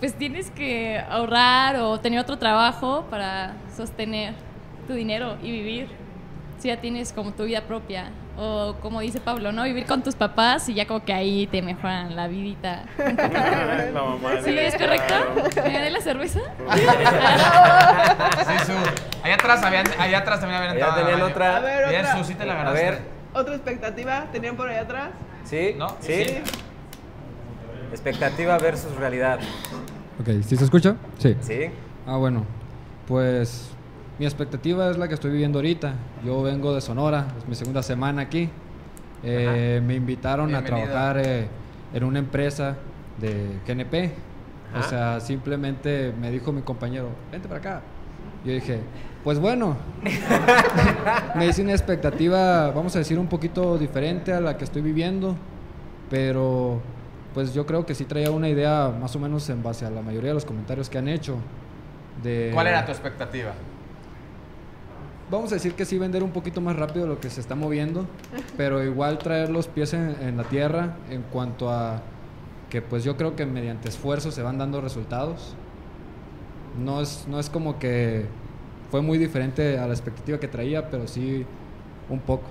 pues 0.00 0.14
tienes 0.14 0.50
que 0.50 1.00
ahorrar 1.08 1.76
o 1.76 2.00
tener 2.00 2.18
otro 2.18 2.38
trabajo 2.38 3.06
para 3.08 3.52
sostener 3.76 4.34
tu 4.86 4.92
dinero 4.94 5.36
y 5.42 5.50
vivir. 5.50 5.88
Si 6.58 6.68
ya 6.68 6.80
tienes 6.80 7.12
como 7.12 7.32
tu 7.32 7.44
vida 7.44 7.62
propia. 7.62 8.10
O 8.38 8.76
como 8.80 9.00
dice 9.00 9.20
Pablo, 9.20 9.52
¿no? 9.52 9.64
Vivir 9.64 9.84
con 9.84 10.02
tus 10.02 10.14
papás 10.14 10.66
y 10.70 10.74
ya 10.74 10.86
como 10.86 11.04
que 11.04 11.12
ahí 11.12 11.46
te 11.48 11.60
mejoran 11.60 12.16
la 12.16 12.28
vidita. 12.28 12.84
La 12.98 14.02
mamá 14.02 14.30
¿Sí 14.42 14.52
de- 14.52 14.68
es 14.68 14.74
correcto? 14.76 15.14
¿Me 15.56 15.70
gané 15.72 15.90
la 15.90 16.00
cerveza? 16.00 16.40
Sí, 18.46 18.64
su. 18.66 18.72
Allá 19.24 19.34
atrás, 19.34 19.62
habían, 19.62 19.86
allá 19.98 20.18
atrás 20.18 20.40
también 20.40 20.60
habían 20.62 20.76
Allá 20.76 20.86
entrado. 20.86 21.00
tenían 21.02 21.20
baño. 21.20 21.32
otra. 21.32 21.56
A 21.56 21.60
ver, 21.60 21.88
Bien, 21.90 22.00
otra. 22.06 22.16
Su, 22.18 22.24
sí 22.24 22.34
te 22.34 22.44
la 22.46 22.62
A 22.68 22.72
ver. 22.72 23.00
¿Otra 23.34 23.54
expectativa 23.54 24.26
tenían 24.32 24.56
por 24.56 24.68
allá 24.68 24.80
atrás? 24.82 25.10
¿Sí? 25.44 25.74
¿No? 25.76 25.88
¿Sí? 26.00 26.24
Sí. 26.24 26.42
Expectativa 27.90 28.56
versus 28.58 28.94
realidad. 28.96 29.38
Ok, 30.20 30.28
¿sí 30.46 30.56
se 30.56 30.64
escucha? 30.64 30.96
Sí. 31.18 31.36
¿Sí? 31.40 31.70
Ah, 32.06 32.16
bueno. 32.16 32.44
Pues 33.06 33.70
mi 34.18 34.26
expectativa 34.26 34.90
es 34.90 34.98
la 34.98 35.08
que 35.08 35.14
estoy 35.14 35.30
viviendo 35.30 35.58
ahorita. 35.58 35.94
Yo 36.24 36.42
vengo 36.42 36.74
de 36.74 36.80
Sonora, 36.80 37.28
es 37.38 37.48
mi 37.48 37.54
segunda 37.54 37.82
semana 37.82 38.22
aquí. 38.22 38.48
Eh, 39.22 39.80
me 39.84 39.94
invitaron 39.94 40.48
Bienvenido. 40.48 40.76
a 40.76 40.84
trabajar 40.84 41.18
eh, 41.24 41.48
en 41.94 42.04
una 42.04 42.18
empresa 42.18 42.76
de 43.18 43.58
GNP. 43.66 44.12
O 44.78 44.82
sea, 44.82 45.20
simplemente 45.20 46.14
me 46.18 46.30
dijo 46.30 46.50
mi 46.52 46.62
compañero, 46.62 47.10
vente 47.30 47.46
para 47.46 47.60
acá. 47.60 47.82
Yo 48.44 48.52
dije, 48.52 48.80
pues 49.22 49.38
bueno. 49.38 49.76
me 51.36 51.46
hice 51.46 51.62
una 51.62 51.72
expectativa, 51.72 52.70
vamos 52.70 52.96
a 52.96 53.00
decir, 53.00 53.18
un 53.18 53.28
poquito 53.28 53.76
diferente 53.78 54.32
a 54.32 54.40
la 54.40 54.56
que 54.56 54.64
estoy 54.64 54.82
viviendo. 54.82 55.36
Pero 56.10 56.80
pues 57.34 57.54
yo 57.54 57.64
creo 57.66 57.86
que 57.86 57.94
sí 57.94 58.04
traía 58.04 58.30
una 58.30 58.48
idea 58.48 58.92
más 59.00 59.14
o 59.16 59.18
menos 59.18 59.48
en 59.48 59.62
base 59.62 59.86
a 59.86 59.90
la 59.90 60.02
mayoría 60.02 60.28
de 60.30 60.34
los 60.34 60.44
comentarios 60.44 60.90
que 60.90 60.98
han 60.98 61.08
hecho. 61.08 61.36
De, 62.22 62.50
¿Cuál 62.52 62.66
era 62.66 62.84
tu 62.84 62.92
expectativa? 62.92 63.52
Vamos 65.32 65.50
a 65.50 65.54
decir 65.54 65.72
que 65.72 65.86
sí 65.86 65.96
vender 65.96 66.22
un 66.22 66.30
poquito 66.30 66.60
más 66.60 66.76
rápido 66.76 67.06
lo 67.06 67.18
que 67.18 67.30
se 67.30 67.40
está 67.40 67.54
moviendo, 67.54 68.04
pero 68.58 68.84
igual 68.84 69.16
traer 69.16 69.48
los 69.48 69.66
pies 69.66 69.94
en, 69.94 70.14
en 70.20 70.36
la 70.36 70.44
tierra 70.44 70.96
en 71.08 71.22
cuanto 71.22 71.70
a 71.70 72.02
que 72.68 72.82
pues 72.82 73.02
yo 73.02 73.16
creo 73.16 73.34
que 73.34 73.46
mediante 73.46 73.88
esfuerzo 73.88 74.30
se 74.30 74.42
van 74.42 74.58
dando 74.58 74.82
resultados. 74.82 75.54
No 76.78 77.00
es, 77.00 77.24
no 77.28 77.40
es 77.40 77.48
como 77.48 77.78
que 77.78 78.26
fue 78.90 79.00
muy 79.00 79.16
diferente 79.16 79.78
a 79.78 79.86
la 79.86 79.94
expectativa 79.94 80.38
que 80.38 80.48
traía, 80.48 80.90
pero 80.90 81.08
sí 81.08 81.46
un 82.10 82.20
poco. 82.20 82.44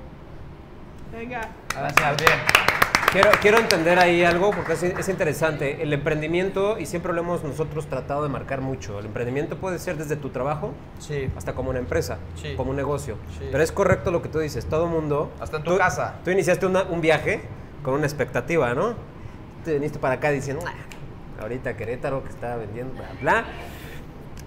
Venga. 1.14 1.52
Gracias, 1.76 2.18
bien. 2.18 2.81
Quiero, 3.12 3.30
quiero 3.42 3.58
entender 3.60 4.00
ahí 4.00 4.24
algo 4.24 4.52
porque 4.52 4.72
es, 4.72 4.84
es 4.84 5.10
interesante. 5.10 5.84
El 5.84 5.92
emprendimiento, 5.92 6.80
y 6.80 6.86
siempre 6.86 7.12
lo 7.12 7.20
hemos 7.20 7.44
nosotros 7.44 7.88
tratado 7.88 8.24
de 8.24 8.30
marcar 8.30 8.62
mucho, 8.62 9.00
el 9.00 9.06
emprendimiento 9.08 9.58
puede 9.58 9.80
ser 9.80 9.98
desde 9.98 10.16
tu 10.16 10.30
trabajo 10.30 10.74
Sí. 11.00 11.30
hasta 11.36 11.54
como 11.54 11.72
una 11.72 11.80
empresa, 11.80 12.20
Sí. 12.36 12.54
como 12.56 12.70
un 12.72 12.78
negocio. 12.78 13.18
Sí. 13.38 13.50
Pero 13.52 13.62
es 13.64 13.72
correcto 13.74 14.12
lo 14.12 14.22
que 14.22 14.30
tú 14.30 14.40
dices, 14.40 14.66
todo 14.66 14.88
mundo... 14.88 15.30
Hasta 15.42 15.58
en 15.58 15.64
tu 15.64 15.72
tú- 15.72 15.78
casa. 15.78 16.16
Tú 16.24 16.32
iniciaste 16.32 16.66
una- 16.66 16.84
un 16.84 17.02
viaje 17.02 17.42
con 17.84 17.96
una 17.96 18.06
expectativa, 18.06 18.74
¿no? 18.74 18.94
Te 19.66 19.74
viniste 19.74 20.00
para 20.00 20.16
acá 20.16 20.30
diciendo, 20.32 20.64
"Ah, 20.66 21.42
ahorita 21.42 21.76
Querétaro 21.76 22.24
que 22.24 22.30
está 22.30 22.56
vendiendo, 22.56 22.94
bla, 22.94 23.10
bla. 23.20 23.46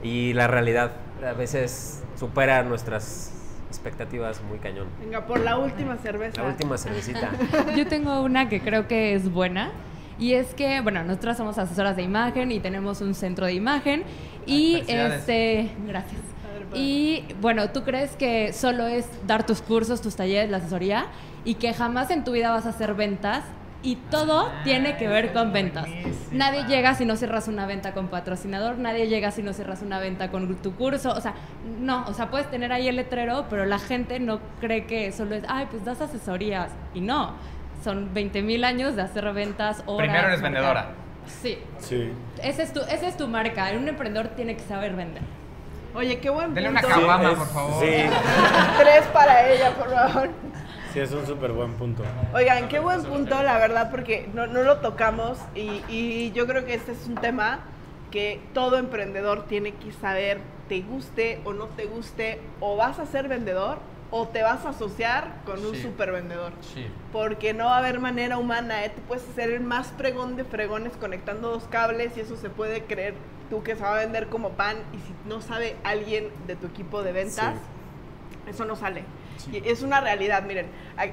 Y 0.03 0.33
la 0.33 0.47
realidad 0.47 0.93
a 1.23 1.33
veces 1.35 2.03
supera 2.19 2.63
nuestras 2.63 3.31
expectativas 3.75 4.43
muy 4.43 4.59
cañón. 4.59 4.87
Venga, 5.01 5.27
por 5.27 5.41
la 5.41 5.59
última 5.59 5.97
cerveza. 5.97 6.43
La 6.43 6.49
última 6.49 6.79
cervecita. 6.79 7.31
Yo 7.77 7.87
tengo 7.87 8.23
una 8.23 8.49
que 8.49 8.61
creo 8.61 8.89
que 8.89 9.15
es 9.15 9.31
buena. 9.31 9.71
Y 10.19 10.35
es 10.35 10.55
que, 10.55 10.81
bueno, 10.81 11.03
nosotras 11.03 11.37
somos 11.37 11.59
asesoras 11.59 11.97
de 11.97 12.03
imagen 12.03 12.53
y 12.53 12.61
tenemos 12.61 13.01
un 13.01 13.15
centro 13.15 13.47
de 13.47 13.55
imagen. 13.55 14.05
Y 14.47 14.85
este. 14.87 15.71
Gracias. 15.87 16.21
Y 16.73 17.25
bueno, 17.41 17.71
tú 17.71 17.83
crees 17.83 18.13
que 18.17 18.53
solo 18.53 18.87
es 18.87 19.07
dar 19.27 19.47
tus 19.47 19.61
cursos, 19.61 20.01
tus 20.01 20.17
talleres, 20.17 20.51
la 20.51 20.59
asesoría 20.59 21.07
y 21.45 21.55
que 21.55 21.73
jamás 21.75 22.11
en 22.11 22.25
tu 22.25 22.33
vida 22.33 22.51
vas 22.51 22.67
a 22.67 22.71
hacer 22.71 22.95
ventas 22.95 23.45
y 23.85 23.97
todo 24.11 24.51
tiene 24.65 24.97
que 24.97 25.07
ver 25.07 25.33
con 25.33 25.53
ventas. 25.53 25.87
Nadie 26.33 26.65
llega 26.65 26.95
si 26.95 27.05
no 27.05 27.15
cierras 27.17 27.47
una 27.49 27.67
venta 27.67 27.93
con 27.93 28.09
patrocinador, 28.09 28.79
nadie 28.79 29.07
llega 29.09 29.31
si 29.31 29.43
no 29.43 29.53
cierras 29.53 29.83
una 29.83 29.99
venta 30.01 30.31
con 30.31 30.57
tu 30.57 30.75
curso, 30.75 31.13
o 31.13 31.21
sea, 31.21 31.35
no, 31.79 32.05
o 32.09 32.15
sea, 32.15 32.31
puedes 32.31 32.51
tener 32.51 32.73
ahí 32.73 32.89
el 32.89 32.97
letrero, 32.97 33.45
pero 33.51 33.67
la 33.67 33.79
gente 33.79 34.19
no 34.21 34.41
cree 34.61 34.87
que 34.87 35.13
solo 35.13 35.35
es, 35.37 35.45
ay, 35.49 35.67
pues 35.71 35.85
das 35.85 36.01
asesorías 36.01 36.71
y 36.95 37.01
no. 37.03 37.35
Son 37.85 38.15
20 38.15 38.41
mil 38.43 38.65
años 38.65 38.97
de 38.97 39.03
hacer 39.03 39.31
ventas, 39.35 39.83
horas. 39.87 40.09
Primero 40.09 40.29
eres 40.29 40.41
vendedora. 40.41 40.87
Sí, 41.27 41.59
Sí. 41.79 42.11
esa 42.43 42.63
es, 42.63 42.73
tu, 42.73 42.81
esa 42.81 43.07
es 43.07 43.17
tu 43.19 43.29
marca. 43.29 43.67
Un 43.79 43.87
emprendedor 43.89 44.29
tiene 44.29 44.57
que 44.57 44.63
saber 44.63 44.95
vender. 44.95 45.23
Oye, 45.95 46.19
qué 46.19 46.31
buen 46.31 46.55
Denle 46.55 46.71
una 46.71 46.81
caguama, 46.81 47.31
es- 47.31 47.39
por 47.39 47.47
favor. 47.49 47.85
Sí, 47.85 47.87
Tres 48.81 49.07
para 49.13 49.49
ella, 49.49 49.71
por 49.75 49.91
favor. 49.95 50.31
Sí, 50.95 51.01
es 51.01 51.13
un 51.13 51.27
súper 51.27 51.53
buen 51.53 51.75
punto. 51.75 52.03
Oigan, 52.33 52.69
qué 52.69 52.79
buen 52.79 53.03
punto, 53.05 53.43
la 53.43 53.59
verdad, 53.59 53.91
porque 53.91 54.29
no, 54.33 54.47
no 54.47 54.63
lo 54.63 54.79
tocamos 54.79 55.39
y, 55.55 55.83
y 55.89 56.33
yo 56.33 56.47
creo 56.47 56.65
que 56.65 56.75
este 56.75 56.93
es 56.93 57.07
un 57.07 57.17
tema 57.17 57.61
que 58.11 58.41
todo 58.55 58.79
emprendedor 58.79 59.45
tiene 59.47 59.75
que 59.75 59.93
saber, 59.93 60.39
te 60.69 60.81
guste 60.81 61.41
o 61.45 61.53
no 61.53 61.67
te 61.67 61.85
guste, 61.87 62.41
o 62.61 62.77
vas 62.77 62.99
a 62.99 63.07
ser 63.07 63.29
vendedor 63.29 63.79
o 64.11 64.29
te 64.29 64.43
vas 64.43 64.65
a 64.65 64.69
asociar 64.69 65.43
con 65.45 65.59
un 65.67 65.75
Sí. 65.75 65.83
super 65.83 66.13
vendedor. 66.13 66.53
Sí. 66.61 66.87
Porque 67.13 67.53
no 67.53 67.65
va 67.67 67.75
a 67.75 67.79
haber 67.79 67.99
manera 67.99 68.39
humana, 68.39 68.85
¿eh? 68.85 68.93
Tú 68.95 69.03
puedes 69.09 69.25
ser 69.35 69.51
el 69.51 69.61
más 69.61 69.89
fregón 69.99 70.37
de 70.37 70.45
fregones 70.45 70.93
conectando 70.97 71.51
dos 71.51 71.65
cables 71.65 72.17
y 72.17 72.21
eso 72.21 72.37
se 72.37 72.49
puede 72.49 72.85
creer 72.85 73.15
tú 73.51 73.65
que 73.65 73.75
se 73.75 73.83
va 73.83 73.97
a 73.97 73.99
vender 73.99 74.29
como 74.29 74.51
pan 74.51 74.77
y 74.93 74.99
si 74.99 75.13
no 75.29 75.41
sabe 75.41 75.75
alguien 75.83 76.29
de 76.47 76.55
tu 76.55 76.69
equipo 76.69 77.03
de 77.03 77.11
ventas, 77.11 77.57
eso 78.49 78.65
no 78.65 78.77
sale. 78.77 79.03
Es 79.53 79.83
una 79.83 80.01
realidad, 80.01 80.43
miren, 80.45 80.67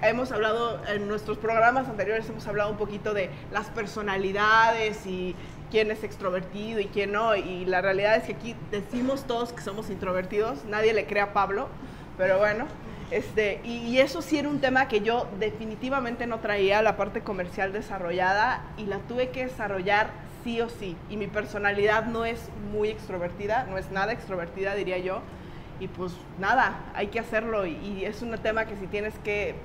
hemos 0.03 0.31
hablado 0.31 0.81
en 0.87 1.07
nuestros 1.07 1.37
programas 1.37 1.87
anteriores, 1.87 2.29
hemos 2.29 2.47
hablado 2.47 2.71
un 2.71 2.77
poquito 2.77 3.13
de 3.13 3.29
las 3.51 3.69
personalidades 3.69 5.05
y 5.05 5.35
quién 5.69 5.91
es 5.91 6.03
extrovertido 6.03 6.79
y 6.79 6.85
quién 6.85 7.11
no, 7.13 7.35
y 7.35 7.65
la 7.65 7.81
realidad 7.81 8.17
es 8.17 8.23
que 8.23 8.33
aquí 8.33 8.55
decimos 8.71 9.25
todos 9.25 9.53
que 9.53 9.61
somos 9.61 9.89
introvertidos, 9.89 10.65
nadie 10.65 10.93
le 10.93 11.05
cree 11.05 11.21
a 11.21 11.33
Pablo, 11.33 11.67
pero 12.17 12.37
bueno, 12.37 12.67
este, 13.09 13.61
y, 13.63 13.77
y 13.77 13.99
eso 13.99 14.21
sí 14.21 14.37
era 14.37 14.49
un 14.49 14.59
tema 14.59 14.87
que 14.87 15.01
yo 15.01 15.27
definitivamente 15.39 16.27
no 16.27 16.39
traía, 16.39 16.81
la 16.81 16.97
parte 16.97 17.21
comercial 17.21 17.73
desarrollada, 17.73 18.63
y 18.77 18.85
la 18.85 18.99
tuve 18.99 19.29
que 19.29 19.45
desarrollar 19.45 20.11
sí 20.43 20.59
o 20.61 20.69
sí, 20.69 20.97
y 21.09 21.17
mi 21.17 21.27
personalidad 21.27 22.05
no 22.05 22.25
es 22.25 22.49
muy 22.71 22.89
extrovertida, 22.89 23.65
no 23.69 23.77
es 23.77 23.91
nada 23.91 24.11
extrovertida, 24.11 24.75
diría 24.75 24.97
yo, 24.97 25.21
y 25.81 25.87
pues 25.87 26.13
nada, 26.39 26.79
hay 26.93 27.07
que 27.07 27.19
hacerlo 27.19 27.65
y, 27.65 27.71
y 27.75 28.05
es 28.05 28.21
un 28.21 28.31
tema 28.37 28.65
que 28.65 28.77
si 28.77 28.87
tienes 28.87 29.13
que, 29.23 29.55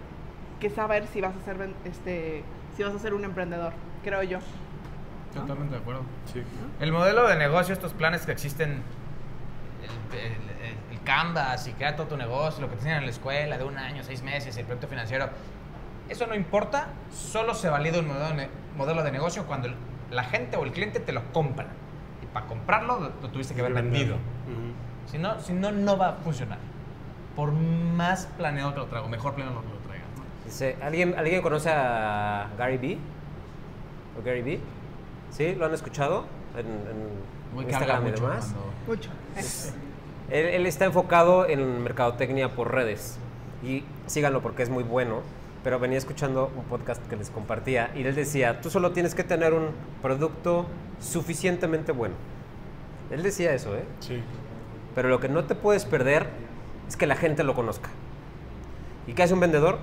que 0.59 0.71
saber 0.71 1.07
si 1.07 1.21
vas 1.21 1.35
a 1.41 1.45
ser 1.45 1.59
ven- 1.59 1.75
este 1.85 2.43
si 2.77 2.83
vas 2.83 2.95
a 2.95 2.99
ser 2.99 3.15
un 3.15 3.25
emprendedor, 3.25 3.73
creo 4.03 4.23
yo. 4.23 4.39
Totalmente 5.33 5.75
de 5.77 5.81
acuerdo. 5.81 6.03
Sí. 6.33 6.43
El 6.81 6.93
modelo 6.93 7.27
de 7.29 7.37
negocio, 7.37 7.73
estos 7.73 7.93
planes 7.93 8.27
que 8.27 8.33
existen, 8.33 8.83
el, 9.83 10.19
el- 10.19 10.33
el- 10.33 10.93
el 10.97 11.03
Canvas 11.05 11.67
y 11.69 11.73
crear 11.73 11.95
todo 11.97 12.07
tu 12.09 12.17
negocio, 12.17 12.61
lo 12.63 12.67
que 12.69 12.75
te 12.75 12.81
enseñan 12.81 12.99
en 12.99 13.05
la 13.05 13.11
escuela 13.13 13.57
de 13.59 13.65
un 13.65 13.79
año, 13.79 14.03
seis 14.03 14.23
meses, 14.23 14.57
el 14.57 14.65
proyecto 14.65 14.89
financiero, 14.89 15.29
eso 16.09 16.27
no 16.27 16.35
importa, 16.35 16.89
solo 17.13 17.55
se 17.55 17.69
valida 17.69 17.99
un 18.01 18.09
modelo, 18.09 18.49
modelo 18.77 19.03
de 19.03 19.13
negocio 19.13 19.45
cuando 19.47 19.69
el 19.69 19.75
la 20.11 20.23
gente 20.23 20.57
o 20.57 20.63
el 20.65 20.71
cliente 20.73 21.01
te 21.01 21.13
lo 21.13 21.33
compra. 21.33 21.67
Y 22.23 22.27
para 22.27 22.47
comprarlo 22.47 23.01
lo, 23.01 23.09
lo 23.21 23.29
tuviste 23.31 23.55
que 23.55 23.61
haber 23.61 23.73
vendido. 23.75 24.15
Ujú. 24.15 24.73
Si 25.11 25.19
no, 25.19 25.41
si 25.41 25.53
no, 25.53 25.73
no 25.73 25.97
va 25.97 26.09
a 26.11 26.13
funcionar. 26.15 26.59
Por 27.35 27.53
más 27.53 28.27
planeado 28.39 28.73
que 28.75 28.81
lo 28.81 28.87
traiga, 28.87 29.07
o 29.07 29.11
mejor 29.11 29.35
planeado 29.35 29.61
que 29.63 29.69
lo 29.69 29.77
traiga. 29.79 30.05
¿no? 30.17 30.23
Dice, 30.45 30.77
¿alguien, 30.83 31.15
¿alguien 31.17 31.43
conoce 31.43 31.71
a 31.71 32.49
Gary 32.59 32.79
Vee? 32.79 32.99
¿O 34.19 34.25
Gary 34.25 34.43
Vee? 34.43 34.61
¿Sí? 35.31 35.55
¿Lo 35.55 35.67
han 35.67 35.75
escuchado? 35.75 36.25
En, 36.57 36.67
en 36.67 37.55
Muy 37.55 37.65
Instagram 37.65 38.07
y 38.07 38.11
mucho 38.11 38.23
demás. 38.29 38.53
cuando- 38.55 38.73
Mucho. 38.87 39.11
Él, 40.29 40.47
él 40.47 40.67
está 40.67 40.87
enfocado 40.87 41.47
en 41.49 41.85
mercadotecnia 41.85 42.53
por 42.57 42.73
redes. 42.75 43.17
Y 43.63 43.85
síganlo 44.07 44.43
porque 44.43 44.65
es 44.65 44.71
muy 44.71 44.83
bueno. 44.83 45.21
Pero 45.63 45.79
venía 45.79 45.99
escuchando 45.99 46.51
un 46.57 46.65
podcast 46.65 47.05
que 47.09 47.15
les 47.17 47.31
compartía 47.31 47.91
y 47.95 48.03
él 48.03 48.15
decía, 48.15 48.61
tú 48.61 48.69
solo 48.71 48.91
tienes 48.93 49.15
que 49.15 49.23
tener 49.25 49.53
un 49.55 49.69
producto 50.03 50.67
suficientemente 51.01 51.93
bueno. 51.93 52.15
Él 53.11 53.23
decía 53.23 53.53
eso, 53.55 53.77
¿eh? 53.77 53.85
Sí. 54.01 54.21
Pero 54.97 55.11
lo 55.11 55.21
que 55.21 55.29
no 55.29 55.45
te 55.45 55.55
puedes 55.55 55.85
perder 55.85 56.27
es 56.89 56.97
que 56.97 57.07
la 57.07 57.17
gente 57.17 57.45
lo 57.45 57.55
conozca. 57.55 57.91
¿Y 59.07 59.13
qué 59.13 59.23
hace 59.23 59.35
un 59.35 59.41
vendedor? 59.41 59.79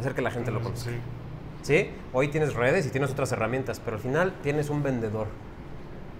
Hacer 0.00 0.12
que 0.12 0.22
la 0.22 0.32
gente 0.32 0.50
lo 0.50 0.60
conozca. 0.60 0.90
Sí. 0.90 0.96
¿Sí? 1.62 1.90
Hoy 2.12 2.28
tienes 2.28 2.54
redes 2.54 2.84
y 2.84 2.90
tienes 2.90 3.12
otras 3.12 3.30
herramientas, 3.30 3.80
pero 3.80 3.96
al 3.96 4.02
final 4.02 4.34
tienes 4.42 4.68
un 4.68 4.82
vendedor. 4.82 5.28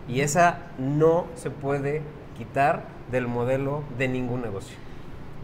Y 0.09 0.21
esa 0.21 0.59
no 0.79 1.27
se 1.35 1.51
puede 1.51 2.03
quitar 2.39 2.85
del 3.11 3.27
modelo 3.27 3.83
de 3.99 4.07
ningún 4.07 4.43
negocio. 4.43 4.77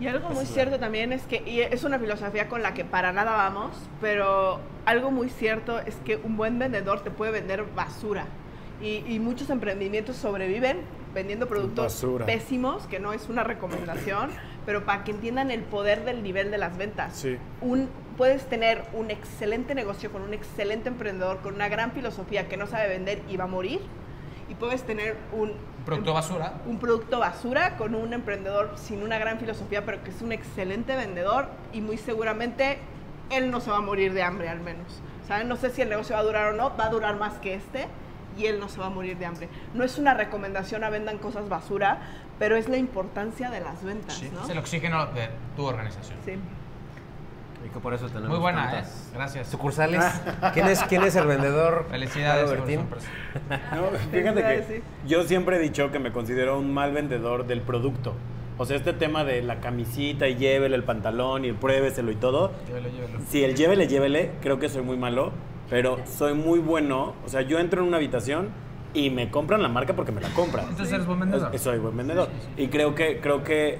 Y 0.00 0.06
algo 0.06 0.30
muy 0.30 0.46
cierto 0.46 0.78
también 0.78 1.12
es 1.12 1.22
que, 1.22 1.42
y 1.44 1.60
es 1.60 1.82
una 1.82 1.98
filosofía 1.98 2.48
con 2.48 2.62
la 2.62 2.72
que 2.72 2.84
para 2.84 3.12
nada 3.12 3.32
vamos, 3.32 3.76
pero 4.00 4.60
algo 4.84 5.10
muy 5.10 5.28
cierto 5.28 5.80
es 5.80 5.96
que 6.04 6.16
un 6.22 6.36
buen 6.36 6.56
vendedor 6.60 7.02
te 7.02 7.10
puede 7.10 7.32
vender 7.32 7.64
basura. 7.74 8.26
Y, 8.80 9.04
y 9.08 9.18
muchos 9.18 9.50
emprendimientos 9.50 10.14
sobreviven 10.16 10.78
vendiendo 11.14 11.46
productos 11.46 11.84
Basura. 11.84 12.26
pésimos, 12.26 12.86
que 12.86 12.98
no 13.00 13.12
es 13.12 13.28
una 13.28 13.44
recomendación, 13.44 14.30
pero 14.66 14.84
para 14.84 15.04
que 15.04 15.10
entiendan 15.10 15.50
el 15.50 15.62
poder 15.62 16.04
del 16.04 16.22
nivel 16.22 16.50
de 16.50 16.58
las 16.58 16.76
ventas. 16.76 17.14
Sí. 17.16 17.36
Un, 17.60 17.88
puedes 18.16 18.46
tener 18.48 18.84
un 18.92 19.10
excelente 19.10 19.74
negocio 19.74 20.10
con 20.12 20.22
un 20.22 20.34
excelente 20.34 20.88
emprendedor, 20.88 21.40
con 21.40 21.54
una 21.54 21.68
gran 21.68 21.92
filosofía 21.92 22.48
que 22.48 22.56
no 22.56 22.66
sabe 22.66 22.88
vender 22.88 23.22
y 23.28 23.36
va 23.36 23.44
a 23.44 23.48
morir. 23.48 23.80
Y 24.48 24.54
puedes 24.54 24.82
tener 24.82 25.16
un, 25.32 25.50
Un 25.50 25.84
producto 25.86 26.12
basura. 26.12 26.52
un 26.66 26.78
producto 26.78 27.18
basura 27.18 27.76
con 27.76 27.94
un 27.94 28.12
emprendedor 28.12 28.72
sin 28.76 29.02
una 29.02 29.18
gran 29.18 29.38
filosofía, 29.38 29.84
pero 29.86 30.02
que 30.04 30.10
es 30.10 30.20
un 30.20 30.32
excelente 30.32 30.94
vendedor 30.94 31.48
y 31.72 31.80
muy 31.80 31.96
seguramente 31.96 32.78
él 33.30 33.50
no 33.50 33.60
se 33.60 33.70
va 33.70 33.78
a 33.78 33.80
morir 33.80 34.12
de 34.12 34.22
hambre 34.22 34.48
al 34.48 34.60
menos. 34.60 35.00
¿Saben? 35.26 35.48
No 35.48 35.56
sé 35.56 35.70
si 35.70 35.80
el 35.80 35.88
negocio 35.88 36.14
va 36.14 36.20
a 36.20 36.24
durar 36.24 36.52
o 36.52 36.56
no, 36.56 36.76
va 36.76 36.86
a 36.86 36.90
durar 36.90 37.16
más 37.16 37.34
que 37.38 37.54
este 37.54 37.86
y 38.36 38.46
él 38.46 38.58
no 38.60 38.68
se 38.68 38.80
va 38.80 38.86
a 38.86 38.90
morir 38.90 39.16
de 39.18 39.26
hambre. 39.26 39.48
No 39.74 39.84
es 39.84 39.98
una 39.98 40.14
recomendación 40.14 40.84
a 40.84 40.90
vendan 40.90 41.18
cosas 41.18 41.48
basura, 41.48 41.98
pero 42.38 42.56
es 42.56 42.68
la 42.68 42.76
importancia 42.76 43.50
de 43.50 43.60
las 43.60 43.82
ventas, 43.82 44.14
Sí, 44.14 44.30
¿no? 44.32 44.44
Es 44.44 44.50
el 44.50 44.58
oxígeno 44.58 45.06
de 45.06 45.28
tu 45.56 45.64
organización. 45.64 46.18
Sí. 46.24 46.32
Y 47.64 47.68
que 47.68 47.78
por 47.78 47.94
eso 47.94 48.06
tenemos 48.08 48.30
Muy 48.30 48.38
buena, 48.38 48.70
tantas 48.70 48.88
¿eh? 48.88 49.10
Gracias. 49.14 49.48
Sucursales. 49.48 50.04
¿Quién 50.52 50.66
es, 50.66 50.82
¿Quién 50.84 51.02
es 51.04 51.14
el 51.14 51.26
vendedor? 51.26 51.86
Felicidades. 51.90 52.50
Bertín? 52.50 52.80
No, 53.50 53.98
fíjate 54.10 54.42
que 54.42 54.82
yo 55.06 55.22
siempre 55.24 55.56
he 55.56 55.60
dicho 55.60 55.92
que 55.92 55.98
me 55.98 56.12
considero 56.12 56.58
un 56.58 56.74
mal 56.74 56.92
vendedor 56.92 57.46
del 57.46 57.60
producto. 57.60 58.14
O 58.58 58.66
sea, 58.66 58.76
este 58.76 58.92
tema 58.92 59.24
de 59.24 59.42
la 59.42 59.60
camisita 59.60 60.28
y 60.28 60.36
llévele 60.36 60.76
el 60.76 60.84
pantalón 60.84 61.44
y 61.44 61.52
pruébeselo 61.52 62.10
y 62.10 62.16
todo. 62.16 62.52
Llévelo, 62.66 62.88
llévelo. 62.90 63.18
Si 63.28 63.44
el 63.44 63.54
llévele, 63.54 63.86
llévele, 63.86 64.32
creo 64.42 64.58
que 64.58 64.68
soy 64.68 64.82
muy 64.82 64.96
malo, 64.96 65.32
pero 65.72 65.98
soy 66.04 66.34
muy 66.34 66.58
bueno. 66.58 67.14
O 67.24 67.30
sea, 67.30 67.40
yo 67.40 67.58
entro 67.58 67.80
en 67.80 67.88
una 67.88 67.96
habitación 67.96 68.50
y 68.92 69.08
me 69.08 69.30
compran 69.30 69.62
la 69.62 69.70
marca 69.70 69.94
porque 69.96 70.12
me 70.12 70.20
la 70.20 70.28
compran. 70.34 70.66
Entonces 70.68 70.92
eres 70.92 71.06
buen 71.06 71.18
vendedor. 71.18 71.58
Soy 71.58 71.78
buen 71.78 71.96
vendedor. 71.96 72.28
Y 72.58 72.68
creo 72.68 72.94
que, 72.94 73.20
creo 73.20 73.42
que 73.42 73.78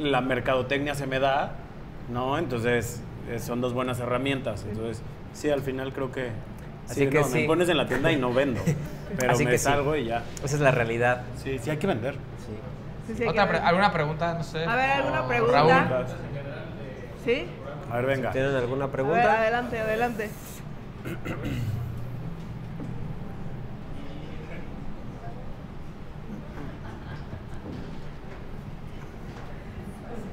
la 0.00 0.20
mercadotecnia 0.20 0.96
se 0.96 1.06
me 1.06 1.20
da, 1.20 1.52
¿no? 2.12 2.38
Entonces, 2.38 3.00
eh, 3.30 3.38
son 3.38 3.60
dos 3.60 3.72
buenas 3.72 4.00
herramientas. 4.00 4.66
Entonces, 4.68 5.00
sí, 5.32 5.48
al 5.48 5.60
final 5.60 5.92
creo 5.92 6.10
que... 6.10 6.32
Así 6.86 7.04
sí, 7.04 7.08
que 7.08 7.20
no, 7.20 7.24
sí. 7.24 7.38
Me 7.38 7.46
pones 7.46 7.68
en 7.68 7.76
la 7.76 7.86
tienda 7.86 8.10
y 8.10 8.16
no 8.16 8.34
vendo. 8.34 8.60
Pero 9.16 9.32
Así 9.32 9.44
me 9.44 9.52
que 9.52 9.58
sí. 9.58 9.64
salgo 9.64 9.94
y 9.94 10.06
ya. 10.06 10.24
Esa 10.42 10.56
es 10.56 10.60
la 10.60 10.72
realidad. 10.72 11.22
Sí, 11.36 11.60
sí 11.60 11.70
hay 11.70 11.76
que 11.76 11.86
vender. 11.86 12.14
Sí, 12.14 13.14
sí, 13.14 13.22
hay 13.22 13.28
que 13.28 13.28
Otra 13.28 13.48
pre-. 13.48 13.58
¿Alguna 13.58 13.92
pregunta? 13.92 14.34
No 14.34 14.42
sé. 14.42 14.64
A 14.64 14.74
ver, 14.74 14.90
¿alguna 14.90 15.28
pregunta? 15.28 15.84
Raúl. 15.88 16.06
¿Sí? 17.24 17.46
A 17.92 17.96
ver, 17.98 18.06
venga. 18.06 18.32
¿Tienen 18.32 18.56
alguna 18.56 18.84
A 18.84 18.86
ver, 18.88 18.92
pregunta? 18.92 19.40
adelante, 19.40 19.78
adelante. 19.78 20.30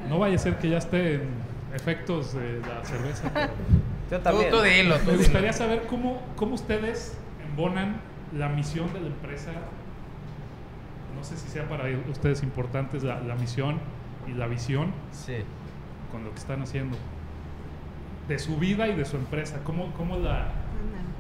No 0.10 0.20
vaya 0.20 0.36
a 0.36 0.40
ser 0.40 0.58
que 0.58 0.70
ya 0.70 0.78
esté 0.78 1.16
en 1.16 1.22
efectos 1.74 2.34
de 2.34 2.60
la 2.62 2.84
cerveza. 2.84 3.32
Yo 4.12 4.18
Tú, 4.18 4.24
también. 4.24 4.52
tú 4.52 4.62
dilo, 4.62 4.96
tú 4.98 5.06
Me 5.06 5.12
dilo. 5.14 5.24
gustaría 5.24 5.54
saber 5.54 5.84
cómo, 5.88 6.22
cómo 6.36 6.56
ustedes 6.56 7.18
embonan 7.50 7.96
la 8.38 8.50
misión 8.50 8.92
de 8.94 9.00
la 9.02 9.08
empresa. 9.08 9.52
No 11.16 11.24
sé 11.24 11.38
si 11.38 11.48
sea 11.48 11.68
para 11.70 11.86
ustedes 12.12 12.44
importantes 12.44 13.04
la, 13.04 13.20
la 13.22 13.36
misión 13.36 13.80
y 14.28 14.34
la 14.34 14.48
visión 14.48 14.92
Sí. 15.12 15.38
con 16.12 16.24
lo 16.26 16.32
que 16.32 16.40
están 16.40 16.62
haciendo. 16.62 16.98
De 18.28 18.40
su 18.40 18.58
vida 18.58 18.88
y 18.88 18.96
de 18.96 19.06
su 19.06 19.16
empresa. 19.18 19.60
¿Cómo, 19.64 19.92
cómo 19.94 20.18
la...? 20.18 20.48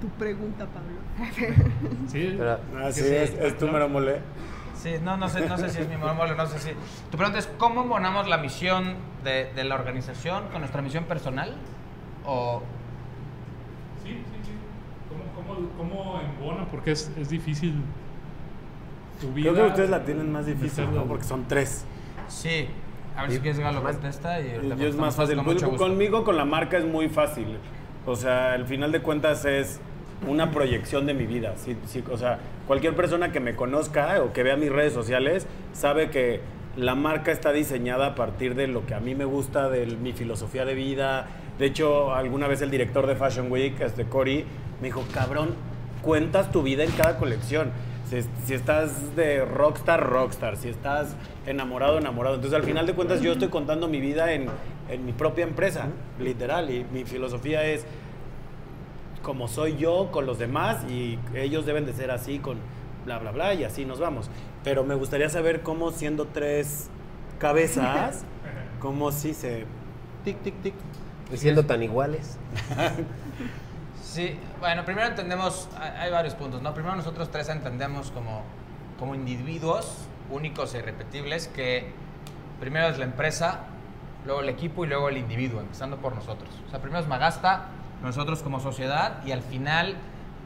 Tu 0.03 0.09
pregunta, 0.19 0.65
Pablo. 0.65 0.99
Sí, 2.07 2.35
Pero- 2.37 2.59
Ah, 2.77 2.87
que 2.87 2.91
sí, 2.93 3.15
es, 3.15 3.33
es 3.35 3.57
tu 3.57 3.67
mero 3.69 3.87
mole. 3.87 4.19
Sí, 4.75 4.95
no, 5.01 5.15
no 5.15 5.29
sé, 5.29 5.47
no 5.47 5.57
sé 5.57 5.69
si 5.69 5.79
es 5.79 5.87
mi 5.87 5.95
mole, 5.95 6.35
no 6.35 6.45
sé 6.45 6.59
si. 6.59 6.71
Tu 7.09 7.15
pregunta 7.17 7.39
es: 7.39 7.47
¿cómo 7.57 7.83
embonamos 7.83 8.27
la 8.27 8.37
misión 8.37 8.95
de, 9.23 9.49
de 9.55 9.63
la 9.63 9.75
organización 9.75 10.49
con 10.51 10.59
nuestra 10.59 10.81
misión 10.81 11.05
personal? 11.05 11.55
O. 12.25 12.61
Sí, 14.03 14.09
sí, 14.09 14.39
sí. 14.43 14.51
¿Cómo, 15.07 15.55
cómo, 15.55 15.69
cómo 15.77 16.19
embonan? 16.21 16.65
Porque 16.67 16.91
es, 16.91 17.09
es 17.17 17.29
difícil 17.29 17.81
tu 19.21 19.31
vida. 19.31 19.51
Creo 19.53 19.63
que 19.63 19.69
ustedes 19.69 19.89
la 19.89 20.03
tienen 20.03 20.29
más 20.33 20.45
difícil, 20.45 20.93
¿no? 20.93 21.05
Porque 21.05 21.23
son 21.23 21.45
tres. 21.47 21.85
Sí. 22.27 22.67
A 23.15 23.21
ver 23.21 23.31
si 23.31 23.39
quieres 23.39 23.59
Galo 23.59 23.81
Más- 23.81 23.93
contesta 23.93 24.41
y 24.41 24.59
yo 24.77 24.87
es 24.87 24.95
más 24.97 25.15
fácil. 25.15 25.35
con 25.37 25.45
Pues, 25.45 25.55
mucho 25.57 25.69
gusto. 25.69 25.85
conmigo, 25.85 26.25
con 26.25 26.35
la 26.35 26.43
marca, 26.45 26.77
es 26.77 26.83
muy 26.85 27.07
fácil. 27.07 27.57
O 28.05 28.15
sea, 28.17 28.51
al 28.53 28.65
final 28.65 28.91
de 28.91 29.01
cuentas 29.01 29.45
es 29.45 29.79
una 30.27 30.51
proyección 30.51 31.05
de 31.05 31.13
mi 31.13 31.25
vida. 31.25 31.53
Sí, 31.57 31.75
sí, 31.85 32.03
o 32.09 32.17
sea, 32.17 32.39
cualquier 32.67 32.95
persona 32.95 33.31
que 33.31 33.39
me 33.39 33.55
conozca 33.55 34.21
o 34.23 34.33
que 34.33 34.43
vea 34.43 34.55
mis 34.55 34.71
redes 34.71 34.93
sociales 34.93 35.47
sabe 35.73 36.09
que 36.09 36.41
la 36.75 36.95
marca 36.95 37.31
está 37.31 37.51
diseñada 37.51 38.07
a 38.07 38.15
partir 38.15 38.55
de 38.55 38.67
lo 38.67 38.85
que 38.85 38.95
a 38.95 38.99
mí 38.99 39.15
me 39.15 39.25
gusta, 39.25 39.69
de 39.69 39.85
mi 39.85 40.13
filosofía 40.13 40.65
de 40.65 40.73
vida. 40.73 41.27
De 41.59 41.67
hecho, 41.67 42.13
alguna 42.15 42.47
vez 42.47 42.61
el 42.61 42.71
director 42.71 43.05
de 43.05 43.15
Fashion 43.15 43.51
Week, 43.51 43.79
este 43.79 44.05
Cory, 44.05 44.45
me 44.81 44.87
dijo, 44.87 45.03
cabrón, 45.13 45.53
cuentas 46.01 46.51
tu 46.51 46.63
vida 46.63 46.83
en 46.83 46.91
cada 46.91 47.17
colección. 47.17 47.71
Si, 48.09 48.21
si 48.45 48.53
estás 48.53 49.15
de 49.15 49.45
rockstar, 49.45 50.03
rockstar. 50.03 50.57
Si 50.57 50.67
estás 50.67 51.15
enamorado, 51.45 51.99
enamorado. 51.99 52.35
Entonces, 52.35 52.59
al 52.59 52.65
final 52.65 52.87
de 52.87 52.93
cuentas, 52.93 53.21
yo 53.21 53.33
estoy 53.33 53.49
contando 53.49 53.87
mi 53.87 54.01
vida 54.01 54.33
en, 54.33 54.47
en 54.89 55.05
mi 55.05 55.13
propia 55.13 55.43
empresa, 55.43 55.87
literal. 56.19 56.71
Y 56.71 56.85
mi 56.91 57.05
filosofía 57.05 57.65
es 57.65 57.85
como 59.23 59.47
soy 59.47 59.77
yo 59.77 60.11
con 60.11 60.27
los 60.27 60.37
demás 60.37 60.83
y 60.89 61.17
ellos 61.33 61.65
deben 61.65 61.85
de 61.85 61.93
ser 61.93 62.11
así 62.11 62.37
con 62.39 62.59
bla, 63.05 63.17
bla, 63.17 63.31
bla, 63.31 63.53
y 63.53 63.63
así 63.63 63.85
nos 63.85 63.99
vamos. 63.99 64.29
Pero 64.63 64.83
me 64.83 64.95
gustaría 64.95 65.29
saber 65.29 65.61
cómo 65.63 65.91
siendo 65.91 66.27
tres 66.27 66.89
cabezas, 67.39 68.25
cómo 68.79 69.11
si 69.11 69.33
se... 69.33 69.65
Tic, 70.23 70.41
tic, 70.41 70.61
tic. 70.61 70.73
Y 71.31 71.37
siendo 71.37 71.65
tan 71.65 71.81
iguales. 71.81 72.37
Sí, 74.01 74.37
bueno, 74.59 74.85
primero 74.85 75.07
entendemos, 75.07 75.67
hay, 75.79 75.89
hay 76.01 76.11
varios 76.11 76.35
puntos, 76.35 76.61
¿no? 76.61 76.73
Primero 76.75 76.95
nosotros 76.95 77.31
tres 77.31 77.49
entendemos 77.49 78.11
como, 78.11 78.43
como 78.99 79.15
individuos 79.15 80.05
únicos 80.29 80.73
e 80.75 80.79
irrepetibles 80.79 81.47
que 81.47 81.91
primero 82.59 82.87
es 82.87 82.97
la 82.97 83.05
empresa, 83.05 83.61
luego 84.25 84.41
el 84.41 84.49
equipo 84.49 84.85
y 84.85 84.87
luego 84.87 85.09
el 85.09 85.17
individuo, 85.17 85.61
empezando 85.61 85.97
por 85.97 86.13
nosotros. 86.15 86.49
O 86.67 86.69
sea, 86.69 86.79
primero 86.79 87.01
es 87.01 87.07
Magasta, 87.07 87.69
nosotros 88.03 88.43
como 88.43 88.59
sociedad 88.59 89.23
y 89.25 89.31
al 89.31 89.41
final 89.41 89.97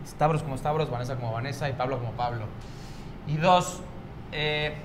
Stavros 0.05 0.43
como 0.43 0.57
Stavros, 0.57 0.89
Vanessa 0.89 1.15
como 1.15 1.33
Vanessa 1.33 1.69
y 1.69 1.73
Pablo 1.73 1.99
como 1.99 2.11
Pablo. 2.13 2.45
Y 3.27 3.37
dos, 3.37 3.81
eh, 4.31 4.75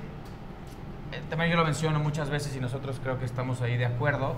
también 1.30 1.50
yo 1.50 1.56
lo 1.56 1.64
menciono 1.64 2.00
muchas 2.00 2.30
veces 2.30 2.56
y 2.56 2.60
nosotros 2.60 2.98
creo 3.02 3.18
que 3.18 3.24
estamos 3.24 3.60
ahí 3.60 3.76
de 3.76 3.86
acuerdo. 3.86 4.34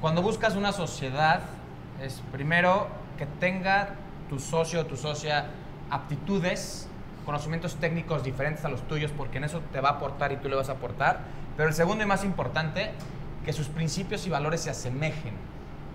Cuando 0.00 0.22
buscas 0.22 0.56
una 0.56 0.72
sociedad, 0.72 1.42
es 2.02 2.22
primero 2.32 2.88
que 3.18 3.26
tenga 3.26 3.94
tu 4.28 4.38
socio 4.38 4.80
o 4.80 4.86
tu 4.86 4.96
socia 4.96 5.46
aptitudes, 5.90 6.88
conocimientos 7.24 7.76
técnicos 7.76 8.24
diferentes 8.24 8.64
a 8.64 8.68
los 8.68 8.82
tuyos, 8.88 9.12
porque 9.16 9.38
en 9.38 9.44
eso 9.44 9.60
te 9.72 9.80
va 9.80 9.90
a 9.90 9.92
aportar 9.92 10.32
y 10.32 10.36
tú 10.36 10.48
le 10.48 10.56
vas 10.56 10.68
a 10.68 10.72
aportar. 10.72 11.20
Pero 11.56 11.68
el 11.68 11.74
segundo 11.74 12.04
y 12.04 12.06
más 12.06 12.24
importante, 12.24 12.92
que 13.44 13.52
sus 13.52 13.68
principios 13.68 14.26
y 14.26 14.30
valores 14.30 14.62
se 14.62 14.70
asemejen, 14.70 15.34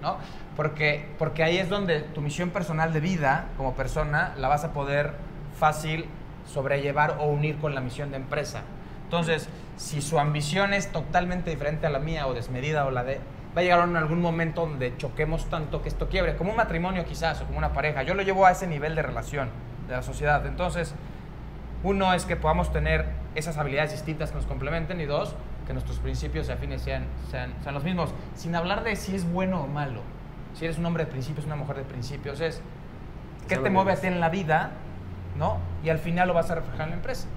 ¿no? 0.02 0.18
Porque, 0.56 1.08
porque 1.18 1.44
ahí 1.44 1.58
es 1.58 1.70
donde 1.70 2.02
tu 2.02 2.22
misión 2.22 2.50
personal 2.50 2.94
de 2.94 3.00
vida 3.00 3.48
como 3.58 3.74
persona 3.74 4.34
la 4.38 4.48
vas 4.48 4.64
a 4.64 4.74
poder 4.74 5.14
fácil 5.60 6.06
sobrellevar 6.46 7.18
o 7.20 7.26
unir 7.26 7.58
con 7.58 7.76
la 7.76 7.82
misión 7.82 8.12
de 8.12 8.18
empresa. 8.18 8.62
Entonces, 9.04 9.50
si 9.78 10.02
su 10.02 10.20
ambición 10.20 10.74
es 10.74 10.92
totalmente 10.92 11.50
diferente 11.50 11.86
a 11.86 11.90
la 11.90 12.00
mía 12.00 12.28
o 12.28 12.34
desmedida 12.34 12.86
o 12.86 12.92
la 12.92 13.04
de, 13.04 13.20
va 13.56 13.62
a 13.62 13.64
llegar 13.64 13.88
en 13.88 13.98
algún 13.98 14.22
momento 14.22 14.62
donde 14.62 14.96
choquemos 14.98 15.50
tanto 15.50 15.82
que 15.82 15.90
esto 15.90 16.08
quiebre, 16.08 16.36
como 16.36 16.52
un 16.52 16.58
matrimonio 16.58 17.06
quizás 17.06 17.42
o 17.42 17.46
como 17.46 17.58
una 17.58 17.74
pareja. 17.74 18.04
Yo 18.04 18.14
lo 18.14 18.24
llevo 18.24 18.46
a 18.46 18.52
ese 18.52 18.68
nivel 18.68 18.96
de 18.96 19.02
relación 19.02 19.50
de 19.88 19.96
la 19.96 20.02
sociedad. 20.02 20.46
Entonces, 20.46 20.96
uno 21.84 22.14
es 22.14 22.26
que 22.26 22.36
podamos 22.36 22.72
tener 22.72 23.06
esas 23.36 23.58
habilidades 23.58 23.92
distintas 23.92 24.30
que 24.30 24.38
nos 24.38 24.46
complementen 24.46 25.02
y 25.02 25.06
dos, 25.06 25.36
que 25.72 25.74
nuestros 25.74 26.00
principios 26.00 26.50
y 26.50 26.52
afines 26.52 26.82
sean, 26.82 27.06
sean, 27.30 27.54
sean 27.64 27.74
los 27.74 27.86
mismos, 27.86 28.10
sin 28.36 28.54
hablar 28.56 28.84
de 28.84 28.98
si 28.98 29.16
es 29.16 29.32
bueno 29.32 29.64
o 29.64 29.68
malo. 29.68 30.02
Si 30.54 30.66
eres 30.66 30.78
un 30.78 30.86
hombre 30.86 31.06
de 31.06 31.12
principios, 31.12 31.46
una 31.46 31.56
mujer 31.56 31.78
de 31.78 31.84
principios, 31.84 32.42
es 32.42 32.62
qué 33.48 33.56
te 33.56 33.70
mueve 33.70 33.94
a 33.94 33.96
ti 33.96 34.08
en 34.08 34.20
la 34.20 34.28
vida, 34.28 34.72
¿no? 35.38 35.60
Y 35.82 35.90
al 35.90 36.00
final 36.00 36.28
lo 36.28 36.34
vas 36.34 36.52
a 36.52 36.56
reflejar 36.56 36.88
en 36.88 36.90
la 36.90 36.96
empresa. 36.98 37.28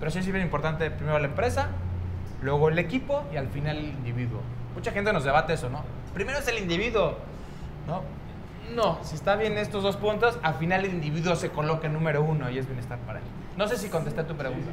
Pero 0.00 0.10
sí 0.10 0.18
es 0.18 0.26
bien 0.26 0.42
importante 0.42 0.90
primero 0.90 1.20
la 1.20 1.26
empresa, 1.26 1.68
luego 2.42 2.68
el 2.68 2.80
equipo 2.80 3.22
y 3.32 3.36
al 3.36 3.46
final 3.46 3.78
el 3.78 3.84
individuo. 3.84 4.40
Mucha 4.74 4.90
gente 4.90 5.12
nos 5.12 5.22
debate 5.22 5.52
eso, 5.52 5.70
¿no? 5.70 5.84
Primero 6.14 6.40
es 6.40 6.48
el 6.48 6.58
individuo, 6.58 7.18
¿no? 7.86 8.02
No, 8.74 8.98
si 9.04 9.14
está 9.14 9.36
bien 9.36 9.56
estos 9.56 9.84
dos 9.84 9.96
puntos, 9.96 10.40
al 10.42 10.54
final 10.54 10.84
el 10.84 10.90
individuo 10.90 11.36
se 11.36 11.50
coloca 11.50 11.86
en 11.86 11.92
número 11.92 12.24
uno 12.24 12.50
y 12.50 12.58
es 12.58 12.66
bienestar 12.66 12.98
para 13.06 13.20
él. 13.20 13.24
No 13.56 13.68
sé 13.68 13.76
si 13.76 13.88
contesté 13.88 14.24
tu 14.24 14.34
pregunta. 14.34 14.72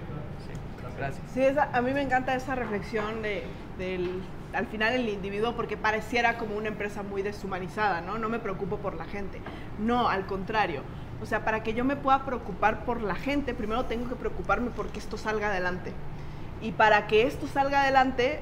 Gracias. 1.01 1.23
Sí, 1.33 1.43
esa- 1.43 1.69
a 1.73 1.81
mí 1.81 1.93
me 1.93 2.01
encanta 2.01 2.35
esa 2.35 2.55
reflexión 2.55 3.21
de, 3.21 3.43
del, 3.77 4.21
al 4.53 4.67
final 4.67 4.93
el 4.93 5.09
individuo 5.09 5.55
porque 5.55 5.77
pareciera 5.77 6.37
como 6.37 6.55
una 6.55 6.67
empresa 6.67 7.03
muy 7.03 7.21
deshumanizada, 7.21 8.01
¿no? 8.01 8.17
No 8.17 8.29
me 8.29 8.39
preocupo 8.39 8.77
por 8.77 8.95
la 8.95 9.05
gente. 9.05 9.39
No, 9.79 10.09
al 10.09 10.25
contrario. 10.25 10.81
O 11.21 11.25
sea, 11.25 11.43
para 11.43 11.63
que 11.63 11.73
yo 11.73 11.83
me 11.85 11.95
pueda 11.95 12.25
preocupar 12.25 12.85
por 12.85 13.01
la 13.01 13.15
gente, 13.15 13.53
primero 13.53 13.85
tengo 13.85 14.07
que 14.09 14.15
preocuparme 14.15 14.69
porque 14.75 14.99
esto 14.99 15.17
salga 15.17 15.47
adelante. 15.49 15.91
Y 16.61 16.71
para 16.71 17.07
que 17.07 17.25
esto 17.27 17.47
salga 17.47 17.81
adelante, 17.81 18.39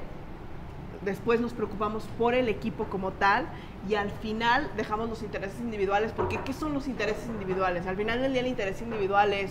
después 1.02 1.40
nos 1.40 1.52
preocupamos 1.54 2.04
por 2.18 2.34
el 2.34 2.48
equipo 2.48 2.84
como 2.84 3.12
tal 3.12 3.46
y 3.88 3.94
al 3.94 4.10
final 4.10 4.70
dejamos 4.76 5.08
los 5.08 5.22
intereses 5.22 5.58
individuales, 5.60 6.12
porque 6.12 6.38
¿qué 6.44 6.52
son 6.52 6.74
los 6.74 6.86
intereses 6.88 7.26
individuales? 7.26 7.86
Al 7.86 7.96
final 7.96 8.20
del 8.20 8.32
día 8.32 8.42
el 8.42 8.48
interés 8.48 8.82
individual 8.82 9.32
es 9.32 9.50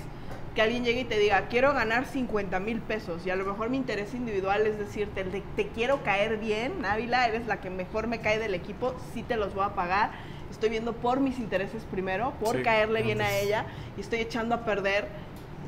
que 0.59 0.63
alguien 0.63 0.83
llegue 0.83 0.99
y 0.99 1.05
te 1.05 1.17
diga, 1.17 1.47
quiero 1.47 1.73
ganar 1.73 2.05
50 2.05 2.59
mil 2.59 2.81
pesos 2.81 3.25
y 3.25 3.29
a 3.29 3.37
lo 3.37 3.45
mejor 3.45 3.69
mi 3.69 3.77
interés 3.77 4.13
individual 4.13 4.67
es 4.67 4.77
decirte, 4.77 5.21
el 5.21 5.31
de, 5.31 5.41
te 5.55 5.69
quiero 5.69 6.03
caer 6.03 6.35
bien, 6.35 6.83
Ávila, 6.83 7.25
eres 7.29 7.47
la 7.47 7.61
que 7.61 7.69
mejor 7.69 8.07
me 8.07 8.19
cae 8.19 8.39
del 8.39 8.53
equipo, 8.53 8.93
sí 9.13 9.23
te 9.23 9.37
los 9.37 9.55
voy 9.55 9.63
a 9.63 9.69
pagar, 9.69 10.11
estoy 10.51 10.67
viendo 10.67 10.91
por 10.91 11.21
mis 11.21 11.39
intereses 11.39 11.85
primero, 11.89 12.33
por 12.41 12.57
Sí, 12.57 12.63
caerle 12.63 13.03
bien 13.03 13.21
a 13.21 13.31
ella 13.31 13.67
y 13.95 14.01
estoy 14.01 14.19
echando 14.19 14.53
a 14.53 14.65
perder 14.65 15.07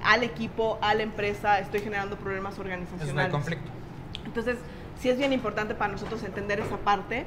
al 0.03 0.23
equipo, 0.23 0.77
a 0.81 0.93
la 0.93 1.03
empresa, 1.03 1.59
estoy 1.59 1.80
generando 1.80 2.18
problemas 2.18 2.59
organizacionales. 2.59 3.31
conflicto. 3.31 3.72
Entonces, 4.26 4.57
sí 4.99 5.07
es 5.07 5.18
bien 5.18 5.31
importante 5.31 5.73
para 5.73 5.93
nosotros 5.93 6.22
entender 6.23 6.59
esa 6.59 6.76
parte 6.76 7.23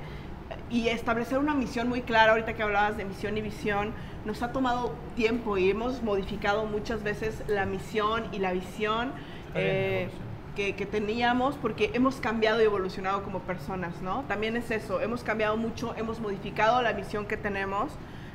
y 0.70 0.88
establecer 0.88 1.38
una 1.38 1.54
misión 1.54 1.88
muy 1.88 2.02
clara. 2.02 2.32
Ahorita 2.32 2.54
que 2.54 2.62
hablabas 2.62 2.96
de 2.96 3.04
misión 3.04 3.36
y 3.36 3.42
visión, 3.42 3.92
nos 4.24 4.42
ha 4.42 4.52
tomado 4.52 4.94
tiempo 5.16 5.58
y 5.58 5.70
hemos 5.70 6.02
modificado 6.02 6.64
muchas 6.66 7.02
veces 7.02 7.42
la 7.46 7.66
misión 7.66 8.24
y 8.32 8.38
la 8.38 8.52
visión 8.52 9.12
eh, 9.54 10.08
que, 10.56 10.74
que 10.74 10.86
teníamos 10.86 11.56
porque 11.56 11.90
hemos 11.94 12.16
cambiado 12.16 12.60
y 12.60 12.64
evolucionado 12.64 13.22
como 13.22 13.40
personas, 13.40 14.00
¿no? 14.02 14.24
También 14.28 14.56
es 14.56 14.70
eso, 14.70 15.00
hemos 15.00 15.22
cambiado 15.22 15.56
mucho, 15.56 15.94
hemos 15.96 16.20
modificado 16.20 16.80
la 16.82 16.92
misión 16.92 17.26
que 17.26 17.36
tenemos. 17.36 17.92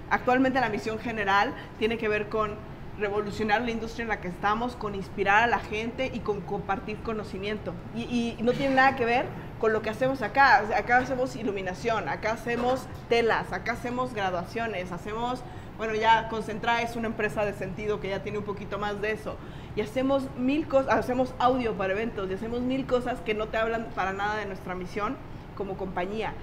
Actualmente 0.10 0.60
la 0.60 0.69
misión 0.69 0.99
general 0.99 1.53
tiene 1.77 1.98
que 1.98 2.07
ver 2.07 2.30
con 2.30 2.56
revolucionar 2.99 3.61
la 3.61 3.72
industria 3.72 4.03
en 4.03 4.10
la 4.10 4.19
que 4.19 4.27
estamos, 4.27 4.76
con 4.76 4.94
inspirar 4.94 5.44
a 5.44 5.48
la 5.48 5.60
gente 5.60 6.11
y 6.14 6.19
con 6.19 6.41
compartir 6.41 6.98
conocimiento. 6.98 7.73
Y, 7.95 8.36
y 8.38 8.44
no 8.44 8.52
tiene 8.52 8.76
nada 8.76 8.95
que 8.95 9.06
ver 9.06 9.26
con 9.60 9.73
lo 9.73 9.81
que 9.81 9.90
hacemos 9.90 10.22
acá. 10.22 10.64
Acá 10.76 10.98
hacemos 10.98 11.36
iluminación, 11.36 12.10
acá 12.10 12.31
hacemos 12.34 12.88
telas, 13.10 13.52
acá 13.52 13.73
hacemos 13.73 14.14
graduaciones, 14.14 14.91
hacemos, 14.91 15.44
bueno, 15.77 15.94
ya 15.94 16.30
Concentra 16.30 16.81
es 16.81 16.95
una 16.95 17.07
empresa 17.07 17.45
de 17.45 17.53
sentido 17.53 17.99
que 17.99 18.10
ya 18.10 18.23
tiene 18.23 18.40
un 18.40 18.45
poquito 18.45 18.80
más 18.80 19.02
de 19.02 19.11
eso. 19.11 19.36
Y 19.76 19.81
hacemos 19.81 20.23
mil 20.38 20.68
cosas, 20.68 20.95
hacemos 20.95 21.34
audio 21.38 21.73
para 21.73 21.94
eventos 21.94 22.30
y 22.30 22.34
hacemos 22.34 22.61
mil 22.61 22.88
cosas 22.88 23.19
que 23.22 23.34
no 23.34 23.48
te 23.48 23.57
hablan 23.57 23.88
para 23.94 24.14
nada 24.14 24.38
de 24.38 24.45
nuestra 24.45 24.73
misión 24.73 25.15
como 25.56 25.77
compañía. 25.77 26.34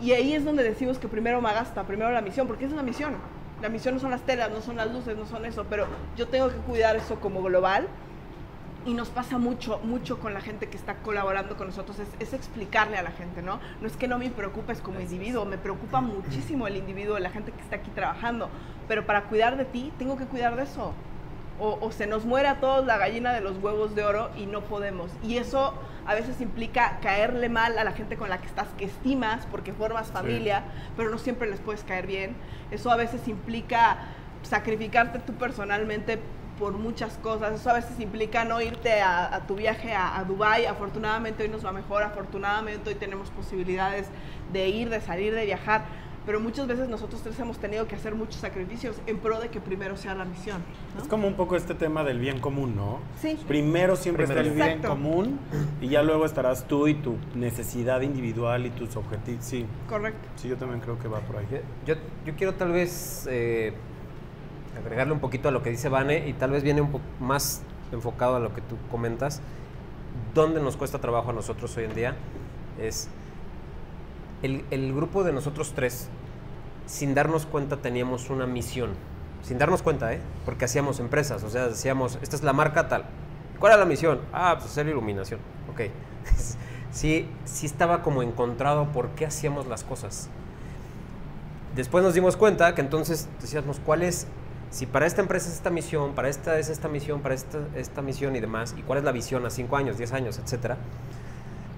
Y 0.00 0.12
ahí 0.12 0.34
es 0.34 0.44
donde 0.44 0.62
decimos 0.62 0.98
que 0.98 1.06
primero 1.06 1.40
Magasta, 1.40 1.84
primero 1.84 2.10
la 2.10 2.22
misión, 2.22 2.46
porque 2.46 2.64
es 2.64 2.72
una 2.72 2.82
misión. 2.82 3.14
La 3.62 3.68
misión 3.68 3.94
no 3.94 4.00
son 4.00 4.10
las 4.10 4.22
telas, 4.22 4.50
no 4.50 4.60
son 4.60 4.76
las 4.76 4.90
luces, 4.92 5.16
no 5.16 5.26
son 5.26 5.44
eso, 5.44 5.64
pero 5.70 5.86
yo 6.16 6.28
tengo 6.28 6.48
que 6.48 6.56
cuidar 6.56 6.96
eso 6.96 7.20
como 7.20 7.42
global 7.42 7.88
y 8.86 8.94
nos 8.94 9.08
pasa 9.08 9.38
mucho, 9.38 9.80
mucho 9.82 10.18
con 10.18 10.34
la 10.34 10.40
gente 10.40 10.68
que 10.68 10.76
está 10.76 10.96
colaborando 10.96 11.56
con 11.56 11.68
nosotros, 11.68 11.98
es, 11.98 12.08
es 12.20 12.34
explicarle 12.34 12.98
a 12.98 13.02
la 13.02 13.10
gente, 13.10 13.42
¿no? 13.42 13.60
No 13.80 13.86
es 13.86 13.96
que 13.96 14.08
no 14.08 14.18
me 14.18 14.30
preocupes 14.30 14.80
como 14.80 15.00
individuo, 15.00 15.44
me 15.44 15.58
preocupa 15.58 16.00
muchísimo 16.00 16.66
el 16.66 16.76
individuo, 16.76 17.18
la 17.18 17.30
gente 17.30 17.52
que 17.52 17.60
está 17.60 17.76
aquí 17.76 17.90
trabajando, 17.90 18.48
pero 18.86 19.06
para 19.06 19.24
cuidar 19.24 19.56
de 19.56 19.64
ti, 19.64 19.92
tengo 19.98 20.16
que 20.16 20.26
cuidar 20.26 20.56
de 20.56 20.64
eso. 20.64 20.92
O, 21.60 21.78
o 21.80 21.92
se 21.92 22.08
nos 22.08 22.24
muere 22.24 22.48
a 22.48 22.58
todos 22.58 22.84
la 22.84 22.98
gallina 22.98 23.32
de 23.32 23.40
los 23.40 23.56
huevos 23.62 23.94
de 23.94 24.04
oro 24.04 24.30
y 24.36 24.46
no 24.46 24.62
podemos. 24.62 25.12
Y 25.22 25.36
eso 25.36 25.72
a 26.04 26.14
veces 26.14 26.40
implica 26.40 26.98
caerle 27.00 27.48
mal 27.48 27.78
a 27.78 27.84
la 27.84 27.92
gente 27.92 28.16
con 28.16 28.28
la 28.28 28.38
que 28.38 28.46
estás, 28.46 28.68
que 28.76 28.84
estimas, 28.84 29.46
porque 29.46 29.72
formas 29.72 30.10
familia, 30.10 30.64
pero 30.96 31.10
no 31.10 31.18
siempre 31.18 31.48
les 31.48 31.60
puedes 31.60 31.84
caer 31.84 32.06
bien. 32.06 32.34
Eso 32.72 32.90
a 32.90 32.96
veces 32.96 33.28
implica 33.28 33.98
sacrificarte 34.42 35.20
tú 35.20 35.32
personalmente 35.34 36.18
por 36.58 36.72
muchas 36.72 37.18
cosas. 37.18 37.60
Eso 37.60 37.70
a 37.70 37.74
veces 37.74 37.98
implica 38.00 38.44
no 38.44 38.60
irte 38.60 39.00
a, 39.00 39.34
a 39.34 39.46
tu 39.46 39.54
viaje 39.56 39.92
a, 39.92 40.18
a 40.18 40.24
Dubái. 40.24 40.66
Afortunadamente 40.66 41.42
hoy 41.42 41.48
nos 41.48 41.64
va 41.64 41.72
mejor, 41.72 42.02
afortunadamente 42.02 42.88
hoy 42.90 42.96
tenemos 42.96 43.30
posibilidades 43.30 44.08
de 44.52 44.68
ir, 44.68 44.90
de 44.90 45.00
salir, 45.00 45.34
de 45.34 45.44
viajar. 45.46 45.84
Pero 46.26 46.40
muchas 46.40 46.66
veces 46.66 46.88
nosotros 46.88 47.20
tres 47.22 47.38
hemos 47.38 47.58
tenido 47.58 47.86
que 47.86 47.96
hacer 47.96 48.14
muchos 48.14 48.36
sacrificios 48.36 48.96
en 49.06 49.18
pro 49.18 49.40
de 49.40 49.50
que 49.50 49.60
primero 49.60 49.94
sea 49.98 50.14
la 50.14 50.24
misión. 50.24 50.62
¿no? 50.96 51.02
Es 51.02 51.06
como 51.06 51.28
un 51.28 51.34
poco 51.34 51.54
este 51.54 51.74
tema 51.74 52.02
del 52.02 52.18
bien 52.18 52.40
común, 52.40 52.74
¿no? 52.74 53.00
Sí. 53.20 53.38
Primero 53.46 53.94
siempre 53.94 54.24
Primero. 54.24 54.40
está 54.48 54.50
el 54.50 54.56
bien 54.56 54.78
Exacto. 54.78 54.88
común 54.88 55.38
y 55.82 55.88
ya 55.88 56.02
luego 56.02 56.24
estarás 56.24 56.66
tú 56.66 56.88
y 56.88 56.94
tu 56.94 57.16
necesidad 57.34 58.00
individual 58.00 58.64
y 58.64 58.70
tus 58.70 58.96
objetivos. 58.96 59.44
Sí, 59.44 59.66
Correcto. 59.86 60.26
sí, 60.36 60.48
yo 60.48 60.56
también 60.56 60.80
creo 60.80 60.98
que 60.98 61.08
va 61.08 61.20
por 61.20 61.36
ahí. 61.36 61.46
Yo, 61.84 61.94
yo 62.24 62.34
quiero 62.36 62.54
tal 62.54 62.72
vez 62.72 63.28
eh, 63.30 63.74
agregarle 64.78 65.12
un 65.12 65.20
poquito 65.20 65.48
a 65.48 65.52
lo 65.52 65.62
que 65.62 65.70
dice 65.70 65.88
Vane 65.88 66.28
y 66.28 66.32
tal 66.32 66.50
vez 66.50 66.62
viene 66.62 66.80
un 66.80 66.90
poco 66.90 67.04
más 67.20 67.62
enfocado 67.92 68.36
a 68.36 68.40
lo 68.40 68.54
que 68.54 68.60
tú 68.60 68.76
comentas. 68.90 69.40
¿Dónde 70.34 70.60
nos 70.60 70.76
cuesta 70.76 71.00
trabajo 71.00 71.30
a 71.30 71.32
nosotros 71.32 71.76
hoy 71.76 71.84
en 71.84 71.94
día? 71.94 72.16
Es 72.80 73.08
el, 74.42 74.64
el 74.70 74.94
grupo 74.94 75.24
de 75.24 75.32
nosotros 75.32 75.72
tres, 75.74 76.08
sin 76.86 77.14
darnos 77.14 77.46
cuenta, 77.46 77.78
teníamos 77.78 78.30
una 78.30 78.46
misión. 78.46 78.90
Sin 79.42 79.58
darnos 79.58 79.82
cuenta, 79.82 80.12
¿eh? 80.12 80.20
Porque 80.44 80.64
hacíamos 80.64 81.00
empresas, 81.00 81.42
o 81.42 81.50
sea, 81.50 81.68
decíamos, 81.68 82.18
esta 82.22 82.36
es 82.36 82.42
la 82.42 82.52
marca 82.52 82.88
tal. 82.88 83.04
¿Cuál 83.58 83.72
era 83.72 83.80
la 83.80 83.86
misión? 83.86 84.20
Ah, 84.32 84.54
pues 84.56 84.70
hacer 84.70 84.88
iluminación. 84.88 85.40
Ok. 85.72 85.82
sí, 86.90 87.28
sí 87.44 87.66
estaba 87.66 88.02
como 88.02 88.22
encontrado 88.22 88.86
por 88.92 89.10
qué 89.10 89.26
hacíamos 89.26 89.66
las 89.66 89.84
cosas. 89.84 90.28
Después 91.74 92.04
nos 92.04 92.14
dimos 92.14 92.36
cuenta 92.36 92.74
que 92.74 92.80
entonces 92.80 93.28
decíamos, 93.40 93.80
¿cuál 93.84 94.02
es? 94.02 94.26
Si 94.74 94.86
para 94.86 95.06
esta 95.06 95.22
empresa 95.22 95.48
es 95.48 95.54
esta 95.54 95.70
misión, 95.70 96.14
para 96.16 96.28
esta 96.28 96.58
es 96.58 96.68
esta 96.68 96.88
misión, 96.88 97.20
para 97.20 97.36
esta, 97.36 97.60
esta 97.76 98.02
misión 98.02 98.34
y 98.34 98.40
demás, 98.40 98.74
y 98.76 98.82
cuál 98.82 98.98
es 98.98 99.04
la 99.04 99.12
visión 99.12 99.46
a 99.46 99.50
5 99.50 99.76
años, 99.76 99.98
10 99.98 100.12
años, 100.12 100.40
etcétera, 100.40 100.78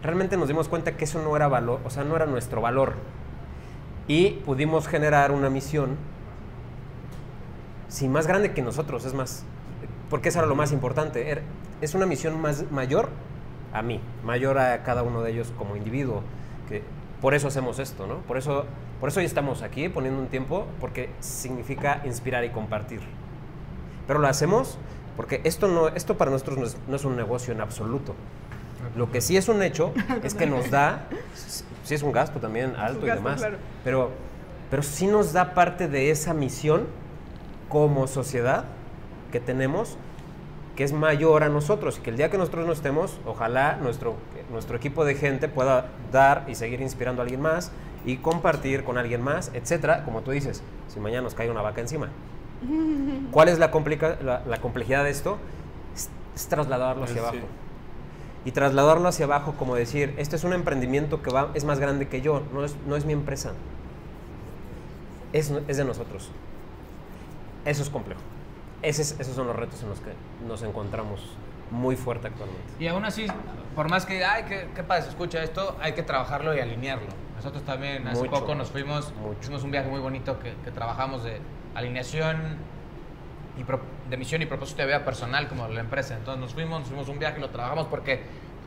realmente 0.03 0.39
nos 0.39 0.49
dimos 0.49 0.67
cuenta 0.71 0.97
que 0.97 1.05
eso 1.05 1.21
no 1.23 1.37
era 1.37 1.47
valor, 1.47 1.81
o 1.85 1.91
sea, 1.91 2.05
no 2.05 2.17
era 2.17 2.25
nuestro 2.25 2.63
valor. 2.63 2.95
Y 4.09 4.31
pudimos 4.47 4.89
generar 4.89 5.31
una 5.31 5.51
misión, 5.51 5.97
sí, 7.89 8.09
más 8.09 8.27
grande 8.27 8.55
que 8.55 8.63
nosotros, 8.63 9.05
es 9.05 9.13
más, 9.13 9.45
porque 10.09 10.31
eso 10.31 10.39
era 10.39 10.49
lo 10.49 10.55
más 10.55 10.73
importante. 10.73 11.29
era- 11.29 11.43
es 11.83 11.95
una 11.95 12.07
misión 12.07 12.41
más 12.41 12.65
mayor 12.73 13.11
a 13.75 13.83
mí, 13.83 14.01
mayor 14.25 14.57
a 14.59 14.83
cada 14.85 15.03
uno 15.03 15.21
de 15.21 15.33
ellos 15.33 15.53
como 15.59 15.77
individuo. 15.77 16.23
Que 16.67 16.83
por 17.21 17.35
eso 17.35 17.49
hacemos 17.49 17.79
esto, 17.79 18.07
¿no? 18.07 18.17
Por 18.19 18.37
eso, 18.37 18.65
por 19.01 19.09
eso 19.09 19.21
hoy 19.21 19.27
estamos 19.27 19.63
aquí 19.63 19.89
poniendo 19.89 20.21
un 20.21 20.29
tiempo, 20.29 20.67
porque 20.81 21.11
significa 21.21 22.03
inspirar 22.05 22.45
y 22.45 22.51
compartir. 22.51 23.01
Pero 24.07 24.19
lo 24.19 24.29
hacemos 24.29 24.79
porque 25.17 25.41
esto, 25.45 25.67
no, 25.67 25.89
esto 25.89 26.19
para 26.19 26.31
nosotros 26.31 26.59
no 26.59 26.67
es, 26.67 26.77
no 26.87 26.97
es 26.97 27.05
un 27.05 27.17
negocio 27.17 27.53
en 27.53 27.61
absoluto. 27.61 28.15
Lo 28.97 29.11
que 29.11 29.21
sí 29.21 29.37
es 29.37 29.49
un 29.49 29.63
hecho 29.63 29.93
es 30.23 30.35
que 30.35 30.47
nos 30.47 30.71
da, 30.71 31.07
sí 31.85 31.95
es 31.95 32.03
un 32.03 32.13
gasto 32.13 32.39
también 32.39 32.77
alto 32.77 33.07
y 33.07 33.09
gasto, 33.09 33.23
demás, 33.23 33.41
claro. 33.41 33.57
pero, 33.83 34.11
pero 34.71 34.83
sí 34.83 35.07
nos 35.07 35.33
da 35.33 35.55
parte 35.55 35.89
de 35.89 36.11
esa 36.11 36.35
misión 36.35 36.87
como 37.69 38.07
sociedad 38.07 38.65
que 39.33 39.41
tenemos 39.41 39.97
que 40.77 40.85
es 40.85 40.93
mayor 40.93 41.43
a 41.43 41.49
nosotros 41.49 41.99
y 41.99 42.03
que 42.03 42.11
el 42.11 42.17
día 42.17 42.31
que 42.31 42.39
nosotros 42.39 42.67
no 42.67 42.73
estemos, 42.73 43.19
ojalá 43.27 43.77
nuestro, 43.83 44.15
nuestro 44.53 44.77
equipo 44.77 45.05
de 45.05 45.15
gente 45.15 45.49
pueda 45.49 45.87
dar 46.13 46.45
y 46.49 46.55
seguir 46.55 46.81
inspirando 46.83 47.23
a 47.23 47.25
alguien 47.25 47.41
más 47.41 47.73
y 48.05 48.19
compartir 48.19 48.85
con 48.85 48.99
alguien 48.99 49.23
más, 49.23 49.51
etcétera, 49.55 50.05
como 50.05 50.21
tú 50.23 50.31
dices, 50.33 50.63
si 50.89 51.01
mañana 51.01 51.23
nos 51.23 51.35
cae 51.35 51.51
una 51.51 51.63
vaca 51.63 51.81
encima. 51.81 52.09
¿Cuál 53.33 53.49
es 53.49 53.59
la, 53.59 53.71
complica- 53.71 54.17
la, 54.23 54.43
la 54.47 54.61
complejidad 54.61 55.03
de 55.05 55.11
esto? 55.11 55.39
Es, 55.95 56.09
es 56.35 56.47
trasladarlo 56.47 57.05
hacia 57.05 57.15
Sí. 57.17 57.21
abajo. 57.21 57.47
Y 58.45 58.53
trasladarlo 58.53 59.09
hacia 59.09 59.25
abajo 59.25 59.55
como 59.59 59.75
decir, 59.75 60.15
esto 60.19 60.37
es 60.37 60.45
un 60.45 60.53
emprendimiento 60.53 61.21
que 61.21 61.31
va, 61.33 61.49
es 61.55 61.65
más 61.65 61.81
grande 61.81 62.07
que 62.07 62.21
yo, 62.21 62.43
no 62.55 62.65
es, 62.65 62.77
no 62.87 62.95
es 62.95 63.05
mi 63.05 63.13
empresa. 63.13 63.53
Es, 65.33 65.51
es 65.67 65.77
de 65.77 65.85
nosotros. 65.85 66.31
Eso 67.65 67.83
es 67.83 67.91
complejo. 67.91 68.21
Ese 68.83 69.03
es- 69.03 69.19
esos 69.19 69.35
son 69.35 69.47
los 69.47 69.57
retos 69.57 69.83
en 69.83 69.89
los 69.89 70.01
que 70.01 70.13
nos 70.47 70.63
encontramos 70.63 71.21
muy 71.71 71.97
fuerte 71.97 72.29
actualmente. 72.29 72.63
Y 72.79 72.87
aún 72.89 73.05
así, 73.05 73.27
por 73.75 73.91
más 73.91 74.07
que, 74.07 74.25
ay, 74.25 74.45
qué, 74.49 74.69
qué 74.75 74.83
padre 74.83 75.03
se 75.05 75.09
escucha 75.11 75.43
esto, 75.43 75.77
hay 75.81 75.93
que 75.93 76.03
trabajarlo 76.03 76.55
y 76.55 76.61
alinearlo. 76.61 77.09
Nosotros 77.37 77.65
también 77.65 78.07
hace 78.07 78.21
Mucho, 78.21 78.31
poco 78.41 78.55
nos 78.55 78.71
fuimos, 78.71 79.13
hicimos 79.41 79.63
un 79.65 79.71
viaje 79.71 79.89
muy 79.89 80.01
bonito 80.01 80.39
que, 80.39 80.55
que 80.65 80.71
trabajamos 80.71 81.23
de 81.25 81.41
alineación 81.75 82.57
y 83.59 83.65
pro- 83.65 83.81
de 84.09 84.17
misión 84.17 84.43
y 84.43 84.47
propósito 84.47 84.83
de 84.83 84.87
vida 84.89 85.05
personal 85.05 85.49
como 85.49 85.67
la 85.69 85.81
empresa. 85.81 86.15
Entonces 86.15 86.41
nos 86.41 86.55
fuimos, 86.55 86.81
nos 86.81 86.89
fuimos 86.89 87.09
un 87.09 87.19
viaje 87.19 87.39
y 87.39 87.41
lo 87.41 87.51
trabajamos 87.51 87.87
porque 87.89 88.23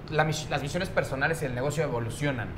la 0.10 0.24
las 0.50 0.62
misiones 0.62 0.90
personales 0.90 1.42
y 1.42 1.46
el 1.46 1.56
negocio 1.56 1.84
evolucionan. 1.84 2.50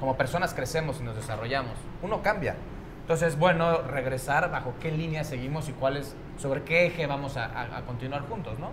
Como 0.00 0.16
personas 0.16 0.54
crecemos 0.54 1.00
y 1.00 1.04
nos 1.04 1.16
desarrollamos. 1.16 1.74
Uno 2.02 2.22
cambia. 2.22 2.56
Entonces 3.02 3.28
es 3.34 3.38
bueno 3.38 3.82
regresar 3.82 4.50
bajo 4.50 4.74
qué 4.80 4.90
línea 4.90 5.24
seguimos 5.24 5.68
y 5.68 5.72
cuál 5.72 5.96
es, 5.98 6.14
sobre 6.38 6.62
qué 6.62 6.86
eje 6.86 7.06
vamos 7.06 7.36
a, 7.36 7.44
a- 7.46 7.78
a 7.78 7.82
continuar 7.82 8.22
juntos, 8.28 8.58
¿no? 8.58 8.70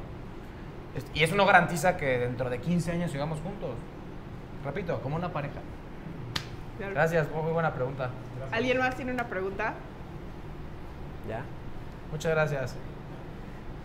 Y 1.14 1.24
eso 1.24 1.36
no 1.36 1.46
garantiza 1.46 1.96
que 1.98 2.18
dentro 2.20 2.50
de 2.50 2.60
15 2.60 2.92
años 2.92 3.12
sigamos 3.12 3.40
juntos. 3.40 3.72
Repito, 4.66 5.00
como 5.02 5.16
una 5.16 5.32
pareja. 5.32 5.60
Claro. 6.78 6.94
Gracias, 6.94 7.28
muy 7.32 7.52
buena 7.54 7.74
pregunta. 7.74 8.10
¿Alguien 8.52 8.78
más 8.80 8.96
tiene 8.96 9.14
una 9.14 9.28
pregunta? 9.28 9.74
¿Ya? 11.30 11.44
Muchas 12.12 12.32
gracias. 12.34 12.76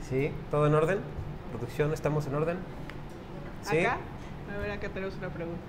¿Sí? 0.08 0.32
¿Todo 0.50 0.66
en 0.66 0.74
orden? 0.74 1.00
¿Producción? 1.52 1.92
¿Estamos 1.92 2.26
en 2.26 2.34
orden? 2.34 2.58
¿Sí? 3.62 3.80
¿Acá? 3.80 3.98
A 4.54 4.58
ver, 4.60 4.70
acá 4.72 4.88
tenemos 4.88 5.14
una 5.16 5.28
pregunta. 5.28 5.60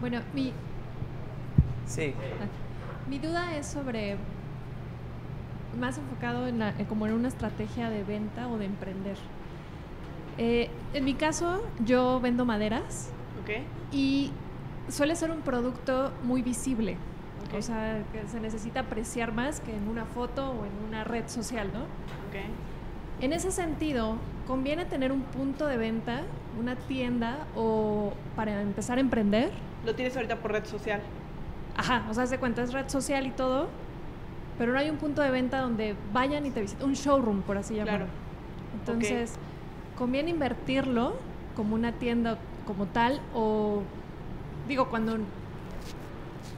Bueno, 0.00 0.20
mi, 0.34 0.52
Sí. 1.86 2.12
mi 3.08 3.18
duda 3.18 3.56
es 3.56 3.66
sobre 3.66 4.16
más 5.78 5.98
enfocado 5.98 6.46
en 6.46 6.58
la- 6.58 6.72
como 6.88 7.06
en 7.06 7.12
una 7.12 7.28
estrategia 7.28 7.90
de 7.90 8.02
venta 8.02 8.48
o 8.48 8.58
de 8.58 8.64
emprender. 8.66 9.16
Eh, 10.38 10.68
en 10.94 11.04
mi 11.04 11.14
caso, 11.14 11.62
yo 11.84 12.20
vendo 12.20 12.44
maderas 12.44 13.10
¿Ok? 13.42 13.62
y 13.92 14.32
suele 14.88 15.16
ser 15.16 15.30
un 15.30 15.40
producto 15.40 16.12
muy 16.22 16.42
visible. 16.42 16.96
O 17.56 17.62
sea, 17.62 18.02
que 18.12 18.26
se 18.28 18.40
necesita 18.40 18.80
apreciar 18.80 19.32
más 19.32 19.60
que 19.60 19.74
en 19.74 19.88
una 19.88 20.04
foto 20.04 20.50
o 20.50 20.64
en 20.66 20.72
una 20.88 21.04
red 21.04 21.28
social, 21.28 21.70
¿no? 21.72 21.80
Ok. 21.80 23.22
En 23.22 23.32
ese 23.32 23.50
sentido, 23.50 24.16
¿conviene 24.46 24.84
tener 24.84 25.12
un 25.12 25.22
punto 25.22 25.66
de 25.66 25.76
venta, 25.76 26.22
una 26.60 26.74
tienda 26.76 27.46
o 27.54 28.12
para 28.34 28.60
empezar 28.60 28.98
a 28.98 29.00
emprender? 29.00 29.52
Lo 29.86 29.94
tienes 29.94 30.16
ahorita 30.16 30.36
por 30.36 30.50
red 30.50 30.64
social. 30.64 31.00
Ajá, 31.76 32.06
o 32.10 32.14
sea, 32.14 32.26
de 32.26 32.38
cuenta, 32.38 32.62
es 32.62 32.72
red 32.72 32.88
social 32.88 33.24
y 33.24 33.30
todo, 33.30 33.68
pero 34.58 34.72
no 34.72 34.78
hay 34.78 34.90
un 34.90 34.96
punto 34.96 35.22
de 35.22 35.30
venta 35.30 35.60
donde 35.60 35.94
vayan 36.12 36.44
y 36.44 36.50
te 36.50 36.60
visiten, 36.60 36.84
un 36.84 36.94
showroom, 36.94 37.42
por 37.42 37.56
así 37.56 37.76
llamarlo. 37.76 38.06
Claro. 38.06 38.12
Entonces, 38.80 39.34
¿conviene 39.96 40.30
invertirlo 40.30 41.14
como 41.54 41.76
una 41.76 41.92
tienda 41.92 42.36
como 42.66 42.86
tal 42.86 43.20
o, 43.32 43.82
digo, 44.66 44.88
cuando, 44.88 45.18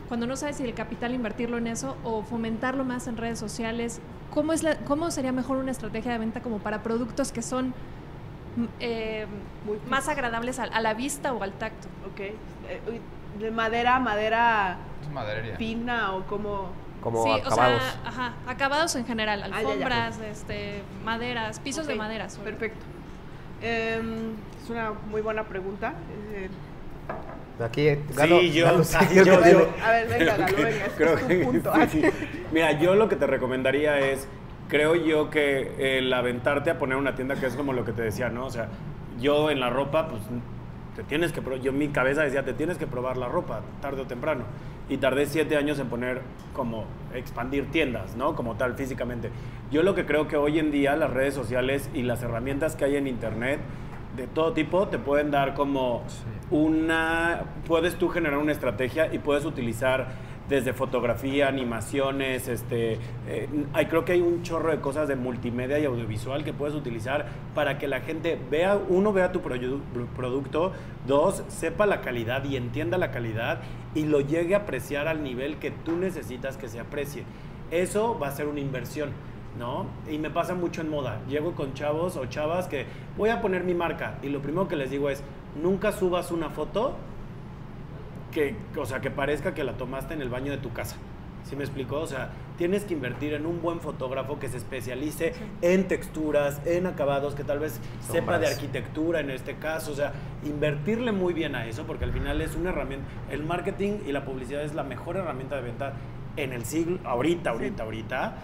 cuando 0.08 0.26
no 0.26 0.36
sabes 0.36 0.56
si 0.56 0.64
el 0.64 0.72
capital 0.72 1.14
invertirlo 1.14 1.58
en 1.58 1.66
eso 1.66 1.96
o 2.04 2.22
fomentarlo 2.22 2.84
más 2.84 3.08
en 3.08 3.18
redes 3.18 3.38
sociales? 3.38 4.00
¿Cómo, 4.32 4.54
es 4.54 4.62
la, 4.62 4.76
¿Cómo 4.78 5.10
sería 5.10 5.32
mejor 5.32 5.58
una 5.58 5.70
estrategia 5.70 6.12
de 6.12 6.18
venta 6.18 6.40
como 6.40 6.60
para 6.60 6.82
productos 6.82 7.30
que 7.30 7.42
son 7.42 7.74
mm, 8.56 8.64
eh, 8.80 9.26
más 9.90 10.08
agradables 10.08 10.58
a, 10.58 10.64
a 10.64 10.80
la 10.80 10.94
vista 10.94 11.34
o 11.34 11.42
al 11.42 11.52
tacto? 11.52 11.88
Ok. 12.10 12.20
Eh, 12.20 12.34
¿De 13.38 13.50
madera, 13.50 13.98
madera 13.98 14.76
maderería. 15.12 15.56
fina 15.56 16.14
o 16.14 16.24
como...? 16.26 16.70
Como 17.00 17.22
sí, 17.22 17.30
acabados. 17.30 17.80
o 17.80 17.84
sea, 17.84 18.00
ajá, 18.04 18.32
acabados 18.48 18.96
en 18.96 19.06
general, 19.06 19.40
Ah, 19.44 19.46
ya, 19.48 19.52
ya. 19.52 19.58
alfombras, 19.68 20.18
este, 20.20 20.82
maderas, 21.04 21.60
pisos 21.60 21.86
de 21.86 21.92
Ok, 21.92 21.98
madera. 21.98 22.28
sobre- 22.28 22.50
Perfecto. 22.50 22.84
Em, 23.62 24.32
es 24.62 24.68
una 24.70 24.92
muy 25.08 25.20
buena 25.20 25.44
pregunta. 25.44 25.94
Eh, 26.32 26.48
Aquí, 27.64 27.88
Galo, 28.14 28.40
Sí, 28.40 28.52
yo. 28.52 28.64
Galo, 28.66 28.84
sí, 28.84 28.96
yo 29.14 29.24
yo- 29.24 29.44
yo-. 29.44 29.68
A 29.84 29.90
ver, 29.90 30.08
venga, 30.08 30.34
creo 30.34 30.38
Galo, 30.38 30.56
que- 30.56 30.64
venga, 30.64 30.86
creo 30.96 31.14
es 31.18 31.22
que- 31.24 31.44
punto. 31.44 31.72
sí. 31.90 32.02
Mira, 32.52 32.72
yo 32.72 32.94
lo 32.96 33.08
que 33.08 33.16
te 33.16 33.26
recomendaría 33.26 33.98
es, 34.00 34.28
creo 34.68 34.94
yo 34.96 35.30
que 35.30 35.98
el 35.98 36.12
aventarte 36.12 36.70
a 36.70 36.78
poner 36.78 36.96
una 36.96 37.14
tienda 37.14 37.34
que 37.36 37.46
es 37.46 37.54
como 37.54 37.72
lo 37.72 37.84
que 37.84 37.92
te 37.92 38.02
decía, 38.02 38.28
¿no? 38.28 38.44
O 38.46 38.50
sea, 38.50 38.68
yo 39.20 39.50
en 39.50 39.60
la 39.60 39.70
ropa, 39.70 40.08
pues 40.08 40.22
te 40.98 41.04
tienes 41.04 41.30
que, 41.30 41.40
yo 41.62 41.70
en 41.70 41.78
mi 41.78 41.90
cabeza 41.90 42.22
decía, 42.22 42.44
te 42.44 42.54
tienes 42.54 42.76
que 42.76 42.88
probar 42.88 43.18
la 43.18 43.28
ropa, 43.28 43.60
tarde 43.80 44.02
o 44.02 44.06
temprano. 44.06 44.42
Y 44.88 44.96
tardé 44.96 45.26
siete 45.26 45.56
años 45.56 45.78
en 45.78 45.86
poner 45.86 46.22
como 46.52 46.86
expandir 47.14 47.70
tiendas, 47.70 48.16
¿no? 48.16 48.34
Como 48.34 48.56
tal, 48.56 48.74
físicamente. 48.74 49.30
Yo 49.70 49.84
lo 49.84 49.94
que 49.94 50.04
creo 50.06 50.26
que 50.26 50.36
hoy 50.36 50.58
en 50.58 50.72
día 50.72 50.96
las 50.96 51.12
redes 51.12 51.34
sociales 51.34 51.88
y 51.94 52.02
las 52.02 52.24
herramientas 52.24 52.74
que 52.74 52.84
hay 52.84 52.96
en 52.96 53.06
internet 53.06 53.60
de 54.16 54.26
todo 54.26 54.54
tipo 54.54 54.88
te 54.88 54.98
pueden 54.98 55.30
dar 55.30 55.54
como 55.54 56.02
una, 56.50 57.44
puedes 57.68 57.94
tú 57.94 58.08
generar 58.08 58.38
una 58.38 58.50
estrategia 58.50 59.14
y 59.14 59.20
puedes 59.20 59.44
utilizar 59.44 60.08
desde 60.48 60.72
fotografía, 60.72 61.46
animaciones, 61.48 62.48
este, 62.48 62.94
eh, 63.28 63.48
hay, 63.74 63.86
creo 63.86 64.04
que 64.04 64.12
hay 64.12 64.20
un 64.20 64.42
chorro 64.42 64.70
de 64.70 64.80
cosas 64.80 65.06
de 65.08 65.14
multimedia 65.16 65.78
y 65.78 65.84
audiovisual 65.84 66.44
que 66.44 66.52
puedes 66.52 66.74
utilizar 66.74 67.26
para 67.54 67.78
que 67.78 67.86
la 67.86 68.00
gente 68.00 68.38
vea, 68.50 68.78
uno, 68.88 69.12
vea 69.12 69.30
tu 69.30 69.40
proyu- 69.40 69.80
producto, 70.16 70.72
dos, 71.06 71.42
sepa 71.48 71.84
la 71.86 72.00
calidad 72.00 72.44
y 72.44 72.56
entienda 72.56 72.96
la 72.98 73.10
calidad 73.10 73.60
y 73.94 74.04
lo 74.06 74.20
llegue 74.20 74.54
a 74.54 74.58
apreciar 74.58 75.06
al 75.06 75.22
nivel 75.22 75.58
que 75.58 75.70
tú 75.70 75.96
necesitas 75.96 76.56
que 76.56 76.68
se 76.68 76.80
aprecie. 76.80 77.24
Eso 77.70 78.18
va 78.18 78.28
a 78.28 78.32
ser 78.32 78.46
una 78.46 78.60
inversión. 78.60 79.10
¿no? 79.58 79.86
Y 80.08 80.18
me 80.18 80.30
pasa 80.30 80.54
mucho 80.54 80.82
en 80.82 80.88
moda. 80.88 81.20
Llego 81.28 81.52
con 81.56 81.74
chavos 81.74 82.16
o 82.16 82.26
chavas 82.26 82.68
que 82.68 82.86
voy 83.16 83.30
a 83.30 83.40
poner 83.40 83.64
mi 83.64 83.74
marca 83.74 84.16
y 84.22 84.28
lo 84.28 84.40
primero 84.40 84.68
que 84.68 84.76
les 84.76 84.88
digo 84.88 85.10
es, 85.10 85.24
nunca 85.60 85.90
subas 85.90 86.30
una 86.30 86.48
foto 86.48 86.94
que, 88.38 88.54
o 88.78 88.86
sea, 88.86 89.00
que 89.00 89.10
parezca 89.10 89.52
que 89.52 89.64
la 89.64 89.72
tomaste 89.72 90.14
en 90.14 90.22
el 90.22 90.28
baño 90.28 90.52
de 90.52 90.58
tu 90.58 90.72
casa. 90.72 90.96
¿Sí 91.42 91.56
me 91.56 91.64
explicó? 91.64 91.96
O 91.96 92.06
sea, 92.06 92.30
tienes 92.56 92.84
que 92.84 92.94
invertir 92.94 93.32
en 93.32 93.46
un 93.46 93.60
buen 93.62 93.80
fotógrafo 93.80 94.38
que 94.38 94.48
se 94.48 94.58
especialice 94.58 95.32
en 95.62 95.88
texturas, 95.88 96.60
en 96.64 96.86
acabados, 96.86 97.34
que 97.34 97.42
tal 97.42 97.58
vez 97.58 97.80
sepa 98.00 98.38
de 98.38 98.46
arquitectura 98.46 99.20
en 99.20 99.30
este 99.30 99.56
caso. 99.56 99.92
O 99.92 99.94
sea, 99.94 100.12
invertirle 100.44 101.10
muy 101.10 101.32
bien 101.32 101.56
a 101.56 101.66
eso, 101.66 101.84
porque 101.84 102.04
al 102.04 102.12
final 102.12 102.40
es 102.40 102.54
una 102.54 102.70
herramienta. 102.70 103.06
El 103.30 103.42
marketing 103.42 104.00
y 104.06 104.12
la 104.12 104.24
publicidad 104.24 104.62
es 104.62 104.74
la 104.74 104.84
mejor 104.84 105.16
herramienta 105.16 105.56
de 105.56 105.62
venta 105.62 105.94
en 106.36 106.52
el 106.52 106.64
siglo, 106.64 106.98
ahorita, 107.04 107.50
ahorita, 107.50 107.82
ahorita. 107.82 108.36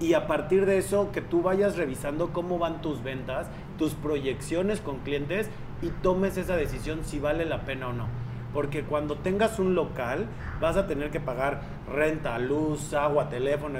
Y 0.00 0.14
a 0.14 0.26
partir 0.26 0.66
de 0.66 0.78
eso, 0.78 1.12
que 1.12 1.20
tú 1.20 1.42
vayas 1.42 1.76
revisando 1.76 2.32
cómo 2.32 2.58
van 2.58 2.82
tus 2.82 3.02
ventas, 3.02 3.48
tus 3.78 3.94
proyecciones 3.94 4.80
con 4.80 4.98
clientes 5.00 5.50
y 5.82 5.88
tomes 6.02 6.36
esa 6.36 6.56
decisión 6.56 7.04
si 7.04 7.20
vale 7.20 7.44
la 7.44 7.60
pena 7.64 7.88
o 7.88 7.92
no. 7.92 8.25
Porque 8.56 8.84
cuando 8.84 9.16
tengas 9.16 9.58
un 9.58 9.74
local, 9.74 10.28
vas 10.62 10.78
a 10.78 10.86
tener 10.86 11.10
que 11.10 11.20
pagar 11.20 11.60
renta, 11.92 12.38
luz, 12.38 12.94
agua, 12.94 13.28
teléfono, 13.28 13.78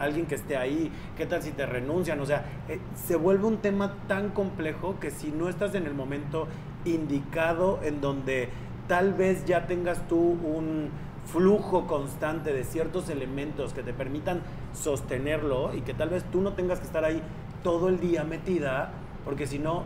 alguien 0.00 0.24
que 0.24 0.34
esté 0.34 0.56
ahí. 0.56 0.90
¿Qué 1.14 1.26
tal 1.26 1.42
si 1.42 1.50
te 1.50 1.66
renuncian? 1.66 2.18
O 2.18 2.24
sea, 2.24 2.42
eh, 2.70 2.80
se 2.94 3.16
vuelve 3.16 3.46
un 3.46 3.58
tema 3.58 3.96
tan 4.06 4.30
complejo 4.30 4.98
que 4.98 5.10
si 5.10 5.30
no 5.30 5.50
estás 5.50 5.74
en 5.74 5.84
el 5.84 5.92
momento 5.92 6.48
indicado 6.86 7.80
en 7.82 8.00
donde 8.00 8.48
tal 8.86 9.12
vez 9.12 9.44
ya 9.44 9.66
tengas 9.66 10.08
tú 10.08 10.18
un 10.18 10.88
flujo 11.26 11.86
constante 11.86 12.54
de 12.54 12.64
ciertos 12.64 13.10
elementos 13.10 13.74
que 13.74 13.82
te 13.82 13.92
permitan 13.92 14.40
sostenerlo 14.72 15.74
y 15.74 15.82
que 15.82 15.92
tal 15.92 16.08
vez 16.08 16.24
tú 16.32 16.40
no 16.40 16.54
tengas 16.54 16.78
que 16.78 16.86
estar 16.86 17.04
ahí 17.04 17.20
todo 17.62 17.90
el 17.90 18.00
día 18.00 18.24
metida, 18.24 18.90
porque 19.26 19.46
si 19.46 19.58
no, 19.58 19.84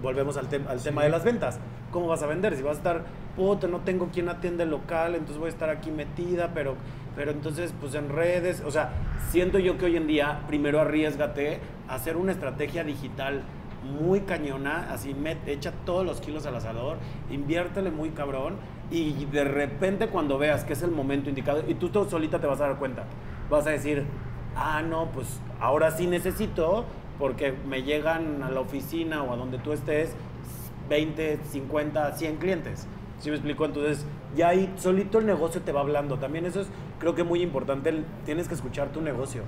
volvemos 0.00 0.36
al, 0.36 0.48
tem- 0.48 0.66
al 0.68 0.82
tema 0.82 1.02
de 1.02 1.10
las 1.10 1.24
ventas. 1.24 1.58
¿Cómo 1.90 2.06
vas 2.08 2.22
a 2.22 2.26
vender? 2.26 2.56
Si 2.56 2.62
vas 2.62 2.74
a 2.76 2.78
estar, 2.78 3.04
puta, 3.36 3.66
no 3.66 3.80
tengo 3.80 4.08
quien 4.08 4.28
atiende 4.28 4.62
el 4.64 4.70
local, 4.70 5.14
entonces 5.14 5.38
voy 5.38 5.46
a 5.46 5.50
estar 5.50 5.68
aquí 5.70 5.90
metida, 5.90 6.52
pero, 6.54 6.76
pero 7.16 7.30
entonces, 7.30 7.74
pues 7.80 7.94
en 7.94 8.08
redes, 8.08 8.62
o 8.66 8.70
sea, 8.70 8.92
siento 9.30 9.58
yo 9.58 9.76
que 9.76 9.86
hoy 9.86 9.96
en 9.96 10.06
día, 10.06 10.40
primero 10.46 10.80
arriesgate 10.80 11.60
a 11.88 11.94
hacer 11.96 12.16
una 12.16 12.32
estrategia 12.32 12.84
digital 12.84 13.42
muy 13.98 14.20
cañona, 14.20 14.88
así 14.92 15.12
met- 15.14 15.46
echa 15.46 15.72
todos 15.84 16.06
los 16.06 16.20
kilos 16.20 16.46
al 16.46 16.54
asador, 16.56 16.96
inviértele 17.30 17.90
muy 17.90 18.10
cabrón 18.10 18.54
y 18.90 19.24
de 19.26 19.44
repente 19.44 20.06
cuando 20.06 20.38
veas 20.38 20.64
que 20.64 20.74
es 20.74 20.82
el 20.82 20.90
momento 20.92 21.28
indicado 21.28 21.64
y 21.66 21.74
tú, 21.74 21.88
tú 21.88 22.04
solita 22.08 22.38
te 22.38 22.46
vas 22.46 22.60
a 22.60 22.68
dar 22.68 22.76
cuenta, 22.78 23.04
vas 23.50 23.66
a 23.66 23.70
decir, 23.70 24.04
ah, 24.54 24.82
no, 24.82 25.06
pues 25.12 25.40
ahora 25.60 25.90
sí 25.90 26.06
necesito 26.06 26.84
porque 27.18 27.54
me 27.68 27.82
llegan 27.82 28.42
a 28.42 28.50
la 28.50 28.60
oficina 28.60 29.22
o 29.22 29.32
a 29.32 29.36
donde 29.36 29.58
tú 29.58 29.72
estés 29.72 30.14
20, 30.88 31.38
50, 31.50 32.12
100 32.12 32.36
clientes. 32.36 32.86
¿Sí 33.18 33.30
me 33.30 33.36
explico? 33.36 33.64
Entonces, 33.64 34.04
ya 34.34 34.48
ahí 34.48 34.72
solito 34.76 35.18
el 35.18 35.26
negocio 35.26 35.60
te 35.62 35.72
va 35.72 35.80
hablando. 35.80 36.18
También 36.18 36.44
eso 36.44 36.60
es, 36.60 36.68
creo 36.98 37.14
que 37.14 37.22
muy 37.22 37.40
importante, 37.40 38.02
tienes 38.24 38.48
que 38.48 38.54
escuchar 38.54 38.90
tu 38.90 39.00
negocio. 39.00 39.42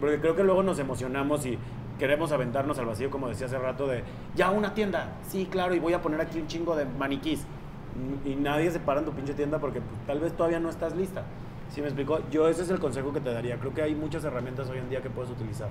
Porque 0.00 0.20
creo 0.20 0.36
que 0.36 0.44
luego 0.44 0.62
nos 0.62 0.78
emocionamos 0.78 1.46
y 1.46 1.58
queremos 1.98 2.32
aventarnos 2.32 2.78
al 2.78 2.86
vacío, 2.86 3.10
como 3.10 3.28
decía 3.28 3.46
hace 3.46 3.58
rato, 3.58 3.86
de, 3.86 4.02
ya 4.34 4.50
una 4.50 4.74
tienda, 4.74 5.14
sí, 5.26 5.48
claro, 5.50 5.74
y 5.74 5.78
voy 5.78 5.94
a 5.94 6.02
poner 6.02 6.20
aquí 6.20 6.38
un 6.38 6.46
chingo 6.46 6.76
de 6.76 6.84
maniquís. 6.84 7.46
Y 8.26 8.34
nadie 8.34 8.70
se 8.70 8.78
para 8.78 9.00
en 9.00 9.06
tu 9.06 9.12
pinche 9.12 9.32
tienda 9.32 9.58
porque 9.58 9.80
pues, 9.80 10.06
tal 10.06 10.20
vez 10.20 10.34
todavía 10.34 10.60
no 10.60 10.68
estás 10.68 10.94
lista. 10.94 11.24
¿Sí 11.70 11.80
me 11.80 11.86
explico? 11.86 12.20
Yo 12.30 12.48
ese 12.48 12.62
es 12.62 12.70
el 12.70 12.78
consejo 12.78 13.12
que 13.12 13.20
te 13.20 13.32
daría. 13.32 13.56
Creo 13.58 13.72
que 13.72 13.82
hay 13.82 13.94
muchas 13.94 14.24
herramientas 14.24 14.68
hoy 14.68 14.78
en 14.78 14.90
día 14.90 15.00
que 15.00 15.10
puedes 15.10 15.30
utilizar. 15.30 15.68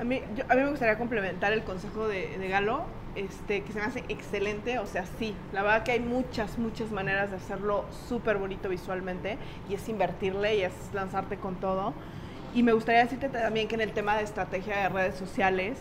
A 0.00 0.04
mí, 0.04 0.22
yo- 0.34 0.44
a 0.48 0.54
mí 0.54 0.62
me 0.62 0.70
gustaría 0.70 0.96
complementar 0.96 1.52
el 1.52 1.62
consejo 1.62 2.08
de, 2.08 2.38
Galo, 2.48 2.84
este, 3.16 3.62
que 3.62 3.72
se 3.72 3.80
me 3.80 3.84
hace 3.84 4.02
excelente. 4.08 4.78
O 4.78 4.86
sea, 4.86 5.04
sí, 5.18 5.34
la 5.52 5.62
verdad 5.62 5.82
que 5.82 5.92
hay 5.92 6.00
muchas, 6.00 6.58
muchas 6.58 6.90
maneras 6.90 7.30
de 7.30 7.36
hacerlo 7.36 7.84
súper 8.08 8.38
bonito 8.38 8.68
visualmente 8.70 9.36
y 9.68 9.74
es 9.74 9.86
invertirle 9.90 10.56
y 10.56 10.62
es 10.62 10.72
lanzarte 10.94 11.36
con 11.36 11.56
todo. 11.56 11.92
Y 12.54 12.62
me 12.62 12.72
gustaría 12.72 13.02
decirte 13.02 13.28
también 13.28 13.68
que 13.68 13.74
en 13.74 13.82
el 13.82 13.92
tema 13.92 14.16
de 14.16 14.22
estrategia 14.24 14.78
de 14.78 14.88
redes 14.88 15.16
sociales, 15.16 15.78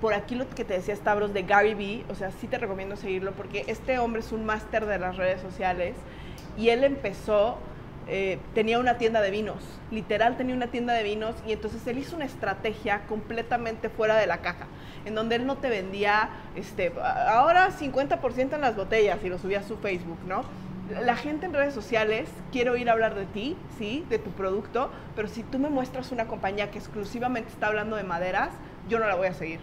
por 0.00 0.14
aquí 0.14 0.34
lo 0.34 0.48
que 0.48 0.64
te 0.64 0.74
decía 0.74 0.96
Stavros 0.96 1.32
de 1.32 1.44
Gary 1.44 1.74
Vee, 1.74 2.04
o 2.08 2.14
sea, 2.16 2.32
sí 2.32 2.48
te 2.48 2.58
recomiendo 2.58 2.96
seguirlo 2.96 3.32
porque 3.32 3.64
este 3.68 3.98
hombre 4.00 4.20
es 4.20 4.32
un 4.32 4.44
máster 4.44 4.84
de 4.86 4.98
las 4.98 5.16
redes 5.16 5.40
sociales 5.40 5.94
y 6.58 6.70
él 6.70 6.82
empezó 6.82 7.58
eh, 8.08 8.38
tenía 8.54 8.78
una 8.78 8.98
tienda 8.98 9.20
de 9.20 9.30
vinos, 9.30 9.62
literal 9.90 10.36
tenía 10.36 10.54
una 10.54 10.68
tienda 10.68 10.94
de 10.94 11.02
vinos 11.02 11.36
y 11.46 11.52
entonces 11.52 11.86
él 11.86 11.98
hizo 11.98 12.16
una 12.16 12.24
estrategia 12.24 13.02
completamente 13.06 13.88
fuera 13.88 14.16
de 14.16 14.26
la 14.26 14.38
caja, 14.38 14.66
en 15.04 15.14
donde 15.14 15.36
él 15.36 15.46
no 15.46 15.56
te 15.58 15.68
vendía, 15.68 16.30
este, 16.56 16.92
ahora 17.28 17.70
50% 17.70 18.54
en 18.54 18.60
las 18.60 18.74
botellas 18.76 19.18
y 19.22 19.28
lo 19.28 19.38
subía 19.38 19.60
a 19.60 19.62
su 19.62 19.76
Facebook, 19.76 20.18
¿no? 20.26 20.44
La 21.04 21.14
gente 21.14 21.46
en 21.46 21.52
redes 21.54 21.72
sociales 21.72 22.28
quiere 22.50 22.70
oír 22.70 22.90
hablar 22.90 23.14
de 23.14 23.24
ti, 23.26 23.56
sí, 23.78 24.04
de 24.10 24.18
tu 24.18 24.30
producto, 24.32 24.90
pero 25.14 25.28
si 25.28 25.44
tú 25.44 25.60
me 25.60 25.68
muestras 25.70 26.10
una 26.10 26.26
compañía 26.26 26.72
que 26.72 26.78
exclusivamente 26.78 27.48
está 27.50 27.68
hablando 27.68 27.94
de 27.94 28.02
maderas, 28.02 28.50
yo 28.88 28.98
no 28.98 29.06
la 29.06 29.14
voy 29.14 29.28
a 29.28 29.34
seguir. 29.34 29.60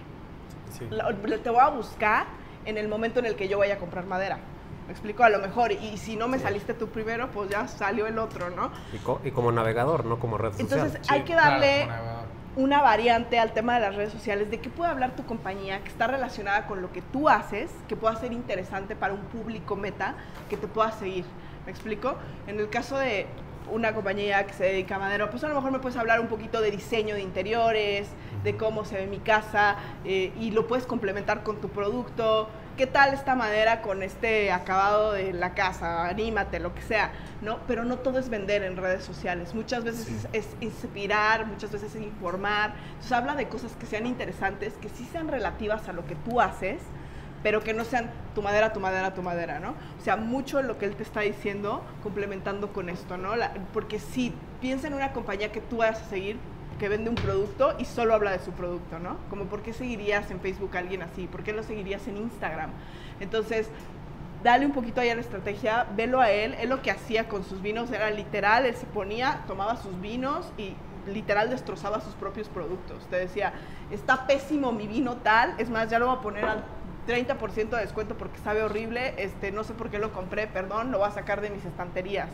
La- 0.89 1.09
te 1.43 1.49
voy 1.49 1.59
a 1.59 1.67
buscar 1.67 2.27
en 2.63 2.77
el 2.77 2.87
momento 2.87 3.19
en 3.19 3.25
el 3.25 3.35
que 3.35 3.49
yo 3.49 3.57
vaya 3.57 3.73
a 3.73 3.77
comprar 3.77 4.05
madera. 4.05 4.39
Me 4.87 4.93
explico, 4.93 5.23
a 5.23 5.29
lo 5.29 5.39
mejor, 5.39 5.73
y 5.73 5.97
si 5.97 6.15
no 6.15 6.27
me 6.29 6.39
saliste 6.39 6.73
tú 6.73 6.87
primero, 6.87 7.29
pues 7.31 7.49
ya 7.49 7.67
salió 7.67 8.07
el 8.07 8.17
otro, 8.17 8.49
¿no? 8.49 8.71
Y, 8.93 8.97
co- 8.99 9.19
y 9.23 9.31
como 9.31 9.51
navegador, 9.51 10.05
no 10.05 10.17
como 10.17 10.37
red 10.37 10.53
social. 10.53 10.67
Entonces 10.79 11.01
hay 11.11 11.21
que 11.23 11.35
darle 11.35 11.81
una 12.55 12.81
variante 12.81 13.37
al 13.37 13.51
tema 13.51 13.75
de 13.75 13.81
las 13.81 13.95
redes 13.95 14.13
sociales, 14.13 14.49
de 14.49 14.59
qué 14.61 14.69
puede 14.69 14.89
hablar 14.89 15.15
tu 15.15 15.25
compañía, 15.25 15.81
que 15.83 15.89
está 15.89 16.07
relacionada 16.07 16.65
con 16.67 16.81
lo 16.81 16.91
que 16.93 17.01
tú 17.01 17.27
haces, 17.27 17.69
que 17.89 17.95
pueda 17.97 18.15
ser 18.15 18.31
interesante 18.31 18.95
para 18.95 19.13
un 19.13 19.19
público 19.25 19.75
meta, 19.75 20.15
que 20.49 20.55
te 20.57 20.67
pueda 20.67 20.91
seguir. 20.93 21.25
¿Me 21.65 21.71
explico? 21.71 22.15
En 22.47 22.57
el 22.59 22.69
caso 22.69 22.97
de 22.97 23.27
una 23.69 23.93
compañía 23.93 24.47
que 24.47 24.53
se 24.53 24.63
dedica 24.63 24.95
a 24.95 24.99
madera, 24.99 25.29
pues 25.29 25.43
a 25.43 25.49
lo 25.49 25.55
mejor 25.55 25.71
me 25.71 25.79
puedes 25.79 25.97
hablar 25.97 26.21
un 26.21 26.27
poquito 26.27 26.61
de 26.61 26.71
diseño 26.71 27.13
de 27.15 27.21
interiores, 27.21 28.07
de 28.43 28.55
cómo 28.55 28.85
se 28.85 28.95
ve 28.95 29.05
mi 29.07 29.19
casa, 29.19 29.75
eh, 30.05 30.31
y 30.39 30.51
lo 30.51 30.65
puedes 30.65 30.85
complementar 30.87 31.43
con 31.43 31.57
tu 31.57 31.67
producto. 31.67 32.47
¿Qué 32.77 32.85
tal 32.85 33.13
esta 33.15 33.33
madera 33.33 33.81
con 33.81 34.03
este 34.03 34.51
acabado 34.51 35.13
de 35.13 35.33
la 35.33 35.55
casa? 35.55 36.05
Anímate, 36.07 36.59
lo 36.59 36.75
que 36.75 36.83
sea, 36.83 37.11
¿no? 37.41 37.57
Pero 37.67 37.83
no 37.85 37.97
todo 37.97 38.19
es 38.19 38.29
vender 38.29 38.61
en 38.61 38.77
redes 38.77 39.03
sociales. 39.03 39.55
Muchas 39.55 39.83
veces 39.83 40.07
es, 40.07 40.27
es 40.31 40.47
inspirar, 40.61 41.47
muchas 41.47 41.71
veces 41.71 41.95
es 41.95 42.01
informar. 42.03 42.75
Entonces 42.89 43.11
habla 43.13 43.33
de 43.33 43.49
cosas 43.49 43.75
que 43.79 43.87
sean 43.87 44.05
interesantes, 44.05 44.73
que 44.79 44.89
sí 44.89 45.05
sean 45.11 45.27
relativas 45.27 45.89
a 45.89 45.93
lo 45.93 46.05
que 46.05 46.13
tú 46.15 46.39
haces, 46.39 46.79
pero 47.41 47.63
que 47.63 47.73
no 47.73 47.83
sean 47.83 48.11
tu 48.35 48.43
madera, 48.43 48.73
tu 48.73 48.79
madera, 48.79 49.13
tu 49.15 49.23
madera, 49.23 49.59
¿no? 49.59 49.71
O 49.99 50.03
sea, 50.03 50.15
mucho 50.15 50.61
lo 50.61 50.77
que 50.77 50.85
él 50.85 50.95
te 50.95 51.01
está 51.03 51.21
diciendo 51.21 51.83
complementando 52.03 52.73
con 52.73 52.89
esto, 52.89 53.17
¿no? 53.17 53.35
La- 53.35 53.53
porque 53.73 53.97
si 53.99 54.33
piensa 54.61 54.85
en 54.87 54.93
una 54.93 55.13
compañía 55.13 55.51
que 55.51 55.61
tú 55.61 55.77
vas 55.77 55.99
a 55.99 56.05
seguir, 56.05 56.37
que 56.79 56.89
vende 56.89 57.09
un 57.09 57.15
producto 57.15 57.75
y 57.77 57.85
solo 57.85 58.13
habla 58.13 58.31
de 58.31 58.39
su 58.39 58.51
producto, 58.51 58.99
¿no? 58.99 59.17
Como 59.29 59.45
por 59.45 59.61
qué 59.61 59.73
seguirías 59.73 60.29
en 60.31 60.39
Facebook 60.39 60.75
a 60.75 60.79
alguien 60.79 61.01
así, 61.01 61.27
por 61.27 61.43
qué 61.43 61.53
lo 61.53 61.63
seguirías 61.63 62.07
en 62.07 62.17
Instagram. 62.17 62.71
Entonces, 63.19 63.69
dale 64.43 64.65
un 64.65 64.71
poquito 64.71 65.01
ahí 65.01 65.09
a 65.09 65.15
la 65.15 65.21
estrategia, 65.21 65.87
velo 65.95 66.21
a 66.21 66.31
él, 66.31 66.55
él 66.59 66.69
lo 66.69 66.81
que 66.81 66.91
hacía 66.91 67.27
con 67.27 67.43
sus 67.43 67.61
vinos 67.61 67.91
era 67.91 68.09
literal, 68.11 68.65
él 68.65 68.75
se 68.75 68.85
ponía, 68.85 69.43
tomaba 69.47 69.77
sus 69.77 69.99
vinos 69.99 70.51
y 70.57 70.75
literal 71.07 71.49
destrozaba 71.49 72.01
sus 72.01 72.13
propios 72.13 72.49
productos. 72.49 73.05
Te 73.09 73.17
decía, 73.17 73.53
está 73.91 74.27
pésimo 74.27 74.71
mi 74.71 74.87
vino 74.87 75.17
tal, 75.17 75.55
es 75.57 75.69
más, 75.69 75.89
ya 75.89 75.99
lo 75.99 76.07
voy 76.07 76.17
a 76.17 76.21
poner 76.21 76.45
al 76.45 76.63
30% 77.07 77.69
de 77.69 77.81
descuento 77.81 78.15
porque 78.15 78.37
sabe 78.39 78.61
horrible, 78.61 79.15
este, 79.17 79.51
no 79.51 79.63
sé 79.63 79.73
por 79.73 79.89
qué 79.89 79.97
lo 79.97 80.11
compré, 80.11 80.47
perdón, 80.47 80.91
lo 80.91 80.99
voy 80.99 81.07
a 81.07 81.11
sacar 81.11 81.41
de 81.41 81.49
mis 81.49 81.65
estanterías. 81.65 82.29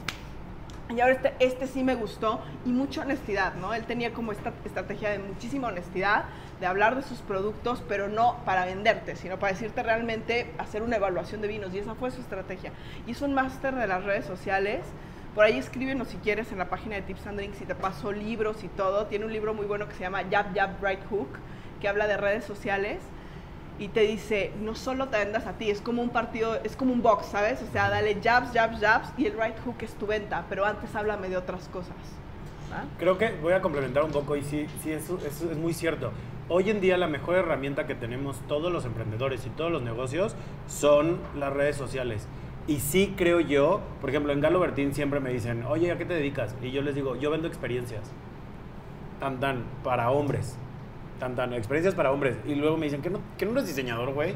Y 0.90 1.00
ahora 1.00 1.14
este, 1.14 1.34
este 1.40 1.68
sí 1.68 1.84
me 1.84 1.96
gustó 1.96 2.42
y 2.66 2.70
mucha 2.70 3.02
honestidad, 3.02 3.56
¿no? 3.56 3.74
Él 3.74 3.86
tenía 3.86 4.14
como 4.14 4.32
esta 4.32 4.52
estrategia 4.66 5.12
de 5.12 5.20
muchísima 5.20 5.70
honestidad, 5.70 6.26
de 6.60 6.66
hablar 6.66 6.96
de 6.96 7.04
sus 7.04 7.20
productos, 7.20 7.82
pero 7.88 8.10
no 8.10 8.38
para 8.46 8.66
venderte, 8.66 9.16
sino 9.16 9.40
para 9.40 9.54
decirte 9.54 9.82
realmente, 9.82 10.54
hacer 10.58 10.84
una 10.84 10.98
evaluación 10.98 11.42
de 11.42 11.48
vinos. 11.48 11.74
Y 11.74 11.80
esa 11.80 11.96
fue 11.96 12.12
su 12.12 12.22
estrategia. 12.22 12.74
Y 13.08 13.12
es 13.12 13.22
un 13.22 13.34
máster 13.34 13.74
de 13.74 13.88
las 13.88 14.04
redes 14.04 14.26
sociales. 14.26 14.82
Por 15.34 15.46
ahí 15.46 15.58
escríbenos 15.58 16.10
si 16.10 16.18
quieres 16.18 16.52
en 16.52 16.60
la 16.60 16.70
página 16.70 16.96
de 16.96 17.02
Tips 17.02 17.28
and 17.28 17.38
Drinks 17.38 17.62
y 17.62 17.66
te 17.66 17.76
paso 17.76 18.12
libros 18.12 18.64
y 18.64 18.68
todo. 18.68 19.08
Tiene 19.08 19.26
un 19.26 19.34
libro 19.34 19.54
muy 19.54 19.66
bueno 19.66 19.88
que 19.88 19.96
se 19.96 20.02
llama 20.02 20.24
Jab 20.30 20.54
Jab 20.54 20.84
Right 20.84 21.04
Hook, 21.10 21.30
que 21.82 21.88
habla 21.88 22.08
de 22.08 22.18
redes 22.18 22.44
sociales 22.44 23.00
y 23.80 23.88
te 23.88 24.02
dice, 24.02 24.52
no 24.62 24.76
solo 24.76 25.08
te 25.08 25.18
vendas 25.18 25.48
a 25.48 25.54
ti, 25.54 25.70
es 25.70 25.82
como 25.82 26.02
un 26.02 26.10
partido, 26.10 26.60
es 26.64 26.76
como 26.76 26.94
un 26.94 27.02
box, 27.02 27.28
¿sabes? 27.28 27.62
O 27.62 27.72
sea, 27.72 27.90
dale 27.90 28.18
jabs, 28.24 28.52
jabs, 28.54 28.80
jabs 28.80 29.10
y 29.18 29.26
el 29.26 29.34
right 29.34 29.58
hook 29.66 29.78
es 29.82 29.94
tu 29.96 30.08
venta, 30.08 30.46
pero 30.50 30.66
antes 30.66 30.96
háblame 30.96 31.30
de 31.30 31.38
otras 31.38 31.68
cosas. 31.70 31.96
Creo 32.98 33.18
que 33.18 33.32
voy 33.42 33.54
a 33.54 33.62
complementar 33.62 34.04
un 34.04 34.12
poco 34.12 34.36
y 34.36 34.42
sí, 34.42 34.66
sí 34.82 34.92
eso, 34.92 35.20
eso 35.26 35.52
es 35.52 35.58
muy 35.58 35.74
cierto. 35.74 36.12
Hoy 36.50 36.70
en 36.70 36.82
día 36.82 36.98
la 36.98 37.08
mejor 37.08 37.36
herramienta 37.36 37.86
que 37.88 37.96
tenemos 37.96 38.40
todos 38.48 38.72
los 38.72 38.86
emprendedores 38.86 39.46
y 39.46 39.50
todos 39.50 39.72
los 39.72 39.82
negocios 39.82 40.36
son 40.68 41.20
las 41.36 41.54
redes 41.54 41.76
sociales. 41.76 42.28
Y 42.68 42.80
sí 42.80 43.14
creo 43.18 43.40
yo, 43.40 43.82
por 44.02 44.10
ejemplo, 44.10 44.32
en 44.34 44.42
Galo 44.42 44.60
Bertín 44.60 44.94
siempre 44.94 45.20
me 45.20 45.32
dicen, 45.32 45.66
oye, 45.66 45.92
¿a 45.92 45.98
qué 45.98 46.06
te 46.06 46.14
dedicas? 46.14 46.56
Y 46.62 46.72
yo 46.72 46.82
les 46.82 46.96
digo, 46.96 47.16
yo 47.16 47.30
vendo 47.30 47.48
experiencias. 47.48 48.04
Tan, 49.20 49.40
tan, 49.40 49.64
para 49.84 50.10
hombres. 50.12 50.58
Experiencias 51.58 51.96
para 51.96 52.12
hombres. 52.12 52.38
Y 52.46 52.56
luego 52.56 52.78
me 52.78 52.86
dicen, 52.86 53.02
¿que 53.02 53.10
no, 53.10 53.20
que 53.38 53.46
no 53.46 53.52
eres 53.54 53.68
diseñador, 53.68 54.14
güey? 54.14 54.36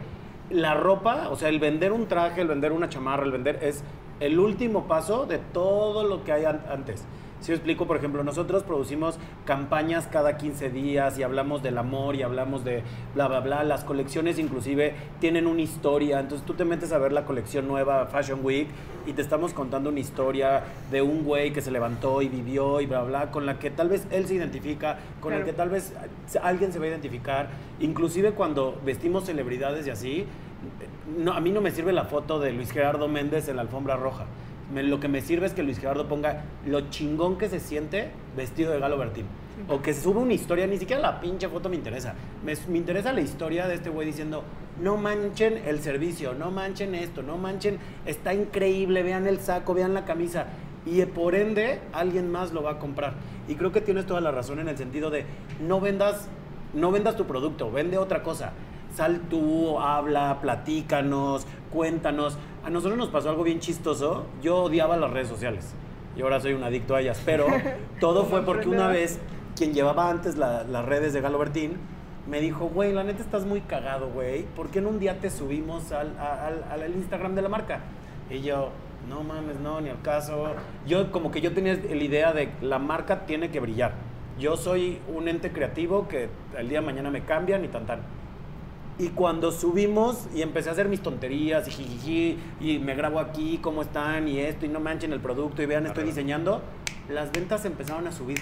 La 0.49 0.73
ropa, 0.73 1.27
o 1.29 1.35
sea, 1.35 1.49
el 1.49 1.59
vender 1.59 1.91
un 1.91 2.07
traje, 2.07 2.41
el 2.41 2.47
vender 2.47 2.71
una 2.71 2.87
chamarra, 2.89 3.23
el 3.25 3.31
vender 3.31 3.59
es 3.61 3.83
el 4.19 4.39
último 4.39 4.87
paso 4.87 5.25
de 5.25 5.37
todo 5.39 6.03
lo 6.07 6.23
que 6.23 6.31
hay 6.31 6.45
an- 6.45 6.63
antes. 6.71 7.05
Si 7.39 7.51
os 7.51 7.57
explico, 7.57 7.85
por 7.85 7.97
ejemplo, 7.97 8.23
nosotros 8.23 8.63
producimos 8.63 9.19
campañas 9.45 10.07
cada 10.07 10.37
15 10.37 10.69
días 10.71 11.19
y 11.19 11.23
hablamos 11.23 11.61
del 11.61 11.77
amor 11.77 12.15
y 12.15 12.23
hablamos 12.23 12.63
de 12.63 12.81
bla, 13.13 13.27
bla, 13.27 13.39
bla. 13.41 13.63
Las 13.63 13.83
colecciones 13.83 14.39
inclusive 14.39 14.95
tienen 15.19 15.45
una 15.45 15.61
historia. 15.61 16.19
Entonces 16.19 16.45
tú 16.45 16.55
te 16.55 16.65
metes 16.65 16.91
a 16.91 16.97
ver 16.97 17.11
la 17.11 17.25
colección 17.25 17.67
nueva 17.67 18.07
Fashion 18.07 18.39
Week 18.43 18.67
y 19.05 19.13
te 19.13 19.21
estamos 19.21 19.53
contando 19.53 19.89
una 19.89 19.99
historia 19.99 20.63
de 20.91 21.01
un 21.01 21.23
güey 21.23 21.53
que 21.53 21.61
se 21.61 21.69
levantó 21.71 22.21
y 22.21 22.27
vivió 22.27 22.81
y 22.81 22.87
bla, 22.87 23.03
bla, 23.03 23.31
con 23.31 23.45
la 23.45 23.59
que 23.59 23.69
tal 23.69 23.89
vez 23.89 24.07
él 24.11 24.25
se 24.27 24.33
identifica, 24.35 24.97
con 25.21 25.31
Claro. 25.31 25.45
que 25.45 25.53
tal 25.53 25.69
vez 25.69 25.93
alguien 26.41 26.73
se 26.73 26.79
va 26.79 26.85
a 26.85 26.89
identificar. 26.89 27.49
Inclusive 27.79 28.31
cuando 28.31 28.79
vestimos 28.83 29.25
celebridades 29.25 29.85
y 29.85 29.89
así, 29.91 30.25
no, 31.17 31.33
a 31.33 31.39
mí 31.39 31.51
no 31.51 31.61
me 31.61 31.71
sirve 31.71 31.93
la 31.93 32.05
foto 32.05 32.39
de 32.39 32.51
Luis 32.51 32.71
Gerardo 32.71 33.07
Méndez 33.07 33.47
en 33.47 33.57
la 33.57 33.61
alfombra 33.61 33.95
roja. 33.95 34.25
Me- 34.73 34.83
lo 34.83 34.99
que 34.99 35.07
me 35.07 35.21
sirve 35.21 35.45
es 35.47 35.53
que 35.53 35.63
Luis 35.63 35.79
Gerardo 35.79 36.07
ponga 36.07 36.43
lo 36.65 36.89
chingón 36.89 37.37
que 37.37 37.49
se 37.49 37.59
siente 37.59 38.11
vestido 38.35 38.71
de 38.71 38.79
Galo 38.79 38.97
Bertín. 38.97 39.25
O 39.69 39.81
que 39.81 39.93
sube 39.93 40.19
una 40.19 40.33
historia, 40.33 40.67
ni 40.67 40.77
siquiera 40.77 41.01
la 41.01 41.19
pinche 41.19 41.47
foto 41.49 41.67
me 41.67 41.75
interesa. 41.75 42.13
Me, 42.45 42.53
me 42.69 42.77
interesa 42.77 43.11
la 43.11 43.21
historia 43.21 43.67
de 43.67 43.73
este 43.75 43.89
güey 43.89 44.05
diciendo, 44.05 44.43
no 44.79 44.97
manchen 44.97 45.57
el 45.65 45.79
servicio, 45.79 46.33
no 46.35 46.51
manchen 46.51 46.93
esto, 46.93 47.23
no 47.23 47.37
manchen, 47.37 47.79
está 48.05 48.35
increíble, 48.35 49.01
vean 49.01 49.25
el 49.25 49.39
saco, 49.39 49.73
vean 49.73 49.95
la 49.95 50.05
camisa. 50.05 50.45
Y 50.85 51.01
eh, 51.01 51.07
por 51.07 51.33
ende, 51.33 51.79
alguien 51.91 52.31
más 52.31 52.51
lo 52.53 52.61
va 52.61 52.73
a 52.73 52.79
comprar. 52.79 53.13
Y 53.47 53.55
creo 53.55 53.71
que 53.71 53.81
tienes 53.81 54.05
toda 54.05 54.21
la 54.21 54.29
razón 54.31 54.59
en 54.59 54.67
el 54.67 54.77
sentido 54.77 55.09
de 55.09 55.25
no 55.59 55.81
vendas, 55.81 56.27
no 56.75 56.91
vendas 56.91 57.15
tu 57.15 57.25
producto, 57.25 57.71
vende 57.71 57.97
otra 57.97 58.21
cosa. 58.21 58.51
Sal 58.97 59.21
tú, 59.29 59.79
habla, 59.79 60.39
platícanos, 60.41 61.45
cuéntanos. 61.71 62.35
A 62.65 62.71
nosotros 62.71 62.97
nos 62.97 63.09
pasó 63.09 63.29
algo 63.29 63.43
bien 63.43 63.59
chistoso. 63.59 64.25
Yo 64.41 64.63
odiaba 64.63 64.97
las 64.97 65.11
redes 65.11 65.27
sociales 65.27 65.75
y 66.15 66.23
ahora 66.23 66.39
soy 66.39 66.53
un 66.53 66.63
adicto 66.63 66.95
a 66.95 67.01
ellas. 67.01 67.21
Pero 67.23 67.45
todo 67.99 68.25
fue 68.25 68.41
porque 68.41 68.67
una 68.67 68.87
vez 68.87 69.19
quien 69.55 69.75
llevaba 69.75 70.09
antes 70.09 70.35
la- 70.35 70.63
las 70.63 70.83
redes 70.83 71.13
de 71.13 71.21
Galo 71.21 71.37
Bertín 71.37 71.77
me 72.27 72.41
dijo, 72.41 72.69
güey, 72.69 72.91
la 72.91 73.03
neta 73.03 73.21
estás 73.21 73.45
muy 73.45 73.61
cagado, 73.61 74.09
güey. 74.09 74.45
¿Por 74.55 74.69
qué 74.69 74.79
en 74.79 74.87
un 74.87 74.97
día 74.97 75.19
te 75.19 75.29
subimos 75.29 75.91
al, 75.91 76.17
a- 76.17 76.47
al- 76.47 76.63
al 76.81 76.91
Instagram 76.95 77.35
de 77.35 77.43
la 77.43 77.49
marca? 77.49 77.81
Y 78.31 78.41
yo, 78.41 78.69
no 79.07 79.21
mames, 79.21 79.59
no, 79.59 79.79
ni 79.79 79.89
al 79.91 80.01
caso. 80.01 80.47
Yo 80.87 81.11
como 81.11 81.29
que 81.29 81.39
yo 81.41 81.53
tenía 81.53 81.75
la 81.75 82.03
idea 82.03 82.33
de 82.33 82.49
la 82.61 82.79
marca 82.79 83.27
tiene 83.27 83.51
que 83.51 83.59
brillar. 83.59 83.91
Yo 84.39 84.57
soy 84.57 84.99
un 85.15 85.27
ente 85.27 85.51
creativo 85.51 86.07
que 86.07 86.29
el 86.57 86.67
día 86.67 86.79
de 86.79 86.85
mañana 86.87 87.11
me 87.11 87.21
cambian 87.21 87.63
y 87.63 87.67
tan 87.67 87.85
tan. 87.85 88.16
Y 88.99 89.09
cuando 89.09 89.51
subimos 89.51 90.27
y 90.33 90.41
empecé 90.41 90.69
a 90.69 90.71
hacer 90.71 90.89
mis 90.89 91.01
tonterías 91.01 91.67
y 91.67 91.71
jijiji, 91.71 92.37
y 92.59 92.79
me 92.79 92.95
grabo 92.95 93.19
aquí, 93.19 93.59
cómo 93.61 93.83
están 93.83 94.27
y 94.27 94.39
esto, 94.39 94.65
y 94.65 94.69
no 94.69 94.79
manchen 94.79 95.13
el 95.13 95.19
producto 95.19 95.61
y 95.61 95.67
vean, 95.67 95.85
estoy 95.85 96.03
diseñando, 96.05 96.61
las 97.09 97.31
ventas 97.31 97.63
empezaron 97.65 98.07
a 98.07 98.11
subir. 98.11 98.39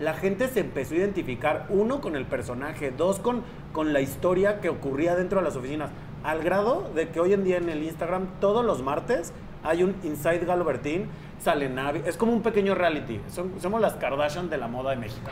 La 0.00 0.14
gente 0.14 0.48
se 0.48 0.60
empezó 0.60 0.94
a 0.94 0.98
identificar, 0.98 1.66
uno, 1.68 2.00
con 2.00 2.16
el 2.16 2.24
personaje, 2.24 2.90
dos, 2.96 3.18
con, 3.18 3.42
con 3.72 3.92
la 3.92 4.00
historia 4.00 4.60
que 4.60 4.68
ocurría 4.70 5.14
dentro 5.14 5.40
de 5.40 5.44
las 5.44 5.56
oficinas, 5.56 5.90
al 6.24 6.42
grado 6.42 6.90
de 6.94 7.08
que 7.10 7.20
hoy 7.20 7.32
en 7.34 7.44
día 7.44 7.58
en 7.58 7.68
el 7.68 7.82
Instagram, 7.82 8.28
todos 8.40 8.64
los 8.64 8.82
martes, 8.82 9.32
hay 9.62 9.82
un 9.82 9.94
Inside 10.04 10.46
Galobertín, 10.46 11.06
sale 11.40 11.68
Navi, 11.68 12.00
es 12.06 12.16
como 12.16 12.32
un 12.32 12.42
pequeño 12.42 12.74
reality, 12.76 13.20
Son- 13.28 13.52
somos 13.60 13.80
las 13.80 13.94
Kardashian 13.94 14.48
de 14.48 14.56
la 14.56 14.68
moda 14.68 14.90
de 14.90 14.96
México, 14.96 15.28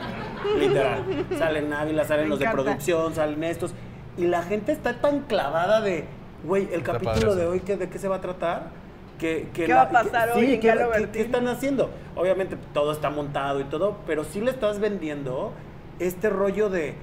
literal. 0.59 1.03
Salen 1.39 1.71
Návila, 1.71 2.05
salen 2.05 2.25
Me 2.25 2.31
los 2.31 2.39
de 2.41 2.49
producción, 2.51 3.15
salen 3.15 3.43
estos, 3.45 3.73
y 4.17 4.25
la 4.27 4.43
gente 4.43 4.73
está 4.73 4.95
tan 5.01 5.21
clavada 5.21 5.81
de, 5.81 6.05
güey, 6.45 6.65
el 6.73 6.81
Está 6.81 6.93
capítulo 6.99 7.35
de 7.35 7.47
hoy, 7.47 7.61
¿qué- 7.61 7.77
¿de 7.77 7.89
qué 7.89 7.99
se 7.99 8.09
va 8.09 8.17
a 8.17 8.21
tratar? 8.21 8.71
Que, 9.19 9.49
que 9.55 9.65
¿Qué 9.65 9.73
va 9.75 9.83
a 9.83 9.91
pasar 9.91 10.33
que- 10.33 10.39
hoy 10.39 10.47
sí, 10.47 10.55
en 10.55 10.61
¿qué, 10.61 10.69
Galo 10.69 10.81
qué- 10.93 10.99
Bertín? 11.01 11.13
qué 11.13 11.21
están 11.23 11.49
haciendo? 11.49 11.91
Obviamente 12.17 12.57
todo 12.75 12.93
está 12.93 13.11
montado 13.11 13.61
y 13.61 13.65
todo, 13.65 13.97
pero 14.07 14.25
sí 14.25 14.41
le 14.41 14.51
estás 14.51 14.79
vendiendo 14.79 15.53
este 15.99 16.29
rollo 16.31 16.69
de, 16.69 16.95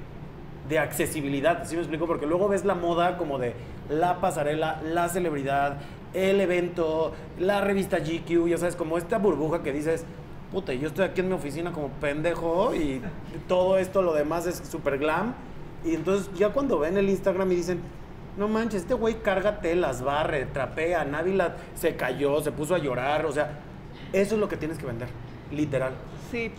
de 0.70 0.80
accesibilidad, 0.80 1.66
¿sí 1.66 1.76
me 1.76 1.82
explico? 1.82 2.06
Porque 2.08 2.26
luego 2.28 2.48
ves 2.50 2.66
la 2.66 2.76
moda 2.76 3.18
como 3.18 3.40
de 3.40 3.54
la 3.90 4.22
pasarela, 4.22 4.80
la 4.84 5.10
celebridad, 5.10 5.78
el 6.14 6.40
evento, 6.40 7.14
la 7.40 7.62
revista 7.62 7.98
GQ, 8.00 8.48
ya 8.48 8.58
sabes, 8.58 8.76
como 8.76 8.98
esta 9.00 9.18
burbuja 9.18 9.64
que 9.64 9.72
dices, 9.74 10.06
puta, 10.52 10.74
yo 10.74 10.88
estoy 10.90 11.06
aquí 11.06 11.22
en 11.22 11.28
mi 11.30 11.34
oficina 11.34 11.72
como 11.72 11.90
pendejo 11.90 12.76
y 12.76 13.02
todo 13.48 13.80
esto, 13.80 14.04
lo 14.04 14.14
demás 14.14 14.46
es 14.46 14.58
super 14.70 15.00
glam. 15.00 15.34
Y 15.84 15.96
entonces 15.96 16.30
ya 16.36 16.50
cuando 16.50 16.80
ven 16.80 16.98
el 16.98 17.10
Instagram 17.10 17.52
y 17.52 17.56
dicen, 17.56 17.82
no 18.38 18.48
manches, 18.48 18.82
este 18.82 18.94
güey 18.94 19.16
carga 19.22 19.60
telas, 19.60 20.02
barre, 20.02 20.46
trapea, 20.46 21.04
Návila 21.06 21.56
se 21.76 21.96
cayó, 21.96 22.42
se 22.42 22.52
puso 22.52 22.74
a 22.76 22.78
llorar, 22.80 23.26
o 23.26 23.32
sea, 23.32 23.60
eso 24.12 24.36
es 24.36 24.40
lo 24.42 24.48
que 24.48 24.58
tienes 24.58 24.78
que 24.78 24.86
vender, 24.86 25.08
literal. 25.52 25.92
Sí, 26.32 26.52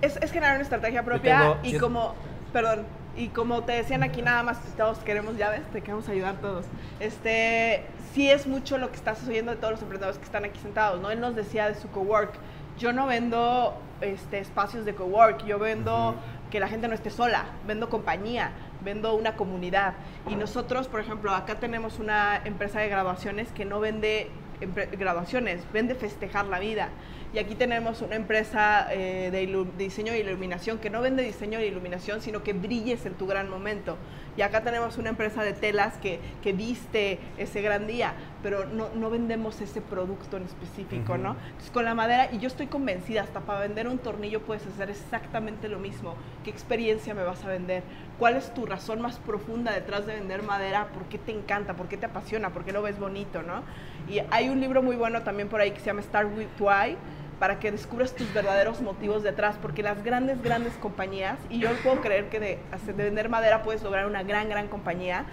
es, 0.00 0.16
es 0.16 0.30
generar 0.32 0.54
una 0.54 0.62
estrategia 0.62 1.02
propia 1.04 1.38
tengo- 1.40 1.58
y 1.62 1.72
yo- 1.72 1.80
como, 1.80 2.14
perdón, 2.52 2.84
y 3.16 3.28
como 3.28 3.64
te 3.64 3.72
decían 3.72 4.02
aquí 4.02 4.22
nada 4.22 4.42
más, 4.44 4.58
todos 4.76 4.98
queremos 4.98 5.36
llaves, 5.36 5.62
te 5.72 5.80
queremos 5.82 6.08
ayudar 6.08 6.36
todos. 6.40 6.64
Este, 7.00 7.84
sí 8.14 8.30
es 8.30 8.46
mucho 8.46 8.78
lo 8.78 8.90
que 8.90 8.96
estás 8.96 9.26
oyendo 9.26 9.50
de 9.50 9.56
todos 9.58 9.72
los 9.72 9.82
emprendedores 9.82 10.18
que 10.18 10.24
están 10.24 10.44
aquí 10.44 10.58
sentados, 10.60 11.00
¿no? 11.02 11.10
Él 11.10 11.20
nos 11.20 11.34
decía 11.34 11.66
de 11.68 11.74
su 11.74 11.88
cowork, 11.88 12.32
yo 12.78 12.92
no 12.92 13.06
vendo 13.08 13.74
este, 14.00 14.38
espacios 14.38 14.84
de 14.86 14.94
cowork, 14.94 15.44
yo 15.44 15.58
vendo 15.58 16.14
que 16.50 16.60
la 16.60 16.68
gente 16.68 16.88
no 16.88 16.94
esté 16.94 17.10
sola, 17.10 17.46
vendo 17.66 17.88
compañía, 17.88 18.52
vendo 18.82 19.14
una 19.14 19.36
comunidad. 19.36 19.94
Y 20.28 20.34
nosotros, 20.34 20.88
por 20.88 21.00
ejemplo, 21.00 21.34
acá 21.34 21.60
tenemos 21.60 21.98
una 21.98 22.40
empresa 22.44 22.80
de 22.80 22.88
graduaciones 22.88 23.52
que 23.52 23.64
no 23.64 23.80
vende 23.80 24.30
graduaciones, 24.66 25.62
vende 25.72 25.94
festejar 25.94 26.46
la 26.46 26.58
vida. 26.58 26.88
Y 27.32 27.38
aquí 27.38 27.54
tenemos 27.54 28.02
una 28.02 28.16
empresa 28.16 28.88
eh, 28.92 29.30
de, 29.30 29.46
de 29.46 29.84
diseño 29.84 30.12
e 30.12 30.18
iluminación 30.18 30.78
que 30.78 30.90
no 30.90 31.00
vende 31.00 31.22
diseño 31.22 31.60
e 31.60 31.66
iluminación, 31.66 32.20
sino 32.20 32.42
que 32.42 32.52
brilles 32.52 33.06
en 33.06 33.14
tu 33.14 33.26
gran 33.26 33.48
momento. 33.48 33.96
Y 34.36 34.42
acá 34.42 34.62
tenemos 34.62 34.98
una 34.98 35.10
empresa 35.10 35.44
de 35.44 35.52
telas 35.52 35.96
que, 35.98 36.18
que 36.42 36.52
viste 36.52 37.18
ese 37.38 37.62
gran 37.62 37.86
día, 37.86 38.14
pero 38.42 38.64
no, 38.64 38.88
no 38.94 39.10
vendemos 39.10 39.60
ese 39.60 39.80
producto 39.80 40.38
en 40.38 40.44
específico, 40.44 41.18
¿no? 41.18 41.36
Entonces, 41.46 41.70
con 41.70 41.84
la 41.84 41.94
madera, 41.94 42.30
y 42.32 42.38
yo 42.38 42.48
estoy 42.48 42.66
convencida, 42.66 43.22
hasta 43.22 43.40
para 43.40 43.60
vender 43.60 43.86
un 43.86 43.98
tornillo 43.98 44.40
puedes 44.40 44.66
hacer 44.66 44.90
exactamente 44.90 45.68
lo 45.68 45.78
mismo. 45.78 46.14
¿Qué 46.42 46.50
experiencia 46.50 47.14
me 47.14 47.22
vas 47.22 47.44
a 47.44 47.48
vender? 47.48 47.82
¿Cuál 48.18 48.36
es 48.36 48.52
tu 48.54 48.66
razón 48.66 49.00
más 49.00 49.18
profunda 49.18 49.72
detrás 49.72 50.06
de 50.06 50.14
vender 50.14 50.42
madera? 50.42 50.88
¿Por 50.88 51.04
qué 51.04 51.18
te 51.18 51.32
encanta? 51.32 51.74
¿Por 51.74 51.88
qué 51.88 51.96
te 51.96 52.06
apasiona? 52.06 52.50
¿Por 52.50 52.64
qué 52.64 52.72
lo 52.72 52.82
ves 52.82 52.98
bonito, 52.98 53.42
no? 53.42 53.62
Y 54.10 54.20
hay 54.30 54.48
un 54.48 54.60
libro 54.60 54.82
muy 54.82 54.96
bueno 54.96 55.22
también 55.22 55.48
por 55.48 55.60
ahí 55.60 55.70
que 55.70 55.78
se 55.78 55.86
llama 55.86 56.02
Start 56.02 56.28
With 56.36 56.48
Why, 56.58 56.96
para 57.38 57.60
que 57.60 57.70
descubras 57.70 58.12
tus 58.12 58.32
verdaderos 58.34 58.80
motivos 58.80 59.22
detrás, 59.22 59.54
porque 59.62 59.84
las 59.84 60.02
grandes, 60.02 60.42
grandes 60.42 60.74
compañías, 60.74 61.38
y 61.48 61.60
yo 61.60 61.70
puedo 61.84 62.00
creer 62.00 62.28
que 62.28 62.40
de, 62.40 62.58
de 62.86 62.92
vender 62.92 63.28
madera 63.28 63.62
puedes 63.62 63.82
lograr 63.82 64.06
una 64.06 64.24
gran, 64.24 64.48
gran 64.48 64.66
compañía, 64.66 65.26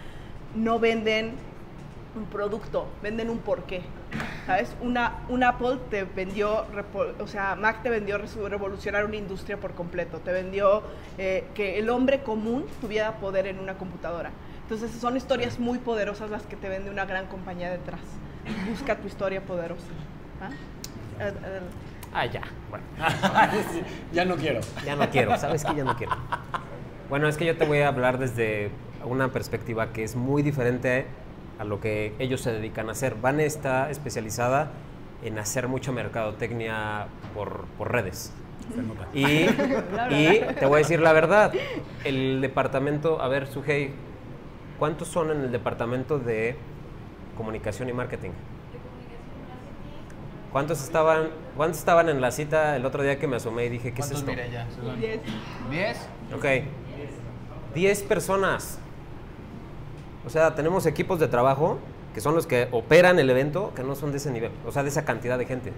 no 0.55 0.79
venden 0.79 1.33
un 2.15 2.25
producto, 2.25 2.87
venden 3.01 3.31
un 3.31 3.39
porqué. 3.39 3.81
¿Sabes? 4.45 4.73
Una, 4.79 5.23
un 5.27 5.43
Apple 5.43 5.79
te 5.89 6.03
vendió, 6.03 6.65
o 7.19 7.27
sea, 7.27 7.55
Mac 7.55 7.81
te 7.81 7.89
vendió 7.89 8.17
revolucionar 8.17 9.05
una 9.05 9.17
industria 9.17 9.57
por 9.57 9.73
completo, 9.73 10.19
te 10.19 10.31
vendió 10.31 10.83
eh, 11.17 11.45
que 11.53 11.79
el 11.79 11.89
hombre 11.89 12.21
común 12.21 12.65
tuviera 12.79 13.13
poder 13.13 13.47
en 13.47 13.59
una 13.59 13.73
computadora. 13.73 14.31
Entonces 14.61 14.91
son 14.91 15.17
historias 15.17 15.59
muy 15.59 15.79
poderosas 15.79 16.29
las 16.29 16.43
que 16.43 16.55
te 16.55 16.69
vende 16.69 16.91
una 16.91 17.05
gran 17.05 17.25
compañía 17.25 17.69
detrás. 17.71 17.99
Busca 18.69 18.95
tu 18.95 19.07
historia 19.07 19.41
poderosa. 19.41 19.87
¿Ah? 20.41 20.49
Ah, 22.13 22.25
ya. 22.25 22.41
Bueno. 22.69 22.85
ya 24.13 24.25
no 24.25 24.35
quiero. 24.35 24.61
Ya 24.85 24.95
no 24.95 25.09
quiero, 25.09 25.37
¿sabes 25.37 25.63
que 25.63 25.75
Ya 25.75 25.83
no 25.83 25.95
quiero. 25.95 26.15
Bueno, 27.09 27.27
es 27.27 27.37
que 27.37 27.45
yo 27.45 27.57
te 27.57 27.65
voy 27.65 27.79
a 27.79 27.87
hablar 27.87 28.17
desde 28.17 28.71
una 29.05 29.29
perspectiva 29.29 29.93
que 29.93 30.03
es 30.03 30.15
muy 30.15 30.43
diferente 30.43 31.05
a 31.59 31.63
lo 31.63 31.79
que 31.79 32.13
ellos 32.19 32.41
se 32.41 32.51
dedican 32.51 32.89
a 32.89 32.91
hacer. 32.91 33.15
Van 33.15 33.39
está 33.39 33.89
especializada 33.89 34.71
en 35.23 35.39
hacer 35.39 35.67
mucha 35.67 35.91
mercadotecnia 35.91 37.07
por, 37.33 37.65
por 37.77 37.91
redes. 37.91 38.33
Y, 39.13 39.25
y 40.09 40.41
te 40.59 40.65
voy 40.65 40.75
a 40.75 40.77
decir 40.77 40.99
la 40.99 41.13
verdad, 41.13 41.53
el 42.03 42.41
departamento, 42.41 43.21
a 43.21 43.27
ver, 43.27 43.47
Sujei, 43.47 43.91
¿cuántos 44.77 45.07
son 45.07 45.31
en 45.31 45.41
el 45.41 45.51
departamento 45.51 46.19
de 46.19 46.55
comunicación 47.37 47.87
y 47.89 47.93
marketing? 47.93 48.31
¿Cuántos 50.51 50.83
estaban, 50.83 51.29
¿Cuántos 51.55 51.79
estaban 51.79 52.09
en 52.09 52.19
la 52.19 52.31
cita 52.31 52.75
el 52.75 52.85
otro 52.85 53.03
día 53.03 53.19
que 53.19 53.27
me 53.27 53.35
asomé 53.35 53.65
y 53.65 53.69
dije, 53.69 53.93
¿qué 53.93 54.01
es 54.01 54.07
¿Cuántos 54.07 54.19
esto? 54.19 54.31
mira 54.31 54.47
ya? 54.47 54.67
Diez. 54.97 55.21
¿Diez? 55.69 55.97
Ok. 56.35 56.45
10 57.75 58.03
personas. 58.03 58.79
O 60.25 60.29
sea, 60.29 60.55
tenemos 60.55 60.85
equipos 60.85 61.19
de 61.19 61.27
trabajo 61.27 61.79
que 62.13 62.21
son 62.21 62.33
los 62.33 62.47
que 62.47 62.67
operan 62.71 63.19
el 63.19 63.29
evento, 63.29 63.71
que 63.75 63.83
no 63.83 63.93
son 63.93 64.11
de 64.11 64.17
ese 64.17 64.31
nivel, 64.31 64.51
o 64.65 64.71
sea, 64.71 64.81
de 64.81 64.89
esa 64.89 65.05
cantidad 65.05 65.37
de 65.37 65.45
gente. 65.45 65.71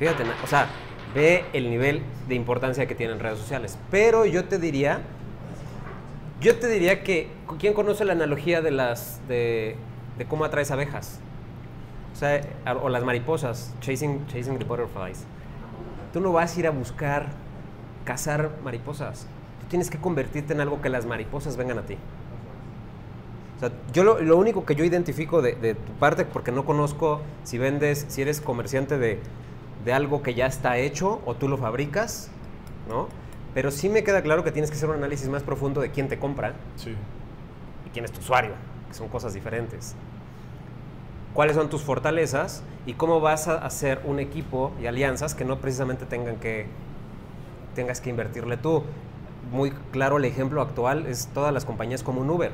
Fíjate, 0.00 0.24
o 0.42 0.46
sea, 0.48 0.66
ve 1.14 1.44
el 1.52 1.70
nivel 1.70 2.02
de 2.28 2.34
importancia 2.34 2.86
que 2.86 2.96
tienen 2.96 3.20
redes 3.20 3.38
sociales. 3.38 3.78
Pero 3.90 4.26
yo 4.26 4.46
te 4.46 4.58
diría, 4.58 5.02
yo 6.40 6.58
te 6.58 6.66
diría 6.66 7.04
que, 7.04 7.28
¿quién 7.60 7.72
conoce 7.72 8.04
la 8.04 8.14
analogía 8.14 8.60
de 8.62 8.72
las, 8.72 9.20
de, 9.28 9.76
de 10.18 10.24
cómo 10.26 10.44
atraes 10.44 10.70
abejas? 10.70 11.18
O 12.12 12.16
sea, 12.18 12.40
a- 12.64 12.74
o 12.74 12.88
las 12.88 13.04
mariposas, 13.04 13.74
chasing, 13.80 14.26
chasing 14.26 14.58
the 14.58 14.64
butterflies. 14.64 15.24
Tú 16.12 16.20
no 16.20 16.32
vas 16.32 16.56
a 16.56 16.60
ir 16.60 16.66
a 16.66 16.70
buscar 16.70 17.26
cazar 18.04 18.50
mariposas. 18.64 19.26
Tú 19.60 19.66
tienes 19.68 19.90
que 19.90 19.98
convertirte 19.98 20.52
en 20.54 20.60
algo 20.60 20.80
que 20.80 20.88
las 20.88 21.04
mariposas 21.06 21.56
vengan 21.56 21.78
a 21.78 21.82
ti. 21.82 21.96
O 23.56 23.58
sea, 23.60 23.72
yo 23.92 24.04
lo, 24.04 24.20
lo 24.20 24.36
único 24.36 24.64
que 24.66 24.74
yo 24.74 24.84
identifico 24.84 25.40
de, 25.42 25.54
de 25.54 25.74
tu 25.74 25.92
parte, 25.94 26.24
porque 26.26 26.52
no 26.52 26.64
conozco 26.64 27.20
si 27.44 27.56
vendes, 27.58 28.04
si 28.08 28.22
eres 28.22 28.40
comerciante 28.40 28.98
de, 28.98 29.18
de 29.84 29.92
algo 29.92 30.22
que 30.22 30.34
ya 30.34 30.46
está 30.46 30.76
hecho 30.78 31.20
o 31.24 31.34
tú 31.34 31.48
lo 31.48 31.56
fabricas, 31.56 32.30
¿no? 32.88 33.08
Pero 33.54 33.70
sí 33.70 33.88
me 33.88 34.04
queda 34.04 34.20
claro 34.22 34.44
que 34.44 34.52
tienes 34.52 34.70
que 34.70 34.76
hacer 34.76 34.90
un 34.90 34.96
análisis 34.96 35.28
más 35.30 35.42
profundo 35.42 35.80
de 35.80 35.90
quién 35.90 36.08
te 36.08 36.18
compra 36.18 36.52
Sí. 36.76 36.94
y 37.86 37.90
quién 37.90 38.04
es 38.04 38.12
tu 38.12 38.20
usuario, 38.20 38.52
que 38.88 38.94
son 38.94 39.08
cosas 39.08 39.32
diferentes. 39.32 39.94
¿Cuáles 41.36 41.54
son 41.54 41.68
tus 41.68 41.82
fortalezas 41.82 42.62
y 42.86 42.94
cómo 42.94 43.20
vas 43.20 43.46
a 43.46 43.56
hacer 43.58 44.00
un 44.06 44.20
equipo 44.20 44.72
y 44.80 44.86
alianzas 44.86 45.34
que 45.34 45.44
no 45.44 45.58
precisamente 45.58 46.06
tengan 46.06 46.36
que 46.36 46.64
tengas 47.74 48.00
que 48.00 48.08
invertirle 48.08 48.56
tú? 48.56 48.84
Muy 49.52 49.70
claro 49.92 50.16
el 50.16 50.24
ejemplo 50.24 50.62
actual 50.62 51.04
es 51.06 51.28
todas 51.34 51.52
las 51.52 51.66
compañías 51.66 52.02
como 52.02 52.22
un 52.22 52.30
Uber. 52.30 52.52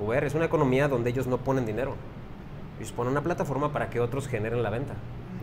Uber 0.00 0.22
es 0.22 0.36
una 0.36 0.44
economía 0.44 0.86
donde 0.86 1.10
ellos 1.10 1.26
no 1.26 1.38
ponen 1.38 1.66
dinero. 1.66 1.96
Ellos 2.78 2.92
ponen 2.92 3.10
una 3.10 3.22
plataforma 3.22 3.72
para 3.72 3.90
que 3.90 3.98
otros 3.98 4.28
generen 4.28 4.62
la 4.62 4.70
venta. 4.70 4.94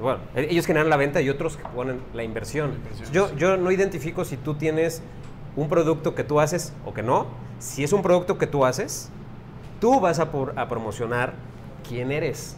Bueno, 0.01 0.19
e- 0.33 0.47
ellos 0.49 0.65
generan 0.65 0.89
la 0.89 0.95
venta 0.95 1.19
y 1.21 1.29
otros 1.29 1.59
ponen 1.75 1.99
la 2.13 2.23
inversión. 2.23 2.71
Yo, 3.11 3.35
yo 3.35 3.57
no 3.57 3.69
identifico 3.69 4.23
si 4.23 4.37
tú 4.37 4.53
tienes 4.53 5.03
un 5.57 5.67
producto 5.67 6.15
que 6.15 6.23
tú 6.23 6.39
haces 6.39 6.71
o 6.85 6.93
que 6.93 7.03
no. 7.03 7.25
Si 7.59 7.83
es 7.83 7.91
un 7.91 8.01
producto 8.01 8.37
que 8.37 8.47
tú 8.47 8.63
haces, 8.63 9.09
tú 9.81 9.99
vas 9.99 10.19
a, 10.19 10.31
por- 10.31 10.57
a 10.57 10.69
promocionar 10.69 11.33
quién 11.87 12.11
eres. 12.11 12.57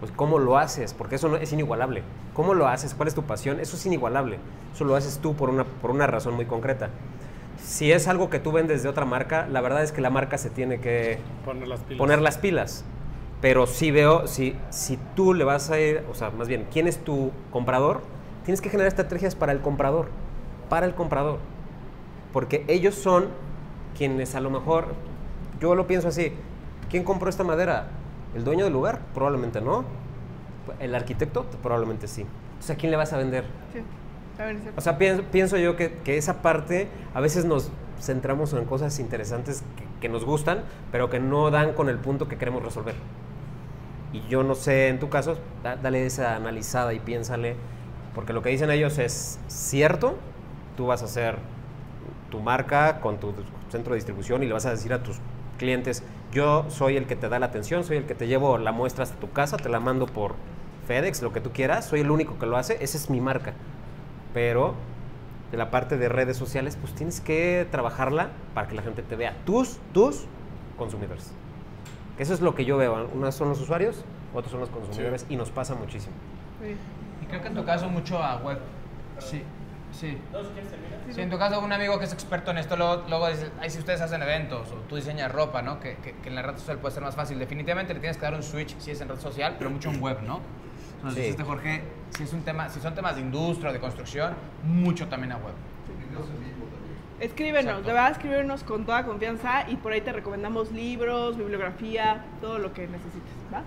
Pues 0.00 0.12
cómo 0.12 0.38
lo 0.38 0.58
haces, 0.58 0.92
porque 0.92 1.16
eso 1.16 1.28
no, 1.28 1.36
es 1.36 1.52
inigualable. 1.52 2.02
¿Cómo 2.34 2.52
lo 2.54 2.68
haces? 2.68 2.94
¿Cuál 2.94 3.08
es 3.08 3.14
tu 3.14 3.22
pasión? 3.22 3.60
Eso 3.60 3.76
es 3.76 3.86
inigualable. 3.86 4.38
Eso 4.74 4.84
lo 4.84 4.94
haces 4.94 5.18
tú 5.22 5.34
por 5.34 5.48
una, 5.48 5.64
por 5.64 5.90
una 5.90 6.06
razón 6.06 6.34
muy 6.34 6.44
concreta. 6.44 6.90
Si 7.62 7.90
es 7.90 8.06
algo 8.06 8.28
que 8.28 8.38
tú 8.38 8.52
vendes 8.52 8.82
de 8.82 8.88
otra 8.90 9.06
marca, 9.06 9.46
la 9.50 9.62
verdad 9.62 9.82
es 9.82 9.92
que 9.92 10.02
la 10.02 10.10
marca 10.10 10.36
se 10.36 10.50
tiene 10.50 10.78
que 10.80 11.18
Poner 11.44 11.66
las 11.66 11.80
pilas. 11.80 11.98
poner 11.98 12.20
las 12.20 12.38
pilas. 12.38 12.84
Pero 13.40 13.66
sí 13.66 13.90
veo, 13.90 14.26
si, 14.26 14.54
si 14.70 14.98
tú 15.14 15.32
le 15.34 15.44
vas 15.44 15.70
a 15.70 15.80
ir, 15.80 16.02
o 16.10 16.14
sea, 16.14 16.30
más 16.30 16.48
bien, 16.48 16.66
¿quién 16.70 16.86
es 16.86 16.98
tu 17.02 17.32
comprador? 17.50 18.02
Tienes 18.44 18.60
que 18.60 18.68
generar 18.68 18.88
estrategias 18.88 19.34
para 19.34 19.52
el 19.52 19.60
comprador. 19.60 20.08
para 20.68 20.84
el 20.86 20.94
comprador. 20.94 21.38
Porque 22.32 22.64
ellos 22.68 22.94
son 22.94 23.28
quienes 23.96 24.34
a 24.34 24.40
lo 24.40 24.50
mejor, 24.50 24.88
yo 25.60 25.74
lo 25.74 25.86
pienso 25.86 26.08
así, 26.08 26.32
¿quién 26.90 27.02
compró 27.04 27.30
esta 27.30 27.44
madera? 27.44 27.88
¿El 28.36 28.44
dueño 28.44 28.64
del 28.64 28.72
lugar? 28.72 29.00
Probablemente 29.14 29.60
no. 29.60 29.84
¿El 30.78 30.94
arquitecto? 30.94 31.44
Probablemente 31.62 32.06
sí. 32.06 32.22
Entonces, 32.22 32.70
¿a 32.70 32.76
quién 32.76 32.90
le 32.90 32.96
vas 32.96 33.12
a 33.12 33.18
vender? 33.18 33.44
Sí. 33.72 33.80
A 34.38 34.44
ver, 34.44 34.58
sí. 34.58 34.68
O 34.76 34.80
sea, 34.80 34.98
pienso, 34.98 35.22
pienso 35.24 35.56
yo 35.56 35.76
que, 35.76 35.94
que 36.04 36.18
esa 36.18 36.42
parte 36.42 36.88
a 37.14 37.20
veces 37.20 37.44
nos 37.44 37.70
centramos 38.00 38.52
en 38.52 38.64
cosas 38.66 38.98
interesantes 38.98 39.62
que, 39.76 39.84
que 40.00 40.08
nos 40.10 40.24
gustan, 40.24 40.64
pero 40.92 41.08
que 41.08 41.18
no 41.18 41.50
dan 41.50 41.72
con 41.72 41.88
el 41.88 41.98
punto 41.98 42.28
que 42.28 42.36
queremos 42.36 42.62
resolver. 42.62 42.94
Y 44.12 44.20
yo 44.28 44.42
no 44.42 44.54
sé, 44.54 44.88
en 44.88 44.98
tu 44.98 45.08
caso, 45.08 45.36
da- 45.62 45.76
dale 45.76 46.06
esa 46.06 46.36
analizada 46.36 46.94
y 46.94 47.00
piénsale, 47.00 47.56
porque 48.14 48.32
lo 48.32 48.42
que 48.42 48.50
dicen 48.50 48.70
ellos 48.70 48.98
es 48.98 49.38
cierto, 49.48 50.16
tú 50.76 50.86
vas 50.86 51.02
a 51.02 51.06
hacer 51.06 51.36
tu 52.30 52.40
marca 52.40 53.00
con 53.00 53.18
tu 53.18 53.32
centro 53.70 53.92
de 53.92 53.96
distribución 53.96 54.42
y 54.42 54.46
le 54.46 54.52
vas 54.52 54.66
a 54.66 54.70
decir 54.70 54.92
a 54.92 55.02
tus 55.02 55.18
clientes, 55.58 56.02
yo 56.36 56.66
soy 56.68 56.98
el 56.98 57.06
que 57.06 57.16
te 57.16 57.30
da 57.30 57.38
la 57.38 57.46
atención, 57.46 57.82
soy 57.82 57.96
el 57.96 58.04
que 58.04 58.14
te 58.14 58.26
llevo 58.26 58.58
la 58.58 58.70
muestra 58.70 59.04
hasta 59.04 59.16
tu 59.18 59.32
casa, 59.32 59.56
te 59.56 59.70
la 59.70 59.80
mando 59.80 60.04
por 60.04 60.34
FedEx, 60.86 61.22
lo 61.22 61.32
que 61.32 61.40
tú 61.40 61.50
quieras, 61.50 61.86
soy 61.86 62.00
el 62.00 62.10
único 62.10 62.38
que 62.38 62.44
lo 62.44 62.58
hace, 62.58 62.76
esa 62.84 62.98
es 62.98 63.08
mi 63.08 63.22
marca. 63.22 63.54
Pero 64.34 64.74
de 65.50 65.56
la 65.56 65.70
parte 65.70 65.96
de 65.96 66.10
redes 66.10 66.36
sociales, 66.36 66.76
pues 66.78 66.94
tienes 66.94 67.22
que 67.22 67.66
trabajarla 67.70 68.32
para 68.52 68.68
que 68.68 68.74
la 68.74 68.82
gente 68.82 69.02
te 69.02 69.16
vea, 69.16 69.34
tus, 69.46 69.78
tus 69.94 70.26
consumidores. 70.76 71.32
Eso 72.18 72.34
es 72.34 72.42
lo 72.42 72.54
que 72.54 72.66
yo 72.66 72.76
veo. 72.76 73.08
Unos 73.14 73.34
son 73.34 73.48
los 73.48 73.58
usuarios, 73.58 74.04
otros 74.34 74.50
son 74.50 74.60
los 74.60 74.68
consumidores 74.68 75.24
y 75.30 75.36
nos 75.36 75.50
pasa 75.50 75.74
muchísimo. 75.74 76.14
Y 77.22 77.26
creo 77.26 77.40
que 77.40 77.48
en 77.48 77.54
tu 77.54 77.64
caso 77.64 77.88
mucho 77.88 78.22
a 78.22 78.36
web. 78.42 78.58
Sí, 79.20 79.42
sí. 79.96 80.18
Sí, 81.12 81.20
en 81.20 81.30
tu 81.30 81.38
caso 81.38 81.60
un 81.60 81.72
amigo 81.72 81.98
que 81.98 82.04
es 82.04 82.12
experto 82.12 82.50
en 82.50 82.58
esto, 82.58 82.76
luego, 82.76 83.04
luego 83.08 83.28
dice, 83.28 83.50
ay, 83.60 83.70
si 83.70 83.78
ustedes 83.78 84.00
hacen 84.00 84.22
eventos 84.22 84.70
o 84.72 84.74
tú 84.88 84.96
diseñas 84.96 85.30
ropa, 85.32 85.62
¿no? 85.62 85.78
Que, 85.80 85.96
que, 85.96 86.12
que 86.16 86.28
en 86.28 86.34
la 86.34 86.42
red 86.42 86.56
social 86.56 86.78
puede 86.78 86.94
ser 86.94 87.02
más 87.02 87.14
fácil. 87.14 87.38
Definitivamente 87.38 87.94
le 87.94 88.00
tienes 88.00 88.16
que 88.16 88.22
dar 88.24 88.34
un 88.34 88.42
switch 88.42 88.76
si 88.78 88.90
es 88.90 89.00
en 89.00 89.08
red 89.08 89.18
social, 89.20 89.54
pero 89.58 89.70
mucho 89.70 89.90
en 89.90 90.00
web, 90.02 90.18
¿no? 90.22 90.40
Nos 91.02 91.14
Sí. 91.14 91.20
dijiste, 91.20 91.44
Jorge, 91.44 91.82
si, 92.10 92.24
es 92.24 92.32
un 92.32 92.42
tema, 92.42 92.68
si 92.68 92.80
son 92.80 92.94
temas 92.94 93.14
de 93.16 93.20
industria 93.22 93.70
o 93.70 93.72
de 93.72 93.78
construcción, 93.80 94.34
mucho 94.64 95.06
también 95.08 95.32
a 95.32 95.36
web. 95.36 95.54
Escríbenos, 97.20 97.64
Exacto. 97.64 97.86
de 97.86 97.92
verdad 97.94 98.10
escríbenos 98.10 98.62
con 98.62 98.84
toda 98.84 99.04
confianza 99.04 99.70
y 99.70 99.76
por 99.76 99.92
ahí 99.92 100.02
te 100.02 100.12
recomendamos 100.12 100.70
libros, 100.72 101.38
bibliografía, 101.38 102.24
todo 102.42 102.58
lo 102.58 102.74
que 102.74 102.82
necesites, 102.86 103.32
¿va? 103.52 103.62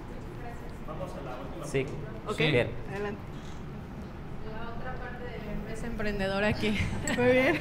Sí. 1.65 1.85
Ok, 2.27 2.38
Bien. 2.38 2.69
adelante. 2.91 3.19
Es 5.80 5.85
emprendedora 5.85 6.47
aquí. 6.47 6.77
Muy 7.18 7.31
bien. 7.31 7.60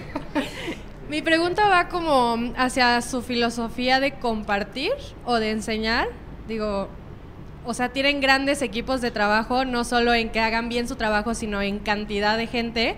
Mi 1.08 1.22
pregunta 1.22 1.68
va 1.68 1.88
como 1.88 2.52
hacia 2.56 3.00
su 3.00 3.22
filosofía 3.22 4.00
de 4.00 4.14
compartir 4.18 4.90
o 5.24 5.36
de 5.36 5.52
enseñar. 5.52 6.08
Digo, 6.48 6.88
o 7.64 7.74
sea, 7.74 7.90
tienen 7.90 8.20
grandes 8.20 8.60
equipos 8.60 9.00
de 9.00 9.12
trabajo, 9.12 9.64
no 9.64 9.84
solo 9.84 10.14
en 10.14 10.30
que 10.30 10.40
hagan 10.40 10.68
bien 10.68 10.88
su 10.88 10.96
trabajo, 10.96 11.34
sino 11.34 11.62
en 11.62 11.78
cantidad 11.78 12.36
de 12.36 12.48
gente. 12.48 12.96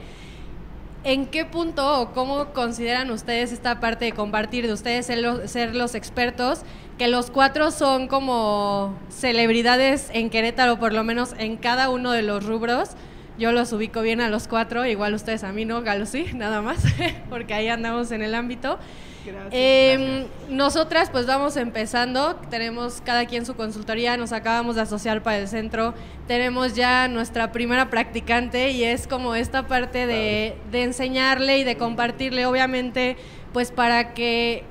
¿En 1.05 1.27
qué 1.27 1.45
punto 1.45 2.01
o 2.01 2.13
cómo 2.13 2.47
consideran 2.55 3.11
ustedes 3.11 3.53
esta 3.53 3.79
parte 3.79 4.07
de 4.07 4.13
compartir, 4.13 4.67
de 4.67 4.73
ustedes 4.73 5.07
ser 5.07 5.19
los, 5.19 5.51
ser 5.51 5.77
los 5.77 5.95
expertos, 5.95 6.63
que 6.99 7.09
los 7.09 7.31
cuatro 7.31 7.71
son 7.71 8.09
como 8.09 8.99
celebridades 9.11 10.09
en 10.15 10.31
Querétaro, 10.31 10.79
por 10.79 10.95
lo 10.95 11.05
menos 11.05 11.35
en 11.39 11.59
cada 11.59 11.91
uno 11.91 12.11
de 12.11 12.23
los 12.23 12.45
rubros? 12.47 12.97
Yo 13.41 13.53
los 13.53 13.73
ubico 13.73 14.03
bien 14.03 14.21
a 14.21 14.29
los 14.29 14.47
cuatro, 14.49 14.85
igual 14.85 15.15
ustedes 15.15 15.45
a 15.45 15.53
mí 15.53 15.65
no, 15.65 15.81
Galo 15.81 16.05
sí, 16.05 16.27
nada 16.35 16.61
más, 16.61 16.85
porque 17.31 17.55
ahí 17.55 17.69
andamos 17.69 18.13
en 18.13 18.21
el 18.21 18.35
ámbito. 18.35 18.79
Gracias. 19.25 19.51
Eh, 19.53 20.27
nosotras 20.51 21.09
pues 21.11 21.27
vamos 21.27 21.57
empezando, 21.57 22.37
tenemos 22.51 23.01
cada 23.03 23.25
quien 23.25 23.47
su 23.47 23.55
consultoría, 23.55 24.19
nos 24.19 24.33
acabamos 24.33 24.77
de 24.77 24.83
asociar 24.83 25.23
para 25.23 25.39
el 25.39 25.49
centro, 25.49 25.95
tenemos 26.27 26.75
ya 26.75 27.09
nuestra 27.09 27.51
primera 27.51 27.89
practicante 27.89 28.73
y 28.73 28.85
es 28.85 29.07
como 29.07 29.35
esta 29.35 29.67
parte 29.67 30.07
de, 30.07 30.57
de 30.71 30.83
enseñarle 30.83 31.59
y 31.59 31.65
de 31.65 31.79
compartirle, 31.79 32.45
obviamente, 32.45 33.17
pues 33.55 33.73
para 33.73 34.13
que 34.13 34.65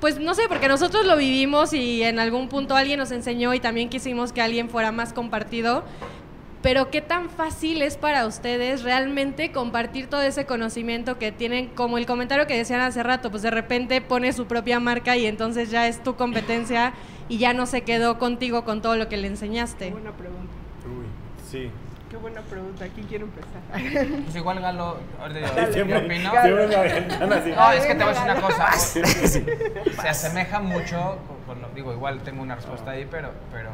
pues 0.00 0.18
no 0.18 0.34
sé, 0.34 0.42
porque 0.48 0.66
nosotros 0.66 1.06
lo 1.06 1.16
vivimos 1.16 1.72
y 1.72 2.02
en 2.02 2.18
algún 2.18 2.48
punto 2.48 2.74
alguien 2.74 2.98
nos 2.98 3.12
enseñó 3.12 3.54
y 3.54 3.60
también 3.60 3.88
quisimos 3.88 4.32
que 4.32 4.42
alguien 4.42 4.68
fuera 4.68 4.90
más 4.90 5.12
compartido. 5.12 5.84
Pero 6.62 6.90
qué 6.90 7.00
tan 7.00 7.28
fácil 7.28 7.82
es 7.82 7.96
para 7.96 8.24
ustedes 8.26 8.84
realmente 8.84 9.50
compartir 9.50 10.06
todo 10.08 10.22
ese 10.22 10.46
conocimiento 10.46 11.18
que 11.18 11.32
tienen, 11.32 11.66
como 11.68 11.98
el 11.98 12.06
comentario 12.06 12.46
que 12.46 12.56
decían 12.56 12.80
hace 12.80 13.02
rato, 13.02 13.30
pues 13.32 13.42
de 13.42 13.50
repente 13.50 14.00
pone 14.00 14.32
su 14.32 14.46
propia 14.46 14.78
marca 14.78 15.16
y 15.16 15.26
entonces 15.26 15.70
ya 15.72 15.88
es 15.88 16.02
tu 16.04 16.14
competencia 16.14 16.92
y 17.28 17.38
ya 17.38 17.52
no 17.52 17.66
se 17.66 17.82
quedó 17.82 18.18
contigo 18.18 18.64
con 18.64 18.80
todo 18.80 18.94
lo 18.96 19.08
que 19.08 19.16
le 19.16 19.26
enseñaste. 19.26 19.90
Buena 19.90 20.12
pregunta. 20.12 20.52
Uy, 20.86 21.06
sí. 21.50 21.70
Qué 22.08 22.16
buena 22.18 22.42
pregunta. 22.42 22.86
¿Quién 22.94 23.06
quiere 23.06 23.24
empezar? 23.24 24.20
Pues 24.24 24.36
igual 24.36 24.60
Galo, 24.60 24.98
ahorita 25.20 25.70
yo, 25.70 25.84
opino. 25.98 26.32
No, 27.56 27.72
es 27.72 27.86
que 27.86 27.94
te 27.94 28.04
voy 28.04 28.14
a 28.14 28.14
decir 28.14 28.22
una 28.24 28.40
cosa. 28.40 28.70
Se 28.72 30.08
asemeja 30.08 30.60
mucho, 30.60 31.18
con- 31.26 31.54
con 31.56 31.62
lo- 31.62 31.70
digo, 31.74 31.92
igual 31.92 32.20
tengo 32.20 32.42
una 32.42 32.54
respuesta 32.54 32.90
ahí, 32.92 33.08
pero, 33.10 33.30
pero 33.50 33.70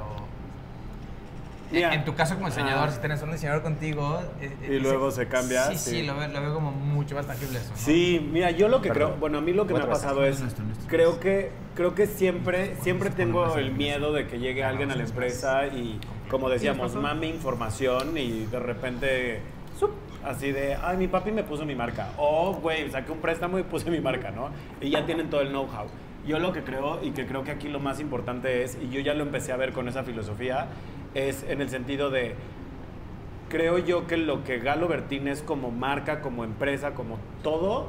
Mira. 1.70 1.94
en 1.94 2.04
tu 2.04 2.14
caso 2.14 2.34
como 2.34 2.46
diseñador, 2.48 2.88
Ah. 2.88 2.92
si 2.92 2.98
tienes 3.00 3.22
un 3.22 3.30
diseñador 3.32 3.62
contigo... 3.62 4.20
eh, 4.40 4.56
eh, 4.62 4.74
Y 4.76 4.78
luego 4.80 5.10
se 5.10 5.28
cambia, 5.28 5.64
Sí, 5.66 5.76
sí, 5.76 5.90
sí. 5.90 6.02
lo, 6.02 6.16
veo, 6.16 6.28
lo 6.28 6.40
veo 6.40 6.54
como 6.54 6.70
mucho 6.72 7.14
más 7.14 7.26
tangible 7.26 7.58
eso, 7.58 7.70
¿no? 7.70 7.76
Sí, 7.76 8.26
mira, 8.32 8.50
yo 8.50 8.68
lo 8.68 8.80
que 8.80 8.88
Perdón. 8.88 9.08
creo, 9.10 9.20
bueno, 9.20 9.38
a 9.38 9.40
mí 9.40 9.52
lo 9.52 9.66
que 9.66 9.74
me 9.74 9.80
ha 9.80 9.88
pasado 9.88 10.24
es, 10.24 10.40
Nuestro, 10.40 10.64
nuestro. 10.64 10.88
creo 10.88 11.20
que, 11.20 11.50
creo 11.74 11.94
que 11.94 12.06
siempre, 12.06 12.74
siempre 12.82 13.10
tengo 13.10 13.56
el 13.56 13.72
miedo 13.72 14.12
de 14.12 14.26
que 14.26 14.38
llegue 14.38 14.64
alguien 14.64 14.90
a 14.90 14.96
la 14.96 15.02
empresa 15.04 15.66
y, 15.66 16.00
como 16.30 16.48
decíamos, 16.48 16.94
mame 16.94 17.26
información 17.28 18.16
y 18.16 18.46
de 18.46 18.58
repente, 18.58 19.40
¡zup! 19.78 19.90
así 20.24 20.50
de, 20.52 20.74
ay, 20.74 20.96
mi 20.96 21.06
papi 21.08 21.30
me 21.32 21.44
puso 21.44 21.64
mi 21.64 21.74
marca, 21.74 22.08
o, 22.18 22.54
güey, 22.54 22.90
saqué 22.90 23.12
un 23.12 23.18
préstamo 23.20 23.58
y 23.58 23.62
puse 23.62 23.90
mi 23.90 24.00
marca, 24.00 24.30
¿no? 24.30 24.50
Y 24.80 24.90
ya 24.90 25.04
tienen 25.06 25.30
todo 25.30 25.40
el 25.42 25.48
know-how. 25.50 25.86
Yo 26.26 26.38
lo 26.38 26.52
que 26.52 26.62
creo, 26.62 26.98
y 27.02 27.12
que 27.12 27.24
creo 27.26 27.42
que 27.44 27.52
aquí 27.52 27.68
lo 27.68 27.78
más 27.80 28.00
importante 28.00 28.62
es, 28.62 28.76
y 28.82 28.90
yo 28.90 29.00
ya 29.00 29.14
lo 29.14 29.22
empecé 29.22 29.52
a 29.52 29.56
ver 29.56 29.72
con 29.72 29.88
esa 29.88 30.02
filosofía, 30.02 30.66
es 31.14 31.44
en 31.48 31.60
el 31.60 31.68
sentido 31.68 32.10
de, 32.10 32.34
creo 33.48 33.78
yo 33.78 34.06
que 34.06 34.16
lo 34.16 34.44
que 34.44 34.58
Galo 34.58 34.88
Bertín 34.88 35.28
es 35.28 35.42
como 35.42 35.70
marca, 35.70 36.20
como 36.20 36.44
empresa, 36.44 36.94
como 36.94 37.18
todo, 37.42 37.88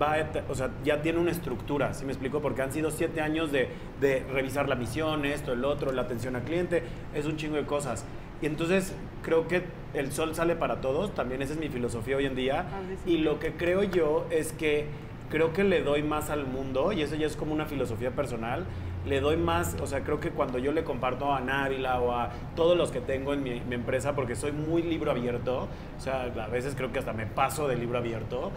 va 0.00 0.14
a 0.14 0.28
o 0.48 0.54
sea, 0.54 0.70
ya 0.84 1.02
tiene 1.02 1.18
una 1.18 1.30
estructura, 1.30 1.92
¿sí 1.94 2.04
me 2.04 2.12
explico? 2.12 2.40
Porque 2.40 2.62
han 2.62 2.72
sido 2.72 2.90
siete 2.90 3.20
años 3.20 3.50
de, 3.50 3.68
de 4.00 4.24
revisar 4.32 4.68
la 4.68 4.76
misión, 4.76 5.24
esto, 5.24 5.52
el 5.52 5.64
otro, 5.64 5.92
la 5.92 6.02
atención 6.02 6.36
al 6.36 6.42
cliente, 6.42 6.82
es 7.14 7.26
un 7.26 7.36
chingo 7.36 7.56
de 7.56 7.66
cosas. 7.66 8.04
Y 8.40 8.46
entonces 8.46 8.94
creo 9.22 9.48
que 9.48 9.62
el 9.94 10.12
sol 10.12 10.34
sale 10.34 10.54
para 10.54 10.80
todos, 10.80 11.14
también 11.14 11.42
esa 11.42 11.54
es 11.54 11.58
mi 11.58 11.68
filosofía 11.68 12.16
hoy 12.16 12.26
en 12.26 12.36
día. 12.36 12.66
Y 13.06 13.18
lo 13.18 13.40
que 13.40 13.52
creo 13.52 13.82
yo 13.82 14.26
es 14.30 14.52
que 14.52 14.86
creo 15.30 15.52
que 15.52 15.64
le 15.64 15.82
doy 15.82 16.02
más 16.02 16.30
al 16.30 16.46
mundo, 16.46 16.92
y 16.92 17.02
eso 17.02 17.16
ya 17.16 17.26
es 17.26 17.36
como 17.36 17.52
una 17.52 17.66
filosofía 17.66 18.12
personal, 18.12 18.64
le 19.08 19.20
doy 19.20 19.36
más, 19.36 19.76
o 19.80 19.86
sea, 19.86 20.02
creo 20.02 20.20
que 20.20 20.30
cuando 20.30 20.58
yo 20.58 20.72
le 20.72 20.84
comparto 20.84 21.32
a 21.32 21.40
Návila 21.40 22.00
o 22.00 22.12
a 22.12 22.30
todos 22.54 22.76
los 22.76 22.90
que 22.90 23.00
tengo 23.00 23.32
en 23.32 23.42
mi, 23.42 23.60
mi 23.60 23.74
empresa, 23.74 24.14
porque 24.14 24.36
soy 24.36 24.52
muy 24.52 24.82
libro 24.82 25.10
abierto, 25.10 25.68
o 25.96 26.00
sea, 26.00 26.22
a 26.24 26.48
veces 26.48 26.74
creo 26.76 26.92
que 26.92 26.98
hasta 26.98 27.12
me 27.12 27.26
paso 27.26 27.68
de 27.68 27.76
libro 27.76 27.98
abierto, 27.98 28.52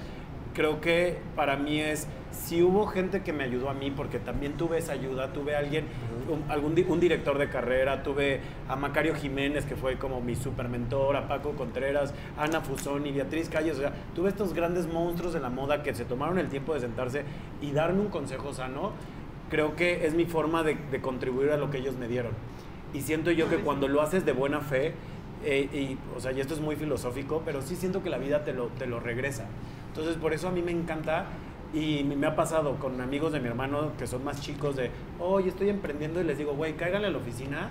creo 0.54 0.82
que 0.82 1.18
para 1.36 1.56
mí 1.56 1.80
es, 1.80 2.08
si 2.32 2.62
hubo 2.62 2.88
gente 2.88 3.22
que 3.22 3.34
me 3.34 3.44
ayudó 3.44 3.70
a 3.70 3.74
mí, 3.74 3.92
porque 3.92 4.20
también 4.20 4.54
tuve 4.54 4.78
esa 4.78 4.94
ayuda, 4.94 5.34
tuve 5.34 5.56
alguien, 5.56 5.86
un, 6.30 6.50
algún, 6.52 6.76
un 6.88 7.00
director 7.00 7.38
de 7.38 7.50
carrera, 7.50 8.04
tuve 8.04 8.42
a 8.68 8.76
Macario 8.76 9.16
Jiménez, 9.16 9.66
que 9.66 9.76
fue 9.76 9.98
como 9.98 10.22
mi 10.22 10.36
super 10.36 10.68
mentor, 10.68 11.16
a 11.16 11.28
Paco 11.28 11.54
Contreras, 11.54 12.14
Ana 12.38 12.62
Fusón 12.62 13.06
y 13.06 13.12
Beatriz 13.12 13.50
Calles, 13.50 13.78
o 13.78 13.82
sea, 13.82 13.94
tuve 14.16 14.30
estos 14.30 14.54
grandes 14.54 14.88
monstruos 14.88 15.34
de 15.34 15.40
la 15.40 15.50
moda 15.50 15.84
que 15.84 15.94
se 15.94 16.06
tomaron 16.06 16.40
el 16.40 16.50
tiempo 16.50 16.74
de 16.74 16.82
sentarse 16.82 17.24
y 17.62 17.72
darme 17.72 18.02
un 18.02 18.10
consejo 18.10 18.54
sano, 18.54 18.92
creo 19.52 19.76
que 19.76 20.08
es 20.08 20.16
mi 20.16 20.26
forma 20.26 20.64
de, 20.64 20.76
de 20.90 21.02
contribuir 21.02 21.52
a 21.52 21.58
lo 21.58 21.70
que 21.70 21.78
ellos 21.78 21.96
me 21.98 22.08
dieron. 22.08 22.32
Y 22.94 23.02
siento 23.02 23.30
yo 23.30 23.50
que 23.50 23.58
cuando 23.58 23.88
lo 23.88 24.02
haces 24.02 24.26
de 24.26 24.32
buena 24.32 24.62
fe, 24.62 24.94
eh, 25.44 25.70
y, 25.74 25.98
o 26.16 26.20
sea, 26.20 26.32
y 26.32 26.40
esto 26.40 26.54
es 26.54 26.60
muy 26.60 26.76
filosófico, 26.76 27.42
pero 27.46 27.62
sí 27.62 27.76
siento 27.76 28.02
que 28.02 28.10
la 28.10 28.18
vida 28.18 28.44
te 28.44 28.54
lo, 28.54 28.68
te 28.68 28.86
lo 28.86 29.00
regresa. 29.00 29.46
Entonces, 29.88 30.16
por 30.16 30.34
eso 30.34 30.48
a 30.48 30.52
mí 30.52 30.62
me 30.62 30.72
encanta 30.72 31.26
y 31.74 32.04
me 32.04 32.28
ha 32.28 32.36
pasado 32.36 32.76
con 32.76 33.00
amigos 33.02 33.32
de 33.32 33.40
mi 33.40 33.48
hermano 33.48 33.94
que 33.98 34.06
son 34.06 34.24
más 34.24 34.42
chicos 34.42 34.76
de, 34.76 34.92
oye, 35.20 35.50
estoy 35.50 35.70
emprendiendo 35.70 36.22
y 36.22 36.24
les 36.24 36.38
digo, 36.38 36.54
güey, 36.54 36.74
cáiganle 36.74 37.08
a 37.08 37.12
la 37.12 37.18
oficina 37.18 37.70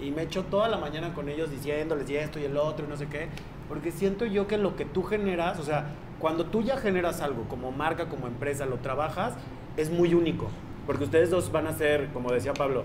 y 0.00 0.12
me 0.12 0.22
echo 0.22 0.44
toda 0.44 0.68
la 0.68 0.78
mañana 0.78 1.12
con 1.14 1.28
ellos 1.28 1.50
diciéndoles 1.50 2.08
y 2.08 2.16
esto 2.16 2.38
y 2.38 2.44
el 2.44 2.56
otro 2.56 2.86
y 2.86 2.88
no 2.88 2.96
sé 2.96 3.06
qué, 3.06 3.28
porque 3.68 3.90
siento 3.90 4.24
yo 4.24 4.46
que 4.46 4.56
lo 4.56 4.76
que 4.76 4.84
tú 4.84 5.02
generas, 5.02 5.58
o 5.58 5.62
sea, 5.62 5.94
cuando 6.20 6.46
tú 6.46 6.62
ya 6.62 6.76
generas 6.76 7.20
algo 7.20 7.44
como 7.48 7.72
marca, 7.72 8.08
como 8.08 8.28
empresa, 8.28 8.66
lo 8.66 8.76
trabajas, 8.76 9.34
es 9.76 9.90
muy 9.90 10.14
único, 10.14 10.48
porque 10.86 11.04
ustedes 11.04 11.30
dos 11.30 11.50
van 11.52 11.66
a 11.66 11.72
ser, 11.72 12.08
como 12.12 12.32
decía 12.32 12.54
Pablo, 12.54 12.84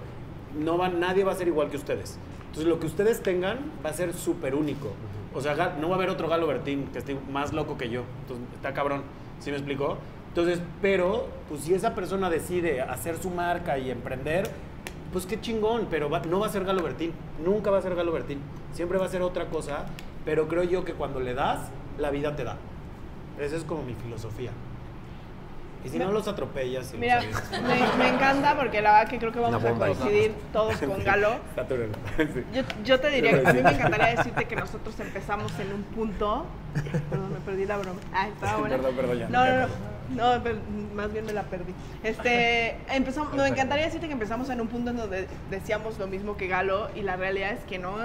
no 0.60 0.78
van, 0.78 1.00
nadie 1.00 1.24
va 1.24 1.32
a 1.32 1.36
ser 1.36 1.48
igual 1.48 1.70
que 1.70 1.78
ustedes. 1.78 2.18
Entonces 2.48 2.66
lo 2.66 2.80
que 2.80 2.88
ustedes 2.88 3.22
tengan 3.22 3.60
va 3.86 3.90
a 3.90 3.94
ser 3.94 4.14
súper 4.14 4.56
único. 4.56 4.94
O 5.34 5.42
sea, 5.42 5.76
no 5.82 5.90
va 5.90 5.96
a 5.96 5.98
haber 5.98 6.10
otro 6.10 6.30
Galo 6.30 6.48
Bertín 6.48 6.88
que 6.94 7.00
esté 7.00 7.18
más 7.30 7.52
loco 7.52 7.78
que 7.78 7.90
yo. 7.90 8.04
Entonces 8.22 8.46
está 8.56 8.74
cabrón. 8.74 9.02
¿Sí 9.40 9.52
me 9.52 9.58
explicó? 9.58 9.98
Entonces, 10.30 10.62
pero, 10.82 11.28
pues 11.50 11.62
si 11.62 11.74
esa 11.74 11.94
persona 11.94 12.30
decide 12.30 12.82
hacer 12.82 13.18
su 13.18 13.30
marca 13.30 13.78
y 13.78 13.92
emprender, 13.92 14.50
pues 15.12 15.26
qué 15.26 15.40
chingón, 15.40 15.88
pero 15.90 16.10
no 16.30 16.40
va 16.40 16.48
a 16.48 16.50
ser 16.50 16.64
Galo 16.64 16.84
Bertín. 16.84 17.12
Nunca 17.44 17.72
va 17.72 17.80
a 17.80 17.82
ser 17.82 17.96
Galo 17.96 18.12
Bertín. 18.14 18.40
Siempre 18.74 18.98
va 18.98 19.06
a 19.06 19.10
ser 19.10 19.22
otra 19.22 19.48
cosa. 19.48 19.86
Pero 20.24 20.48
creo 20.48 20.64
yo 20.64 20.86
que 20.86 20.94
cuando 20.94 21.20
le 21.20 21.34
das, 21.34 21.70
la 22.00 22.10
vida 22.10 22.36
te 22.36 22.44
da. 22.44 22.58
Esa 23.40 23.58
es 23.58 23.64
como 23.64 23.84
mi 23.84 23.94
filosofía. 23.94 24.52
Y 25.86 25.90
si 25.90 26.00
no 26.00 26.12
los 26.12 26.28
atropellas. 26.28 26.90
y 26.90 26.92
los 26.94 27.00
Mira, 27.00 27.18
avientas. 27.20 27.52
me, 27.62 28.04
me 28.04 28.10
encanta 28.10 28.56
porque 28.58 28.82
la 28.82 28.94
verdad 28.94 29.10
que 29.10 29.20
creo 29.20 29.32
que 29.32 29.40
vamos 29.40 29.64
a 29.64 29.74
coincidir 29.74 30.34
todos 30.54 30.78
con 30.78 31.04
Galo. 31.04 31.36
Yo, 32.54 32.62
yo 32.84 33.00
te 33.00 33.10
diría, 33.10 33.42
a 33.46 33.54
mí 33.54 33.62
me 33.62 33.72
encantaría 33.72 34.16
decirte 34.16 34.46
que 34.46 34.56
nosotros 34.56 35.00
empezamos 35.00 35.52
en 35.60 35.74
un 35.74 35.84
punto. 35.84 36.46
Perdón, 37.10 37.34
me 37.34 37.40
perdí 37.40 37.66
la 37.66 37.78
broma. 37.78 38.00
Ah, 38.14 38.28
estaba 38.28 38.58
buena. 38.60 38.76
Perdón, 38.78 38.96
perdón, 38.96 39.18
ya. 39.20 39.30
No, 39.30 39.46
no, 39.46 39.68
no. 39.68 39.96
No, 40.08 40.44
pero 40.44 40.58
más 40.94 41.12
bien 41.12 41.26
me 41.26 41.34
la 41.34 41.42
perdí. 41.44 41.74
Este, 42.04 42.78
empezamos, 42.94 43.34
me 43.34 43.48
encantaría 43.48 43.86
decirte 43.86 44.06
que 44.06 44.14
empezamos 44.14 44.50
en 44.52 44.62
un 44.62 44.68
punto 44.68 44.92
en 44.92 44.98
donde 44.98 45.28
decíamos 45.50 45.98
lo 45.98 46.06
mismo 46.06 46.38
que 46.38 46.48
Galo 46.48 46.90
y 46.96 47.02
la 47.02 47.16
realidad 47.16 47.54
es 47.54 47.62
que 47.62 47.80
no, 47.80 47.96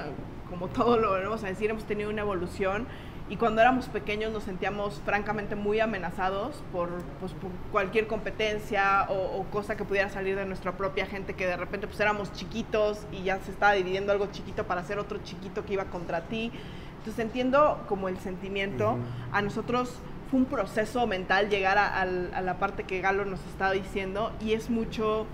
como 0.49 0.69
todo 0.69 0.97
lo 0.97 1.13
vamos 1.13 1.45
a 1.45 1.49
decir, 1.49 1.69
hemos 1.71 1.85
tenido 1.85 2.09
una 2.09 2.23
evolución 2.23 2.87
y 3.31 3.37
cuando 3.37 3.61
éramos 3.61 3.87
pequeños 3.87 4.33
nos 4.33 4.43
sentíamos 4.43 5.01
francamente 5.05 5.55
muy 5.55 5.79
amenazados 5.79 6.63
por, 6.73 6.91
pues, 7.21 7.33
por 7.35 7.53
cualquier 7.71 8.09
competencia 8.09 9.07
o, 9.09 9.39
o 9.39 9.45
cosa 9.45 9.77
que 9.77 9.85
pudiera 9.85 10.11
salir 10.11 10.35
de 10.37 10.45
nuestra 10.45 10.77
propia 10.77 11.07
gente, 11.07 11.35
que 11.35 11.47
de 11.47 11.57
repente 11.57 11.87
pues 11.87 12.01
éramos 12.01 12.33
chiquitos 12.33 13.07
y 13.13 13.23
ya 13.23 13.39
se 13.39 13.53
estaba 13.53 13.75
dividiendo 13.75 14.11
algo 14.11 14.27
chiquito 14.33 14.65
para 14.65 14.81
hacer 14.81 14.99
otro 14.99 15.19
chiquito 15.23 15.65
que 15.65 15.75
iba 15.75 15.85
contra 15.85 16.23
ti. 16.23 16.51
Entonces 16.99 17.25
entiendo 17.25 17.85
como 17.89 18.09
el 18.09 18.19
sentimiento. 18.19 18.99
A 19.31 19.41
nosotros 19.43 20.01
fue 20.29 20.41
un 20.41 20.47
proceso 20.47 21.07
mental 21.07 21.49
llegar 21.51 21.79
a, 21.79 22.01
a 22.01 22.41
la 22.41 22.59
parte 22.59 22.83
que 22.83 23.01
Galo 23.01 23.25
nos 23.25 23.41
estaba 23.47 23.71
diciendo 23.71 24.33
y 24.41 24.55
es 24.55 24.71
mucho 24.71 25.27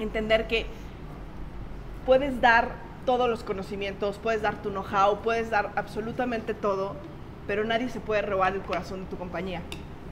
entender 0.00 0.48
que 0.48 0.66
puedes 2.04 2.40
dar 2.40 2.85
todos 3.06 3.30
los 3.30 3.44
conocimientos, 3.44 4.18
puedes 4.18 4.42
dar 4.42 4.60
tu 4.60 4.70
know-how, 4.70 5.22
puedes 5.22 5.48
dar 5.48 5.70
absolutamente 5.76 6.52
todo, 6.52 6.96
pero 7.46 7.64
nadie 7.64 7.88
se 7.88 8.00
puede 8.00 8.20
robar 8.22 8.54
el 8.54 8.62
corazón 8.62 9.04
de 9.04 9.06
tu 9.06 9.16
compañía, 9.16 9.62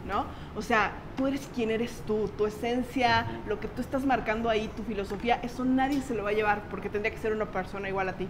¿no? 0.06 0.24
O 0.56 0.62
sea, 0.62 0.92
tú 1.16 1.26
eres 1.26 1.48
quien 1.54 1.70
eres 1.70 2.02
tú, 2.06 2.30
tu 2.38 2.46
esencia, 2.46 3.26
lo 3.46 3.60
que 3.60 3.68
tú 3.68 3.82
estás 3.82 4.06
marcando 4.06 4.48
ahí, 4.48 4.68
tu 4.68 4.84
filosofía, 4.84 5.40
eso 5.42 5.64
nadie 5.64 6.00
se 6.00 6.14
lo 6.14 6.24
va 6.24 6.30
a 6.30 6.34
llevar 6.34 6.62
porque 6.70 6.88
tendría 6.88 7.12
que 7.12 7.20
ser 7.20 7.32
una 7.32 7.46
persona 7.46 7.88
igual 7.88 8.08
a 8.08 8.12
ti, 8.14 8.28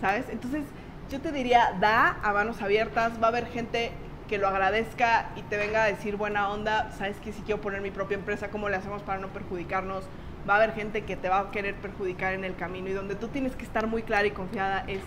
¿sabes? 0.00 0.26
Entonces, 0.30 0.62
yo 1.10 1.20
te 1.20 1.32
diría, 1.32 1.76
da 1.80 2.18
a 2.22 2.32
manos 2.32 2.62
abiertas, 2.62 3.20
va 3.20 3.26
a 3.26 3.28
haber 3.28 3.46
gente 3.46 3.90
que 4.28 4.38
lo 4.38 4.48
agradezca 4.48 5.30
y 5.36 5.42
te 5.42 5.56
venga 5.56 5.84
a 5.84 5.86
decir 5.86 6.16
buena 6.16 6.48
onda, 6.48 6.90
sabes 6.92 7.16
que 7.18 7.32
si 7.32 7.42
quiero 7.42 7.60
poner 7.60 7.80
mi 7.80 7.90
propia 7.90 8.16
empresa, 8.16 8.48
¿cómo 8.50 8.68
le 8.68 8.76
hacemos 8.76 9.02
para 9.02 9.20
no 9.20 9.28
perjudicarnos? 9.28 10.04
Va 10.48 10.54
a 10.54 10.56
haber 10.58 10.74
gente 10.74 11.02
que 11.04 11.16
te 11.16 11.28
va 11.28 11.40
a 11.40 11.50
querer 11.50 11.74
perjudicar 11.74 12.32
en 12.34 12.44
el 12.44 12.54
camino 12.54 12.88
y 12.88 12.92
donde 12.92 13.14
tú 13.16 13.28
tienes 13.28 13.56
que 13.56 13.64
estar 13.64 13.86
muy 13.86 14.02
clara 14.02 14.26
y 14.26 14.30
confiada 14.30 14.84
es 14.86 15.00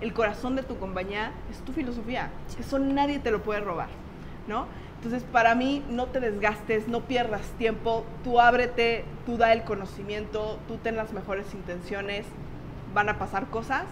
el 0.00 0.12
corazón 0.12 0.56
de 0.56 0.62
tu 0.62 0.78
compañía, 0.78 1.32
es 1.50 1.58
tu 1.60 1.72
filosofía. 1.72 2.30
Eso 2.58 2.78
nadie 2.78 3.18
te 3.18 3.30
lo 3.30 3.42
puede 3.42 3.60
robar, 3.60 3.88
¿no? 4.46 4.66
Entonces, 4.96 5.22
para 5.30 5.54
mí, 5.54 5.84
no 5.90 6.06
te 6.06 6.20
desgastes, 6.20 6.88
no 6.88 7.02
pierdas 7.02 7.42
tiempo, 7.58 8.04
tú 8.24 8.40
ábrete, 8.40 9.04
tú 9.26 9.36
da 9.36 9.52
el 9.52 9.62
conocimiento, 9.64 10.58
tú 10.66 10.78
ten 10.78 10.96
las 10.96 11.12
mejores 11.12 11.52
intenciones, 11.54 12.24
van 12.94 13.08
a 13.10 13.18
pasar 13.18 13.46
cosas, 13.48 13.84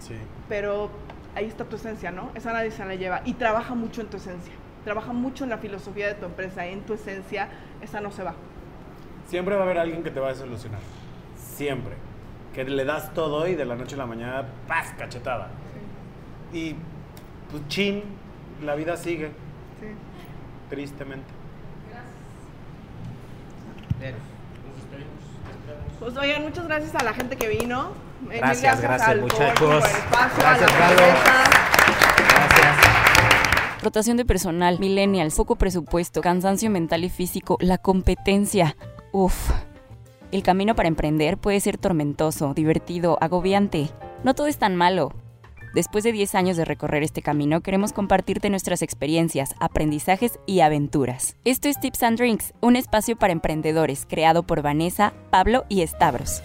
Sí. 0.00 0.14
pero 0.48 0.90
ahí 1.34 1.44
está 1.46 1.64
tu 1.64 1.76
esencia, 1.76 2.10
¿no? 2.10 2.30
Esa 2.34 2.52
nadie 2.52 2.70
se 2.72 2.84
la 2.84 2.96
lleva. 2.96 3.22
Y 3.24 3.34
trabaja 3.34 3.74
mucho 3.74 4.00
en 4.00 4.08
tu 4.08 4.16
esencia. 4.16 4.52
Trabaja 4.84 5.12
mucho 5.12 5.44
en 5.44 5.50
la 5.50 5.58
filosofía 5.58 6.08
de 6.08 6.14
tu 6.14 6.26
empresa, 6.26 6.66
en 6.66 6.80
tu 6.82 6.94
esencia, 6.94 7.48
esa 7.80 8.00
no 8.00 8.10
se 8.10 8.22
va. 8.24 8.34
Siempre 9.28 9.54
va 9.54 9.60
a 9.60 9.64
haber 9.64 9.78
alguien 9.78 10.02
que 10.02 10.10
te 10.10 10.20
va 10.20 10.28
a 10.28 10.32
desilusionar. 10.32 10.80
Siempre. 11.36 11.94
Que 12.54 12.64
le 12.64 12.84
das 12.84 13.12
todo 13.12 13.46
y 13.46 13.54
de 13.54 13.66
la 13.66 13.76
noche 13.76 13.94
a 13.94 13.98
la 13.98 14.06
mañana, 14.06 14.46
¡paz! 14.66 14.94
cachetada. 14.98 15.50
Y 16.52 16.74
pues 17.50 17.68
chin, 17.68 18.02
la 18.64 18.74
vida 18.74 18.96
sigue. 18.96 19.30
Tristemente. 20.70 21.26
Pues 26.00 26.16
oigan, 26.16 26.42
muchas 26.42 26.66
gracias 26.66 26.94
a 26.94 27.04
la 27.04 27.12
gente 27.12 27.36
que 27.36 27.48
vino. 27.48 27.90
Gracias, 28.28 28.80
gracias, 28.80 29.08
al 29.08 29.20
muchachos. 29.20 29.84
espacio, 29.84 30.46
a 30.46 30.56
Gracias, 30.56 30.70
cerveza. 30.70 31.44
Rotación 33.82 34.16
de 34.16 34.24
personal, 34.24 34.78
millennials, 34.80 35.36
poco 35.36 35.56
presupuesto, 35.56 36.20
cansancio 36.20 36.70
mental 36.70 37.04
y 37.04 37.10
físico, 37.10 37.58
la 37.60 37.78
competencia. 37.78 38.76
Uf. 39.12 39.50
El 40.30 40.42
camino 40.42 40.74
para 40.74 40.88
emprender 40.88 41.38
puede 41.38 41.60
ser 41.60 41.78
tormentoso, 41.78 42.52
divertido, 42.54 43.16
agobiante. 43.20 43.88
No 44.24 44.34
todo 44.34 44.46
es 44.46 44.58
tan 44.58 44.76
malo. 44.76 45.12
Después 45.74 46.04
de 46.04 46.12
10 46.12 46.34
años 46.34 46.56
de 46.56 46.64
recorrer 46.64 47.02
este 47.02 47.22
camino, 47.22 47.60
queremos 47.60 47.92
compartirte 47.92 48.50
nuestras 48.50 48.82
experiencias, 48.82 49.54
aprendizajes 49.60 50.38
y 50.46 50.60
aventuras. 50.60 51.36
Esto 51.44 51.68
es 51.68 51.78
Tips 51.78 52.02
and 52.02 52.18
Drinks, 52.18 52.54
un 52.60 52.76
espacio 52.76 53.16
para 53.16 53.32
emprendedores 53.32 54.06
creado 54.08 54.42
por 54.42 54.62
Vanessa, 54.62 55.12
Pablo 55.30 55.64
y 55.68 55.86
Stavros. 55.86 56.42